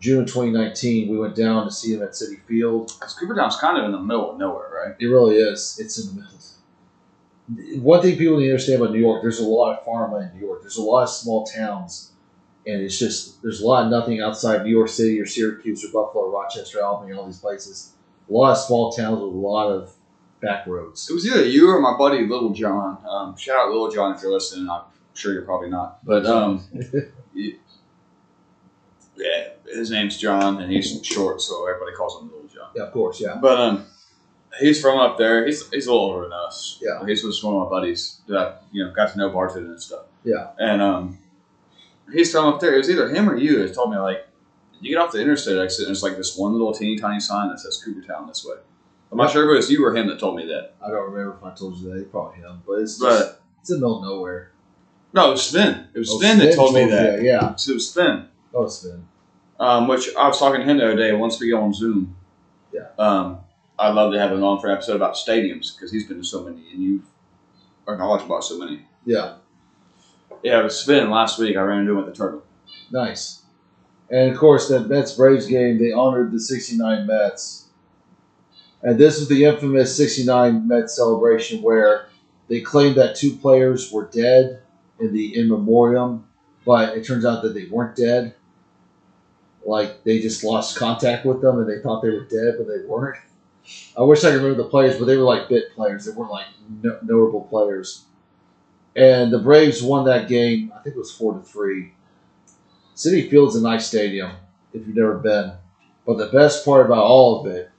June 0.00 0.20
of 0.20 0.26
2019. 0.26 1.08
We 1.08 1.16
went 1.16 1.34
down 1.34 1.64
to 1.64 1.70
see 1.70 1.94
them 1.94 2.02
at 2.02 2.10
Citi 2.10 2.38
Field. 2.42 2.92
Because 2.94 3.14
Cooperstown's 3.14 3.56
kind 3.56 3.78
of 3.78 3.86
in 3.86 3.92
the 3.92 4.00
middle 4.00 4.32
of 4.32 4.38
nowhere, 4.38 4.68
right? 4.70 4.94
It 5.00 5.06
really 5.06 5.36
is. 5.36 5.78
It's 5.80 5.98
in 5.98 6.14
the 6.14 6.20
middle. 6.20 7.82
One 7.82 8.02
thing 8.02 8.18
people 8.18 8.36
need 8.36 8.46
to 8.46 8.50
understand 8.50 8.82
about 8.82 8.92
New 8.92 9.00
York, 9.00 9.22
there's 9.22 9.40
a 9.40 9.46
lot 9.46 9.78
of 9.78 9.84
farmland 9.84 10.32
in 10.32 10.38
New 10.38 10.46
York. 10.46 10.60
There's 10.60 10.76
a 10.76 10.82
lot 10.82 11.04
of 11.04 11.08
small 11.08 11.46
towns, 11.46 12.12
and 12.66 12.82
it's 12.82 12.98
just 12.98 13.40
there's 13.40 13.62
a 13.62 13.66
lot 13.66 13.86
of 13.86 13.90
nothing 13.90 14.20
outside 14.20 14.62
New 14.62 14.70
York 14.70 14.88
City 14.90 15.18
or 15.18 15.26
Syracuse 15.26 15.82
or 15.84 15.88
Buffalo, 15.88 16.24
or 16.24 16.30
Rochester, 16.30 16.84
Albany, 16.84 17.14
all 17.14 17.24
these 17.24 17.40
places. 17.40 17.92
A 18.28 18.32
lot 18.32 18.52
of 18.52 18.58
small 18.58 18.92
towns 18.92 19.20
with 19.20 19.32
a 19.32 19.36
lot 19.36 19.70
of 19.70 19.94
back 20.44 20.66
roads. 20.66 21.08
It 21.08 21.14
was 21.14 21.26
either 21.26 21.46
you 21.46 21.70
or 21.70 21.80
my 21.80 21.96
buddy 21.96 22.26
Little 22.26 22.50
John. 22.50 22.98
Um, 23.08 23.36
shout 23.36 23.56
out 23.56 23.70
Little 23.70 23.90
John 23.90 24.14
if 24.14 24.22
you're 24.22 24.32
listening. 24.32 24.68
I'm 24.68 24.82
sure 25.14 25.32
you're 25.32 25.42
probably 25.42 25.70
not, 25.70 26.04
but 26.04 26.26
um, 26.26 26.64
yeah, 27.34 27.54
his 29.66 29.90
name's 29.90 30.18
John 30.18 30.60
and 30.60 30.70
he's 30.70 31.04
short, 31.04 31.40
so 31.40 31.66
everybody 31.68 31.96
calls 31.96 32.20
him 32.20 32.30
Little 32.30 32.48
John. 32.48 32.70
Yeah, 32.76 32.84
of 32.84 32.92
course, 32.92 33.20
yeah. 33.20 33.36
But 33.40 33.60
um, 33.60 33.86
he's 34.60 34.80
from 34.80 34.98
up 34.98 35.18
there. 35.18 35.46
He's 35.46 35.68
he's 35.70 35.86
a 35.86 35.92
little 35.92 36.06
older 36.06 36.22
than 36.22 36.32
us. 36.32 36.78
Yeah. 36.80 37.04
he's 37.06 37.24
with 37.24 37.36
one 37.42 37.54
of 37.54 37.64
my 37.64 37.68
buddies 37.68 38.20
that 38.28 38.38
I, 38.38 38.54
you 38.72 38.84
know 38.84 38.92
got 38.92 39.12
to 39.12 39.18
know 39.18 39.30
bartending 39.30 39.70
and 39.70 39.80
stuff. 39.80 40.04
Yeah. 40.24 40.50
and 40.58 40.80
um, 40.80 41.18
he's 42.12 42.32
from 42.32 42.46
up 42.46 42.60
there. 42.60 42.74
It 42.74 42.78
was 42.78 42.90
either 42.90 43.14
him 43.14 43.28
or 43.28 43.36
you 43.36 43.66
that 43.66 43.74
told 43.74 43.90
me 43.90 43.98
like, 43.98 44.26
you 44.80 44.94
get 44.94 45.00
off 45.00 45.12
the 45.12 45.20
interstate 45.20 45.58
exit 45.58 45.80
and 45.80 45.88
there's 45.88 46.02
like 46.02 46.16
this 46.16 46.36
one 46.36 46.52
little 46.52 46.72
teeny 46.72 46.96
tiny 46.96 47.20
sign 47.20 47.48
that 47.48 47.60
says 47.60 47.82
Coopertown 47.84 48.28
this 48.28 48.44
way. 48.44 48.56
I'm 49.14 49.18
not 49.18 49.30
sure 49.30 49.44
if 49.48 49.54
it 49.54 49.56
was 49.56 49.70
you 49.70 49.84
or 49.86 49.94
him 49.96 50.08
that 50.08 50.18
told 50.18 50.34
me 50.34 50.44
that. 50.46 50.74
I 50.84 50.90
don't 50.90 51.12
remember 51.12 51.36
if 51.38 51.44
I 51.44 51.54
told 51.54 51.76
you 51.78 51.88
that. 51.90 52.00
It's 52.00 52.10
Probably 52.10 52.38
him, 52.40 52.62
but 52.66 52.80
it's 52.80 52.98
just, 52.98 53.00
But 53.00 53.40
it's 53.60 53.70
in 53.70 53.76
the 53.78 53.86
middle 53.86 53.98
of 53.98 54.04
nowhere. 54.04 54.50
no, 55.12 55.28
it 55.28 55.30
was 55.30 55.42
Sven. 55.46 55.86
It 55.94 55.98
was 56.00 56.10
Oh, 56.10 56.18
Sven 56.18 56.38
that 56.40 56.52
told 56.56 56.74
me 56.74 56.80
you 56.82 56.90
that. 56.90 57.22
Yeah. 57.22 57.54
So 57.54 57.70
it 57.70 57.74
was 57.74 57.90
Sven. 57.92 58.26
Oh, 58.52 58.66
Sven. 58.66 59.06
Um, 59.60 59.86
which 59.86 60.12
I 60.16 60.26
was 60.26 60.36
talking 60.40 60.60
to 60.62 60.66
him 60.66 60.78
the 60.78 60.84
other 60.86 60.96
day. 60.96 61.12
Once 61.12 61.38
we 61.38 61.48
go 61.48 61.62
on 61.62 61.72
Zoom, 61.72 62.16
Yeah. 62.72 62.88
Um, 62.98 63.38
I'd 63.78 63.94
love 63.94 64.12
to 64.12 64.18
have 64.18 64.32
him 64.32 64.42
on 64.42 64.60
for 64.60 64.66
an 64.66 64.72
episode 64.72 64.96
about 64.96 65.14
stadiums 65.14 65.76
because 65.76 65.92
he's 65.92 66.08
been 66.08 66.18
to 66.18 66.24
so 66.24 66.42
many, 66.42 66.64
and 66.72 66.82
you've 66.82 67.02
are 67.86 67.96
knowledge 67.96 68.24
about 68.24 68.42
so 68.42 68.58
many. 68.58 68.80
Yeah. 69.04 69.34
Yeah, 70.42 70.58
it 70.60 70.64
was 70.64 70.80
Sven 70.80 71.08
last 71.10 71.38
week. 71.38 71.56
I 71.56 71.60
ran 71.60 71.80
into 71.82 71.92
him 71.92 72.00
at 72.00 72.06
the 72.06 72.12
Turtle. 72.12 72.42
Nice. 72.90 73.42
And 74.10 74.32
of 74.32 74.36
course, 74.38 74.68
that 74.68 74.88
Mets 74.88 75.14
Braves 75.14 75.46
game, 75.46 75.78
they 75.78 75.92
honored 75.92 76.32
the 76.32 76.40
69 76.40 77.06
Mets. 77.06 77.63
And 78.84 78.98
this 78.98 79.18
is 79.18 79.28
the 79.28 79.44
infamous 79.44 79.96
69 79.96 80.68
Mets 80.68 80.94
celebration 80.94 81.62
where 81.62 82.08
they 82.48 82.60
claimed 82.60 82.96
that 82.96 83.16
two 83.16 83.34
players 83.34 83.90
were 83.90 84.04
dead 84.12 84.60
in 85.00 85.12
the 85.12 85.36
in 85.38 85.48
memoriam, 85.48 86.26
but 86.66 86.96
it 86.96 87.06
turns 87.06 87.24
out 87.24 87.42
that 87.42 87.54
they 87.54 87.64
weren't 87.64 87.96
dead. 87.96 88.34
Like 89.64 90.04
they 90.04 90.20
just 90.20 90.44
lost 90.44 90.76
contact 90.76 91.24
with 91.24 91.40
them 91.40 91.58
and 91.58 91.68
they 91.68 91.80
thought 91.80 92.02
they 92.02 92.10
were 92.10 92.26
dead, 92.26 92.56
but 92.58 92.68
they 92.68 92.84
weren't. 92.86 93.16
I 93.96 94.02
wish 94.02 94.22
I 94.22 94.30
could 94.30 94.42
remember 94.42 94.62
the 94.62 94.68
players, 94.68 94.98
but 94.98 95.06
they 95.06 95.16
were 95.16 95.24
like 95.24 95.48
bit 95.48 95.74
players. 95.74 96.04
They 96.04 96.12
weren't 96.12 96.30
like 96.30 96.46
no- 96.82 96.98
notable 97.02 97.44
players. 97.44 98.04
And 98.94 99.32
the 99.32 99.38
Braves 99.38 99.82
won 99.82 100.04
that 100.04 100.28
game. 100.28 100.72
I 100.76 100.82
think 100.82 100.94
it 100.94 100.98
was 100.98 101.10
four 101.10 101.32
to 101.32 101.40
three. 101.40 101.94
Citi 102.94 103.28
Field's 103.30 103.56
a 103.56 103.62
nice 103.62 103.86
stadium 103.86 104.32
if 104.74 104.86
you've 104.86 104.96
never 104.96 105.16
been. 105.16 105.52
But 106.06 106.18
the 106.18 106.26
best 106.26 106.64
part 106.66 106.84
about 106.84 107.04
all 107.04 107.40
of 107.40 107.46
it, 107.50 107.70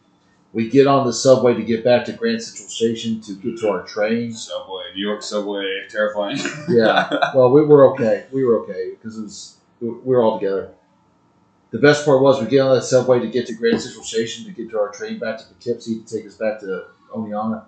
we 0.56 0.70
get 0.70 0.88
on 0.88 1.06
the 1.06 1.12
subway 1.12 1.54
to 1.54 1.62
get 1.64 1.84
back 1.84 2.06
to 2.06 2.14
Grand 2.14 2.42
Central 2.42 2.70
Station 2.70 3.20
to 3.20 3.36
get 3.36 3.60
to 3.60 3.70
our 3.70 3.84
trains. 3.84 4.48
Subway, 4.48 4.84
New 4.96 5.06
York 5.06 5.22
subway, 5.22 5.84
terrifying. 5.90 6.40
Yeah. 6.70 7.10
Well, 7.36 7.52
we 7.52 7.62
were 7.62 7.92
okay. 7.92 8.28
We 8.32 8.46
were 8.46 8.62
okay 8.62 8.92
because 8.92 9.20
it 9.20 9.24
was 9.24 9.58
we 9.82 9.90
were 9.90 10.24
all 10.24 10.40
together. 10.40 10.72
The 11.72 11.80
best 11.80 12.06
part 12.06 12.22
was 12.22 12.40
we 12.40 12.48
get 12.48 12.62
on 12.62 12.74
that 12.74 12.84
subway 12.84 13.20
to 13.20 13.28
get 13.28 13.48
to 13.48 13.54
Grand 13.54 13.82
Central 13.82 14.06
Station 14.06 14.46
to 14.46 14.52
get 14.52 14.70
to 14.70 14.80
our 14.80 14.92
train 14.92 15.20
back 15.20 15.40
to 15.40 15.44
Poughkeepsie 15.46 16.02
to 16.02 16.06
take 16.06 16.26
us 16.26 16.36
back 16.36 16.62
to 16.62 16.86
Oneonta. 17.14 17.66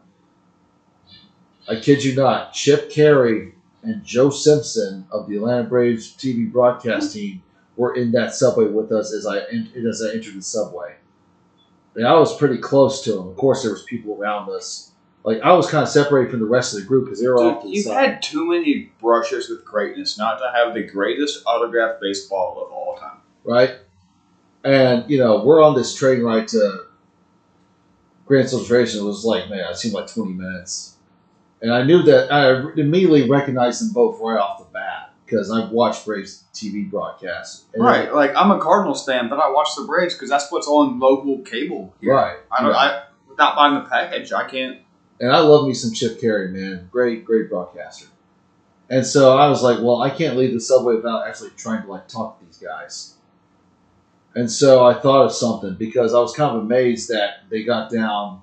I 1.68 1.82
kid 1.82 2.06
you 2.06 2.16
not, 2.16 2.54
Chip 2.54 2.90
Caray 2.90 3.52
and 3.84 4.06
Joe 4.06 4.30
Simpson 4.30 5.06
of 5.12 5.28
the 5.28 5.36
Atlanta 5.36 5.64
Braves 5.64 6.16
TV 6.16 6.50
broadcast 6.50 7.14
team 7.14 7.44
were 7.76 7.96
in 7.96 8.14
that 8.14 8.34
subway 8.34 8.68
with 8.68 8.94
us 8.94 9.14
as 9.14 9.26
I 9.26 9.40
as 9.40 10.02
I 10.02 10.14
entered 10.14 10.36
the 10.36 10.42
subway. 10.42 10.96
And 11.98 12.08
I 12.08 12.14
was 12.14 12.38
pretty 12.38 12.58
close 12.60 13.02
to 13.04 13.12
them. 13.14 13.28
Of 13.28 13.36
course, 13.36 13.64
there 13.64 13.72
was 13.72 13.84
people 13.84 14.16
around 14.16 14.50
us. 14.50 14.92
Like 15.24 15.42
I 15.42 15.52
was 15.54 15.70
kind 15.70 15.84
of 15.84 15.90
separated 15.90 16.32
from 16.32 16.40
the 16.40 16.46
rest 16.46 16.74
of 16.74 16.80
the 16.80 16.86
group 16.86 17.06
because 17.06 17.20
they 17.20 17.28
were 17.28 17.38
off 17.38 17.64
to 17.64 17.68
Dude, 17.68 17.72
the 17.74 17.76
you've 17.76 17.86
side. 17.86 18.06
had 18.08 18.22
too 18.22 18.50
many 18.50 18.92
brushes 19.02 19.50
with 19.50 19.66
greatness 19.66 20.18
not 20.18 20.38
to 20.38 20.50
have 20.56 20.74
the 20.74 20.84
greatest 20.84 21.44
autographed 21.46 22.00
baseball 22.00 22.64
of 22.66 22.72
all 22.72 22.96
time. 22.98 23.18
right? 23.44 23.72
And 24.64 25.10
you 25.10 25.18
know, 25.18 25.44
we're 25.44 25.62
on 25.62 25.76
this 25.76 25.94
train 25.96 26.22
ride 26.22 26.48
to 26.50 26.86
Grand 28.26 28.48
Central 28.50 28.66
Station. 28.66 29.02
It 29.02 29.04
was 29.08 29.26
like, 29.26 29.50
man, 29.50 29.70
it 29.72 29.76
seemed 29.78 29.94
like 29.96 30.08
twenty 30.08 30.34
minutes, 30.34 30.96
and 31.62 31.72
I 31.74 31.84
knew 31.84 32.04
that 32.04 32.32
I 32.32 32.60
immediately 32.80 33.30
recognized 33.30 33.82
them 33.82 33.94
both 33.94 34.20
right 34.22 34.40
off 34.40 34.60
the 34.60 34.66
because 35.28 35.52
I've 35.52 35.72
watched 35.72 36.06
Braves 36.06 36.46
TV 36.54 36.90
broadcasts. 36.90 37.66
Right, 37.76 38.14
like 38.14 38.32
I'm 38.36 38.50
a 38.52 38.60
Cardinals 38.60 39.06
fan, 39.06 39.28
but 39.30 39.40
I 39.40 39.50
watch 39.52 39.70
the 39.76 39.84
Braves 39.84 40.14
because 40.14 40.30
that's 40.30 40.50
what's 40.52 40.68
on 40.68 41.00
local 41.00 41.40
cable. 41.40 41.94
Here. 42.00 42.14
right. 42.14 42.38
I 42.52 42.62
don't. 42.64 42.72
Yeah. 42.72 42.78
I 42.78 43.04
without 43.30 43.56
buying 43.56 43.76
the 43.76 43.90
package, 43.90 44.32
I 44.32 44.48
can't. 44.50 44.80
And 45.20 45.32
I 45.32 45.40
love 45.40 45.68
me 45.68 45.74
some 45.74 45.94
Chip 45.94 46.22
Caray, 46.22 46.48
man. 46.50 46.88
Great, 46.92 47.26
great 47.26 47.50
broadcaster. 47.50 48.08
And 48.90 49.06
so 49.06 49.38
I 49.38 49.50
was 49.50 49.62
like, 49.64 49.80
well, 49.80 50.02
I 50.02 50.10
can't 50.10 50.38
leave 50.38 50.54
the 50.54 50.62
subway 50.62 50.96
without 50.96 51.28
actually 51.28 51.50
trying 51.58 51.82
to 51.84 51.92
like 51.92 52.08
talk 52.08 52.40
to 52.40 52.46
these 52.46 52.58
guys. 52.58 53.16
And 54.36 54.50
so 54.50 54.86
I 54.86 54.94
thought 54.94 55.26
of 55.26 55.34
something 55.34 55.74
because 55.76 56.14
I 56.14 56.20
was 56.20 56.34
kind 56.34 56.56
of 56.56 56.64
amazed 56.64 57.10
that 57.10 57.50
they 57.50 57.64
got 57.64 57.92
down 57.92 58.42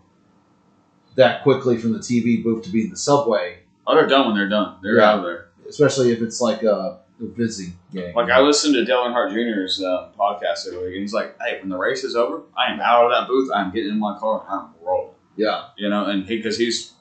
that 1.15 1.43
quickly 1.45 1.79
from 1.79 1.93
the 1.93 2.01
TV 2.01 2.43
booth 2.43 2.65
to 2.65 2.71
be 2.71 2.83
in 2.85 2.91
the 2.91 2.97
subway, 2.97 3.59
Oh, 3.87 3.95
they're 3.95 4.07
done 4.07 4.27
when 4.27 4.35
they're 4.35 4.49
done. 4.49 4.77
They're 4.83 4.97
Yeah. 4.99 5.11
out 5.11 5.19
of 5.19 5.25
there. 5.25 5.44
Especially 5.75 6.13
if 6.13 6.23
it's 6.23 6.41
like 6.41 6.63
a, 6.63 7.01
a 7.21 7.27
visiting 7.27 7.77
game. 7.93 8.15
Like 8.15 8.31
I 8.31 8.41
listened 8.41 8.75
to 8.75 8.85
Dale 8.85 8.99
Earnhardt 9.05 9.33
Jr.'s 9.33 9.83
uh, 9.83 10.11
podcast 10.17 10.65
the 10.65 10.77
other 10.77 10.87
week, 10.87 10.95
and 10.95 11.01
he's 11.03 11.13
like, 11.13 11.37
"Hey, 11.41 11.59
when 11.61 11.69
the 11.69 11.77
race 11.77 12.05
is 12.05 12.15
over, 12.15 12.43
I 12.57 12.73
am 12.73 12.81
out 12.81 13.07
of 13.07 13.11
that 13.13 13.27
booth. 13.29 13.51
I'm 13.53 13.73
getting 13.73 13.91
in 13.91 13.99
my 13.99 14.17
car. 14.19 14.45
and 14.49 14.61
I'm 14.61 14.87
rolling." 14.87 15.15
yeah, 15.37 15.69
You 15.77 15.89
know, 15.91 16.07
and 16.07 16.25
he 16.27 16.37
because 16.37 16.57
he's 16.57 16.93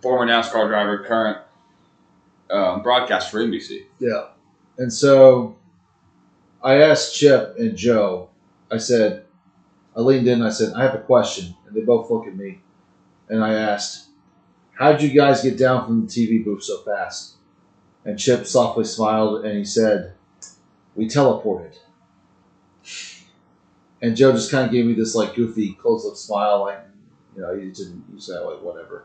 former 0.00 0.26
NASCAR 0.26 0.68
driver, 0.68 1.04
current 1.04 1.38
um, 2.50 2.82
broadcast 2.82 3.30
for 3.30 3.38
NBC. 3.44 3.84
yeah. 3.98 4.28
And 4.78 4.90
so 4.90 5.56
I 6.62 6.76
asked 6.76 7.14
Chip 7.14 7.56
and 7.58 7.76
Joe. 7.76 8.30
I 8.70 8.78
said, 8.78 9.26
I 9.94 10.00
leaned 10.00 10.26
in. 10.26 10.38
and 10.40 10.44
I 10.44 10.50
said, 10.50 10.72
I 10.74 10.82
have 10.84 10.94
a 10.94 11.02
question, 11.02 11.54
and 11.66 11.76
they 11.76 11.82
both 11.82 12.10
look 12.10 12.26
at 12.26 12.34
me. 12.34 12.60
And 13.28 13.44
I 13.44 13.52
asked, 13.52 14.06
How 14.78 14.92
did 14.92 15.02
you 15.02 15.10
guys 15.10 15.42
get 15.42 15.58
down 15.58 15.84
from 15.84 16.06
the 16.06 16.10
TV 16.10 16.42
booth 16.42 16.62
so 16.64 16.78
fast? 16.82 17.34
And 18.04 18.18
Chip 18.18 18.46
softly 18.46 18.84
smiled 18.84 19.44
and 19.44 19.58
he 19.58 19.64
said, 19.64 20.14
We 20.94 21.06
teleported. 21.06 21.76
And 24.00 24.16
Joe 24.16 24.32
just 24.32 24.50
kind 24.50 24.66
of 24.66 24.72
gave 24.72 24.86
me 24.86 24.94
this 24.94 25.14
like 25.14 25.34
goofy 25.34 25.74
close 25.74 26.06
up 26.06 26.16
smile, 26.16 26.62
like, 26.62 26.80
you 27.36 27.42
know, 27.42 27.56
he 27.56 27.70
didn't 27.70 28.04
use 28.12 28.26
that, 28.26 28.44
like, 28.44 28.60
whatever. 28.60 29.04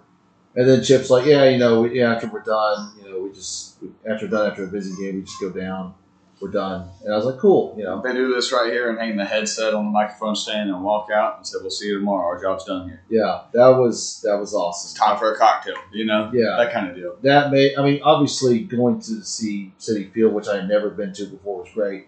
And 0.55 0.67
then 0.67 0.83
Chip's 0.83 1.11
like, 1.11 1.25
Yeah, 1.25 1.45
you 1.45 1.59
know, 1.59 1.81
we, 1.81 1.99
yeah, 1.99 2.13
after 2.13 2.27
we're 2.27 2.41
done, 2.41 2.93
you 3.01 3.09
know, 3.09 3.21
we 3.21 3.31
just, 3.31 3.77
after 4.09 4.25
we're 4.25 4.31
done 4.31 4.49
after 4.49 4.63
a 4.63 4.67
busy 4.67 4.91
game, 5.01 5.17
we 5.17 5.21
just 5.21 5.39
go 5.39 5.51
down, 5.51 5.93
we're 6.39 6.49
done. 6.51 6.89
And 7.03 7.13
I 7.13 7.17
was 7.17 7.25
like, 7.25 7.38
Cool, 7.39 7.73
you 7.77 7.83
know, 7.83 8.01
They 8.01 8.13
do 8.13 8.33
this 8.33 8.51
right 8.51 8.71
here 8.71 8.89
and 8.89 8.99
hang 8.99 9.17
the 9.17 9.25
headset 9.25 9.73
on 9.73 9.85
the 9.85 9.91
microphone 9.91 10.35
stand 10.35 10.69
and 10.69 10.83
walk 10.83 11.09
out 11.11 11.38
and 11.38 11.47
say, 11.47 11.57
"We'll 11.61 11.71
see 11.71 11.88
you 11.88 11.97
tomorrow. 11.99 12.25
Our 12.27 12.41
job's 12.41 12.65
done 12.65 12.88
here. 12.88 13.01
yeah, 13.09 13.41
that 13.53 13.67
was, 13.69 14.21
that 14.23 14.38
was 14.38 14.49
It's 14.49 14.55
awesome. 14.55 14.97
time 14.97 15.17
for 15.17 15.33
a 15.33 15.38
cocktail." 15.38 15.75
You 15.91 16.05
know, 16.05 16.29
Yeah. 16.33 16.55
that 16.57 16.71
kind 16.71 16.89
of 16.89 16.95
deal. 16.95 17.15
that 17.23 17.51
made 17.51 17.75
I 17.77 17.83
mean 17.83 18.01
obviously 18.03 18.59
going 18.59 18.99
to 19.01 19.23
see 19.23 19.73
Citi 19.79 20.11
Field, 20.11 20.33
which 20.33 20.47
I 20.47 20.57
had 20.57 20.67
never 20.69 20.89
been 20.91 21.11
to 21.13 21.25
before, 21.25 21.61
was 21.63 21.69
great. 21.73 22.07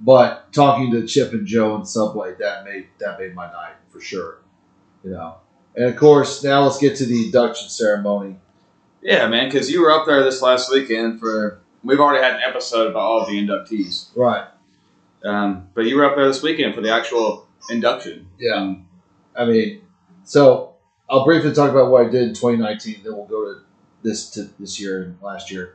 But 0.00 0.52
talking 0.52 0.92
to 0.92 1.06
Chip 1.06 1.32
and 1.32 1.46
Joe 1.46 1.74
in 1.76 1.84
Subway, 1.86 2.34
that 2.38 2.64
made 2.64 2.86
that 3.00 3.18
made 3.18 3.34
my 3.34 3.46
night 3.46 3.74
for 3.90 4.00
sure. 4.00 4.38
You 5.02 5.10
know. 5.12 5.36
And 5.74 5.86
of 5.86 5.96
course, 5.96 6.42
now 6.44 6.62
let's 6.62 6.78
get 6.78 6.96
to 6.96 7.04
the 7.06 7.26
induction 7.26 7.68
ceremony. 7.68 8.36
Yeah, 9.02 9.28
man, 9.28 9.48
because 9.48 9.70
you 9.70 9.82
were 9.82 9.92
up 9.92 10.06
there 10.06 10.22
this 10.22 10.40
last 10.42 10.70
weekend 10.70 11.18
for. 11.20 11.60
We've 11.86 12.00
already 12.00 12.22
had 12.22 12.34
an 12.34 12.42
episode 12.46 12.90
about 12.90 13.02
all 13.02 13.20
of 13.22 13.28
the 13.28 13.34
inductees, 13.38 14.08
Right. 14.16 14.44
um, 15.24 15.68
but 15.74 15.86
you 15.86 15.96
were 15.96 16.04
up 16.04 16.16
there 16.16 16.26
this 16.26 16.42
weekend 16.42 16.74
for 16.74 16.80
the 16.80 16.90
actual 16.92 17.46
induction. 17.70 18.26
Yeah. 18.38 18.54
Um, 18.54 18.86
I 19.36 19.44
mean, 19.44 19.82
so 20.24 20.74
I'll 21.08 21.24
briefly 21.24 21.52
talk 21.52 21.70
about 21.70 21.90
what 21.90 22.06
I 22.06 22.08
did 22.10 22.22
in 22.28 22.34
2019, 22.34 23.02
then 23.04 23.14
we'll 23.14 23.26
go 23.26 23.44
to 23.44 23.60
this 24.02 24.30
to 24.30 24.50
this 24.58 24.80
year 24.80 25.02
and 25.02 25.22
last 25.22 25.50
year. 25.50 25.74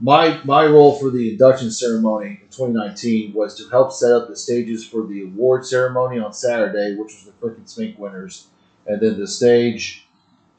My 0.00 0.40
my 0.44 0.64
role 0.64 0.96
for 0.98 1.10
the 1.10 1.30
induction 1.32 1.70
ceremony 1.70 2.40
in 2.42 2.48
2019 2.48 3.32
was 3.34 3.56
to 3.56 3.68
help 3.68 3.92
set 3.92 4.12
up 4.12 4.28
the 4.28 4.36
stages 4.36 4.86
for 4.86 5.06
the 5.06 5.22
award 5.24 5.66
ceremony 5.66 6.20
on 6.20 6.32
Saturday, 6.32 6.94
which 6.96 7.14
was 7.14 7.24
the 7.24 7.32
Frick 7.32 7.58
and 7.58 7.68
Spink 7.68 7.98
winners, 7.98 8.46
and 8.86 9.00
then 9.00 9.18
the 9.18 9.26
stage 9.26 10.07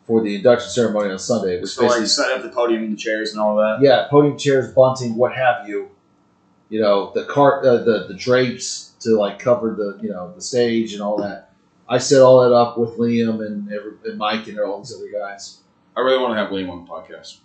for 0.10 0.24
the 0.24 0.36
induction 0.36 0.70
ceremony 0.72 1.12
on 1.12 1.20
Sunday, 1.20 1.62
which 1.62 1.70
so 1.70 1.84
like 1.84 1.92
basically 1.92 2.08
set 2.08 2.32
up 2.32 2.42
the 2.42 2.50
podium 2.50 2.82
and 2.84 2.92
the 2.94 2.98
chairs 2.98 3.32
and 3.32 3.40
all 3.40 3.56
that. 3.58 3.78
yeah, 3.82 4.08
podium 4.10 4.38
chairs, 4.38 4.74
bunting, 4.74 5.16
what 5.16 5.34
have 5.36 5.70
you. 5.70 5.90
You 6.70 6.82
know, 6.82 7.12
the 7.14 7.26
cart, 7.26 7.64
uh, 7.66 7.84
the 7.84 8.06
the 8.08 8.16
drapes 8.16 8.94
to 9.02 9.16
like 9.16 9.38
cover 9.40 9.76
the 9.76 10.04
you 10.04 10.10
know 10.10 10.34
the 10.36 10.42
stage 10.42 10.94
and 10.94 11.02
all 11.02 11.18
that. 11.18 11.52
I 11.88 12.00
set 12.00 12.22
all 12.22 12.42
that 12.42 12.54
up 12.54 12.78
with 12.78 12.98
Liam 12.98 13.46
and, 13.46 13.72
every, 13.72 13.94
and 14.06 14.18
Mike 14.18 14.48
and 14.48 14.60
all 14.60 14.80
these 14.80 14.94
other 14.96 15.10
guys. 15.12 15.60
I 15.98 16.02
really 16.02 16.20
want 16.22 16.34
to 16.34 16.38
have 16.38 16.50
Liam 16.52 16.70
on 16.70 16.86
the 16.86 16.92
podcast. 16.92 17.38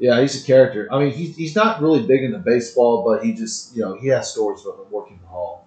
Yeah, 0.00 0.20
he's 0.20 0.42
a 0.42 0.44
character. 0.44 0.88
I 0.92 0.98
mean, 0.98 1.12
he's, 1.12 1.36
he's 1.36 1.54
not 1.54 1.80
really 1.80 2.04
big 2.04 2.22
into 2.24 2.38
baseball, 2.38 3.04
but 3.04 3.24
he 3.24 3.32
just 3.34 3.74
you 3.76 3.82
know 3.82 3.94
he 3.96 4.08
has 4.08 4.30
stories 4.32 4.62
about 4.64 4.90
working 4.90 5.18
the 5.20 5.28
hall. 5.28 5.66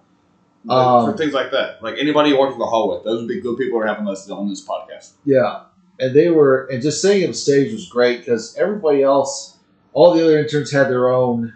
Like, 0.64 0.76
Um, 0.86 1.10
for 1.12 1.16
things 1.16 1.32
like 1.32 1.50
that, 1.52 1.82
like 1.82 1.96
anybody 1.98 2.30
you 2.30 2.38
work 2.38 2.52
in 2.52 2.58
the 2.58 2.66
hall 2.66 2.90
with, 2.94 3.04
those 3.04 3.20
would 3.20 3.28
be 3.28 3.40
good 3.40 3.56
people 3.56 3.80
to 3.80 3.86
have 3.86 3.98
on 3.98 4.04
this 4.06 4.28
on 4.28 4.48
this 4.50 4.66
podcast. 4.66 5.12
Yeah, 5.24 5.62
and 6.00 6.14
they 6.14 6.30
were, 6.30 6.66
and 6.66 6.82
just 6.82 7.02
sitting 7.02 7.26
on 7.26 7.34
stage 7.34 7.72
was 7.72 7.88
great 7.88 8.20
because 8.20 8.56
everybody 8.56 9.02
else, 9.02 9.56
all 9.92 10.14
the 10.14 10.22
other 10.22 10.38
interns 10.38 10.70
had 10.70 10.88
their 10.88 11.08
own 11.08 11.54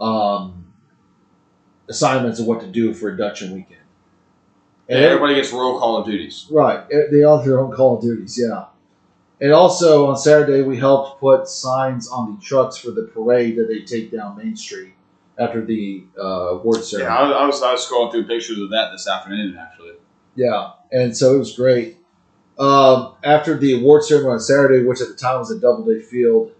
um, 0.00 0.72
assignments 1.88 2.40
of 2.40 2.46
what 2.46 2.60
to 2.60 2.66
do 2.66 2.94
for 2.94 3.08
a 3.08 3.12
induction 3.12 3.54
weekend. 3.54 3.80
And 4.88 4.98
everybody 5.04 5.36
gets 5.36 5.52
roll 5.52 5.78
call 5.78 5.98
of 5.98 6.06
duties. 6.06 6.46
Right. 6.50 6.84
They 7.10 7.22
all 7.22 7.38
have 7.38 7.46
their 7.46 7.60
own 7.60 7.72
call 7.72 7.96
of 7.96 8.02
duties, 8.02 8.38
yeah. 8.38 8.66
And 9.40 9.52
also 9.52 10.06
on 10.06 10.16
Saturday, 10.16 10.62
we 10.62 10.76
helped 10.76 11.20
put 11.20 11.48
signs 11.48 12.08
on 12.08 12.34
the 12.34 12.40
trucks 12.40 12.76
for 12.76 12.90
the 12.90 13.02
parade 13.02 13.56
that 13.56 13.68
they 13.68 13.80
take 13.80 14.12
down 14.12 14.36
Main 14.36 14.56
Street 14.56 14.94
after 15.38 15.64
the 15.64 16.04
uh, 16.18 16.22
award 16.56 16.84
ceremony. 16.84 17.12
Yeah, 17.12 17.18
I 17.18 17.22
was, 17.26 17.36
I 17.36 17.46
was 17.46 17.62
I 17.62 17.72
was 17.72 17.86
scrolling 17.88 18.12
through 18.12 18.26
pictures 18.26 18.58
of 18.58 18.70
that 18.70 18.90
this 18.92 19.08
afternoon 19.08 19.56
actually. 19.58 19.94
Yeah, 20.36 20.72
and 20.92 21.16
so 21.16 21.34
it 21.34 21.38
was 21.38 21.56
great. 21.56 21.96
Um, 22.58 23.14
after 23.24 23.56
the 23.56 23.80
award 23.80 24.04
ceremony 24.04 24.34
on 24.34 24.40
Saturday, 24.40 24.84
which 24.84 25.00
at 25.00 25.08
the 25.08 25.14
time 25.14 25.38
was 25.38 25.50
at 25.50 25.60
Doubleday 25.60 26.00
Field, 26.00 26.52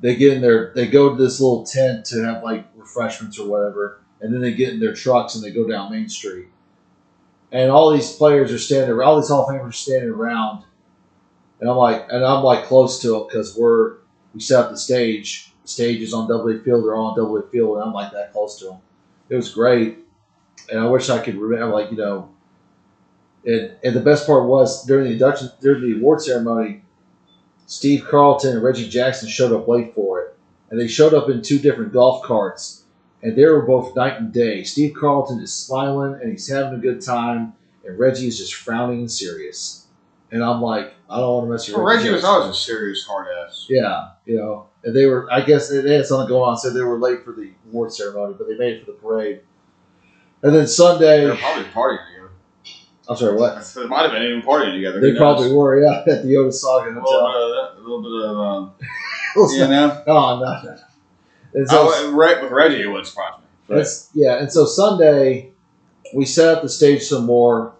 they 0.00 0.16
get 0.16 0.34
in 0.34 0.42
their 0.42 0.72
they 0.74 0.86
go 0.86 1.10
to 1.10 1.22
this 1.22 1.40
little 1.40 1.64
tent 1.64 2.04
to 2.06 2.22
have 2.24 2.42
like 2.42 2.66
refreshments 2.76 3.38
or 3.38 3.48
whatever, 3.48 4.00
and 4.20 4.32
then 4.32 4.40
they 4.40 4.52
get 4.52 4.72
in 4.72 4.80
their 4.80 4.94
trucks 4.94 5.34
and 5.34 5.42
they 5.42 5.50
go 5.50 5.66
down 5.68 5.90
Main 5.90 6.08
Street. 6.08 6.48
And 7.50 7.70
all 7.70 7.90
these 7.90 8.12
players 8.12 8.52
are 8.52 8.58
standing, 8.58 8.98
all 9.00 9.20
these 9.20 9.28
Hall 9.28 9.48
of 9.48 9.54
Famers 9.54 9.68
are 9.68 9.72
standing 9.72 10.10
around, 10.10 10.64
and 11.60 11.68
I'm 11.68 11.76
like, 11.76 12.06
and 12.10 12.24
I'm 12.24 12.42
like 12.42 12.64
close 12.64 13.00
to 13.02 13.16
it 13.16 13.28
because 13.28 13.56
we're 13.56 13.96
we 14.34 14.40
set 14.40 14.64
up 14.64 14.70
the 14.70 14.76
stage. 14.76 15.52
The 15.62 15.68
stage 15.68 16.00
is 16.00 16.12
on 16.12 16.28
Doubleday 16.28 16.62
Field, 16.64 16.84
they're 16.84 16.94
all 16.94 17.18
on 17.18 17.50
Field, 17.50 17.76
and 17.76 17.84
I'm 17.86 17.92
like 17.92 18.12
that 18.12 18.32
close 18.32 18.58
to 18.58 18.66
them. 18.66 18.78
It 19.28 19.36
was 19.36 19.52
great, 19.52 19.98
and 20.70 20.80
I 20.80 20.86
wish 20.86 21.08
I 21.10 21.18
could 21.18 21.36
remember, 21.36 21.74
like 21.74 21.90
you 21.90 21.96
know, 21.96 22.30
and, 23.44 23.72
and 23.82 23.96
the 23.96 24.00
best 24.00 24.26
part 24.26 24.48
was 24.48 24.84
during 24.86 25.04
the 25.04 25.12
induction, 25.12 25.50
during 25.60 25.82
the 25.82 25.98
award 25.98 26.20
ceremony, 26.20 26.82
Steve 27.66 28.06
Carlton 28.08 28.54
and 28.54 28.62
Reggie 28.62 28.88
Jackson 28.88 29.28
showed 29.28 29.52
up 29.52 29.68
late 29.68 29.94
for 29.94 30.20
it, 30.20 30.36
and 30.70 30.80
they 30.80 30.88
showed 30.88 31.14
up 31.14 31.28
in 31.28 31.42
two 31.42 31.58
different 31.58 31.92
golf 31.92 32.22
carts, 32.22 32.84
and 33.22 33.36
they 33.36 33.44
were 33.44 33.62
both 33.62 33.96
night 33.96 34.20
and 34.20 34.32
day. 34.32 34.62
Steve 34.64 34.94
Carlton 34.98 35.40
is 35.40 35.52
smiling 35.52 36.20
and 36.20 36.30
he's 36.30 36.48
having 36.48 36.74
a 36.74 36.82
good 36.82 37.00
time, 37.00 37.54
and 37.84 37.98
Reggie 37.98 38.26
is 38.28 38.38
just 38.38 38.54
frowning 38.54 39.00
and 39.00 39.10
serious. 39.10 39.86
And 40.30 40.42
I'm 40.42 40.62
like, 40.62 40.94
I 41.10 41.18
don't 41.18 41.34
want 41.34 41.46
to 41.46 41.50
mess 41.52 41.68
with 41.68 41.76
Well, 41.76 41.84
Reggie. 41.86 42.04
Reggie 42.04 42.14
was 42.14 42.24
always 42.24 42.48
a 42.48 42.58
serious 42.58 43.04
hard 43.06 43.26
ass. 43.28 43.66
Yeah, 43.68 44.10
you 44.24 44.36
know, 44.36 44.68
and 44.82 44.96
they 44.96 45.04
were. 45.06 45.30
I 45.30 45.42
guess 45.42 45.68
they 45.68 45.94
had 45.94 46.06
something 46.06 46.28
going 46.28 46.48
on, 46.50 46.56
so 46.56 46.70
they 46.70 46.80
were 46.80 46.98
late 46.98 47.22
for 47.22 47.32
the 47.32 47.52
award 47.68 47.92
ceremony, 47.92 48.34
but 48.38 48.48
they 48.48 48.56
made 48.56 48.78
it 48.78 48.86
for 48.86 48.92
the 48.92 48.98
parade. 48.98 49.40
And 50.42 50.54
then 50.54 50.66
Sunday, 50.66 51.20
They 51.20 51.26
were 51.26 51.36
Sunday, 51.36 51.70
probably 51.70 51.98
partying. 51.98 52.11
I'm 53.08 53.16
sorry, 53.16 53.36
what? 53.36 53.72
They 53.74 53.84
might 53.86 54.02
have 54.02 54.12
been 54.12 54.22
even 54.22 54.42
partying 54.42 54.74
together. 54.74 55.00
They 55.00 55.16
probably 55.16 55.52
were, 55.52 55.82
yeah, 55.82 56.04
at 56.06 56.22
the 56.24 56.36
Otis 56.36 56.60
Saga 56.60 56.90
a 56.90 56.94
little 56.94 57.02
Hotel. 57.02 57.32
bit 57.32 57.42
of 57.42 57.50
that, 57.50 57.80
a 57.80 57.82
little 57.82 58.02
bit 58.02 58.30
of 58.30 58.38
um, 58.38 58.72
you 59.52 59.68
know. 59.68 60.02
Oh 60.06 60.38
no, 60.40 60.62
no. 60.70 60.78
And 61.54 61.68
so, 61.68 62.12
right 62.12 62.40
with 62.40 62.52
Reggie, 62.52 62.82
it 62.82 62.86
wouldn't 62.86 63.06
surprise 63.08 63.38
me. 63.38 63.44
But 63.66 63.86
yeah, 64.14 64.38
and 64.38 64.50
so 64.52 64.64
Sunday 64.66 65.52
we 66.14 66.24
set 66.24 66.54
up 66.56 66.62
the 66.62 66.68
stage 66.68 67.02
some 67.02 67.26
more, 67.26 67.74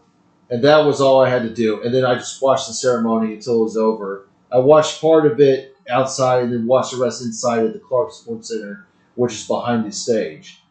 and 0.50 0.62
that 0.64 0.78
was 0.84 1.00
all 1.00 1.22
I 1.24 1.28
had 1.28 1.42
to 1.42 1.54
do. 1.54 1.82
And 1.82 1.94
then 1.94 2.04
I 2.04 2.14
just 2.14 2.42
watched 2.42 2.66
the 2.66 2.74
ceremony 2.74 3.34
until 3.34 3.60
it 3.60 3.64
was 3.64 3.76
over. 3.76 4.26
I 4.50 4.58
watched 4.58 5.00
part 5.00 5.24
of 5.26 5.38
it 5.40 5.76
outside, 5.88 6.42
and 6.44 6.52
then 6.52 6.66
watched 6.66 6.92
the 6.92 6.98
rest 6.98 7.22
inside 7.22 7.64
at 7.64 7.72
the 7.72 7.78
Clark 7.78 8.12
Sports 8.12 8.48
Center, 8.48 8.86
which 9.14 9.34
is 9.34 9.46
behind 9.46 9.84
the 9.86 9.92
stage. 9.92 10.62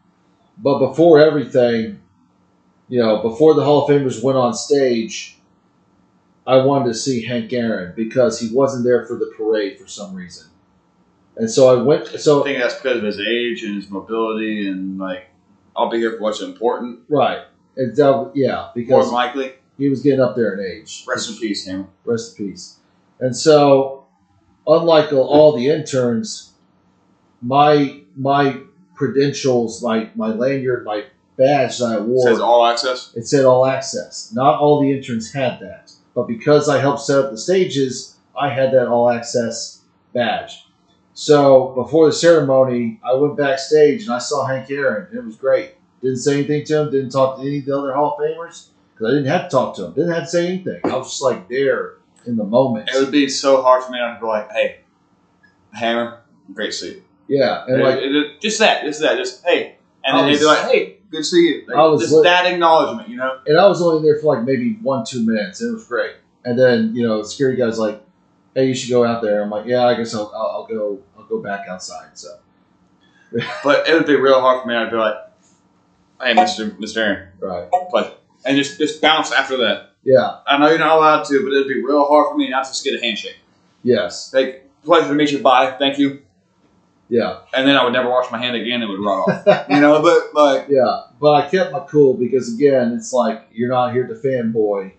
But 0.58 0.78
before 0.78 1.18
everything, 1.18 2.01
you 2.92 2.98
know, 3.02 3.22
before 3.22 3.54
the 3.54 3.64
Hall 3.64 3.84
of 3.84 3.90
Famers 3.90 4.22
went 4.22 4.36
on 4.36 4.52
stage, 4.52 5.38
I 6.46 6.58
wanted 6.58 6.88
to 6.88 6.94
see 6.94 7.24
Hank 7.24 7.50
Aaron 7.50 7.94
because 7.96 8.38
he 8.38 8.54
wasn't 8.54 8.84
there 8.84 9.06
for 9.06 9.16
the 9.16 9.32
parade 9.34 9.78
for 9.78 9.86
some 9.86 10.14
reason. 10.14 10.48
And 11.38 11.50
so 11.50 11.70
I 11.74 11.82
went. 11.82 12.06
So 12.08 12.42
I 12.42 12.44
think 12.44 12.58
that's 12.58 12.74
because 12.74 12.98
of 12.98 13.04
his 13.04 13.18
age 13.18 13.62
and 13.62 13.76
his 13.76 13.88
mobility 13.88 14.68
and 14.68 14.98
like 14.98 15.30
I'll 15.74 15.88
be 15.88 15.96
here 15.96 16.12
for 16.12 16.20
what's 16.24 16.42
important. 16.42 17.00
right, 17.08 17.44
and 17.78 17.96
that, 17.96 18.32
yeah, 18.34 18.56
More 18.56 18.70
because 18.74 19.06
than 19.06 19.14
likely, 19.14 19.52
he 19.78 19.88
was 19.88 20.02
getting 20.02 20.20
up 20.20 20.36
there 20.36 20.52
in 20.52 20.60
age. 20.60 21.04
rest 21.08 21.30
in 21.30 21.36
peace, 21.38 21.64
Hammer. 21.66 21.86
Rest 22.04 22.38
in 22.38 22.50
peace. 22.50 22.76
And 23.20 23.34
so, 23.34 24.04
unlike 24.66 25.14
all 25.14 25.56
the 25.56 25.68
interns, 25.70 26.52
my 27.40 28.02
my 28.16 28.58
credentials, 28.94 29.82
my 29.82 30.10
my 30.14 30.28
lanyard, 30.28 30.84
my 30.84 31.06
badge 31.36 31.78
that 31.78 31.86
I 31.86 31.98
wore, 32.00 32.26
Says 32.28 32.40
all 32.40 32.64
access. 32.66 33.12
it 33.14 33.26
said 33.26 33.44
all 33.44 33.66
access. 33.66 34.30
Not 34.32 34.58
all 34.60 34.80
the 34.80 34.90
interns 34.92 35.32
had 35.32 35.60
that, 35.60 35.92
but 36.14 36.26
because 36.28 36.68
I 36.68 36.78
helped 36.80 37.00
set 37.02 37.18
up 37.24 37.30
the 37.30 37.38
stages, 37.38 38.16
I 38.38 38.48
had 38.50 38.72
that 38.72 38.88
all 38.88 39.08
access 39.10 39.80
badge. 40.14 40.64
So 41.14 41.68
before 41.74 42.06
the 42.06 42.12
ceremony, 42.12 42.98
I 43.04 43.14
went 43.14 43.36
backstage 43.36 44.04
and 44.04 44.12
I 44.12 44.18
saw 44.18 44.46
Hank 44.46 44.70
Aaron, 44.70 45.08
and 45.10 45.18
it 45.18 45.24
was 45.24 45.36
great. 45.36 45.74
Didn't 46.00 46.18
say 46.18 46.38
anything 46.38 46.64
to 46.64 46.80
him. 46.82 46.90
Didn't 46.90 47.10
talk 47.10 47.36
to 47.38 47.42
any 47.42 47.58
of 47.58 47.64
the 47.66 47.76
other 47.78 47.92
Hall 47.94 48.16
of 48.18 48.24
Famers 48.24 48.68
because 48.94 49.08
I 49.12 49.16
didn't 49.16 49.26
have 49.26 49.42
to 49.44 49.48
talk 49.50 49.76
to 49.76 49.86
him. 49.86 49.92
Didn't 49.92 50.12
have 50.12 50.24
to 50.24 50.28
say 50.30 50.46
anything. 50.48 50.80
I 50.84 50.96
was 50.96 51.08
just 51.10 51.22
like 51.22 51.48
there 51.48 51.94
in 52.26 52.36
the 52.36 52.44
moment. 52.44 52.88
It 52.92 52.98
would 52.98 53.12
be 53.12 53.28
so 53.28 53.62
hard 53.62 53.84
for 53.84 53.92
me 53.92 53.98
to 53.98 54.18
be 54.20 54.26
like, 54.26 54.50
hey, 54.52 54.78
Hammer, 55.72 56.20
great 56.52 56.80
you. 56.82 57.02
Yeah, 57.28 57.64
and 57.66 57.80
It- 57.80 57.84
like 57.84 57.98
it- 57.98 58.14
it- 58.14 58.40
just 58.40 58.58
that, 58.58 58.84
just 58.84 59.00
that, 59.00 59.16
just 59.16 59.44
hey. 59.44 59.76
And 60.04 60.18
then 60.18 60.26
they'd 60.32 60.38
be 60.38 60.44
like, 60.44 60.68
hey, 60.70 60.91
good 61.12 61.18
to 61.18 61.24
see 61.24 61.42
you. 61.48 61.64
Like, 61.68 61.76
I 61.76 61.82
was 61.86 62.00
just 62.00 62.12
lit- 62.12 62.24
that 62.24 62.46
acknowledgement, 62.46 63.08
you 63.08 63.16
know? 63.16 63.38
and 63.46 63.56
I 63.56 63.66
was 63.68 63.80
only 63.80 64.02
there 64.02 64.18
for 64.20 64.34
like 64.34 64.44
maybe 64.44 64.78
one, 64.82 65.04
two 65.04 65.24
minutes, 65.24 65.60
and 65.60 65.70
it 65.70 65.74
was 65.74 65.84
great. 65.86 66.16
And 66.44 66.58
then 66.58 66.96
you 66.96 67.06
know, 67.06 67.18
the 67.22 67.28
security 67.28 67.56
guy's 67.58 67.78
like, 67.78 68.02
"Hey, 68.54 68.66
you 68.66 68.74
should 68.74 68.90
go 68.90 69.04
out 69.04 69.22
there." 69.22 69.42
I'm 69.42 69.50
like, 69.50 69.66
"Yeah, 69.66 69.84
I 69.84 69.94
guess 69.94 70.12
I'll, 70.14 70.32
I'll, 70.34 70.50
I'll 70.56 70.66
go. 70.66 70.98
I'll 71.16 71.24
go 71.24 71.38
back 71.38 71.68
outside." 71.68 72.18
So 72.18 72.36
But 73.64 73.88
it 73.88 73.94
would 73.94 74.06
be 74.06 74.16
real 74.16 74.40
hard 74.40 74.62
for 74.62 74.68
me 74.68 74.74
I'd 74.74 74.90
be 74.90 74.96
like, 74.96 75.14
hey, 76.20 76.34
Mr. 76.34 76.70
Mr. 76.78 76.96
Aaron, 76.98 77.28
right, 77.40 77.68
pleasure. 77.90 78.12
And 78.44 78.56
just, 78.56 78.76
just 78.78 79.00
bounce 79.00 79.32
after 79.32 79.56
that. 79.58 79.92
yeah, 80.04 80.38
I 80.46 80.58
know 80.58 80.68
you're 80.68 80.78
not 80.78 80.96
allowed 80.98 81.24
to, 81.26 81.42
but 81.44 81.52
it'd 81.54 81.68
be 81.68 81.82
real 81.82 82.04
hard 82.06 82.30
for 82.32 82.36
me 82.36 82.50
not 82.50 82.64
to 82.64 82.70
just 82.70 82.84
get 82.84 82.94
a 82.94 83.00
handshake. 83.00 83.36
yes, 83.82 84.34
Like, 84.34 84.68
pleasure 84.84 85.08
to 85.08 85.14
meet 85.14 85.30
you, 85.32 85.38
bye, 85.38 85.76
thank 85.78 85.98
you. 85.98 86.22
Yeah, 87.12 87.40
And 87.52 87.68
then 87.68 87.76
I 87.76 87.84
would 87.84 87.92
never 87.92 88.08
wash 88.08 88.30
my 88.32 88.38
hand 88.38 88.56
again, 88.56 88.80
it 88.80 88.88
would 88.88 88.98
run 88.98 89.18
off. 89.18 89.66
you 89.68 89.80
know, 89.80 90.00
but 90.00 90.32
like, 90.34 90.66
yeah. 90.70 91.02
But 91.20 91.32
I 91.32 91.48
kept 91.50 91.70
my 91.70 91.80
cool 91.80 92.14
because 92.14 92.54
again, 92.54 92.94
it's 92.94 93.12
like 93.12 93.48
you're 93.52 93.68
not 93.68 93.92
here 93.92 94.06
to 94.06 94.14
fanboy. 94.14 94.92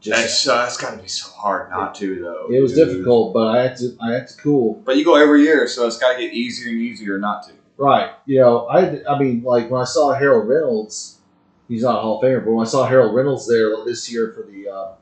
Just 0.00 0.20
that's, 0.20 0.48
uh, 0.48 0.62
that's 0.64 0.76
got 0.76 0.96
to 0.96 1.00
be 1.00 1.06
so 1.06 1.30
hard 1.30 1.70
not 1.70 1.94
to, 1.94 2.20
though. 2.20 2.48
it 2.52 2.60
was 2.60 2.74
dude. 2.74 2.88
difficult, 2.88 3.32
but 3.34 3.56
I 3.56 3.62
had 3.62 3.76
to. 3.76 3.96
I 4.00 4.14
had 4.14 4.26
to 4.26 4.36
cool. 4.36 4.82
But 4.84 4.96
you 4.96 5.04
go 5.04 5.14
every 5.14 5.42
year, 5.42 5.68
so 5.68 5.86
it's 5.86 5.96
got 5.96 6.14
to 6.14 6.18
get 6.18 6.32
easier 6.34 6.72
and 6.72 6.80
easier 6.80 7.20
not 7.20 7.44
to. 7.44 7.52
Right. 7.76 8.10
You 8.26 8.40
know, 8.40 8.66
I, 8.66 9.00
I 9.08 9.16
mean, 9.16 9.44
like 9.44 9.70
when 9.70 9.80
I 9.80 9.84
saw 9.84 10.12
Harold 10.12 10.48
Reynolds, 10.48 11.20
he's 11.68 11.84
not 11.84 11.98
a 11.98 12.00
Hall 12.00 12.18
of 12.18 12.24
Famer, 12.24 12.44
but 12.44 12.50
when 12.50 12.66
I 12.66 12.68
saw 12.68 12.84
Harold 12.84 13.14
Reynolds 13.14 13.46
there 13.48 13.70
this 13.84 14.12
year 14.12 14.32
for 14.32 14.42
the, 14.42 14.68
uh, 14.68 14.94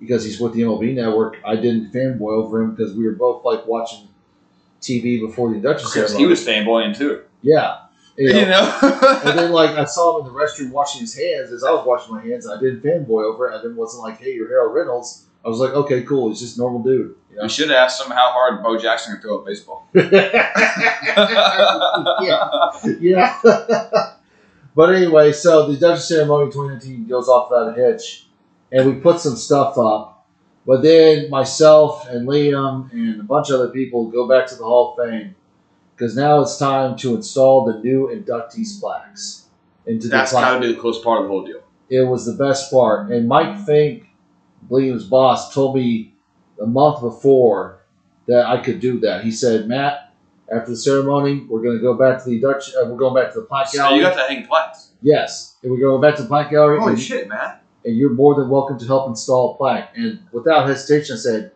because 0.00 0.24
he's 0.24 0.40
with 0.40 0.54
the 0.54 0.62
MLB 0.62 0.92
network, 0.92 1.36
I 1.44 1.54
didn't 1.54 1.92
fanboy 1.92 2.32
over 2.32 2.62
him 2.62 2.74
because 2.74 2.94
we 2.94 3.06
were 3.06 3.14
both 3.14 3.44
like 3.44 3.64
watching 3.66 4.08
TV 4.86 5.20
before 5.20 5.50
the 5.50 5.56
induction 5.56 5.88
Because 5.92 6.12
ceremony. 6.12 6.24
he 6.24 6.26
was 6.26 6.46
fanboying 6.46 6.96
too. 6.96 7.22
yeah. 7.42 7.78
You 8.18 8.32
know, 8.32 8.38
You 8.40 8.46
know? 8.46 9.20
and 9.26 9.38
then 9.38 9.52
like 9.52 9.72
I 9.76 9.84
saw 9.84 10.18
him 10.18 10.26
in 10.26 10.32
the 10.32 10.38
restroom 10.40 10.70
washing 10.70 11.02
his 11.02 11.14
hands 11.14 11.52
as 11.52 11.62
I 11.62 11.70
was 11.70 11.84
washing 11.86 12.14
my 12.14 12.22
hands. 12.22 12.48
I 12.48 12.58
didn't 12.58 12.80
fanboy 12.82 13.24
over 13.24 13.50
it. 13.50 13.54
I 13.54 13.58
didn't 13.60 13.76
wasn't 13.76 14.04
like, 14.04 14.18
hey, 14.18 14.32
you're 14.32 14.48
Harold 14.48 14.74
Reynolds. 14.74 15.26
I 15.44 15.48
was 15.50 15.58
like, 15.60 15.72
okay, 15.72 16.00
cool. 16.02 16.30
He's 16.30 16.40
just 16.40 16.56
a 16.56 16.60
normal 16.60 16.82
dude. 16.82 17.14
You 17.30 17.36
know? 17.36 17.42
we 17.42 17.48
should 17.50 17.68
have 17.68 17.76
asked 17.76 18.00
him 18.02 18.10
how 18.10 18.30
hard 18.32 18.62
Bo 18.62 18.78
Jackson 18.78 19.12
could 19.16 19.22
throw 19.22 19.40
a 19.40 19.44
baseball. 19.44 19.86
yeah. 19.94 20.50
yeah. 23.00 23.38
but 24.74 24.94
anyway, 24.94 25.32
so 25.32 25.70
the 25.70 25.78
Dutch 25.78 26.00
ceremony 26.00 26.50
2019 26.50 27.06
goes 27.06 27.28
off 27.28 27.50
without 27.50 27.78
a 27.78 27.80
hitch, 27.80 28.26
and 28.72 28.86
we 28.94 29.00
put 29.00 29.20
some 29.20 29.36
stuff 29.36 29.78
up. 29.78 30.15
But 30.66 30.82
then 30.82 31.30
myself 31.30 32.08
and 32.08 32.26
Liam 32.26 32.92
and 32.92 33.20
a 33.20 33.24
bunch 33.24 33.50
of 33.50 33.60
other 33.60 33.68
people 33.70 34.10
go 34.10 34.26
back 34.28 34.46
to 34.48 34.56
the 34.56 34.64
Hall 34.64 34.96
of 34.98 35.08
Fame 35.08 35.34
because 35.94 36.16
now 36.16 36.40
it's 36.40 36.58
time 36.58 36.96
to 36.98 37.14
install 37.14 37.64
the 37.64 37.78
new 37.78 38.08
inductees 38.08 38.80
plaques 38.80 39.44
into 39.86 40.08
That's 40.08 40.32
the 40.32 40.38
got 40.40 40.54
to 40.54 40.60
be 40.60 40.72
the 40.72 40.80
close 40.80 41.00
part 41.02 41.20
of 41.20 41.26
the 41.26 41.28
whole 41.30 41.44
deal. 41.46 41.62
It 41.88 42.02
was 42.02 42.26
the 42.26 42.32
best 42.32 42.72
part. 42.72 43.10
And 43.12 43.28
Mike 43.28 43.64
Fink, 43.64 44.08
Liam's 44.68 45.04
boss, 45.04 45.54
told 45.54 45.76
me 45.76 46.12
a 46.60 46.66
month 46.66 47.00
before 47.00 47.78
that 48.26 48.46
I 48.46 48.60
could 48.60 48.80
do 48.80 48.98
that. 49.00 49.22
He 49.22 49.30
said, 49.30 49.68
Matt, 49.68 50.12
after 50.52 50.70
the 50.72 50.76
ceremony, 50.76 51.46
we're 51.48 51.62
going 51.62 51.76
to 51.76 51.82
go 51.82 51.94
back 51.94 52.22
to 52.24 52.28
the 52.30 52.40
Dutch. 52.40 52.70
Uh, 52.74 52.86
we're 52.86 52.96
going 52.96 53.14
back 53.14 53.32
to 53.34 53.40
the 53.40 53.46
plaque 53.46 53.68
So 53.68 53.78
gallery. 53.78 53.98
you 53.98 54.02
got 54.02 54.14
to 54.14 54.34
hang 54.34 54.44
plaques. 54.46 54.90
yes, 55.00 55.54
and 55.62 55.70
we're 55.70 55.78
going 55.78 56.00
back 56.00 56.16
to 56.16 56.22
the 56.22 56.28
plaque 56.28 56.50
gallery. 56.50 56.80
Holy 56.80 56.98
shit, 57.00 57.28
man. 57.28 57.58
And 57.86 57.96
you're 57.96 58.10
more 58.10 58.34
than 58.34 58.48
welcome 58.50 58.78
to 58.78 58.86
help 58.86 59.08
install 59.08 59.54
a 59.54 59.56
plaque. 59.56 59.92
And 59.96 60.18
without 60.32 60.68
hesitation, 60.68 61.14
I 61.14 61.18
said, 61.18 61.52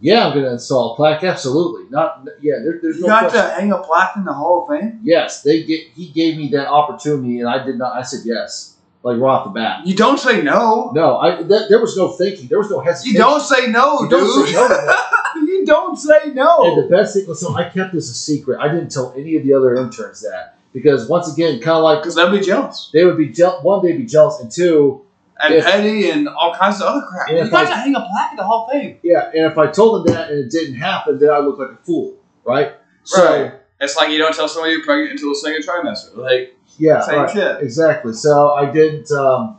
"Yeah, 0.00 0.26
I'm 0.26 0.32
going 0.34 0.44
to 0.44 0.52
install 0.52 0.92
a 0.92 0.96
plaque. 0.96 1.24
Absolutely, 1.24 1.88
not. 1.90 2.26
Yeah, 2.42 2.56
there, 2.62 2.78
there's 2.82 2.96
You 2.96 3.02
no 3.02 3.08
got 3.08 3.30
question. 3.30 3.40
to 3.48 3.54
hang 3.54 3.72
a 3.72 3.78
plaque 3.78 4.16
in 4.16 4.24
the 4.24 4.32
Hall 4.34 4.66
of 4.68 4.68
Fame? 4.80 5.00
Yes, 5.02 5.42
they 5.42 5.62
get. 5.62 5.80
He 5.94 6.08
gave 6.08 6.36
me 6.36 6.48
that 6.50 6.68
opportunity, 6.68 7.40
and 7.40 7.48
I 7.48 7.64
did 7.64 7.78
not. 7.78 7.92
I 7.96 8.02
said 8.02 8.20
yes. 8.24 8.74
like 9.04 9.18
right 9.18 9.30
off 9.30 9.44
the 9.44 9.50
bat. 9.50 9.86
You 9.86 9.94
don't 9.94 10.18
say 10.18 10.42
no. 10.42 10.90
No, 10.94 11.18
I 11.20 11.36
th- 11.42 11.68
there 11.68 11.80
was 11.80 11.96
no 11.96 12.08
thinking. 12.10 12.48
There 12.48 12.58
was 12.58 12.68
no 12.70 12.80
hesitation. 12.80 13.14
You 13.14 13.18
don't 13.22 13.40
say 13.40 13.68
no, 13.68 14.00
You 14.02 14.08
dude. 14.10 14.20
don't 14.20 14.46
say 14.46 14.52
no 14.54 14.98
you 15.48 15.64
don't 15.64 15.96
say 15.96 16.32
no. 16.34 16.58
And 16.64 16.84
the 16.84 16.88
best 16.96 17.14
thing, 17.14 17.32
so 17.34 17.54
I 17.54 17.68
kept 17.68 17.92
this 17.94 18.10
a 18.10 18.14
secret. 18.14 18.58
I 18.60 18.66
didn't 18.68 18.90
tell 18.90 19.12
any 19.16 19.36
of 19.36 19.44
the 19.44 19.54
other 19.54 19.76
interns 19.76 20.20
that 20.22 20.56
because 20.72 21.08
once 21.08 21.32
again, 21.32 21.60
kind 21.60 21.76
of 21.78 21.84
like 21.84 22.00
Because 22.02 22.16
they'll 22.16 22.30
be 22.30 22.40
jealous. 22.40 22.90
they 22.92 23.04
would 23.04 23.16
be 23.16 23.28
je- 23.28 23.44
one, 23.62 23.84
they'd 23.84 23.96
be 23.96 24.04
jealous, 24.04 24.40
and 24.40 24.50
two, 24.50 25.02
And 25.40 25.54
If- 25.54 25.64
petty 25.64 26.10
and 26.10 26.28
all 26.28 26.52
kinds 26.54 26.80
of 26.80 26.88
other 26.88 27.06
crap. 27.08 27.30
You 27.30 27.48
got 27.48 27.66
I- 27.66 27.70
to 27.70 27.76
hang 27.76 27.94
a 27.94 28.00
plaque 28.00 28.32
at 28.32 28.36
the 28.38 28.44
Hall 28.44 28.66
of 28.66 28.72
Fame. 28.72 28.98
yeah. 29.02 29.30
And 29.32 29.46
if 29.50 29.56
I 29.56 29.68
told 29.68 30.06
them 30.06 30.14
that 30.14 30.30
and 30.30 30.38
it 30.44 30.50
didn't 30.50 30.74
happen, 30.74 31.18
then 31.18 31.30
I 31.30 31.38
look 31.38 31.58
like 31.58 31.70
a 31.70 31.76
fool, 31.84 32.14
right? 32.44 32.72
So 33.04 33.24
Right. 33.24 33.52
It's 33.80 33.96
like 33.96 34.10
you 34.10 34.18
don't 34.18 34.34
tell 34.34 34.48
somebody 34.48 34.72
you're 34.72 34.82
pregnant 34.84 35.12
until 35.12 35.28
the 35.28 35.36
second 35.36 35.62
trimester. 35.62 36.16
Like, 36.16 36.56
yeah, 36.78 37.00
same 37.00 37.18
right. 37.20 37.30
shit. 37.30 37.62
Exactly. 37.62 38.12
So 38.12 38.50
I 38.52 38.66
didn't. 38.72 39.08
Um, 39.12 39.58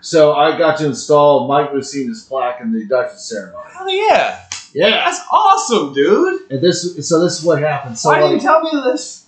so 0.00 0.34
I 0.34 0.56
got 0.56 0.78
to 0.78 0.86
install 0.86 1.48
Mike 1.48 1.74
Mussina's 1.74 2.22
plaque 2.24 2.60
in 2.60 2.72
the 2.72 2.82
induction 2.82 3.18
ceremony. 3.18 3.64
Hell 3.72 3.90
yeah. 3.90 4.38
Yeah. 4.74 4.90
That's 5.04 5.20
awesome, 5.32 5.92
dude. 5.92 6.42
And 6.50 6.60
this, 6.62 7.08
so 7.08 7.20
this 7.22 7.40
is 7.40 7.44
what 7.44 7.58
happened. 7.58 7.98
So 7.98 8.10
Why 8.10 8.20
didn't 8.20 8.34
you 8.34 8.40
tell 8.40 8.62
me 8.62 8.70
this? 8.84 9.26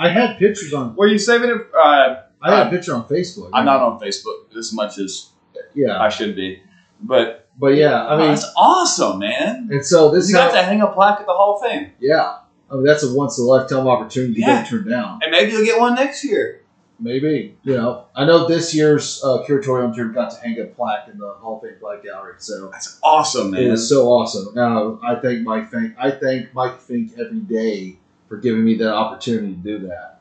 I 0.00 0.08
had 0.08 0.38
pictures 0.38 0.72
on. 0.72 0.94
Were 0.94 1.08
you 1.08 1.18
saving 1.18 1.50
it? 1.50 1.56
Uh, 1.76 2.22
I 2.42 2.56
had 2.56 2.66
a 2.68 2.70
picture 2.70 2.94
on 2.94 3.04
Facebook. 3.08 3.50
I'm 3.52 3.64
not 3.64 3.80
on 3.80 3.98
Facebook 4.00 4.56
as 4.56 4.72
much 4.72 4.98
as 4.98 5.30
Yeah, 5.74 6.00
I 6.00 6.08
should 6.08 6.36
be. 6.36 6.62
But, 7.00 7.48
but 7.58 7.74
yeah, 7.74 8.06
I 8.06 8.16
mean, 8.18 8.28
that's 8.28 8.46
awesome, 8.56 9.18
man. 9.20 9.68
and 9.70 9.84
so 9.84 10.10
this 10.10 10.24
is 10.24 10.30
You 10.30 10.36
got 10.36 10.52
to 10.52 10.62
hang 10.62 10.80
a 10.80 10.86
plaque 10.88 11.20
at 11.20 11.26
the 11.26 11.32
Hall 11.32 11.56
of 11.56 11.62
Fame. 11.68 11.92
yeah. 12.00 12.38
I 12.70 12.74
mean, 12.74 12.84
that's 12.84 13.02
a 13.02 13.14
once 13.14 13.38
in 13.38 13.44
a 13.44 13.48
lifetime 13.48 13.88
opportunity 13.88 14.40
Yeah. 14.40 14.56
don't 14.56 14.66
turn 14.68 14.88
down. 14.90 15.20
And 15.22 15.30
maybe 15.32 15.52
you'll 15.52 15.64
get 15.64 15.80
one 15.80 15.94
next 15.94 16.22
year. 16.22 16.60
Maybe 17.00 17.56
you 17.62 17.74
know. 17.74 18.06
I 18.14 18.26
know 18.26 18.46
this 18.48 18.74
year's 18.74 19.22
uh, 19.24 19.44
curatorial 19.46 19.84
intern 19.88 20.12
got 20.12 20.32
to 20.32 20.40
hang 20.40 20.58
a 20.60 20.64
plaque 20.64 21.08
in 21.10 21.16
the 21.18 21.30
Hall 21.34 21.56
of 21.56 21.62
Fame 21.62 21.78
Plaque 21.80 22.02
Gallery. 22.02 22.34
So 22.38 22.68
That's 22.72 22.98
awesome, 23.04 23.54
It 23.54 23.60
man. 23.62 23.70
was 23.70 23.88
so 23.88 24.08
awesome. 24.08 24.48
Uh, 24.58 24.96
I 25.06 25.14
thank 25.20 25.42
Mike 25.44 25.70
Fink. 25.70 25.94
I 25.98 26.10
thank 26.10 26.52
Mike 26.54 26.80
Fink 26.80 27.12
every 27.18 27.38
day 27.38 27.98
for 28.28 28.36
giving 28.36 28.64
me 28.64 28.74
that 28.78 28.92
opportunity 28.92 29.54
to 29.54 29.60
do 29.60 29.78
that. 29.86 30.20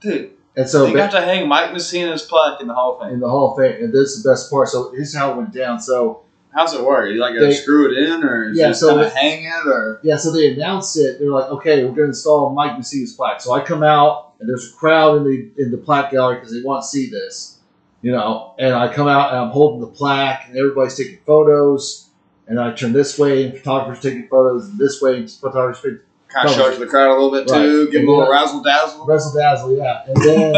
Dude, 0.00 0.32
And 0.56 0.68
so 0.68 0.86
they 0.86 0.94
got 0.94 1.10
to 1.12 1.20
hang 1.20 1.48
Mike 1.48 1.72
Mussina's 1.72 2.22
plaque 2.22 2.60
in 2.62 2.66
the 2.68 2.74
Hall 2.74 2.94
of 2.96 3.02
Fame. 3.02 3.14
in 3.14 3.20
the 3.20 3.28
Hall 3.28 3.52
of 3.52 3.58
Fame, 3.58 3.84
and 3.84 3.92
this 3.92 4.12
is 4.16 4.22
the 4.22 4.30
best 4.30 4.50
part. 4.50 4.68
So 4.68 4.90
this 4.90 5.08
is 5.08 5.14
how 5.14 5.32
it 5.32 5.36
went 5.36 5.52
down. 5.52 5.80
So 5.80 6.22
How's 6.52 6.72
it 6.72 6.82
work? 6.82 7.10
You 7.12 7.20
like 7.20 7.34
They- 7.38 7.48
to 7.50 7.52
screw 7.54 7.92
it 7.92 7.98
in, 7.98 8.24
or 8.24 8.48
Yeah, 8.54 8.72
so 8.72 8.88
kind 8.88 9.00
the- 9.00 9.06
of 9.08 9.12
hang 9.12 9.44
it, 9.44 9.66
or 9.66 10.00
yeah, 10.02 10.16
so 10.16 10.30
they 10.30 10.54
announced 10.54 10.96
it. 10.96 11.18
They're 11.20 11.28
like, 11.28 11.50
okay, 11.50 11.80
we're 11.84 11.88
going 11.90 11.96
to 11.96 12.04
install 12.04 12.48
Mike 12.48 12.78
Messi's 12.78 13.12
plaque. 13.12 13.42
So 13.42 13.52
I 13.52 13.60
come 13.60 13.82
out, 13.82 14.32
and 14.40 14.48
there's 14.48 14.72
a 14.72 14.74
crowd 14.74 15.18
in 15.18 15.24
the 15.24 15.50
in 15.62 15.70
the 15.70 15.76
plaque 15.76 16.12
gallery 16.12 16.36
because 16.36 16.54
they 16.54 16.62
want 16.62 16.80
to 16.82 16.88
see 16.88 17.10
this, 17.10 17.58
you 18.00 18.10
know. 18.10 18.54
And 18.58 18.74
I 18.74 18.90
come 18.90 19.06
out 19.06 19.32
and 19.34 19.38
I'm 19.38 19.50
holding 19.50 19.82
the 19.82 19.86
plaque, 19.86 20.46
and 20.48 20.56
everybody's 20.56 20.96
taking 20.96 21.18
photos. 21.26 22.08
And 22.48 22.58
I 22.58 22.72
turn 22.72 22.94
this 22.94 23.18
way, 23.18 23.44
and 23.44 23.58
photographers 23.58 24.02
taking 24.02 24.26
photos, 24.28 24.66
and 24.66 24.78
this 24.78 25.02
way, 25.02 25.16
and 25.18 25.30
photographers 25.30 26.00
kind 26.28 26.48
of 26.48 26.54
show 26.54 26.68
it 26.68 26.74
to 26.74 26.80
the 26.80 26.86
crowd 26.86 27.08
a 27.10 27.14
little 27.20 27.30
bit 27.30 27.48
too, 27.48 27.84
Right. 27.84 27.92
give 27.92 28.02
them 28.02 28.08
a 28.08 28.12
little 28.12 28.30
razzle 28.30 28.62
dazzle. 28.62 29.06
Razzle 29.06 29.34
dazzle, 29.34 29.76
yeah. 29.76 30.02
And 30.06 30.16
then 30.24 30.54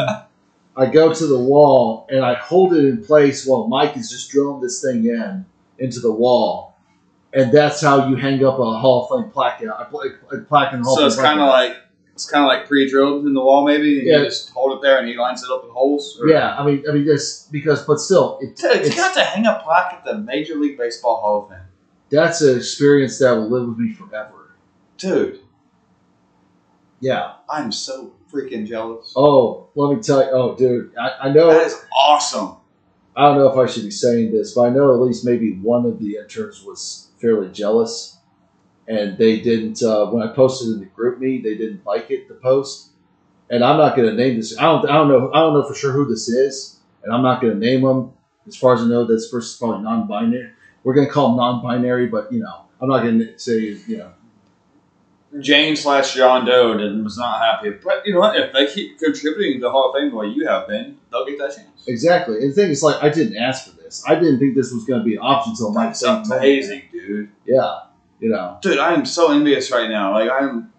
I 0.77 0.87
go 0.87 1.13
to 1.13 1.27
the 1.27 1.39
wall 1.39 2.07
and 2.11 2.25
I 2.25 2.35
hold 2.35 2.73
it 2.75 2.85
in 2.85 3.05
place 3.05 3.47
while 3.47 3.67
Mike 3.69 3.97
is 3.97 4.11
just 4.11 4.31
drilling 4.31 4.61
this 4.61 4.81
thing 4.83 5.05
in 5.07 5.45
into 5.79 6.01
the 6.01 6.13
wall. 6.13 6.75
And 7.33 7.53
that's 7.53 7.81
how 7.83 8.09
you 8.09 8.17
hang 8.17 8.43
up 8.45 8.59
a 8.59 8.79
Hall 8.79 9.07
of 9.11 9.21
Fame 9.23 9.31
plaque. 9.31 9.63
A 9.63 9.87
plaque, 9.91 10.13
a 10.33 10.39
plaque 10.39 10.73
in 10.73 10.81
the 10.81 10.87
Hall 10.87 10.97
So 10.97 11.03
of 11.03 11.07
it's 11.09 11.17
kind 11.21 11.41
of 11.41 11.49
like 11.49 11.77
it's 12.15 12.29
kind 12.29 12.43
of 12.43 12.49
like 12.49 12.67
pre-drilled 12.67 13.27
in 13.27 13.35
the 13.35 13.41
wall, 13.41 13.65
maybe. 13.65 13.99
And 14.01 14.09
Yeah. 14.09 14.19
You 14.19 14.25
just 14.25 14.51
hold 14.51 14.73
it 14.77 14.83
there, 14.83 14.99
and 14.99 15.07
he 15.07 15.15
lines 15.17 15.45
it 15.45 15.51
up 15.53 15.63
with 15.63 15.73
holes. 15.73 16.19
or- 16.21 16.29
yeah. 16.29 16.57
I 16.59 16.65
mean, 16.67 16.83
I 16.89 16.93
mean, 16.93 17.05
this 17.05 17.47
because, 17.53 17.85
but 17.85 18.01
still, 18.01 18.39
it, 18.41 18.57
Dude, 18.57 18.75
you 18.75 18.81
it's, 18.87 18.97
got 18.97 19.15
to 19.15 19.21
hang 19.21 19.47
a 19.47 19.61
plaque 19.63 19.93
at 19.93 20.05
the 20.05 20.19
Major 20.19 20.57
League 20.57 20.77
Baseball 20.79 21.21
Hall 21.21 21.43
of 21.45 21.49
Fame, 21.51 21.67
that's 22.11 22.41
an 22.41 22.57
experience 22.57 23.19
that 23.21 23.33
will 23.33 23.49
live 23.49 23.69
with 23.69 23.79
me 23.79 23.93
forever. 23.93 24.51
dude. 24.97 25.39
Yeah. 27.01 27.35
I'm 27.49 27.73
so 27.73 28.13
freaking 28.33 28.67
jealous. 28.67 29.13
Oh, 29.17 29.69
let 29.75 29.97
me 29.97 30.03
tell 30.03 30.23
you. 30.23 30.31
Oh, 30.31 30.55
dude, 30.57 30.97
I, 30.97 31.29
I 31.29 31.33
know. 31.33 31.49
That 31.49 31.67
is 31.67 31.85
awesome. 31.97 32.57
I 33.17 33.23
don't 33.23 33.39
know 33.39 33.51
if 33.51 33.59
I 33.59 33.71
should 33.71 33.85
be 33.85 33.91
saying 33.91 34.33
this, 34.33 34.55
but 34.55 34.63
I 34.63 34.71
know 34.71 34.95
at 34.95 35.01
least 35.01 35.25
maybe 35.25 35.55
one 35.55 35.87
of 35.87 35.99
the 35.99 36.17
interns 36.17 36.63
was 36.63 37.09
fairly 37.21 37.49
jealous, 37.49 38.17
and 38.87 39.19
they 39.19 39.41
didn't. 39.41 39.83
Uh, 39.83 40.07
when 40.07 40.23
I 40.23 40.33
posted 40.33 40.69
in 40.69 40.81
the 40.81 40.87
group 40.87 41.19
me, 41.19 41.41
they 41.41 41.57
didn't 41.57 41.85
like 41.85 42.11
it. 42.11 42.29
The 42.29 42.35
post, 42.35 42.91
and 43.51 43.65
I'm 43.65 43.79
not 43.79 43.97
going 43.97 44.09
to 44.09 44.15
name 44.15 44.37
this. 44.37 44.57
I 44.57 44.63
don't. 44.63 44.89
I 44.89 44.95
don't 44.95 45.09
know. 45.09 45.33
I 45.33 45.41
don't 45.41 45.55
know 45.55 45.67
for 45.67 45.75
sure 45.75 45.93
who 45.93 46.05
this 46.05 46.29
is, 46.29 46.79
and 47.03 47.13
I'm 47.13 47.23
not 47.23 47.41
going 47.41 47.55
to 47.55 47.59
name 47.59 47.83
them. 47.83 48.13
As 48.47 48.57
far 48.57 48.75
as 48.75 48.81
I 48.81 48.87
know, 48.87 49.05
this 49.05 49.31
person's 49.31 49.59
probably 49.59 49.83
non-binary. 49.83 50.53
We're 50.85 50.95
going 50.95 51.07
to 51.07 51.13
call 51.13 51.29
them 51.29 51.37
non-binary, 51.39 52.07
but 52.07 52.33
you 52.33 52.39
know, 52.41 52.67
I'm 52.81 52.89
not 52.89 53.03
going 53.03 53.19
to 53.19 53.39
say 53.39 53.59
you 53.59 53.99
know. 53.99 54.13
Jane 55.41 55.77
slash 55.77 56.15
John 56.15 56.47
Doe 56.47 56.77
did, 56.79 57.05
was 57.05 57.19
not 57.19 57.41
happy, 57.41 57.71
but 57.71 58.07
you 58.07 58.15
know 58.15 58.21
what? 58.21 58.37
If 58.37 58.53
they 58.53 58.67
keep 58.67 58.99
contributing 58.99 59.55
to 59.55 59.67
the 59.67 59.71
Hall 59.71 59.91
of 59.91 59.99
Fame 59.99 60.11
the 60.11 60.17
way 60.17 60.27
you 60.27 60.47
have 60.47 60.67
been, 60.67 60.97
they'll 61.11 61.27
get 61.27 61.39
that 61.39 61.55
chance. 61.55 61.87
Exactly. 61.87 62.39
And 62.39 62.51
the 62.51 62.55
thing 62.55 62.71
is, 62.71 62.83
like, 62.83 63.03
I 63.03 63.11
didn't 63.11 63.37
ask 63.37 63.69
for 63.69 63.77
this. 63.77 64.03
I 64.07 64.15
didn't 64.15 64.39
think 64.39 64.55
this 64.57 64.73
was 64.73 64.85
going 64.85 65.01
to 65.01 65.05
be 65.05 65.17
an 65.17 65.23
option 65.23 65.51
until 65.51 65.73
Mike 65.73 65.99
told 65.99 66.27
amazing, 66.31 66.83
dude. 66.93 67.31
Yeah. 67.45 67.81
You 68.21 68.31
know, 68.31 68.59
Dude, 68.61 68.79
I 68.79 68.95
am 68.95 69.05
so 69.05 69.31
envious 69.31 69.71
right 69.71 69.89
now. 69.89 70.13
Like 70.13 70.31
I'm, 70.31 70.73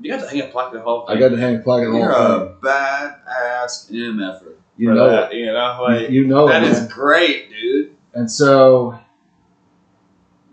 you 0.00 0.10
got 0.10 0.22
to 0.22 0.28
hang 0.28 0.40
a 0.40 0.46
plaque 0.46 0.68
at 0.68 0.72
the 0.74 0.80
Hall 0.80 1.06
of 1.06 1.14
I 1.14 1.20
got 1.20 1.28
to 1.28 1.36
hang 1.36 1.56
a 1.56 1.58
plaque 1.58 1.82
in 1.82 1.92
the 1.92 1.98
You're 1.98 2.12
Hall 2.12 2.22
of 2.22 2.48
Fame. 2.48 2.58
a 2.62 2.66
badass 2.66 3.90
MFer. 3.90 4.54
You 4.78 4.94
know 4.94 5.10
that, 5.10 5.32
it. 5.32 5.38
You 5.38 5.46
know, 5.46 5.78
like 5.82 6.10
you 6.10 6.26
know 6.26 6.48
that 6.48 6.62
it, 6.62 6.70
is 6.70 6.88
great, 6.88 7.50
dude. 7.50 7.94
And 8.14 8.30
so, 8.30 8.98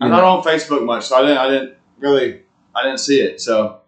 I'm 0.00 0.08
you 0.08 0.14
not 0.14 0.24
on 0.24 0.42
Facebook 0.42 0.84
much, 0.84 1.06
so 1.06 1.16
I 1.16 1.22
didn't. 1.22 1.38
I 1.38 1.48
didn't 1.48 1.74
really. 1.98 2.42
I 2.74 2.82
didn't 2.82 3.00
see 3.00 3.20
it. 3.20 3.40
So 3.40 3.80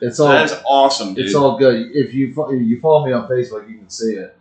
it's 0.00 0.18
all 0.20 0.28
that 0.28 0.44
is 0.46 0.54
awesome, 0.66 1.14
dude. 1.14 1.26
it's 1.26 1.34
all 1.34 1.58
good. 1.58 1.90
If 1.94 2.14
you 2.14 2.32
fo- 2.34 2.50
if 2.50 2.60
you 2.62 2.80
follow 2.80 3.06
me 3.06 3.12
on 3.12 3.28
Facebook, 3.28 3.68
you 3.68 3.78
can 3.78 3.88
see 3.90 4.14
it. 4.14 4.36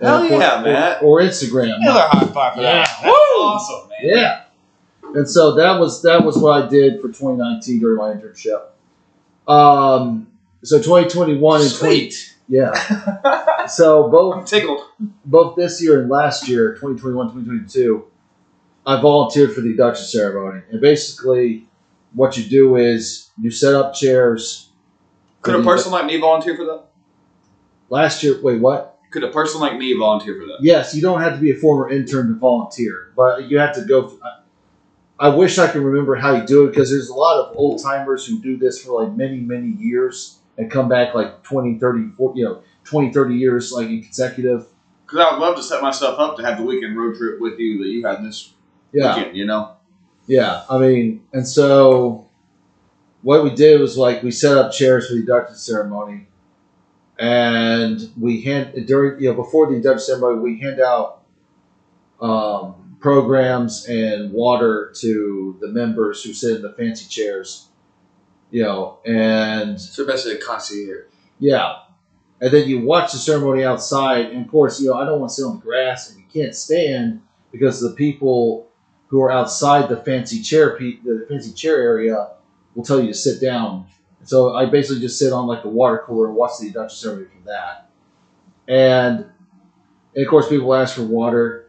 And 0.00 0.08
Hell 0.08 0.28
course- 0.28 0.40
yeah, 0.42 0.62
Matt. 0.62 1.02
Or, 1.02 1.20
or 1.20 1.24
Instagram. 1.24 1.76
Another 1.80 2.00
high 2.10 2.26
five 2.26 2.54
for 2.54 2.62
that. 2.62 2.72
Yeah. 2.74 2.84
That's 2.84 3.04
Woo! 3.04 3.10
awesome, 3.10 3.88
man. 3.90 3.98
Yeah. 4.16 4.42
And 5.14 5.28
so 5.28 5.54
that 5.56 5.78
was 5.78 6.02
that 6.02 6.24
was 6.24 6.38
what 6.38 6.62
I 6.64 6.68
did 6.68 7.00
for 7.00 7.08
2019 7.08 7.80
during 7.80 7.98
my 7.98 8.12
internship. 8.14 8.62
Um. 9.48 10.28
So 10.64 10.78
2021 10.78 11.60
and 11.62 11.74
20 11.74 12.10
Sweet. 12.10 12.36
yeah. 12.48 13.66
So 13.68 14.08
both 14.08 14.36
I'm 14.38 14.44
tickled. 14.44 14.80
both 15.24 15.56
this 15.56 15.80
year 15.82 16.00
and 16.00 16.10
last 16.10 16.48
year, 16.48 16.74
2021, 16.74 17.28
2022, 17.28 18.04
I 18.86 19.00
volunteered 19.00 19.52
for 19.54 19.60
the 19.60 19.70
induction 19.70 20.04
ceremony. 20.06 20.62
And 20.70 20.80
basically, 20.80 21.68
what 22.14 22.36
you 22.36 22.44
do 22.44 22.76
is 22.76 23.30
you 23.40 23.50
set 23.50 23.74
up 23.74 23.94
chairs. 23.94 24.70
Could 25.40 25.56
a 25.56 25.62
person 25.62 25.92
like 25.92 26.06
me 26.06 26.18
volunteer 26.18 26.56
for 26.56 26.64
that? 26.64 26.84
Last 27.88 28.22
year, 28.22 28.40
wait, 28.42 28.60
what? 28.60 29.00
Could 29.10 29.24
a 29.24 29.30
person 29.30 29.60
like 29.60 29.76
me 29.76 29.92
volunteer 29.94 30.34
for 30.40 30.46
that? 30.46 30.58
Yes, 30.60 30.94
you 30.94 31.02
don't 31.02 31.20
have 31.20 31.34
to 31.34 31.40
be 31.40 31.50
a 31.50 31.56
former 31.56 31.90
intern 31.90 32.28
to 32.28 32.34
volunteer, 32.34 33.12
but 33.16 33.50
you 33.50 33.58
have 33.58 33.74
to 33.74 33.82
go. 33.82 34.18
I 35.18 35.28
wish 35.28 35.58
I 35.58 35.68
could 35.68 35.82
remember 35.82 36.16
how 36.16 36.34
you 36.34 36.46
do 36.46 36.64
it 36.64 36.68
because 36.70 36.90
there's 36.90 37.08
a 37.08 37.14
lot 37.14 37.38
of 37.38 37.54
old 37.56 37.82
timers 37.82 38.26
who 38.26 38.38
do 38.38 38.56
this 38.56 38.82
for 38.82 39.02
like 39.04 39.14
many, 39.14 39.40
many 39.40 39.68
years 39.68 40.38
and 40.56 40.70
come 40.70 40.88
back 40.88 41.14
like 41.14 41.42
20, 41.42 41.78
30, 41.78 42.12
40, 42.16 42.38
you 42.38 42.44
know, 42.46 42.62
20, 42.84 43.12
30 43.12 43.34
years 43.34 43.72
like 43.72 43.88
in 43.88 44.02
consecutive. 44.02 44.66
Because 45.06 45.20
I 45.20 45.32
would 45.32 45.40
love 45.40 45.56
to 45.56 45.62
set 45.62 45.82
myself 45.82 46.18
up 46.18 46.36
to 46.38 46.42
have 46.44 46.58
the 46.58 46.64
weekend 46.64 46.96
road 46.96 47.16
trip 47.16 47.40
with 47.40 47.58
you 47.58 47.78
that 47.82 47.88
you 47.88 48.06
had 48.06 48.24
this 48.24 48.54
Yeah. 48.92 49.14
weekend. 49.14 49.36
You 49.36 49.44
know. 49.44 49.76
Yeah, 50.32 50.64
I 50.70 50.78
mean, 50.78 51.24
and 51.34 51.46
so 51.46 52.26
what 53.20 53.44
we 53.44 53.50
did 53.54 53.78
was 53.82 53.98
like 53.98 54.22
we 54.22 54.30
set 54.30 54.56
up 54.56 54.72
chairs 54.72 55.06
for 55.06 55.12
the 55.12 55.20
induction 55.20 55.56
ceremony, 55.56 56.26
and 57.18 58.00
we 58.18 58.40
hand 58.40 58.86
during 58.86 59.20
you 59.22 59.28
know 59.28 59.34
before 59.34 59.66
the 59.66 59.74
induction 59.74 60.06
ceremony 60.06 60.40
we 60.40 60.58
hand 60.58 60.80
out 60.80 61.20
um, 62.22 62.96
programs 62.98 63.84
and 63.84 64.32
water 64.32 64.94
to 65.00 65.58
the 65.60 65.68
members 65.68 66.24
who 66.24 66.32
sit 66.32 66.56
in 66.56 66.62
the 66.62 66.72
fancy 66.72 67.10
chairs, 67.10 67.68
you 68.50 68.62
know, 68.62 69.00
and 69.04 69.78
So 69.78 70.06
basically, 70.06 70.38
a 70.38 70.42
concierge. 70.42 71.08
yeah. 71.40 71.74
And 72.40 72.50
then 72.50 72.66
you 72.70 72.80
watch 72.80 73.12
the 73.12 73.18
ceremony 73.18 73.64
outside, 73.64 74.30
and 74.30 74.46
of 74.46 74.50
course, 74.50 74.80
you 74.80 74.88
know, 74.88 74.96
I 74.96 75.04
don't 75.04 75.20
want 75.20 75.28
to 75.28 75.34
sit 75.34 75.44
on 75.44 75.56
the 75.56 75.62
grass, 75.62 76.10
and 76.10 76.18
you 76.18 76.24
can't 76.32 76.56
stand 76.56 77.20
because 77.52 77.82
the 77.82 77.90
people 77.90 78.71
who 79.12 79.20
are 79.20 79.30
outside 79.30 79.90
the 79.90 79.96
fancy 79.98 80.40
chair, 80.40 80.74
pe- 80.78 80.96
the 81.04 81.26
fancy 81.28 81.52
chair 81.52 81.76
area, 81.82 82.30
will 82.74 82.82
tell 82.82 82.98
you 82.98 83.08
to 83.08 83.14
sit 83.14 83.42
down. 83.42 83.84
So 84.24 84.54
I 84.54 84.64
basically 84.64 85.02
just 85.02 85.18
sit 85.18 85.34
on 85.34 85.46
like 85.46 85.64
a 85.64 85.68
water 85.68 86.02
cooler 86.06 86.28
and 86.28 86.34
watch 86.34 86.52
the 86.58 86.68
induction 86.68 86.98
ceremony 86.98 87.26
from 87.26 87.44
that. 87.44 87.90
And, 88.66 89.26
and 90.14 90.24
of 90.24 90.30
course, 90.30 90.48
people 90.48 90.74
ask 90.74 90.96
for 90.96 91.02
water. 91.02 91.66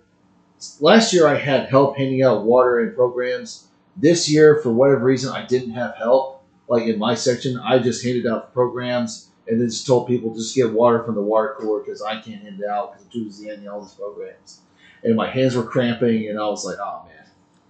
Last 0.80 1.12
year, 1.12 1.28
I 1.28 1.36
had 1.36 1.68
help 1.68 1.98
handing 1.98 2.24
out 2.24 2.46
water 2.46 2.80
and 2.80 2.96
programs. 2.96 3.68
This 3.98 4.32
year, 4.32 4.62
for 4.64 4.72
whatever 4.72 5.04
reason, 5.04 5.34
I 5.34 5.46
didn't 5.46 5.72
have 5.72 5.98
help. 5.98 6.46
Like 6.70 6.84
in 6.86 6.98
my 6.98 7.14
section, 7.14 7.60
I 7.60 7.78
just 7.78 8.06
handed 8.06 8.26
out 8.26 8.48
the 8.48 8.54
programs 8.54 9.32
and 9.50 9.60
then 9.60 9.68
just 9.68 9.86
told 9.86 10.08
people 10.08 10.34
just 10.34 10.56
get 10.56 10.72
water 10.72 11.04
from 11.04 11.16
the 11.16 11.22
water 11.22 11.58
cooler 11.60 11.82
because 11.82 12.02
I 12.02 12.22
can't 12.22 12.42
hand 12.42 12.62
it 12.62 12.70
out 12.70 12.94
because 12.94 13.06
I'm 13.06 13.12
too 13.12 13.26
busy 13.26 13.48
handling 13.48 13.68
all 13.68 13.82
these 13.82 13.96
programs. 13.96 14.62
And 15.04 15.18
my 15.18 15.30
hands 15.30 15.58
were 15.58 15.66
cramping, 15.66 16.30
and 16.30 16.40
I 16.40 16.48
was 16.48 16.64
like, 16.64 16.78
oh 16.80 17.02
man. 17.06 17.23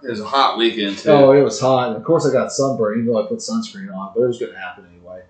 It 0.03 0.09
was 0.09 0.19
a 0.19 0.25
hot 0.25 0.57
weekend 0.57 0.97
too. 0.97 1.09
Oh, 1.09 1.31
it 1.31 1.41
was 1.41 1.59
hot. 1.59 1.89
And 1.89 1.97
of 1.97 2.03
course, 2.03 2.25
I 2.25 2.33
got 2.33 2.51
sunburned, 2.51 3.01
even 3.01 3.13
though 3.13 3.23
I 3.23 3.27
put 3.27 3.39
sunscreen 3.39 3.93
on, 3.93 4.11
but 4.13 4.23
it 4.23 4.27
was 4.27 4.39
going 4.39 4.51
to 4.51 4.59
happen 4.59 4.85
anyway. 4.89 5.23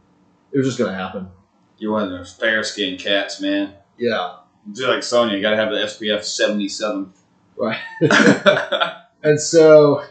It 0.52 0.58
was 0.58 0.68
just 0.68 0.78
going 0.78 0.92
to 0.92 0.98
happen. 0.98 1.30
You're 1.78 1.92
one 1.92 2.04
of 2.04 2.10
those 2.12 2.34
fair 2.34 2.64
skinned 2.64 3.00
cats, 3.00 3.40
man. 3.42 3.74
Yeah. 3.98 4.38
Just 4.72 4.88
like 4.88 5.04
Sonya, 5.04 5.36
you 5.36 5.42
gotta 5.42 5.58
have 5.58 5.72
the 5.72 5.78
SPF 5.78 6.24
77. 6.24 7.12
Right. 7.58 7.80
And 9.24 9.40
so, 9.40 10.04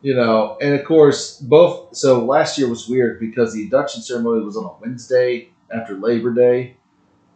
you 0.00 0.14
know, 0.14 0.56
and 0.60 0.74
of 0.74 0.84
course, 0.84 1.38
both. 1.38 1.96
So 1.96 2.24
last 2.24 2.56
year 2.56 2.68
was 2.68 2.88
weird 2.88 3.18
because 3.18 3.52
the 3.52 3.62
induction 3.62 4.00
ceremony 4.00 4.44
was 4.44 4.56
on 4.56 4.64
a 4.64 4.72
Wednesday 4.80 5.50
after 5.74 5.94
Labor 5.96 6.32
Day 6.32 6.76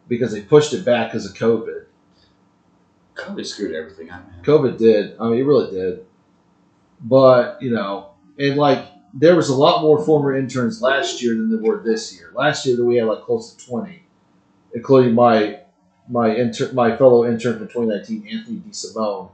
because 0.06 0.32
they 0.32 0.42
pushed 0.42 0.72
it 0.72 0.84
back 0.84 1.10
because 1.10 1.26
of 1.26 1.36
COVID. 1.36 1.86
COVID 3.16 3.44
screwed 3.44 3.74
everything 3.74 4.10
up, 4.10 4.26
man. 4.30 4.44
COVID 4.44 4.78
did. 4.78 5.16
I 5.20 5.28
mean, 5.28 5.40
it 5.40 5.42
really 5.42 5.70
did. 5.72 6.06
But, 7.02 7.62
you 7.62 7.70
know, 7.70 8.10
and 8.38 8.56
like, 8.56 8.84
there 9.14 9.34
was 9.34 9.48
a 9.48 9.54
lot 9.56 9.82
more 9.82 10.04
former 10.04 10.36
interns 10.36 10.80
last 10.82 11.22
year 11.22 11.34
than 11.34 11.50
there 11.50 11.60
were 11.60 11.82
this 11.82 12.14
year. 12.16 12.30
Last 12.34 12.64
year, 12.66 12.76
that 12.76 12.84
we 12.84 12.96
had 12.96 13.06
like 13.06 13.22
close 13.22 13.54
to 13.54 13.66
20, 13.66 14.02
including 14.74 15.14
my 15.14 15.60
my 16.08 16.34
inter- 16.34 16.72
my 16.72 16.96
fellow 16.96 17.24
intern 17.24 17.58
from 17.58 17.68
2019, 17.68 18.26
Anthony 18.36 18.58
DeSimone, 18.68 19.30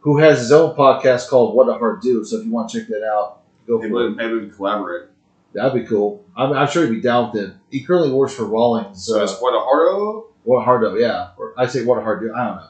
who 0.00 0.18
has 0.18 0.38
his 0.40 0.52
own 0.52 0.76
podcast 0.76 1.28
called 1.28 1.54
What 1.56 1.68
a 1.68 1.74
Hard 1.74 2.00
Do. 2.00 2.24
So 2.24 2.38
if 2.38 2.44
you 2.44 2.50
want 2.52 2.68
to 2.70 2.78
check 2.80 2.88
that 2.88 3.04
out, 3.04 3.40
go 3.66 3.78
Maybe, 3.78 3.90
for 3.90 4.06
it. 4.06 4.10
maybe 4.16 4.34
we 4.34 4.40
can 4.40 4.50
collaborate. 4.50 5.08
That'd 5.54 5.80
be 5.82 5.88
cool. 5.88 6.24
I'm, 6.36 6.52
I'm 6.52 6.68
sure 6.68 6.84
he'd 6.86 6.92
be 6.92 7.00
down 7.00 7.32
with 7.32 7.42
it. 7.42 7.54
He 7.70 7.82
currently 7.82 8.12
works 8.12 8.34
for 8.34 8.44
Rawlings. 8.44 9.04
So 9.04 9.18
uh, 9.20 9.24
it's 9.24 9.40
what 9.40 9.54
a 9.54 9.60
Hard 9.60 9.88
Do. 9.96 10.26
what 10.44 10.58
a 10.58 10.64
hard 10.64 10.82
do, 10.82 11.00
yeah. 11.00 11.30
Or 11.38 11.54
I 11.56 11.66
say 11.66 11.84
what 11.84 11.98
a 11.98 12.02
hard 12.02 12.20
do. 12.20 12.32
I 12.34 12.46
don't 12.46 12.56
know. 12.56 12.66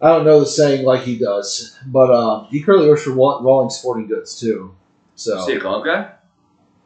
I 0.00 0.08
don't 0.10 0.24
know 0.24 0.40
the 0.40 0.46
saying 0.46 0.84
like 0.84 1.02
he 1.02 1.18
does, 1.18 1.76
but 1.86 2.12
um, 2.12 2.46
he 2.50 2.62
currently 2.62 2.88
works 2.88 3.02
for 3.02 3.10
Rawlings 3.10 3.76
Sporting 3.76 4.06
Goods 4.06 4.38
too. 4.38 4.74
So 5.16 5.40
Is 5.40 5.46
he 5.48 5.54
a 5.54 5.60
glove 5.60 5.84
guy? 5.84 6.12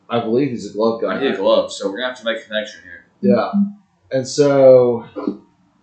I 0.09 0.21
believe 0.21 0.51
he's 0.51 0.71
a 0.71 0.73
glove 0.73 1.03
I 1.05 1.15
guy. 1.15 1.21
need 1.21 1.35
a 1.35 1.37
glove, 1.37 1.73
so 1.73 1.89
we're 1.91 1.97
gonna 1.99 2.09
have 2.09 2.19
to 2.19 2.25
make 2.25 2.39
a 2.39 2.47
connection 2.47 2.81
here. 2.83 3.05
Yeah. 3.21 3.53
And 4.11 4.27
so, 4.27 5.07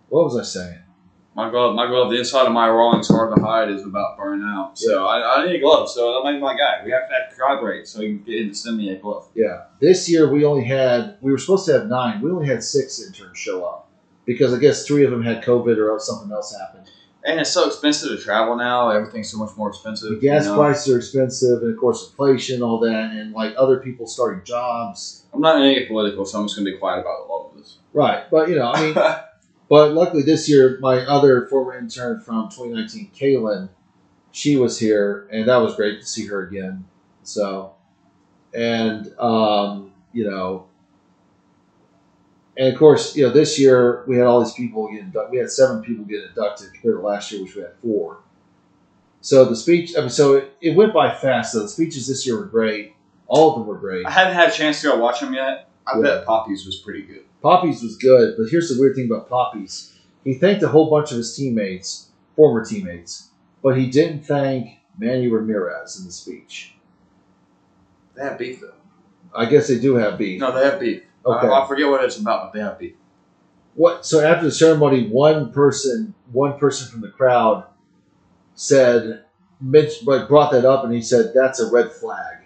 what 0.08 0.24
was 0.24 0.36
I 0.38 0.42
saying? 0.42 0.78
My 1.34 1.48
glove, 1.48 1.74
my 1.76 1.86
glove, 1.86 2.10
the 2.10 2.18
inside 2.18 2.46
of 2.46 2.52
my 2.52 2.68
Rawlings 2.68 3.08
Heart 3.08 3.32
of 3.32 3.38
the 3.38 3.44
Hide 3.44 3.70
is 3.70 3.84
about 3.84 4.18
burning 4.18 4.44
out. 4.46 4.76
So 4.76 5.06
I, 5.06 5.36
I 5.42 5.46
need 5.46 5.56
a 5.56 5.60
glove. 5.60 5.88
So 5.88 6.12
that 6.14 6.24
might 6.24 6.32
be 6.34 6.40
my 6.40 6.56
guy. 6.56 6.82
We 6.84 6.90
have 6.90 7.08
to 7.08 7.14
have 7.14 7.30
to 7.30 7.36
collaborate 7.36 7.86
so 7.86 8.02
you 8.02 8.16
can 8.16 8.24
get 8.24 8.40
him 8.42 8.48
to 8.50 8.54
send 8.54 8.76
me 8.76 8.90
a 8.90 8.96
glove. 8.96 9.28
Yeah. 9.34 9.64
This 9.80 10.08
year 10.08 10.30
we 10.30 10.44
only 10.44 10.64
had 10.64 11.16
we 11.20 11.30
were 11.30 11.38
supposed 11.38 11.66
to 11.66 11.72
have 11.74 11.86
nine. 11.86 12.20
We 12.20 12.30
only 12.30 12.46
had 12.48 12.64
six 12.64 13.00
interns 13.00 13.38
show 13.38 13.64
up 13.64 13.90
because 14.26 14.52
I 14.52 14.58
guess 14.58 14.86
three 14.86 15.04
of 15.04 15.12
them 15.12 15.22
had 15.22 15.42
COVID 15.42 15.78
or 15.78 15.98
something 16.00 16.30
else 16.32 16.54
happened. 16.56 16.90
And 17.24 17.38
it's 17.38 17.50
so 17.50 17.66
expensive 17.66 18.16
to 18.16 18.22
travel 18.22 18.56
now. 18.56 18.90
Everything's 18.90 19.30
so 19.30 19.38
much 19.38 19.54
more 19.56 19.68
expensive. 19.68 20.10
The 20.10 20.16
gas 20.16 20.44
you 20.44 20.52
know? 20.52 20.56
prices 20.56 20.94
are 20.94 20.98
expensive, 20.98 21.62
and 21.62 21.72
of 21.72 21.78
course 21.78 22.08
inflation, 22.08 22.62
all 22.62 22.78
that, 22.80 23.10
and 23.12 23.32
like 23.32 23.54
other 23.58 23.78
people 23.78 24.06
starting 24.06 24.42
jobs. 24.44 25.26
I'm 25.34 25.40
not 25.40 25.56
going 25.56 25.74
to 25.74 25.80
get 25.80 25.88
political, 25.88 26.24
so 26.24 26.38
I'm 26.38 26.46
just 26.46 26.56
going 26.56 26.66
to 26.66 26.72
be 26.72 26.78
quiet 26.78 27.00
about 27.00 27.26
all 27.28 27.50
of 27.50 27.58
this. 27.58 27.76
Right. 27.92 28.28
But 28.30 28.48
you 28.48 28.56
know, 28.56 28.72
I 28.72 28.82
mean, 28.82 28.94
but 29.68 29.92
luckily 29.92 30.22
this 30.22 30.48
year 30.48 30.78
my 30.80 31.00
other 31.00 31.46
former 31.48 31.76
intern 31.76 32.20
from 32.20 32.48
2019, 32.48 33.10
Kaylin, 33.14 33.68
she 34.32 34.56
was 34.56 34.78
here, 34.78 35.28
and 35.30 35.46
that 35.46 35.58
was 35.58 35.76
great 35.76 36.00
to 36.00 36.06
see 36.06 36.26
her 36.26 36.46
again. 36.46 36.86
So, 37.22 37.74
and 38.54 39.12
um, 39.18 39.92
you 40.14 40.24
know, 40.24 40.69
and 42.60 42.68
of 42.72 42.78
course, 42.78 43.16
you 43.16 43.26
know, 43.26 43.32
this 43.32 43.58
year 43.58 44.04
we 44.06 44.18
had 44.18 44.26
all 44.26 44.44
these 44.44 44.52
people 44.52 44.88
get 44.92 45.00
inducted. 45.00 45.32
We 45.32 45.38
had 45.38 45.50
seven 45.50 45.82
people 45.82 46.04
get 46.04 46.24
inducted 46.24 46.72
compared 46.74 46.96
to 46.96 47.00
last 47.00 47.32
year, 47.32 47.42
which 47.42 47.56
we 47.56 47.62
had 47.62 47.72
four. 47.82 48.18
So 49.22 49.46
the 49.46 49.56
speech, 49.56 49.94
I 49.96 50.00
mean, 50.00 50.10
so 50.10 50.34
it, 50.34 50.56
it 50.60 50.76
went 50.76 50.92
by 50.92 51.14
fast. 51.14 51.52
So 51.52 51.60
the 51.62 51.68
speeches 51.68 52.06
this 52.06 52.26
year 52.26 52.38
were 52.38 52.44
great. 52.44 52.94
All 53.28 53.50
of 53.50 53.58
them 53.58 53.66
were 53.66 53.78
great. 53.78 54.04
I 54.06 54.10
haven't 54.10 54.34
had 54.34 54.50
a 54.50 54.52
chance 54.52 54.82
to 54.82 54.88
go 54.88 54.98
watch 54.98 55.20
them 55.20 55.32
yet. 55.32 55.68
I 55.86 55.96
Yeah. 55.96 56.02
bet 56.02 56.26
Papi's 56.26 56.66
was 56.66 56.76
pretty 56.76 57.02
good. 57.02 57.24
Papi's 57.42 57.82
was 57.82 57.96
good, 57.96 58.34
but 58.36 58.48
here's 58.50 58.68
the 58.68 58.78
weird 58.78 58.94
thing 58.94 59.06
about 59.10 59.30
Papi's. 59.30 59.94
He 60.24 60.34
thanked 60.34 60.62
a 60.62 60.68
whole 60.68 60.90
bunch 60.90 61.12
of 61.12 61.16
his 61.16 61.34
teammates, 61.34 62.10
former 62.36 62.62
teammates, 62.64 63.28
but 63.62 63.78
he 63.78 63.88
didn't 63.90 64.24
thank 64.26 64.80
Manny 64.98 65.28
Ramirez 65.28 65.98
in 65.98 66.04
the 66.04 66.12
speech. 66.12 66.74
They 68.14 68.22
have 68.22 68.38
beef 68.38 68.60
though. 68.60 68.74
I 69.34 69.46
guess 69.46 69.68
they 69.68 69.78
do 69.78 69.94
have 69.94 70.18
beef. 70.18 70.40
No, 70.40 70.52
they 70.52 70.64
have 70.64 70.78
beef. 70.80 71.02
Okay. 71.24 71.46
I, 71.46 71.60
I 71.64 71.68
forget 71.68 71.88
what 71.88 72.02
it's 72.04 72.18
about, 72.18 72.44
but 72.44 72.58
they 72.58 72.64
have 72.64 72.78
beef. 72.78 72.94
What? 73.74 74.04
So 74.06 74.20
after 74.20 74.44
the 74.46 74.52
ceremony, 74.52 75.08
one 75.08 75.52
person, 75.52 76.14
one 76.32 76.58
person 76.58 76.90
from 76.90 77.00
the 77.02 77.08
crowd, 77.08 77.64
said, 78.54 79.24
Mitch, 79.60 80.04
but 80.04 80.28
brought 80.28 80.52
that 80.52 80.64
up, 80.64 80.84
and 80.84 80.92
he 80.92 81.02
said 81.02 81.32
that's 81.34 81.60
a 81.60 81.70
red 81.70 81.92
flag. 81.92 82.38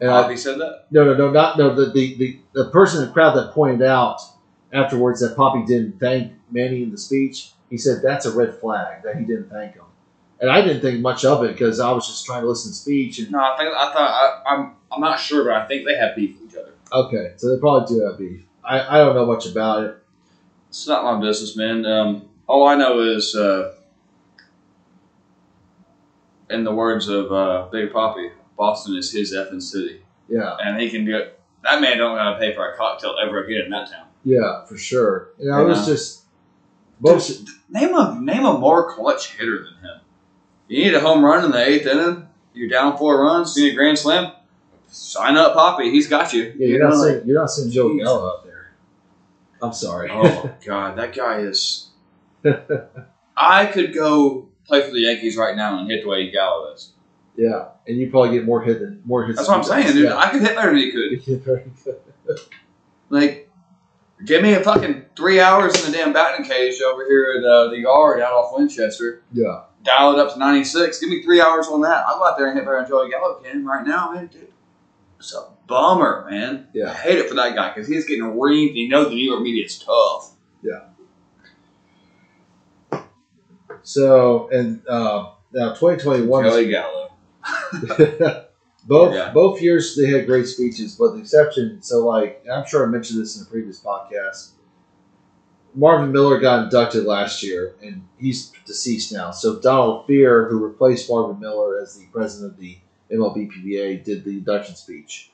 And 0.00 0.10
I, 0.10 0.24
Papi 0.24 0.38
said 0.38 0.58
that. 0.58 0.86
No, 0.90 1.04
no, 1.04 1.14
no, 1.14 1.30
not 1.30 1.56
no. 1.56 1.74
The, 1.74 1.86
the 1.86 2.16
the 2.16 2.40
the 2.52 2.70
person 2.70 3.00
in 3.02 3.08
the 3.08 3.12
crowd 3.12 3.34
that 3.36 3.52
pointed 3.52 3.86
out 3.86 4.20
afterwards 4.72 5.20
that 5.20 5.36
Papi 5.36 5.66
didn't 5.66 5.98
thank 5.98 6.32
Manny 6.50 6.82
in 6.82 6.90
the 6.90 6.98
speech. 6.98 7.50
He 7.70 7.78
said 7.78 8.02
that's 8.02 8.26
a 8.26 8.36
red 8.36 8.54
flag 8.54 9.02
that 9.04 9.16
he 9.16 9.24
didn't 9.24 9.50
thank 9.50 9.74
him, 9.74 9.84
and 10.40 10.50
I 10.50 10.60
didn't 10.60 10.82
think 10.82 11.00
much 11.00 11.24
of 11.24 11.42
it 11.44 11.52
because 11.52 11.80
I 11.80 11.90
was 11.92 12.06
just 12.06 12.26
trying 12.26 12.42
to 12.42 12.48
listen 12.48 12.70
to 12.70 12.72
the 12.72 12.76
speech. 12.76 13.18
And 13.20 13.30
No, 13.30 13.38
I 13.38 13.56
think 13.56 13.74
I 13.74 13.92
thought 13.92 14.42
I, 14.46 14.54
I'm 14.54 14.72
I'm 14.92 15.00
not 15.00 15.18
sure, 15.18 15.44
but 15.44 15.54
I 15.54 15.66
think 15.66 15.86
they 15.86 15.96
have 15.96 16.14
beef 16.14 16.38
with 16.40 16.50
each 16.52 16.58
other. 16.58 16.73
Okay, 16.92 17.32
so 17.36 17.52
they 17.54 17.60
probably 17.60 17.86
do 17.96 18.04
have 18.04 18.18
beef. 18.18 18.44
I, 18.62 18.96
I 18.96 18.98
don't 18.98 19.14
know 19.14 19.26
much 19.26 19.46
about 19.46 19.84
it. 19.84 19.96
It's 20.68 20.86
not 20.86 21.04
my 21.04 21.20
business, 21.20 21.56
man. 21.56 21.84
Um, 21.86 22.28
all 22.46 22.66
I 22.66 22.74
know 22.76 23.00
is, 23.00 23.34
uh, 23.34 23.72
in 26.50 26.64
the 26.64 26.72
words 26.72 27.08
of 27.08 27.32
uh, 27.32 27.66
Big 27.70 27.90
Papi, 27.92 28.30
Boston 28.56 28.94
is 28.96 29.10
his 29.12 29.32
effing 29.32 29.62
city, 29.62 30.00
Yeah, 30.28 30.56
and 30.62 30.80
he 30.80 30.90
can 30.90 31.04
get 31.04 31.32
that 31.62 31.80
man 31.80 31.96
don't 31.98 32.14
gotta 32.16 32.38
pay 32.38 32.52
for 32.52 32.66
a 32.68 32.76
cocktail 32.76 33.14
ever 33.24 33.42
again 33.42 33.62
in 33.64 33.70
that 33.70 33.90
town. 33.90 34.06
yeah, 34.22 34.62
for 34.66 34.76
sure. 34.76 35.28
You 35.38 35.48
know, 35.48 35.62
it 35.62 35.68
was 35.68 35.86
Yeah. 35.88 35.94
just 35.94 36.22
bullshit. 37.00 37.38
Name 37.68 37.94
a 37.94 38.14
name 38.14 38.44
a 38.44 38.52
more 38.56 38.88
clutch 38.88 39.32
hitter 39.36 39.58
than 39.64 39.74
him. 39.82 40.00
You 40.68 40.84
need 40.84 40.94
a 40.94 41.00
home 41.00 41.24
run 41.24 41.44
in 41.44 41.50
the 41.50 41.58
eighth 41.66 41.86
inning. 41.86 42.28
You're 42.52 42.68
down 42.68 42.96
four 42.96 43.20
runs. 43.20 43.56
You 43.56 43.64
need 43.64 43.72
a 43.72 43.74
grand 43.74 43.98
slam. 43.98 44.30
Sign 44.94 45.36
up, 45.36 45.56
Papi. 45.56 45.90
He's 45.90 46.06
got 46.06 46.32
you. 46.32 46.44
Yeah, 46.56 46.66
you're 46.66 46.68
You 46.68 46.78
not 46.78 46.90
know, 46.90 47.02
saying 47.02 47.22
you're 47.26 47.40
not 47.40 47.50
saying 47.50 47.70
Joe 47.72 47.88
Jeez. 47.90 48.04
Gallo 48.04 48.28
out 48.28 48.44
there. 48.44 48.72
I'm 49.60 49.72
sorry. 49.72 50.08
Oh 50.12 50.50
god, 50.64 50.96
that 50.98 51.14
guy 51.14 51.38
is. 51.40 51.88
I 53.36 53.66
could 53.66 53.94
go 53.94 54.48
play 54.66 54.82
for 54.82 54.90
the 54.92 55.00
Yankees 55.00 55.36
right 55.36 55.56
now 55.56 55.78
and 55.80 55.90
hit 55.90 56.02
the 56.04 56.08
way 56.08 56.30
Gallo 56.30 56.72
is. 56.72 56.92
yeah, 57.36 57.68
and 57.88 57.96
you 57.98 58.10
probably 58.10 58.36
get 58.36 58.44
more 58.44 58.62
hit 58.62 58.80
than 58.80 59.02
more 59.04 59.24
hits. 59.26 59.38
That's 59.38 59.48
than 59.48 59.58
what 59.60 59.70
I'm 59.72 59.78
he 59.78 59.82
does. 59.84 59.92
saying, 59.94 60.02
dude. 60.04 60.10
Yeah. 60.12 60.16
I 60.18 60.30
could 60.30 60.42
hit 60.42 60.54
better 60.54 60.70
than 60.70 60.78
he 60.78 60.92
could. 60.92 61.44
Good. 62.26 62.40
Like, 63.10 63.50
give 64.24 64.42
me 64.42 64.54
a 64.54 64.60
fucking 64.62 65.06
three 65.16 65.40
hours 65.40 65.74
in 65.84 65.90
the 65.90 65.98
damn 65.98 66.12
batting 66.12 66.46
cage 66.46 66.80
over 66.80 67.04
here 67.06 67.34
at 67.38 67.44
uh, 67.44 67.68
the 67.70 67.78
yard 67.78 68.20
out 68.20 68.32
off 68.32 68.56
Winchester. 68.56 69.22
Yeah. 69.32 69.62
Dial 69.82 70.12
it 70.12 70.18
up 70.18 70.32
to 70.32 70.38
96. 70.38 70.98
Give 71.00 71.10
me 71.10 71.22
three 71.22 71.40
hours 71.42 71.66
on 71.68 71.82
that. 71.82 72.04
I'll 72.06 72.18
go 72.18 72.24
out 72.26 72.38
there 72.38 72.46
and 72.48 72.56
hit 72.56 72.64
better 72.64 72.78
than 72.80 72.88
Joey 72.88 73.10
Gallo 73.10 73.34
can 73.42 73.66
right 73.66 73.86
now, 73.86 74.12
man. 74.12 74.28
Dude, 74.28 74.48
it's 75.18 75.34
a 75.34 75.46
bummer, 75.66 76.26
man. 76.30 76.68
Yeah. 76.74 76.90
I 76.90 76.94
hate 76.94 77.18
it 77.18 77.28
for 77.28 77.34
that 77.36 77.54
guy 77.54 77.72
because 77.72 77.88
he's 77.88 78.06
getting 78.06 78.24
reamed. 78.24 78.74
He 78.74 78.88
knows 78.88 79.08
the 79.08 79.14
New 79.14 79.30
York 79.30 79.42
media 79.42 79.64
is 79.64 79.78
tough. 79.78 80.32
Yeah. 80.62 80.80
So 83.82 84.48
and 84.50 84.86
uh, 84.88 85.30
now 85.52 85.70
2021. 85.74 86.44
Joey 86.44 86.70
Gallo. 86.70 87.10
both 88.86 89.14
Yeah. 89.14 89.30
both 89.32 89.60
years 89.60 89.96
they 89.96 90.06
had 90.10 90.26
great 90.26 90.46
speeches, 90.46 90.96
but 90.96 91.12
the 91.12 91.20
exception. 91.20 91.82
So 91.82 92.06
like 92.06 92.44
I'm 92.50 92.66
sure 92.66 92.86
I 92.86 92.90
mentioned 92.90 93.20
this 93.20 93.36
in 93.38 93.42
a 93.46 93.50
previous 93.50 93.80
podcast. 93.82 94.50
Marvin 95.76 96.12
Miller 96.12 96.38
got 96.38 96.64
inducted 96.64 97.04
last 97.04 97.42
year, 97.42 97.74
and 97.82 98.06
he's 98.16 98.52
deceased 98.64 99.12
now. 99.12 99.32
So 99.32 99.58
Donald 99.58 100.06
Fehr, 100.06 100.48
who 100.48 100.64
replaced 100.64 101.10
Marvin 101.10 101.40
Miller 101.40 101.80
as 101.80 101.98
the 101.98 102.06
president 102.12 102.52
of 102.52 102.60
the 102.60 102.78
MLB 103.14 103.50
PBA, 103.50 104.04
did 104.04 104.24
the 104.24 104.30
induction 104.30 104.74
speech, 104.76 105.30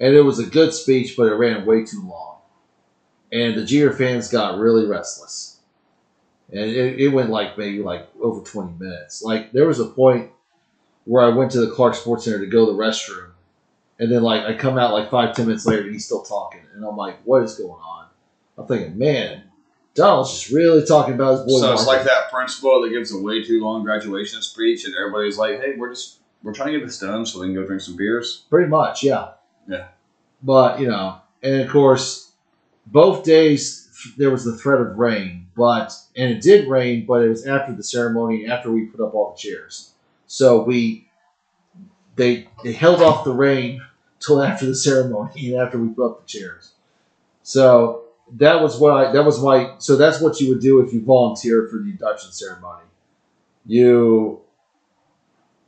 and 0.00 0.14
it 0.14 0.22
was 0.22 0.38
a 0.38 0.46
good 0.46 0.72
speech, 0.72 1.16
but 1.16 1.26
it 1.26 1.34
ran 1.34 1.66
way 1.66 1.84
too 1.84 2.06
long, 2.06 2.38
and 3.32 3.56
the 3.56 3.64
Jeter 3.64 3.92
fans 3.92 4.28
got 4.28 4.58
really 4.58 4.86
restless, 4.86 5.60
and 6.50 6.60
it, 6.60 7.00
it 7.00 7.08
went 7.08 7.30
like 7.30 7.56
maybe 7.58 7.82
like 7.82 8.08
over 8.20 8.44
20 8.44 8.78
minutes. 8.78 9.22
Like 9.22 9.52
there 9.52 9.66
was 9.66 9.80
a 9.80 9.86
point 9.86 10.30
where 11.04 11.24
I 11.24 11.28
went 11.28 11.50
to 11.52 11.60
the 11.60 11.70
Clark 11.70 11.94
Sports 11.94 12.24
Center 12.24 12.40
to 12.40 12.46
go 12.46 12.66
to 12.66 12.72
the 12.72 12.78
restroom, 12.78 13.30
and 13.98 14.10
then 14.10 14.22
like 14.22 14.44
I 14.44 14.54
come 14.54 14.78
out 14.78 14.92
like 14.92 15.10
five 15.10 15.34
ten 15.34 15.46
minutes 15.46 15.66
later, 15.66 15.82
and 15.82 15.92
he's 15.92 16.04
still 16.04 16.22
talking, 16.22 16.62
and 16.74 16.84
I'm 16.84 16.96
like, 16.96 17.18
what 17.24 17.42
is 17.42 17.56
going 17.56 17.70
on? 17.70 18.06
I'm 18.56 18.66
thinking, 18.66 18.96
man, 18.98 19.44
Donald's 19.94 20.32
just 20.32 20.52
really 20.52 20.84
talking 20.84 21.14
about 21.14 21.32
his 21.32 21.40
boy. 21.52 21.60
So 21.60 21.72
it's 21.72 21.86
like 21.86 22.04
that 22.04 22.30
principal 22.30 22.82
that 22.82 22.90
gives 22.90 23.12
a 23.12 23.18
way 23.20 23.44
too 23.44 23.62
long 23.62 23.84
graduation 23.84 24.42
speech, 24.42 24.84
and 24.84 24.94
everybody's 24.94 25.38
like, 25.38 25.60
"Hey, 25.60 25.74
we're 25.76 25.90
just 25.90 26.18
we're 26.44 26.54
trying 26.54 26.72
to 26.72 26.78
get 26.78 26.86
this 26.86 27.00
done 27.00 27.26
so 27.26 27.40
we 27.40 27.46
can 27.46 27.54
go 27.54 27.66
drink 27.66 27.82
some 27.82 27.96
beers." 27.96 28.44
Pretty 28.48 28.68
much, 28.68 29.02
yeah. 29.02 29.32
Yeah. 29.66 29.88
But 30.42 30.78
you 30.78 30.88
know, 30.88 31.20
and 31.42 31.62
of 31.62 31.70
course, 31.70 32.32
both 32.86 33.24
days 33.24 33.84
there 34.16 34.30
was 34.30 34.44
the 34.44 34.56
threat 34.56 34.80
of 34.80 34.98
rain, 34.98 35.48
but 35.56 35.92
and 36.16 36.30
it 36.30 36.42
did 36.42 36.68
rain, 36.68 37.06
but 37.06 37.22
it 37.22 37.28
was 37.28 37.46
after 37.46 37.72
the 37.72 37.82
ceremony, 37.82 38.46
after 38.46 38.70
we 38.70 38.86
put 38.86 39.04
up 39.04 39.14
all 39.14 39.32
the 39.32 39.38
chairs. 39.38 39.92
So 40.26 40.62
we 40.62 41.08
they 42.16 42.48
they 42.62 42.72
held 42.72 43.02
off 43.02 43.24
the 43.24 43.32
rain 43.32 43.82
till 44.20 44.42
after 44.42 44.66
the 44.66 44.74
ceremony 44.88 45.52
and 45.52 45.60
after 45.60 45.78
we 45.78 45.88
put 45.88 46.06
up 46.06 46.26
the 46.26 46.26
chairs. 46.26 46.72
So 47.42 48.04
that 48.32 48.62
was 48.62 48.78
what 48.78 48.92
I 48.92 49.12
that 49.12 49.24
was 49.24 49.42
my 49.42 49.74
so 49.78 49.96
that's 49.96 50.20
what 50.20 50.40
you 50.40 50.48
would 50.48 50.60
do 50.60 50.80
if 50.80 50.92
you 50.92 51.02
volunteered 51.02 51.70
for 51.70 51.78
the 51.78 51.90
induction 51.90 52.32
ceremony. 52.32 52.84
You 53.66 54.40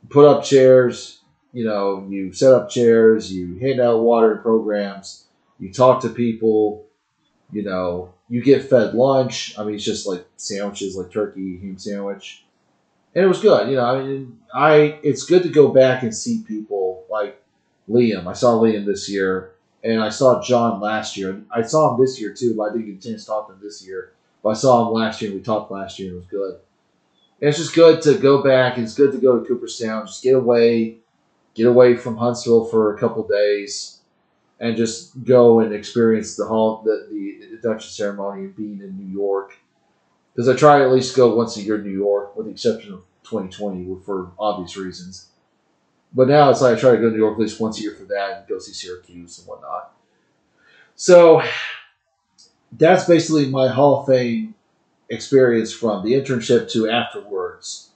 put 0.09 0.25
up 0.25 0.43
chairs, 0.43 1.21
you 1.53 1.65
know, 1.65 2.05
you 2.09 2.31
set 2.33 2.53
up 2.53 2.69
chairs, 2.69 3.31
you 3.31 3.57
hand 3.59 3.79
out 3.79 4.01
water 4.01 4.37
programs, 4.37 5.25
you 5.59 5.71
talk 5.71 6.01
to 6.01 6.09
people, 6.09 6.85
you 7.51 7.63
know, 7.63 8.13
you 8.29 8.43
get 8.43 8.69
fed 8.69 8.93
lunch. 8.93 9.57
I 9.57 9.63
mean, 9.63 9.75
it's 9.75 9.83
just 9.83 10.07
like 10.07 10.25
sandwiches, 10.35 10.95
like 10.95 11.11
turkey, 11.11 11.59
ham 11.59 11.77
sandwich, 11.77 12.45
and 13.15 13.23
it 13.23 13.27
was 13.27 13.41
good. 13.41 13.69
You 13.69 13.77
know, 13.77 13.85
I 13.85 14.03
mean, 14.03 14.39
I 14.53 14.99
it's 15.03 15.23
good 15.23 15.43
to 15.43 15.49
go 15.49 15.69
back 15.69 16.03
and 16.03 16.13
see 16.13 16.43
people 16.47 17.05
like 17.09 17.41
Liam. 17.89 18.27
I 18.27 18.33
saw 18.33 18.59
Liam 18.59 18.85
this 18.85 19.09
year, 19.09 19.53
and 19.83 20.01
I 20.01 20.09
saw 20.09 20.41
John 20.41 20.81
last 20.81 21.17
year. 21.17 21.41
I 21.49 21.61
saw 21.61 21.93
him 21.93 22.01
this 22.01 22.19
year 22.19 22.33
too, 22.33 22.55
but 22.55 22.63
I 22.63 22.73
didn't 22.73 22.87
get 22.87 23.05
a 23.05 23.09
chance 23.09 23.23
to 23.23 23.27
talk 23.27 23.47
to 23.47 23.53
him 23.53 23.59
this 23.61 23.85
year. 23.85 24.13
But 24.43 24.49
I 24.49 24.53
saw 24.53 24.87
him 24.87 24.93
last 24.93 25.21
year, 25.21 25.31
and 25.31 25.39
we 25.39 25.43
talked 25.43 25.71
last 25.71 25.97
year, 25.99 26.09
and 26.09 26.17
it 26.17 26.19
was 26.19 26.27
good. 26.27 26.59
And 27.39 27.49
it's 27.49 27.57
just 27.57 27.75
good 27.75 28.01
to 28.03 28.17
go 28.17 28.41
back. 28.43 28.77
It's 28.77 28.95
good 28.95 29.11
to 29.11 29.19
go 29.19 29.39
to 29.39 29.45
Cooperstown, 29.45 30.07
just 30.07 30.23
get 30.23 30.35
away, 30.35 30.97
get 31.53 31.67
away 31.67 31.95
from 31.95 32.17
Huntsville 32.17 32.65
for 32.65 32.95
a 32.95 32.99
couple 32.99 33.27
days, 33.27 33.99
and 34.59 34.75
just 34.75 35.23
go 35.23 35.59
and 35.59 35.73
experience 35.73 36.35
the 36.35 36.47
hall, 36.47 36.81
the, 36.83 37.07
the 37.11 37.55
induction 37.55 37.91
ceremony 37.91 38.45
and 38.45 38.55
being 38.55 38.81
in 38.81 38.97
New 38.97 39.11
York. 39.13 39.57
Because 40.33 40.49
I 40.49 40.55
try 40.55 40.81
at 40.81 40.91
least 40.91 41.15
go 41.15 41.35
once 41.35 41.57
a 41.57 41.61
year 41.61 41.77
to 41.77 41.83
New 41.83 41.97
York, 41.97 42.35
with 42.35 42.47
the 42.47 42.51
exception 42.51 42.93
of 42.93 43.03
2020 43.23 44.03
for 44.03 44.31
obvious 44.39 44.75
reasons. 44.77 45.27
But 46.13 46.27
now 46.27 46.49
it's 46.49 46.61
like 46.61 46.77
I 46.77 46.79
try 46.79 46.91
to 46.91 46.97
go 46.97 47.09
to 47.09 47.11
New 47.11 47.17
York 47.17 47.33
at 47.33 47.39
least 47.39 47.59
once 47.59 47.79
a 47.79 47.83
year 47.83 47.93
for 47.93 48.05
that 48.05 48.37
and 48.37 48.47
go 48.47 48.59
see 48.59 48.73
Syracuse 48.73 49.37
and 49.39 49.47
whatnot. 49.47 49.93
So 50.95 51.43
that's 52.71 53.05
basically 53.05 53.49
my 53.49 53.67
Hall 53.67 54.01
of 54.01 54.07
Fame 54.07 54.55
experience 55.09 55.71
from 55.73 56.03
the 56.03 56.13
internship 56.13 56.69
to 56.71 56.89
afterwards. 56.89 57.89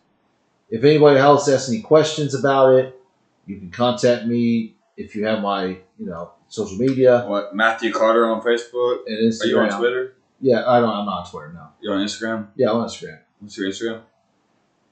If 0.69 0.83
anybody 0.83 1.19
else 1.19 1.47
has 1.47 1.67
any 1.69 1.81
questions 1.81 2.33
about 2.33 2.73
it, 2.75 2.99
you 3.45 3.57
can 3.57 3.71
contact 3.71 4.25
me 4.25 4.75
if 4.95 5.15
you 5.15 5.25
have 5.25 5.41
my, 5.41 5.65
you 5.65 6.05
know, 6.05 6.31
social 6.47 6.77
media 6.77 7.25
What 7.27 7.55
Matthew 7.55 7.91
Carter 7.91 8.25
on 8.25 8.41
Facebook? 8.41 8.99
and 9.07 9.17
Instagram. 9.31 9.43
Are 9.43 9.47
you 9.47 9.59
on. 9.59 9.79
Twitter? 9.79 10.13
Yeah, 10.39 10.63
I 10.67 10.79
don't. 10.79 10.89
I'm 10.89 11.05
not 11.05 11.25
on 11.25 11.29
Twitter 11.31 11.53
now. 11.53 11.73
You 11.81 11.91
on 11.91 12.05
Instagram? 12.05 12.47
Yeah, 12.55 12.71
I'm 12.71 12.77
on 12.77 12.87
Instagram. 12.87 13.19
What's 13.39 13.57
your 13.57 13.69
Instagram? 13.69 14.01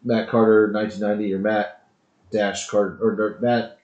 Matt 0.03 0.29
Carter 0.29 0.71
1990 0.71 1.33
or 1.33 1.39
Matt 1.39 1.87
Dash 2.31 2.69
Carter 2.69 2.97
or, 3.01 3.11
or 3.11 3.37
Matt. 3.41 3.79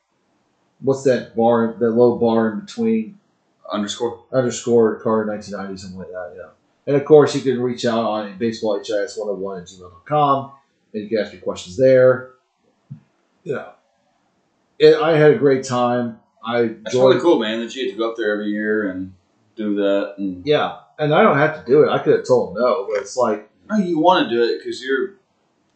What's 0.81 1.03
that 1.03 1.35
bar? 1.35 1.75
That 1.79 1.91
low 1.91 2.17
bar 2.17 2.51
in 2.53 2.59
between 2.61 3.19
Underscore. 3.71 4.23
underscore 4.31 4.99
Carter 4.99 5.27
1990 5.31 5.81
something 5.81 5.99
like 5.99 6.09
that. 6.09 6.33
Yeah. 6.37 6.49
And 6.87 6.95
of 6.95 7.05
course, 7.05 7.35
you 7.35 7.41
can 7.41 7.61
reach 7.61 7.85
out 7.85 8.03
on 8.05 8.37
baseballhis101 8.37 9.61
at 9.61 9.67
gmail.com 9.67 10.51
and 10.93 11.03
you 11.03 11.09
can 11.09 11.17
ask 11.19 11.33
your 11.33 11.41
questions 11.41 11.77
there. 11.77 12.31
Yeah. 13.43 13.69
It, 14.79 14.95
I 14.95 15.17
had 15.17 15.31
a 15.31 15.37
great 15.37 15.63
time. 15.63 16.19
I 16.43 16.75
That's 16.83 16.93
really 16.95 17.19
cool, 17.19 17.39
man. 17.39 17.59
That 17.61 17.75
you 17.75 17.85
get 17.85 17.91
to 17.93 17.97
go 17.97 18.11
up 18.11 18.17
there 18.17 18.33
every 18.33 18.49
year 18.49 18.89
and 18.89 19.13
do 19.55 19.75
that. 19.75 20.15
And 20.17 20.45
Yeah. 20.45 20.79
And 20.99 21.13
I 21.13 21.23
don't 21.23 21.37
have 21.37 21.59
to 21.65 21.69
do 21.71 21.83
it. 21.83 21.89
I 21.89 21.99
could 21.99 22.17
have 22.17 22.27
told 22.27 22.55
him 22.55 22.61
no, 22.63 22.87
but 22.89 23.01
it's 23.01 23.17
like, 23.17 23.49
no, 23.69 23.77
you 23.77 23.99
want 23.99 24.29
to 24.29 24.35
do 24.35 24.43
it 24.43 24.59
because 24.59 24.81
you're 24.81 25.15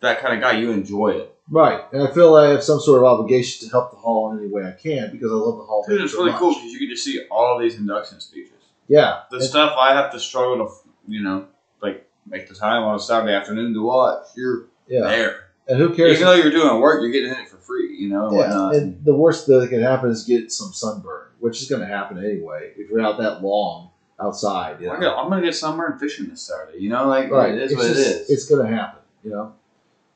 that 0.01 0.19
kind 0.21 0.33
of 0.35 0.39
guy. 0.41 0.59
You 0.59 0.71
enjoy 0.71 1.09
it. 1.09 1.35
right. 1.49 1.83
And 1.91 2.03
I 2.03 2.11
feel 2.11 2.31
like 2.31 2.47
I 2.47 2.51
have 2.51 2.63
some 2.63 2.79
sort 2.79 2.99
of 2.99 3.05
obligation 3.05 3.67
to 3.67 3.71
help 3.71 3.91
the 3.91 3.97
Hall 3.97 4.31
in 4.31 4.39
any 4.39 4.47
way 4.47 4.63
I 4.65 4.71
can 4.71 5.11
because 5.11 5.31
I 5.31 5.35
love 5.35 5.57
the 5.57 5.63
Hall. 5.63 5.83
Dude, 5.87 6.01
it's 6.01 6.13
so 6.13 6.19
really 6.19 6.31
much. 6.31 6.39
cool 6.39 6.53
because 6.53 6.71
you 6.71 6.79
get 6.79 6.93
to 6.93 6.97
see 7.01 7.25
all 7.31 7.57
these 7.59 7.75
induction 7.77 8.19
speeches. 8.21 8.53
Yeah. 8.87 9.21
The 9.31 9.37
And- 9.37 9.45
stuff 9.45 9.75
I 9.77 9.93
have 9.93 10.11
to 10.13 10.19
struggle 10.19 10.65
to, 10.65 10.88
you 11.09 11.21
know, 11.23 11.47
like 11.81 12.07
make 12.27 12.47
the 12.47 12.55
time 12.55 12.83
on 12.83 12.95
a 12.95 12.99
Saturday 12.99 13.33
afternoon 13.33 13.73
to 13.73 13.81
watch. 13.83 14.25
You're 14.35 14.67
yeah. 14.87 15.01
there. 15.01 15.45
And 15.67 15.77
who 15.77 15.93
cares? 15.93 16.13
Even 16.17 16.25
though 16.27 16.33
you're 16.35 16.51
doing 16.51 16.81
work, 16.81 17.01
you're 17.01 17.11
getting 17.11 17.29
in 17.31 17.37
it 17.37 17.49
for 17.49 17.57
free. 17.57 17.95
You 17.95 18.09
know, 18.09 18.27
and 18.29 18.37
Yeah, 18.37 18.41
whatnot. 18.47 18.75
and 18.75 19.05
the 19.05 19.15
worst 19.15 19.45
that 19.47 19.67
can 19.69 19.81
happen 19.81 20.09
is 20.09 20.23
get 20.23 20.51
some 20.51 20.73
sunburn, 20.73 21.27
which 21.39 21.61
is 21.61 21.69
going 21.69 21.81
to 21.81 21.87
happen 21.87 22.17
anyway 22.17 22.71
if 22.77 22.89
you're 22.89 23.01
out 23.01 23.19
that 23.19 23.43
long 23.43 23.91
outside. 24.19 24.81
You 24.81 24.87
know? 24.87 24.93
I'm 24.93 25.29
gonna- 25.29 25.41
get 25.41 25.55
sunburn 25.55 25.97
fishing 25.99 26.27
this 26.29 26.41
Saturday. 26.41 26.79
You 26.79 26.89
know, 26.89 27.07
like 27.07 27.29
Right, 27.31 27.53
it 27.53 27.61
is 27.61 27.71
it's 27.71 27.79
what 27.81 27.87
just- 27.87 27.99
it 27.99 28.21
is. 28.21 28.29
It's 28.29 28.45
going 28.45 28.65
to 28.65 28.75
happen, 28.75 29.01
you 29.23 29.31
know. 29.31 29.53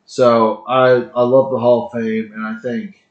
So 0.05 0.65
I 0.67 1.09
I 1.15 1.23
love 1.23 1.51
the 1.51 1.59
Hall 1.59 1.85
of 1.85 1.93
Fame, 2.01 2.33
and 2.35 2.45
I 2.45 2.59
think, 2.59 3.05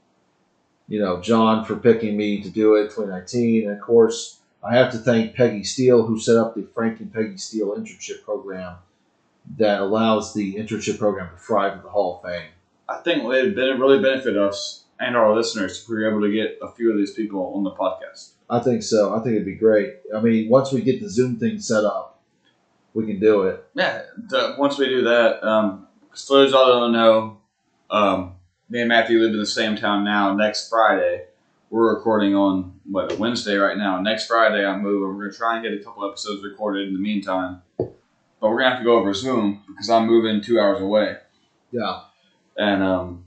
you 0.89 0.99
know 1.01 1.21
John 1.21 1.65
for 1.65 1.77
picking 1.77 2.17
me 2.17 2.43
to 2.43 2.51
do 2.51 2.75
it 2.75 2.91
2019, 2.91 3.69
and 3.69 3.79
of 3.79 3.81
course 3.81 4.41
I 4.65 4.77
have 4.77 4.93
to 4.93 4.99
thank 4.99 5.35
Peggy 5.35 5.65
Steele 5.65 6.05
who 6.05 6.21
set 6.21 6.37
up 6.37 6.55
the 6.55 6.69
Frank 6.75 7.01
and 7.01 7.13
Peggy 7.13 7.37
Steele 7.37 7.75
internship 7.77 8.23
program 8.23 8.77
that 9.59 9.81
allows 9.81 10.35
the 10.35 10.55
internship 10.55 10.99
program 10.99 11.31
to 11.31 11.37
thrive 11.37 11.73
at 11.73 11.83
the 11.83 11.91
Hall 11.91 12.17
of 12.23 12.31
Fame. 12.31 12.51
I 12.89 12.99
think 12.99 13.25
it 13.25 13.27
would 13.27 13.57
really 13.57 14.01
benefit 14.01 14.37
us 14.37 14.85
and 15.01 15.17
our 15.17 15.35
listeners 15.35 15.83
if 15.83 15.89
we 15.89 15.97
were 15.97 16.09
able 16.09 16.21
to 16.21 16.33
get 16.33 16.59
a 16.63 16.69
few 16.69 16.93
of 16.93 16.97
these 16.97 17.13
people 17.13 17.53
on 17.57 17.65
the 17.65 17.73
podcast. 17.73 18.33
I 18.49 18.61
think 18.61 18.83
so. 18.83 19.15
I 19.15 19.19
think 19.19 19.35
it'd 19.35 19.47
be 19.47 19.55
great. 19.55 19.95
I 20.15 20.21
mean, 20.21 20.49
once 20.49 20.73
we 20.73 20.81
get 20.81 21.01
the 21.01 21.09
Zoom 21.09 21.39
thing 21.39 21.59
set 21.59 21.85
up, 21.85 22.21
we 22.95 23.07
can 23.07 23.19
do 23.19 23.43
it. 23.45 23.65
Yeah, 23.75 24.03
the, 24.17 24.55
once 24.59 24.79
we 24.79 24.87
do 24.87 25.03
that, 25.03 25.43
um, 25.43 25.89
for 26.11 26.37
those 26.37 26.53
all 26.53 26.67
don't 26.67 26.93
know, 26.93 27.39
um, 27.91 28.35
me 28.69 28.81
and 28.81 28.89
Matthew 28.89 29.19
live 29.19 29.33
in 29.33 29.41
the 29.41 29.47
same 29.47 29.77
town 29.77 30.05
now. 30.05 30.35
Next 30.35 30.69
Friday, 30.69 31.25
we're 31.71 31.95
recording 31.95 32.35
on 32.35 32.81
what 32.93 33.19
Wednesday 33.19 33.57
right 33.57 33.77
now. 33.77 34.01
Next 34.01 34.27
Friday, 34.27 34.65
I'm 34.65 34.83
moving. 34.83 35.17
We're 35.17 35.25
gonna 35.25 35.33
try 35.37 35.55
and 35.57 35.65
get 35.65 35.73
a 35.73 35.83
couple 35.83 36.07
episodes 36.09 36.43
recorded 36.45 36.89
in 36.89 36.95
the 36.95 37.01
meantime, 37.01 37.63
but 37.79 37.91
we're 38.41 38.59
gonna 38.59 38.71
have 38.71 38.79
to 38.81 38.85
go 38.85 38.99
over 38.99 39.13
Zoom 39.15 39.63
because 39.67 39.89
I'm 39.91 40.07
moving 40.07 40.41
two 40.43 40.61
hours 40.61 40.81
away, 40.81 41.17
Yeah. 41.71 42.01
and 42.57 42.83
um. 42.83 43.25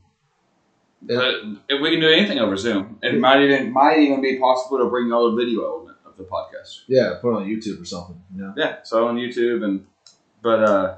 But 1.02 1.36
if 1.70 1.82
we 1.82 1.92
can 1.92 2.00
do 2.00 2.10
anything 2.10 2.40
over 2.40 2.58
Zoom, 2.58 2.98
it 3.04 3.20
might 3.20 3.42
even 3.44 3.72
might 3.72 4.00
even 4.00 4.22
be 4.22 4.40
possible 4.40 4.80
to 4.80 4.86
bring 4.86 5.12
all 5.12 5.30
the 5.32 5.36
video 5.38 5.64
element 5.66 5.98
of 6.06 6.18
the 6.18 6.24
podcast. 6.24 6.82
Yeah, 6.88 7.16
put 7.22 7.34
it 7.34 7.42
on 7.42 7.46
YouTube 7.46 7.80
or 7.82 7.86
something. 7.86 8.20
You 8.36 8.42
know. 8.44 8.54
Yeah, 8.58 8.78
so 8.84 9.08
on 9.08 9.18
YouTube 9.18 9.64
and 9.64 9.86
but 10.42 10.64
uh 10.64 10.98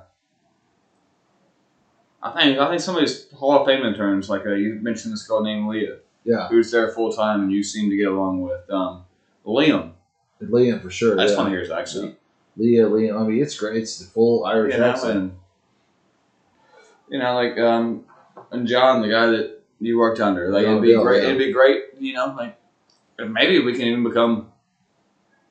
I 2.23 2.31
think 2.31 2.57
I 2.57 2.69
think 2.69 2.81
some 2.81 2.95
of 2.95 3.01
these 3.01 3.29
Hall 3.31 3.59
of 3.59 3.65
Fame 3.67 3.85
interns, 3.85 4.29
like 4.29 4.45
uh, 4.45 4.53
you 4.53 4.75
mentioned 4.81 5.13
this 5.13 5.27
girl 5.27 5.43
named 5.43 5.67
Leah, 5.67 5.97
Yeah, 6.27 6.47
who's 6.49 6.71
there 6.71 6.89
full 6.89 7.11
time 7.11 7.41
and 7.41 7.51
you 7.51 7.63
seem 7.63 7.89
to 7.89 7.97
get 7.97 8.07
along 8.07 8.41
with. 8.41 8.69
Um 8.69 9.05
Liam. 9.45 9.93
Liam 10.41 10.81
for 10.81 10.91
sure. 10.91 11.15
That's 11.15 11.31
yeah. 11.31 11.37
one 11.37 11.47
of 11.47 11.53
yours 11.53 11.71
actually. 11.71 12.15
Leah, 12.57 12.87
Liam. 12.87 13.19
I 13.19 13.23
mean, 13.27 13.41
it's 13.41 13.57
great. 13.57 13.77
It's 13.77 13.99
the 13.99 14.05
full 14.05 14.45
Irish 14.45 14.77
know, 14.77 14.89
accent. 14.89 15.33
you 17.09 17.19
know, 17.19 17.33
like 17.33 17.57
um 17.57 18.03
and 18.51 18.67
John, 18.67 19.01
the 19.01 19.09
guy 19.09 19.27
that 19.27 19.61
you 19.79 19.97
worked 19.97 20.19
under. 20.19 20.51
Like 20.51 20.65
it'd 20.65 20.81
be 20.81 20.89
Bill, 20.89 21.03
great 21.03 21.23
yeah. 21.23 21.29
it'd 21.29 21.39
be 21.39 21.51
great, 21.51 21.83
you 21.99 22.13
know, 22.13 22.35
like 22.37 22.59
maybe 23.19 23.59
we 23.59 23.73
can 23.73 23.83
even 23.83 24.03
become 24.03 24.51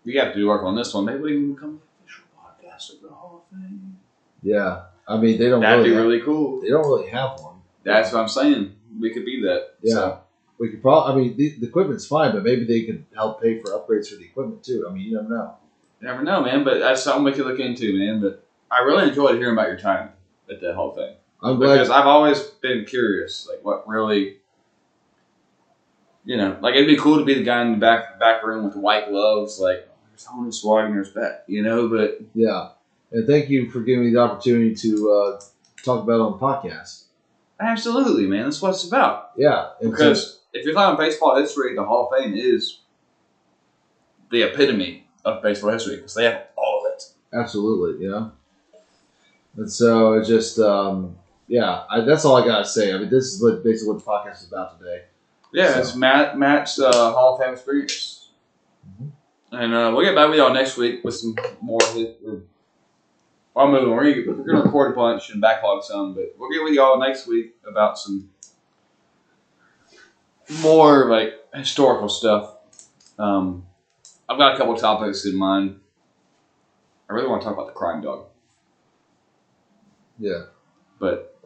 we 0.04 0.14
have 0.16 0.32
to 0.32 0.38
do 0.38 0.46
work 0.46 0.62
on 0.62 0.76
this 0.76 0.94
one. 0.94 1.04
Maybe 1.04 1.18
we 1.20 1.32
can 1.32 1.54
become 1.54 1.80
official 2.04 2.24
podcast 2.38 2.94
of 2.94 3.02
the 3.02 3.08
Hall 3.08 3.44
of 3.50 3.58
Fame. 3.58 3.98
Yeah, 4.42 4.84
I 5.06 5.16
mean, 5.18 5.38
they 5.38 5.48
don't 5.48 5.60
That'd 5.60 5.78
really. 5.78 5.90
be 5.90 5.96
have, 5.96 6.04
really 6.04 6.20
cool. 6.20 6.60
They 6.60 6.68
don't 6.68 6.86
really 6.86 7.08
have 7.08 7.40
one. 7.40 7.56
That's 7.82 8.12
what 8.12 8.20
I'm 8.20 8.28
saying. 8.28 8.74
We 8.98 9.12
could 9.12 9.24
be 9.24 9.42
that. 9.42 9.74
Yeah. 9.82 9.94
So, 9.94 10.20
We 10.58 10.70
could 10.70 10.82
probably. 10.82 11.12
I 11.12 11.16
mean, 11.16 11.36
the, 11.36 11.56
the 11.60 11.66
equipment's 11.66 12.06
fine, 12.06 12.32
but 12.32 12.42
maybe 12.42 12.64
they 12.64 12.82
could 12.84 13.04
help 13.14 13.42
pay 13.42 13.58
for 13.60 13.70
upgrades 13.70 14.08
for 14.08 14.16
the 14.16 14.24
equipment 14.24 14.62
too. 14.64 14.86
I 14.88 14.92
mean, 14.92 15.02
you 15.02 15.16
never 15.16 15.28
know. 15.28 15.56
you 16.00 16.08
never 16.08 16.22
know, 16.22 16.42
man. 16.42 16.64
But 16.64 16.78
that's 16.78 17.02
something 17.02 17.24
we 17.24 17.32
could 17.32 17.46
look 17.46 17.60
into, 17.60 17.96
man. 17.98 18.20
But 18.20 18.42
I 18.70 18.80
really 18.80 19.08
enjoyed 19.08 19.36
hearing 19.36 19.52
about 19.54 19.68
your 19.68 19.78
time 19.78 20.10
at 20.50 20.60
that 20.60 20.74
whole 20.74 20.92
thing 20.92 21.14
I'm 21.42 21.56
glad. 21.56 21.74
because 21.74 21.90
I've 21.90 22.06
always 22.06 22.40
been 22.40 22.84
curious, 22.84 23.46
like 23.48 23.64
what 23.64 23.86
really, 23.86 24.36
you 26.24 26.36
know, 26.36 26.56
like 26.60 26.74
it'd 26.74 26.86
be 26.86 26.96
cool 26.96 27.18
to 27.18 27.24
be 27.24 27.34
the 27.34 27.42
guy 27.42 27.62
in 27.62 27.72
the 27.72 27.78
back 27.78 28.18
back 28.18 28.42
room 28.42 28.64
with 28.64 28.72
the 28.72 28.80
white 28.80 29.08
gloves, 29.08 29.58
like 29.60 29.86
there's 30.10 30.24
Honus 30.26 30.64
Wagner's 30.64 31.10
back, 31.10 31.44
you 31.46 31.62
know. 31.62 31.88
But 31.88 32.20
yeah, 32.34 32.70
and 33.12 33.26
thank 33.26 33.48
you 33.48 33.70
for 33.70 33.80
giving 33.80 34.06
me 34.06 34.12
the 34.12 34.20
opportunity 34.20 34.74
to 34.74 35.10
uh, 35.12 35.40
talk 35.82 36.02
about 36.02 36.14
it 36.14 36.20
on 36.20 36.32
the 36.32 36.38
podcast. 36.38 37.04
absolutely, 37.60 38.26
man, 38.26 38.44
that's 38.44 38.60
what 38.60 38.70
it's 38.70 38.86
about. 38.86 39.30
Yeah, 39.36 39.70
Because 39.80 40.35
if 40.58 40.64
you're 40.64 40.74
talking 40.74 40.98
baseball 40.98 41.36
history, 41.36 41.74
the 41.74 41.84
Hall 41.84 42.08
of 42.10 42.18
Fame 42.18 42.34
is 42.34 42.80
the 44.30 44.42
epitome 44.42 45.06
of 45.24 45.42
baseball 45.42 45.70
history 45.70 45.96
because 45.96 46.14
they 46.14 46.24
have 46.24 46.46
all 46.56 46.84
of 46.86 46.92
it. 46.92 47.04
Absolutely, 47.32 48.06
yeah. 48.06 48.28
And 49.56 49.70
so 49.70 50.14
it 50.14 50.26
just, 50.26 50.58
um, 50.58 51.16
yeah, 51.48 51.84
I, 51.88 52.00
that's 52.00 52.24
all 52.24 52.36
I 52.36 52.44
gotta 52.46 52.64
say. 52.64 52.92
I 52.92 52.98
mean, 52.98 53.08
this 53.10 53.26
is 53.34 53.42
what 53.42 53.62
basically 53.64 53.94
what 53.94 54.04
the 54.04 54.10
podcast 54.10 54.42
is 54.42 54.48
about 54.48 54.78
today. 54.78 55.04
Yeah, 55.52 55.74
So- 55.74 55.80
it's 55.80 55.94
Matt 55.96 56.38
Matt's 56.38 56.78
uh, 56.78 56.90
Hall 56.92 57.34
of 57.34 57.40
Fame 57.42 57.54
experience. 57.54 58.28
Mhm. 59.00 59.10
And 59.52 59.74
uh, 59.74 59.92
we'll 59.94 60.04
get 60.04 60.14
back 60.14 60.28
with 60.28 60.38
y'all 60.38 60.52
next 60.52 60.76
week 60.76 61.02
with 61.04 61.14
some 61.14 61.34
more. 61.60 61.78
I'm 63.56 63.70
moving. 63.70 63.88
on. 63.88 63.96
We're 63.96 64.22
gonna, 64.24 64.36
we're 64.36 64.44
gonna 64.44 64.62
record 64.64 64.92
a 64.92 64.94
bunch 64.94 65.30
and 65.30 65.40
backlog 65.40 65.82
some, 65.82 66.14
but 66.14 66.34
we'll 66.36 66.50
get 66.50 66.62
with 66.62 66.74
y'all 66.74 66.98
next 66.98 67.26
week 67.26 67.54
about 67.66 67.98
some 67.98 68.28
more 70.60 71.08
like 71.10 71.34
historical 71.54 72.08
stuff. 72.08 72.54
Um, 73.18 73.66
I've 74.28 74.38
got 74.38 74.54
a 74.54 74.58
couple 74.58 74.76
topics 74.76 75.24
in 75.24 75.36
mind. 75.36 75.80
I 77.08 77.12
really 77.12 77.28
want 77.28 77.42
to 77.42 77.46
talk 77.46 77.54
about 77.54 77.66
the 77.68 77.72
crime 77.72 78.02
dog, 78.02 78.26
Yeah. 80.18 80.44
but 80.98 81.38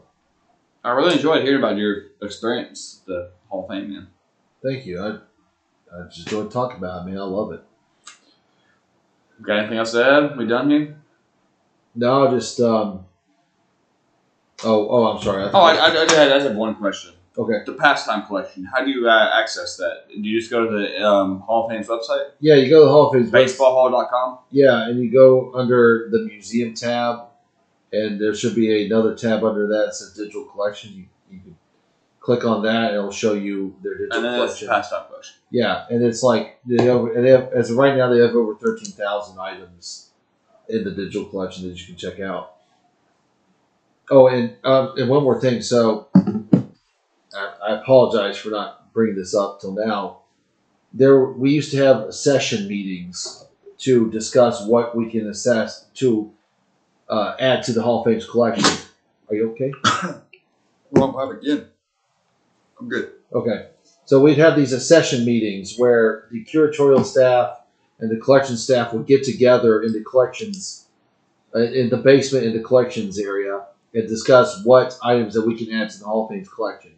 I 0.82 0.90
really 0.93 1.14
enjoyed 1.14 1.43
hearing 1.43 1.59
about 1.62 1.77
your 1.77 2.05
experience, 2.22 3.01
at 3.02 3.06
the 3.06 3.31
Hall 3.48 3.64
of 3.64 3.68
Fame, 3.68 3.90
man. 3.93 4.09
Thank 4.62 4.86
you. 4.86 5.01
I 5.02 5.18
I 5.93 6.05
just 6.06 6.20
enjoyed 6.20 6.51
talking 6.51 6.78
about 6.78 6.98
it. 6.98 7.02
I 7.02 7.06
mean, 7.06 7.18
I 7.18 7.22
love 7.24 7.52
it. 7.52 7.62
Got 9.43 9.59
anything 9.59 9.78
else 9.78 9.93
to 9.93 10.05
add? 10.06 10.36
We 10.39 10.47
done 10.47 10.70
here? 10.70 10.97
No, 11.94 12.31
just 12.31 12.60
um. 12.60 13.06
Oh, 14.62 14.89
oh, 14.89 15.06
I'm 15.06 15.22
sorry. 15.22 15.51
Oh, 15.52 15.60
I, 15.60 15.74
I, 15.74 15.86
I, 15.86 16.12
had, 16.12 16.32
I 16.32 16.43
had 16.43 16.56
one 16.56 16.74
question. 16.77 17.12
Okay. 17.39 17.62
The 17.66 17.73
pastime 17.74 18.27
collection. 18.27 18.65
How 18.65 18.85
do 18.85 18.90
you 18.90 19.09
uh, 19.09 19.31
access 19.40 19.77
that? 19.77 20.05
Do 20.11 20.20
you 20.28 20.39
just 20.40 20.51
go 20.51 20.66
to 20.69 20.78
the 20.78 21.02
um, 21.07 21.40
Hall 21.40 21.65
of 21.66 21.70
Fame's 21.70 21.89
website, 21.89 22.31
Yeah, 22.40 22.55
you 22.57 22.69
go 22.70 22.81
to 22.81 22.85
the 22.86 22.90
Hall 22.90 23.15
of 23.15 23.15
Fame. 23.15 23.31
baseballhall.com? 23.32 24.39
Yeah, 24.51 24.89
and 24.89 25.02
you 25.02 25.11
go 25.11 25.52
under 25.55 26.09
the 26.11 26.20
museum 26.24 26.74
tab, 26.74 27.20
and 27.93 28.20
there 28.20 28.35
should 28.35 28.55
be 28.55 28.86
another 28.86 29.15
tab 29.15 29.44
under 29.44 29.66
that. 29.69 29.89
It 29.89 29.94
says 29.94 30.15
digital 30.15 30.44
collection. 30.44 30.93
You, 30.93 31.05
you 31.31 31.39
can 31.40 31.57
click 32.20 32.44
on 32.44 32.62
that, 32.65 32.90
and 32.90 32.97
it'll 32.97 33.11
show 33.12 33.32
you 33.35 33.74
their 33.82 33.97
digital 33.97 34.16
And 34.16 34.24
then 34.24 34.35
it's 34.43 34.61
the 34.61 34.66
collection. 34.66 34.69
pastime 34.69 35.07
collection. 35.09 35.36
Yeah, 35.51 35.86
and 35.90 36.05
it's 36.05 36.23
like 36.23 36.61
they 36.66 36.85
have, 36.85 37.05
and 37.07 37.24
they 37.27 37.31
have 37.31 37.52
as 37.52 37.70
of 37.70 37.77
right 37.77 37.97
now 37.97 38.09
they 38.12 38.20
have 38.20 38.35
over 38.36 38.55
thirteen 38.57 38.93
thousand 38.93 39.39
items 39.40 40.11
in 40.69 40.85
the 40.85 40.93
digital 40.93 41.24
collection 41.28 41.69
that 41.69 41.81
you 41.81 41.86
can 41.86 41.97
check 41.97 42.20
out. 42.20 42.55
Oh, 44.12 44.28
and 44.28 44.55
um, 44.65 44.93
and 44.97 45.09
one 45.09 45.24
more 45.24 45.40
thing. 45.40 45.61
So 45.62 46.07
I, 47.35 47.74
apologize 47.77 48.36
for 48.39 48.51
not 48.51 48.93
bringing 48.93 49.16
this 49.16 49.35
up 49.35 49.61
till 49.61 49.73
now. 49.73 50.20
There, 50.93 51.24
we 51.24 51.51
used 51.51 51.70
to 51.73 51.77
have 51.78 52.02
accession 52.02 52.66
meetings 52.66 53.47
to 53.78 54.11
discuss 54.11 54.66
what 54.66 54.97
we 54.97 55.11
can 55.11 55.28
assess 55.28 55.86
to 55.94 56.32
uh, 57.09 57.36
add 57.39 57.62
to 57.65 57.73
the 57.73 57.82
Hall 57.82 58.01
of 58.01 58.05
Fame's 58.05 58.28
collection. 58.28 58.65
Are 59.28 59.35
you 59.35 59.51
okay? 59.52 59.73
well, 60.90 61.16
I'm 61.16 61.36
again. 61.36 61.66
I'm 62.78 62.89
good. 62.89 63.12
Okay. 63.32 63.69
So 64.05 64.20
we'd 64.20 64.39
have 64.39 64.57
these 64.57 64.73
accession 64.73 65.24
meetings 65.24 65.77
where 65.77 66.27
the 66.32 66.44
curatorial 66.44 67.05
staff 67.05 67.61
and 68.01 68.11
the 68.11 68.16
collection 68.16 68.57
staff 68.57 68.93
would 68.93 69.07
get 69.07 69.23
together 69.23 69.82
in 69.82 69.93
the 69.93 70.02
collections, 70.02 70.89
uh, 71.55 71.61
in 71.61 71.90
the 71.90 71.98
basement 71.98 72.44
in 72.44 72.52
the 72.52 72.62
collections 72.62 73.19
area, 73.19 73.66
and 73.94 74.09
discuss 74.09 74.65
what 74.65 74.98
items 75.02 75.35
that 75.35 75.47
we 75.47 75.57
can 75.57 75.73
add 75.74 75.90
to 75.90 75.98
the 75.98 76.05
Hall 76.05 76.24
of 76.24 76.31
Fame's 76.31 76.48
collection. 76.48 76.93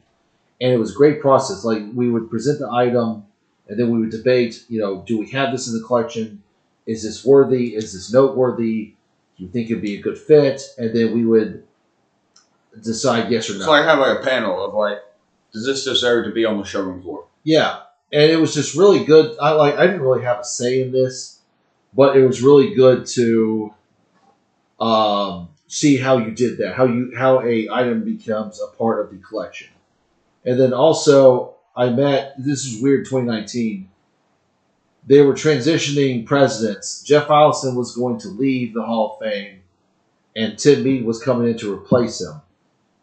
And 0.63 0.73
it 0.73 0.79
was 0.79 0.93
a 0.93 0.97
great 0.97 1.21
process. 1.21 1.65
Like 1.65 1.83
we 1.93 2.09
would 2.09 2.31
present 2.31 2.61
the 2.61 2.71
item, 2.71 3.27
and 3.69 3.79
then 3.79 3.91
we 3.91 3.99
would 4.01 4.11
debate. 4.11 4.65
You 4.69 4.81
know, 4.81 5.03
do 5.07 5.19
we 5.19 5.29
have 5.31 5.53
this 5.53 5.69
in 5.69 5.75
the 5.79 5.85
collection? 5.85 6.43
Is 6.87 7.03
this 7.03 7.25
worthy? 7.25 7.75
Is 7.75 7.93
this 7.93 8.13
noteworthy? 8.13 8.95
Do 9.37 9.45
you 9.45 9.51
think 9.51 9.71
it'd 9.71 9.83
be 9.83 9.99
a 9.99 10.01
good 10.01 10.19
fit? 10.19 10.63
And 10.79 10.95
then 10.95 11.13
we 11.13 11.25
would 11.27 11.65
decide 12.81 13.31
yes 13.31 13.51
or 13.51 13.55
no. 13.55 13.65
So 13.65 13.73
I 13.73 13.83
have 13.83 13.99
like 13.99 14.21
a 14.21 14.23
panel 14.23 14.65
of 14.65 14.75
like, 14.75 14.99
does 15.53 15.67
this 15.67 15.85
deserve 15.85 16.27
to 16.27 16.33
be 16.33 16.45
on 16.45 16.59
the 16.59 16.65
showroom 16.65 17.03
floor? 17.03 17.27
Yeah, 17.45 17.81
and 18.13 18.31
it 18.31 18.37
was 18.37 18.55
just 18.55 18.77
really 18.77 19.05
good. 19.05 19.37
I 19.41 19.51
like. 19.53 19.77
I 19.77 19.87
didn't 19.87 20.03
really 20.03 20.23
have 20.23 20.41
a 20.41 20.45
say 20.45 20.83
in 20.83 20.93
this, 20.93 21.41
but 21.93 22.17
it 22.17 22.27
was 22.27 22.41
really 22.43 22.75
good 22.75 23.07
to 23.07 23.75
um, 24.81 25.49
see 25.67 25.97
how 25.97 26.19
you 26.19 26.31
did 26.31 26.59
that. 26.59 26.75
How 26.75 26.85
you 26.85 27.13
how 27.17 27.43
a 27.43 27.69
item 27.71 28.05
becomes 28.05 28.61
a 28.61 28.77
part 28.77 29.05
of 29.05 29.11
the 29.11 29.19
collection, 29.19 29.69
and 30.45 30.59
then 30.59 30.73
also 30.73 31.55
I 31.77 31.91
met. 31.91 32.35
This 32.39 32.65
is 32.67 32.83
weird. 32.83 33.07
Twenty 33.07 33.27
nineteen. 33.27 33.89
They 35.07 35.23
were 35.23 35.35
transitioning 35.35 36.25
presidents. 36.25 37.03
Jeff 37.03 37.27
Idelson 37.27 37.75
was 37.75 37.97
going 37.97 38.19
to 38.21 38.29
leave 38.29 38.73
the 38.73 38.85
Hall 38.85 39.15
of 39.15 39.27
Fame, 39.27 39.63
and 40.37 40.59
Tim 40.59 40.85
Mead 40.85 41.05
was 41.05 41.23
coming 41.23 41.49
in 41.49 41.59
to 41.59 41.75
replace 41.75 42.21
him. 42.21 42.41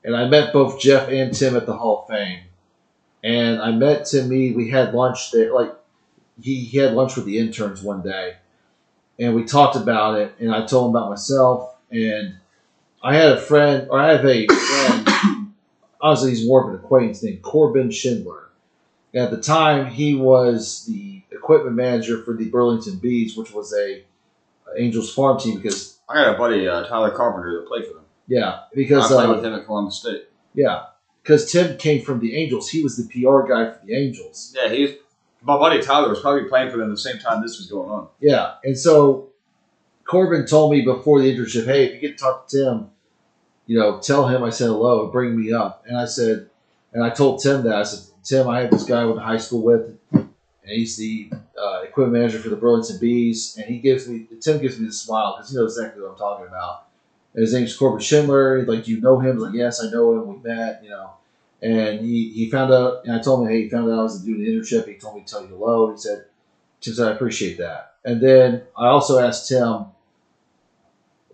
And 0.03 0.15
I 0.15 0.27
met 0.27 0.53
both 0.53 0.79
Jeff 0.79 1.09
and 1.09 1.33
Tim 1.33 1.57
at 1.57 1.65
the 1.65 1.75
Hall 1.75 2.03
of 2.03 2.15
Fame 2.15 2.39
and 3.23 3.61
I 3.61 3.71
met 3.71 4.05
Tim 4.05 4.29
Mead. 4.29 4.55
We 4.55 4.69
had 4.69 4.93
lunch 4.93 5.31
there. 5.31 5.53
Like 5.53 5.73
he, 6.41 6.63
he 6.63 6.77
had 6.77 6.93
lunch 6.93 7.15
with 7.15 7.25
the 7.25 7.37
interns 7.37 7.81
one 7.81 8.01
day, 8.01 8.37
and 9.19 9.35
we 9.35 9.43
talked 9.43 9.75
about 9.75 10.19
it. 10.19 10.33
And 10.39 10.53
I 10.53 10.65
told 10.65 10.89
him 10.89 10.95
about 10.95 11.09
myself. 11.09 11.75
And 11.91 12.35
I 13.01 13.15
had 13.15 13.31
a 13.31 13.41
friend, 13.41 13.87
or 13.89 13.99
I 13.99 14.11
have 14.13 14.25
a 14.25 14.47
Honestly, 16.01 16.29
he's 16.31 16.47
more 16.47 16.63
of 16.63 16.69
an 16.69 16.75
acquaintance 16.83 17.23
named 17.23 17.41
Corbin 17.41 17.91
Schindler. 17.91 18.49
At 19.13 19.31
the 19.31 19.41
time, 19.41 19.87
he 19.87 20.15
was 20.15 20.85
the 20.85 21.21
equipment 21.31 21.75
manager 21.75 22.23
for 22.23 22.35
the 22.35 22.49
Burlington 22.49 22.97
Bees, 22.97 23.35
which 23.35 23.51
was 23.51 23.73
a 23.73 24.03
Angels 24.77 25.13
farm 25.13 25.39
team. 25.39 25.59
Because 25.59 25.99
I 26.07 26.15
got 26.15 26.35
a 26.35 26.37
buddy, 26.37 26.67
uh, 26.67 26.85
Tyler 26.85 27.11
Carpenter, 27.11 27.59
that 27.59 27.67
played 27.67 27.85
for 27.87 27.93
them. 27.95 28.03
yeah, 28.27 28.61
because 28.73 29.11
I 29.11 29.15
played 29.15 29.29
uh, 29.29 29.33
with 29.33 29.45
him 29.45 29.53
at 29.53 29.65
Columbus 29.65 29.99
State. 29.99 30.25
yeah, 30.53 30.85
because 31.23 31.51
Tim 31.51 31.77
came 31.77 32.03
from 32.03 32.19
the 32.19 32.35
Angels. 32.35 32.69
He 32.69 32.83
was 32.83 32.97
the 32.97 33.03
PR 33.07 33.47
guy 33.51 33.71
for 33.71 33.79
the 33.83 33.95
Angels. 33.95 34.55
Yeah, 34.55 34.69
he's 34.69 34.91
my 35.41 35.57
buddy 35.57 35.81
Tyler 35.81 36.09
was 36.09 36.19
probably 36.19 36.47
playing 36.49 36.69
for 36.69 36.77
them 36.77 36.87
at 36.89 36.91
the 36.91 36.97
same 36.97 37.17
time 37.17 37.41
this 37.41 37.57
was 37.57 37.67
going 37.67 37.89
on. 37.89 38.09
Yeah, 38.19 38.55
and 38.63 38.77
so 38.77 39.29
Corbin 40.05 40.45
told 40.45 40.71
me 40.71 40.81
before 40.81 41.21
the 41.21 41.33
internship, 41.35 41.65
hey, 41.65 41.85
if 41.85 41.93
you 41.93 41.99
get 41.99 42.17
to 42.17 42.23
talk 42.23 42.47
to 42.49 42.57
Tim, 42.63 42.89
you 43.69 43.77
know, 43.77 43.99
tell 43.99 44.27
him 44.27 44.43
I 44.43 44.49
said 44.49 44.65
hello 44.65 45.03
and 45.03 45.11
bring 45.11 45.39
me 45.39 45.53
up. 45.53 45.83
And 45.85 45.95
I 45.95 46.05
said, 46.05 46.49
and 46.91 47.03
I 47.03 47.11
told 47.11 47.39
Tim 47.39 47.63
that 47.65 47.75
I 47.75 47.83
said, 47.83 48.11
Tim, 48.23 48.49
I 48.49 48.61
have 48.61 48.71
this 48.71 48.83
guy 48.83 49.01
I 49.01 49.05
went 49.05 49.17
to 49.17 49.23
high 49.23 49.37
school 49.37 49.61
with, 49.61 49.95
and 50.11 50.27
he's 50.63 50.97
the 50.97 51.31
uh, 51.55 51.81
equipment 51.83 52.13
manager 52.13 52.39
for 52.39 52.49
the 52.49 52.55
Burlington 52.55 52.97
Bees, 52.99 53.55
and 53.57 53.67
he 53.67 53.77
gives 53.77 54.07
me 54.07 54.25
Tim 54.41 54.59
gives 54.59 54.79
me 54.79 54.87
the 54.87 54.91
smile 54.91 55.35
because 55.35 55.51
he 55.51 55.55
knows 55.55 55.77
exactly 55.77 56.01
what 56.01 56.13
I'm 56.13 56.17
talking 56.17 56.47
about. 56.47 56.87
And 57.35 57.43
his 57.43 57.53
name's 57.53 57.77
Corbin 57.77 57.99
Schindler. 57.99 58.65
Like, 58.65 58.87
you 58.87 59.01
know 59.01 59.19
him? 59.19 59.37
Like, 59.37 59.53
yes, 59.53 59.85
I 59.85 59.91
know 59.91 60.13
him. 60.13 60.27
We 60.27 60.49
met, 60.49 60.83
you 60.83 60.89
know. 60.89 61.11
And 61.61 61.99
he, 61.99 62.31
he 62.31 62.49
found 62.49 62.73
out, 62.73 63.05
and 63.05 63.13
I 63.13 63.19
told 63.19 63.41
him, 63.41 63.53
hey, 63.53 63.63
he 63.63 63.69
found 63.69 63.87
out 63.91 63.99
I 63.99 64.01
was 64.01 64.23
doing 64.23 64.39
the 64.39 64.47
internship. 64.47 64.87
He 64.87 64.95
told 64.95 65.15
me 65.15 65.21
to 65.21 65.27
tell 65.31 65.41
you 65.43 65.49
hello. 65.49 65.91
He 65.91 65.97
said, 65.97 66.25
Tim 66.81 66.95
said, 66.95 67.11
I 67.11 67.11
appreciate 67.13 67.59
that. 67.59 67.97
And 68.03 68.19
then 68.19 68.63
I 68.75 68.87
also 68.87 69.19
asked 69.19 69.47
Tim, 69.47 69.85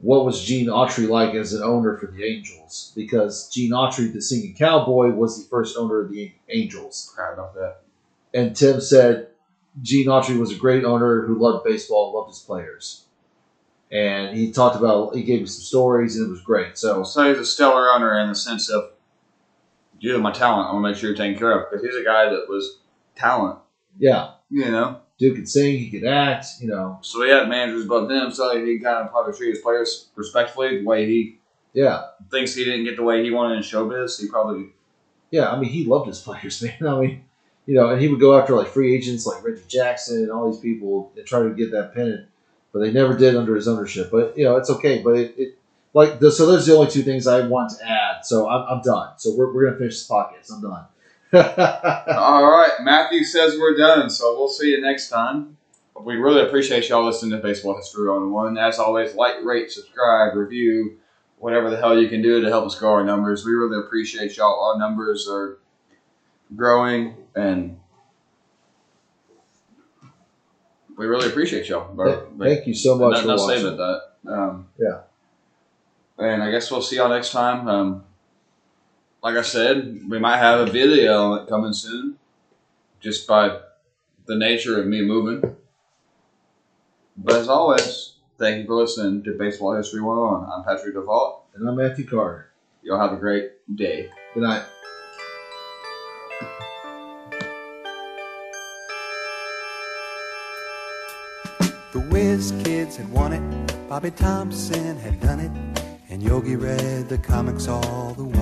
what 0.06 0.24
was 0.24 0.44
Gene 0.44 0.68
Autry 0.68 1.10
like 1.10 1.34
as 1.34 1.54
an 1.54 1.64
owner 1.64 1.98
for 1.98 2.06
the 2.06 2.24
Angels? 2.24 2.94
Because 2.96 3.50
Gene 3.50 3.72
Autry, 3.72 4.14
the 4.14 4.22
singing 4.22 4.54
cowboy, 4.54 5.10
was 5.10 5.42
the 5.42 5.50
first 5.50 5.76
owner 5.78 6.00
of 6.00 6.12
the 6.12 6.32
Angels. 6.48 7.12
Proud 7.16 7.34
about 7.34 7.56
that. 7.56 7.82
And 8.32 8.56
Tim 8.56 8.82
said 8.82 9.30
Gene 9.82 10.06
Autry 10.06 10.38
was 10.38 10.52
a 10.52 10.56
great 10.56 10.86
owner 10.86 11.26
who 11.26 11.40
loved 11.40 11.66
baseball, 11.66 12.14
loved 12.14 12.30
his 12.30 12.40
players. 12.40 13.06
And 13.92 14.38
he 14.38 14.52
talked 14.52 14.76
about, 14.76 15.16
he 15.16 15.24
gave 15.24 15.40
me 15.42 15.48
some 15.48 15.64
stories, 15.64 16.18
and 16.18 16.28
it 16.28 16.30
was 16.30 16.42
great. 16.42 16.78
So, 16.78 17.04
So 17.04 17.28
he's 17.28 17.40
a 17.40 17.46
stellar 17.46 17.92
owner 17.92 18.20
in 18.20 18.30
the 18.30 18.36
sense 18.36 18.70
of, 18.70 18.92
due 20.00 20.14
to 20.14 20.20
my 20.20 20.32
talent, 20.32 20.70
I 20.70 20.74
want 20.74 20.86
to 20.86 20.90
make 20.92 20.98
sure 21.00 21.10
you're 21.10 21.18
taken 21.18 21.40
care 21.40 21.60
of 21.60 21.72
because 21.72 21.84
he's 21.84 22.00
a 22.00 22.04
guy 22.04 22.30
that 22.30 22.46
was 22.48 22.80
talent, 23.16 23.58
yeah, 23.98 24.34
you 24.52 24.70
know. 24.70 25.02
Dude 25.18 25.36
could 25.36 25.50
sing, 25.50 25.78
he 25.78 25.90
could 25.90 26.06
act, 26.08 26.46
you 26.60 26.68
know. 26.68 27.00
So 27.02 27.24
he 27.24 27.30
had 27.30 27.48
managers 27.50 27.86
above 27.86 28.10
him, 28.10 28.32
so 28.32 28.64
he 28.66 28.80
kind 28.80 29.06
of 29.06 29.12
probably 29.12 29.34
treat 29.34 29.50
his 29.52 29.60
players 29.62 30.10
respectfully. 30.16 30.80
The 30.80 30.86
way 30.86 31.06
he 31.06 31.40
Yeah, 31.74 32.04
thinks 32.32 32.54
he 32.56 32.66
didn't 32.66 32.86
get 32.86 32.96
the 32.98 33.04
way 33.04 33.24
he 33.24 33.32
wanted 33.32 33.56
in 33.58 33.64
showbiz, 33.64 34.20
he 34.22 34.28
probably 34.28 34.68
yeah. 35.32 35.50
I 35.50 35.60
mean, 35.60 35.70
he 35.70 35.86
loved 35.86 36.08
his 36.08 36.20
players, 36.28 36.62
man. 36.62 36.88
I 36.88 37.00
mean, 37.00 37.24
you 37.66 37.76
know, 37.76 37.90
and 37.90 38.02
he 38.02 38.08
would 38.08 38.20
go 38.20 38.38
after 38.40 38.56
like 38.56 38.68
free 38.68 38.96
agents 38.96 39.26
like 39.26 39.44
Reggie 39.44 39.64
Jackson 39.68 40.24
and 40.24 40.32
all 40.32 40.52
these 40.52 40.62
people 40.62 41.12
and 41.18 41.26
try 41.26 41.42
to 41.44 41.50
get 41.50 41.72
that 41.72 41.94
pennant, 41.94 42.28
but 42.74 42.80
they 42.80 42.92
never 42.92 43.18
did 43.18 43.36
under 43.36 43.56
his 43.56 43.68
ownership. 43.68 44.10
But 44.12 44.38
you 44.38 44.44
know, 44.44 44.58
it's 44.58 44.70
okay. 44.70 45.02
But 45.02 45.16
it, 45.16 45.36
it 45.38 45.58
like 45.94 46.20
the, 46.20 46.32
so. 46.32 46.46
Those 46.46 46.68
are 46.68 46.74
the 46.74 46.78
only 46.78 46.92
two 46.92 47.04
things 47.04 47.26
I 47.26 47.48
want 47.48 47.72
to 47.72 47.90
add. 47.90 48.26
So 48.26 48.48
I'm, 48.50 48.68
I'm 48.78 48.82
done. 48.82 49.14
So 49.18 49.36
we're, 49.36 49.54
we're 49.54 49.66
gonna 49.66 49.78
finish 49.78 49.96
this 49.96 50.10
podcast. 50.10 50.52
I'm 50.54 50.62
done. 50.62 50.86
All 51.36 52.50
right, 52.50 52.72
Matthew 52.82 53.24
says 53.24 53.58
we're 53.60 53.76
done, 53.78 54.10
so 54.10 54.36
we'll 54.38 54.48
see 54.48 54.70
you 54.72 54.82
next 54.82 55.10
time. 55.10 55.58
We 56.00 56.16
really 56.16 56.42
appreciate 56.42 56.90
y'all 56.90 57.06
listening 57.06 57.32
to 57.32 57.38
Baseball 57.38 57.76
History 57.78 58.08
on 58.10 58.32
One. 58.32 58.58
As 58.58 58.80
always, 58.80 59.16
like, 59.16 59.36
rate, 59.44 59.72
subscribe, 59.72 60.36
review, 60.36 60.98
whatever 61.38 61.70
the 61.70 61.78
hell 61.78 61.98
you 62.00 62.10
can 62.10 62.22
do 62.22 62.42
to 62.42 62.50
help 62.50 62.66
us 62.66 62.78
grow 62.78 62.92
our 62.92 63.04
numbers. 63.04 63.46
We 63.46 63.54
really 63.54 63.80
appreciate 63.80 64.36
y'all. 64.38 64.72
Our 64.74 64.80
numbers 64.80 65.28
are 65.30 65.58
growing, 66.56 67.16
and 67.36 67.80
we 70.98 71.06
really 71.06 71.28
appreciate 71.28 71.68
y'all. 71.68 71.94
bro. 71.94 72.28
Thank 72.40 72.68
you 72.68 72.74
so 72.74 72.98
much 72.98 73.26
Nothing 73.26 73.30
for 73.32 73.38
say 73.38 73.64
watching. 73.64 73.78
that. 73.78 74.02
Um, 74.28 74.68
Yeah. 74.80 75.02
And 76.18 76.42
I 76.42 76.50
guess 76.50 76.72
we'll 76.72 76.82
see 76.82 76.96
y'all 76.96 77.10
next 77.10 77.32
time. 77.34 77.68
Um, 77.68 78.05
like 79.26 79.38
I 79.38 79.42
said, 79.42 80.02
we 80.08 80.20
might 80.20 80.38
have 80.38 80.60
a 80.60 80.72
video 80.72 81.32
on 81.32 81.42
it 81.42 81.50
coming 81.50 81.74
soon, 81.74 82.20
just 83.00 83.26
by 83.26 83.60
the 84.28 84.36
nature 84.36 84.80
of 84.80 84.86
me 84.86 85.02
moving. 85.02 85.56
But 87.18 87.34
as 87.34 87.50
always, 87.50 88.18
thank 88.38 88.58
you 88.60 88.68
for 88.68 88.76
listening 88.76 89.24
to 89.24 89.32
Baseball 89.32 89.76
History 89.78 90.00
101. 90.00 90.48
I'm 90.48 90.64
Patrick 90.64 90.94
DeVault. 90.94 91.40
And 91.56 91.68
I'm 91.68 91.76
Matthew 91.76 92.06
Carter. 92.06 92.52
Y'all 92.84 93.00
have 93.00 93.14
a 93.14 93.20
great 93.20 93.50
day. 93.76 94.12
Good 94.36 94.44
night. 94.44 94.64
The 101.94 102.00
Whiz 102.12 102.54
Kids 102.64 102.96
had 102.96 103.12
won 103.12 103.34
it, 103.34 103.90
Bobby 103.90 104.12
Thomson 104.12 104.98
had 104.98 105.20
done 105.20 105.40
it, 105.40 105.82
and 106.12 106.22
Yogi 106.22 106.58
read 106.58 107.10
the 107.10 107.18
comics 107.18 107.68
all 107.68 108.14
the 108.14 108.24
while. 108.24 108.35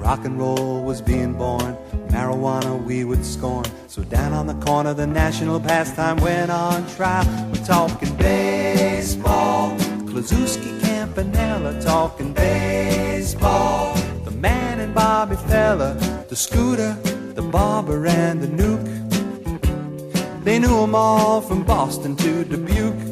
Rock 0.00 0.24
and 0.24 0.38
roll 0.38 0.82
was 0.82 1.02
being 1.02 1.34
born, 1.34 1.76
marijuana 2.08 2.82
we 2.82 3.04
would 3.04 3.24
scorn. 3.24 3.66
So 3.86 4.02
down 4.02 4.32
on 4.32 4.46
the 4.46 4.54
corner, 4.54 4.94
the 4.94 5.06
national 5.06 5.60
pastime 5.60 6.16
went 6.16 6.50
on 6.50 6.86
trial. 6.96 7.26
We're 7.52 7.64
talking 7.64 8.16
baseball, 8.16 9.76
Kluszewski, 10.08 10.80
Campanella, 10.80 11.80
talking 11.82 12.32
baseball. 12.32 13.94
The 14.24 14.30
man 14.30 14.80
and 14.80 14.94
Bobby 14.94 15.36
Feller, 15.36 15.94
the 16.28 16.36
scooter, 16.36 16.96
the 17.34 17.42
barber, 17.42 18.06
and 18.06 18.40
the 18.42 18.48
Newk. 18.48 18.80
They 20.44 20.58
knew 20.58 20.82
'em 20.82 20.94
all 20.94 21.42
from 21.42 21.62
Boston 21.62 22.16
to 22.16 22.44
Dubuque, 22.44 23.04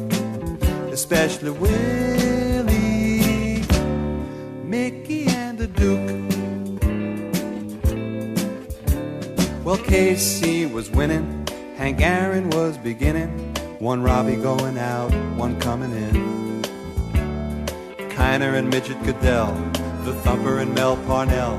especially 0.91 1.51
Willie, 1.51 2.83
Mickey, 4.65 5.27
and 5.27 5.57
the 5.59 5.67
Duke. 5.67 6.28
Well, 9.69 9.77
Casey 9.77 10.65
was 10.65 10.89
winning, 10.89 11.47
Hank 11.77 12.01
Aaron 12.01 12.49
was 12.49 12.75
beginning, 12.75 13.29
one 13.77 14.01
Robbie 14.01 14.35
going 14.35 14.79
out, 14.79 15.11
one 15.37 15.59
coming 15.59 15.91
in. 15.91 16.63
Kiner 18.09 18.57
and 18.57 18.67
Midget 18.67 18.97
Goodell, 19.03 19.53
the 20.05 20.13
Thumper 20.23 20.57
and 20.57 20.73
Mel 20.73 20.97
Parnell, 21.05 21.53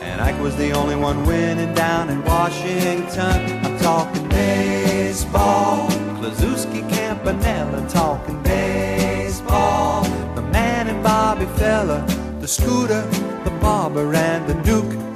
and 0.00 0.22
Ike 0.22 0.40
was 0.40 0.56
the 0.56 0.70
only 0.70 0.96
one 0.96 1.22
winning 1.26 1.74
down 1.74 2.08
in 2.08 2.24
Washington. 2.24 3.62
I'm 3.62 3.78
talking 3.80 4.26
baseball, 4.30 5.86
Klazuski, 6.16 6.88
Campanella, 6.88 7.86
talking 7.90 8.42
baseball. 8.42 10.04
The 10.34 10.40
man 10.50 10.88
and 10.88 11.02
Bobby 11.02 11.44
Fella, 11.58 12.06
the 12.40 12.48
scooter, 12.48 13.02
the 13.44 13.50
barber, 13.60 14.14
and 14.14 14.48
the 14.48 14.54
Duke. 14.62 15.09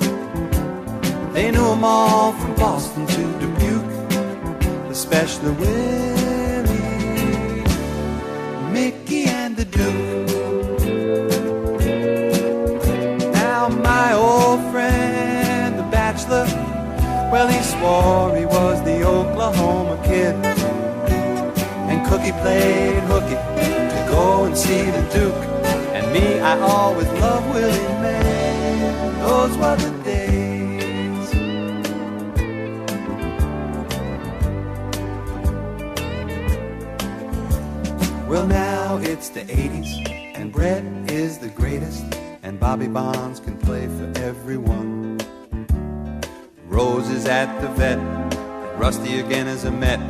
They 1.34 1.50
knew 1.50 1.68
'em 1.72 1.82
all 1.82 2.32
from 2.32 2.54
Boston 2.54 3.06
to 3.14 3.22
Dubuque, 3.40 3.94
especially 4.88 5.50
Willie, 5.60 6.74
Mickey, 8.72 9.24
and 9.40 9.56
the 9.56 9.64
Duke. 9.64 10.84
Now 13.42 13.62
my 13.90 14.08
old 14.14 14.60
friend, 14.70 15.70
the 15.80 15.88
bachelor, 15.98 16.46
well 17.32 17.48
he 17.48 17.60
swore 17.72 18.36
he 18.36 18.46
was 18.46 18.76
the 18.90 18.98
Oklahoma 19.02 19.96
kid, 20.04 20.36
and 21.88 21.98
Cookie 22.06 22.36
played 22.42 23.02
hooky 23.10 23.38
to 23.94 24.00
go 24.08 24.44
and 24.44 24.56
see 24.56 24.84
the 24.96 25.04
Duke. 25.16 25.42
And 25.96 26.04
me, 26.14 26.26
I 26.50 26.54
always 26.60 27.10
loved 27.22 27.46
Willie 27.52 27.88
man. 28.04 29.18
Those 29.26 29.56
were 29.58 29.76
the 29.84 29.90
days. 30.04 30.33
Well, 38.34 38.48
now 38.48 38.96
it's 38.96 39.28
the 39.28 39.42
80s, 39.42 40.10
and 40.34 40.50
Brett 40.50 40.82
is 41.08 41.38
the 41.38 41.46
greatest, 41.50 42.02
and 42.42 42.58
Bobby 42.58 42.88
Bonds 42.88 43.38
can 43.38 43.56
play 43.56 43.86
for 43.86 44.12
everyone. 44.18 45.20
Rose 46.66 47.08
is 47.10 47.26
at 47.26 47.60
the 47.60 47.68
vet, 47.68 48.00
Rusty 48.76 49.20
again 49.20 49.46
is 49.46 49.62
a 49.62 49.70
Met, 49.70 50.00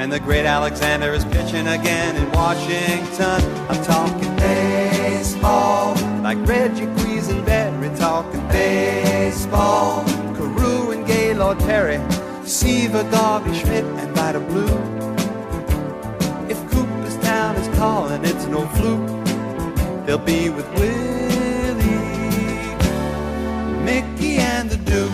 and 0.00 0.12
the 0.12 0.18
great 0.18 0.44
Alexander 0.44 1.12
is 1.12 1.24
pitching 1.26 1.68
again 1.68 2.16
in 2.16 2.28
Washington. 2.32 3.40
I'm 3.70 3.84
talking 3.84 4.34
baseball, 4.34 5.94
like 6.24 6.38
Reggie 6.48 6.86
Quisenberry, 6.96 7.96
talking 7.96 8.44
baseball. 8.48 10.04
Carew 10.34 10.90
and 10.90 11.06
Gaylord 11.06 11.60
Perry, 11.60 12.00
Seaver, 12.44 13.04
Garvey, 13.04 13.56
Schmidt, 13.56 13.84
and 13.84 14.16
Vida 14.16 14.40
Blue. 14.40 14.97
Is 17.78 17.82
calling, 17.84 18.24
it's 18.24 18.46
no 18.46 18.66
fluke. 18.76 19.08
They'll 20.04 20.18
be 20.18 20.50
with 20.50 20.68
Willie, 20.74 21.84
Mickey, 23.84 24.38
and 24.38 24.68
the 24.68 24.78
Duke. 24.78 25.12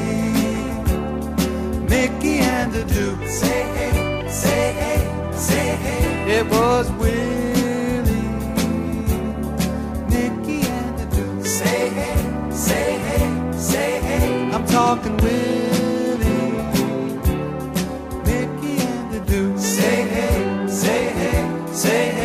Mickey, 1.88 2.38
and 2.38 2.72
the 2.72 2.84
Duke. 2.84 3.26
Say 3.28 3.62
hey, 3.78 4.28
say 4.30 4.72
hey, 4.80 5.32
say 5.36 5.68
hey. 5.84 6.38
It 6.38 6.46
was 6.46 6.88
Willie, 6.92 8.28
Mickey, 10.08 10.60
and 10.68 10.98
Say 21.78 22.17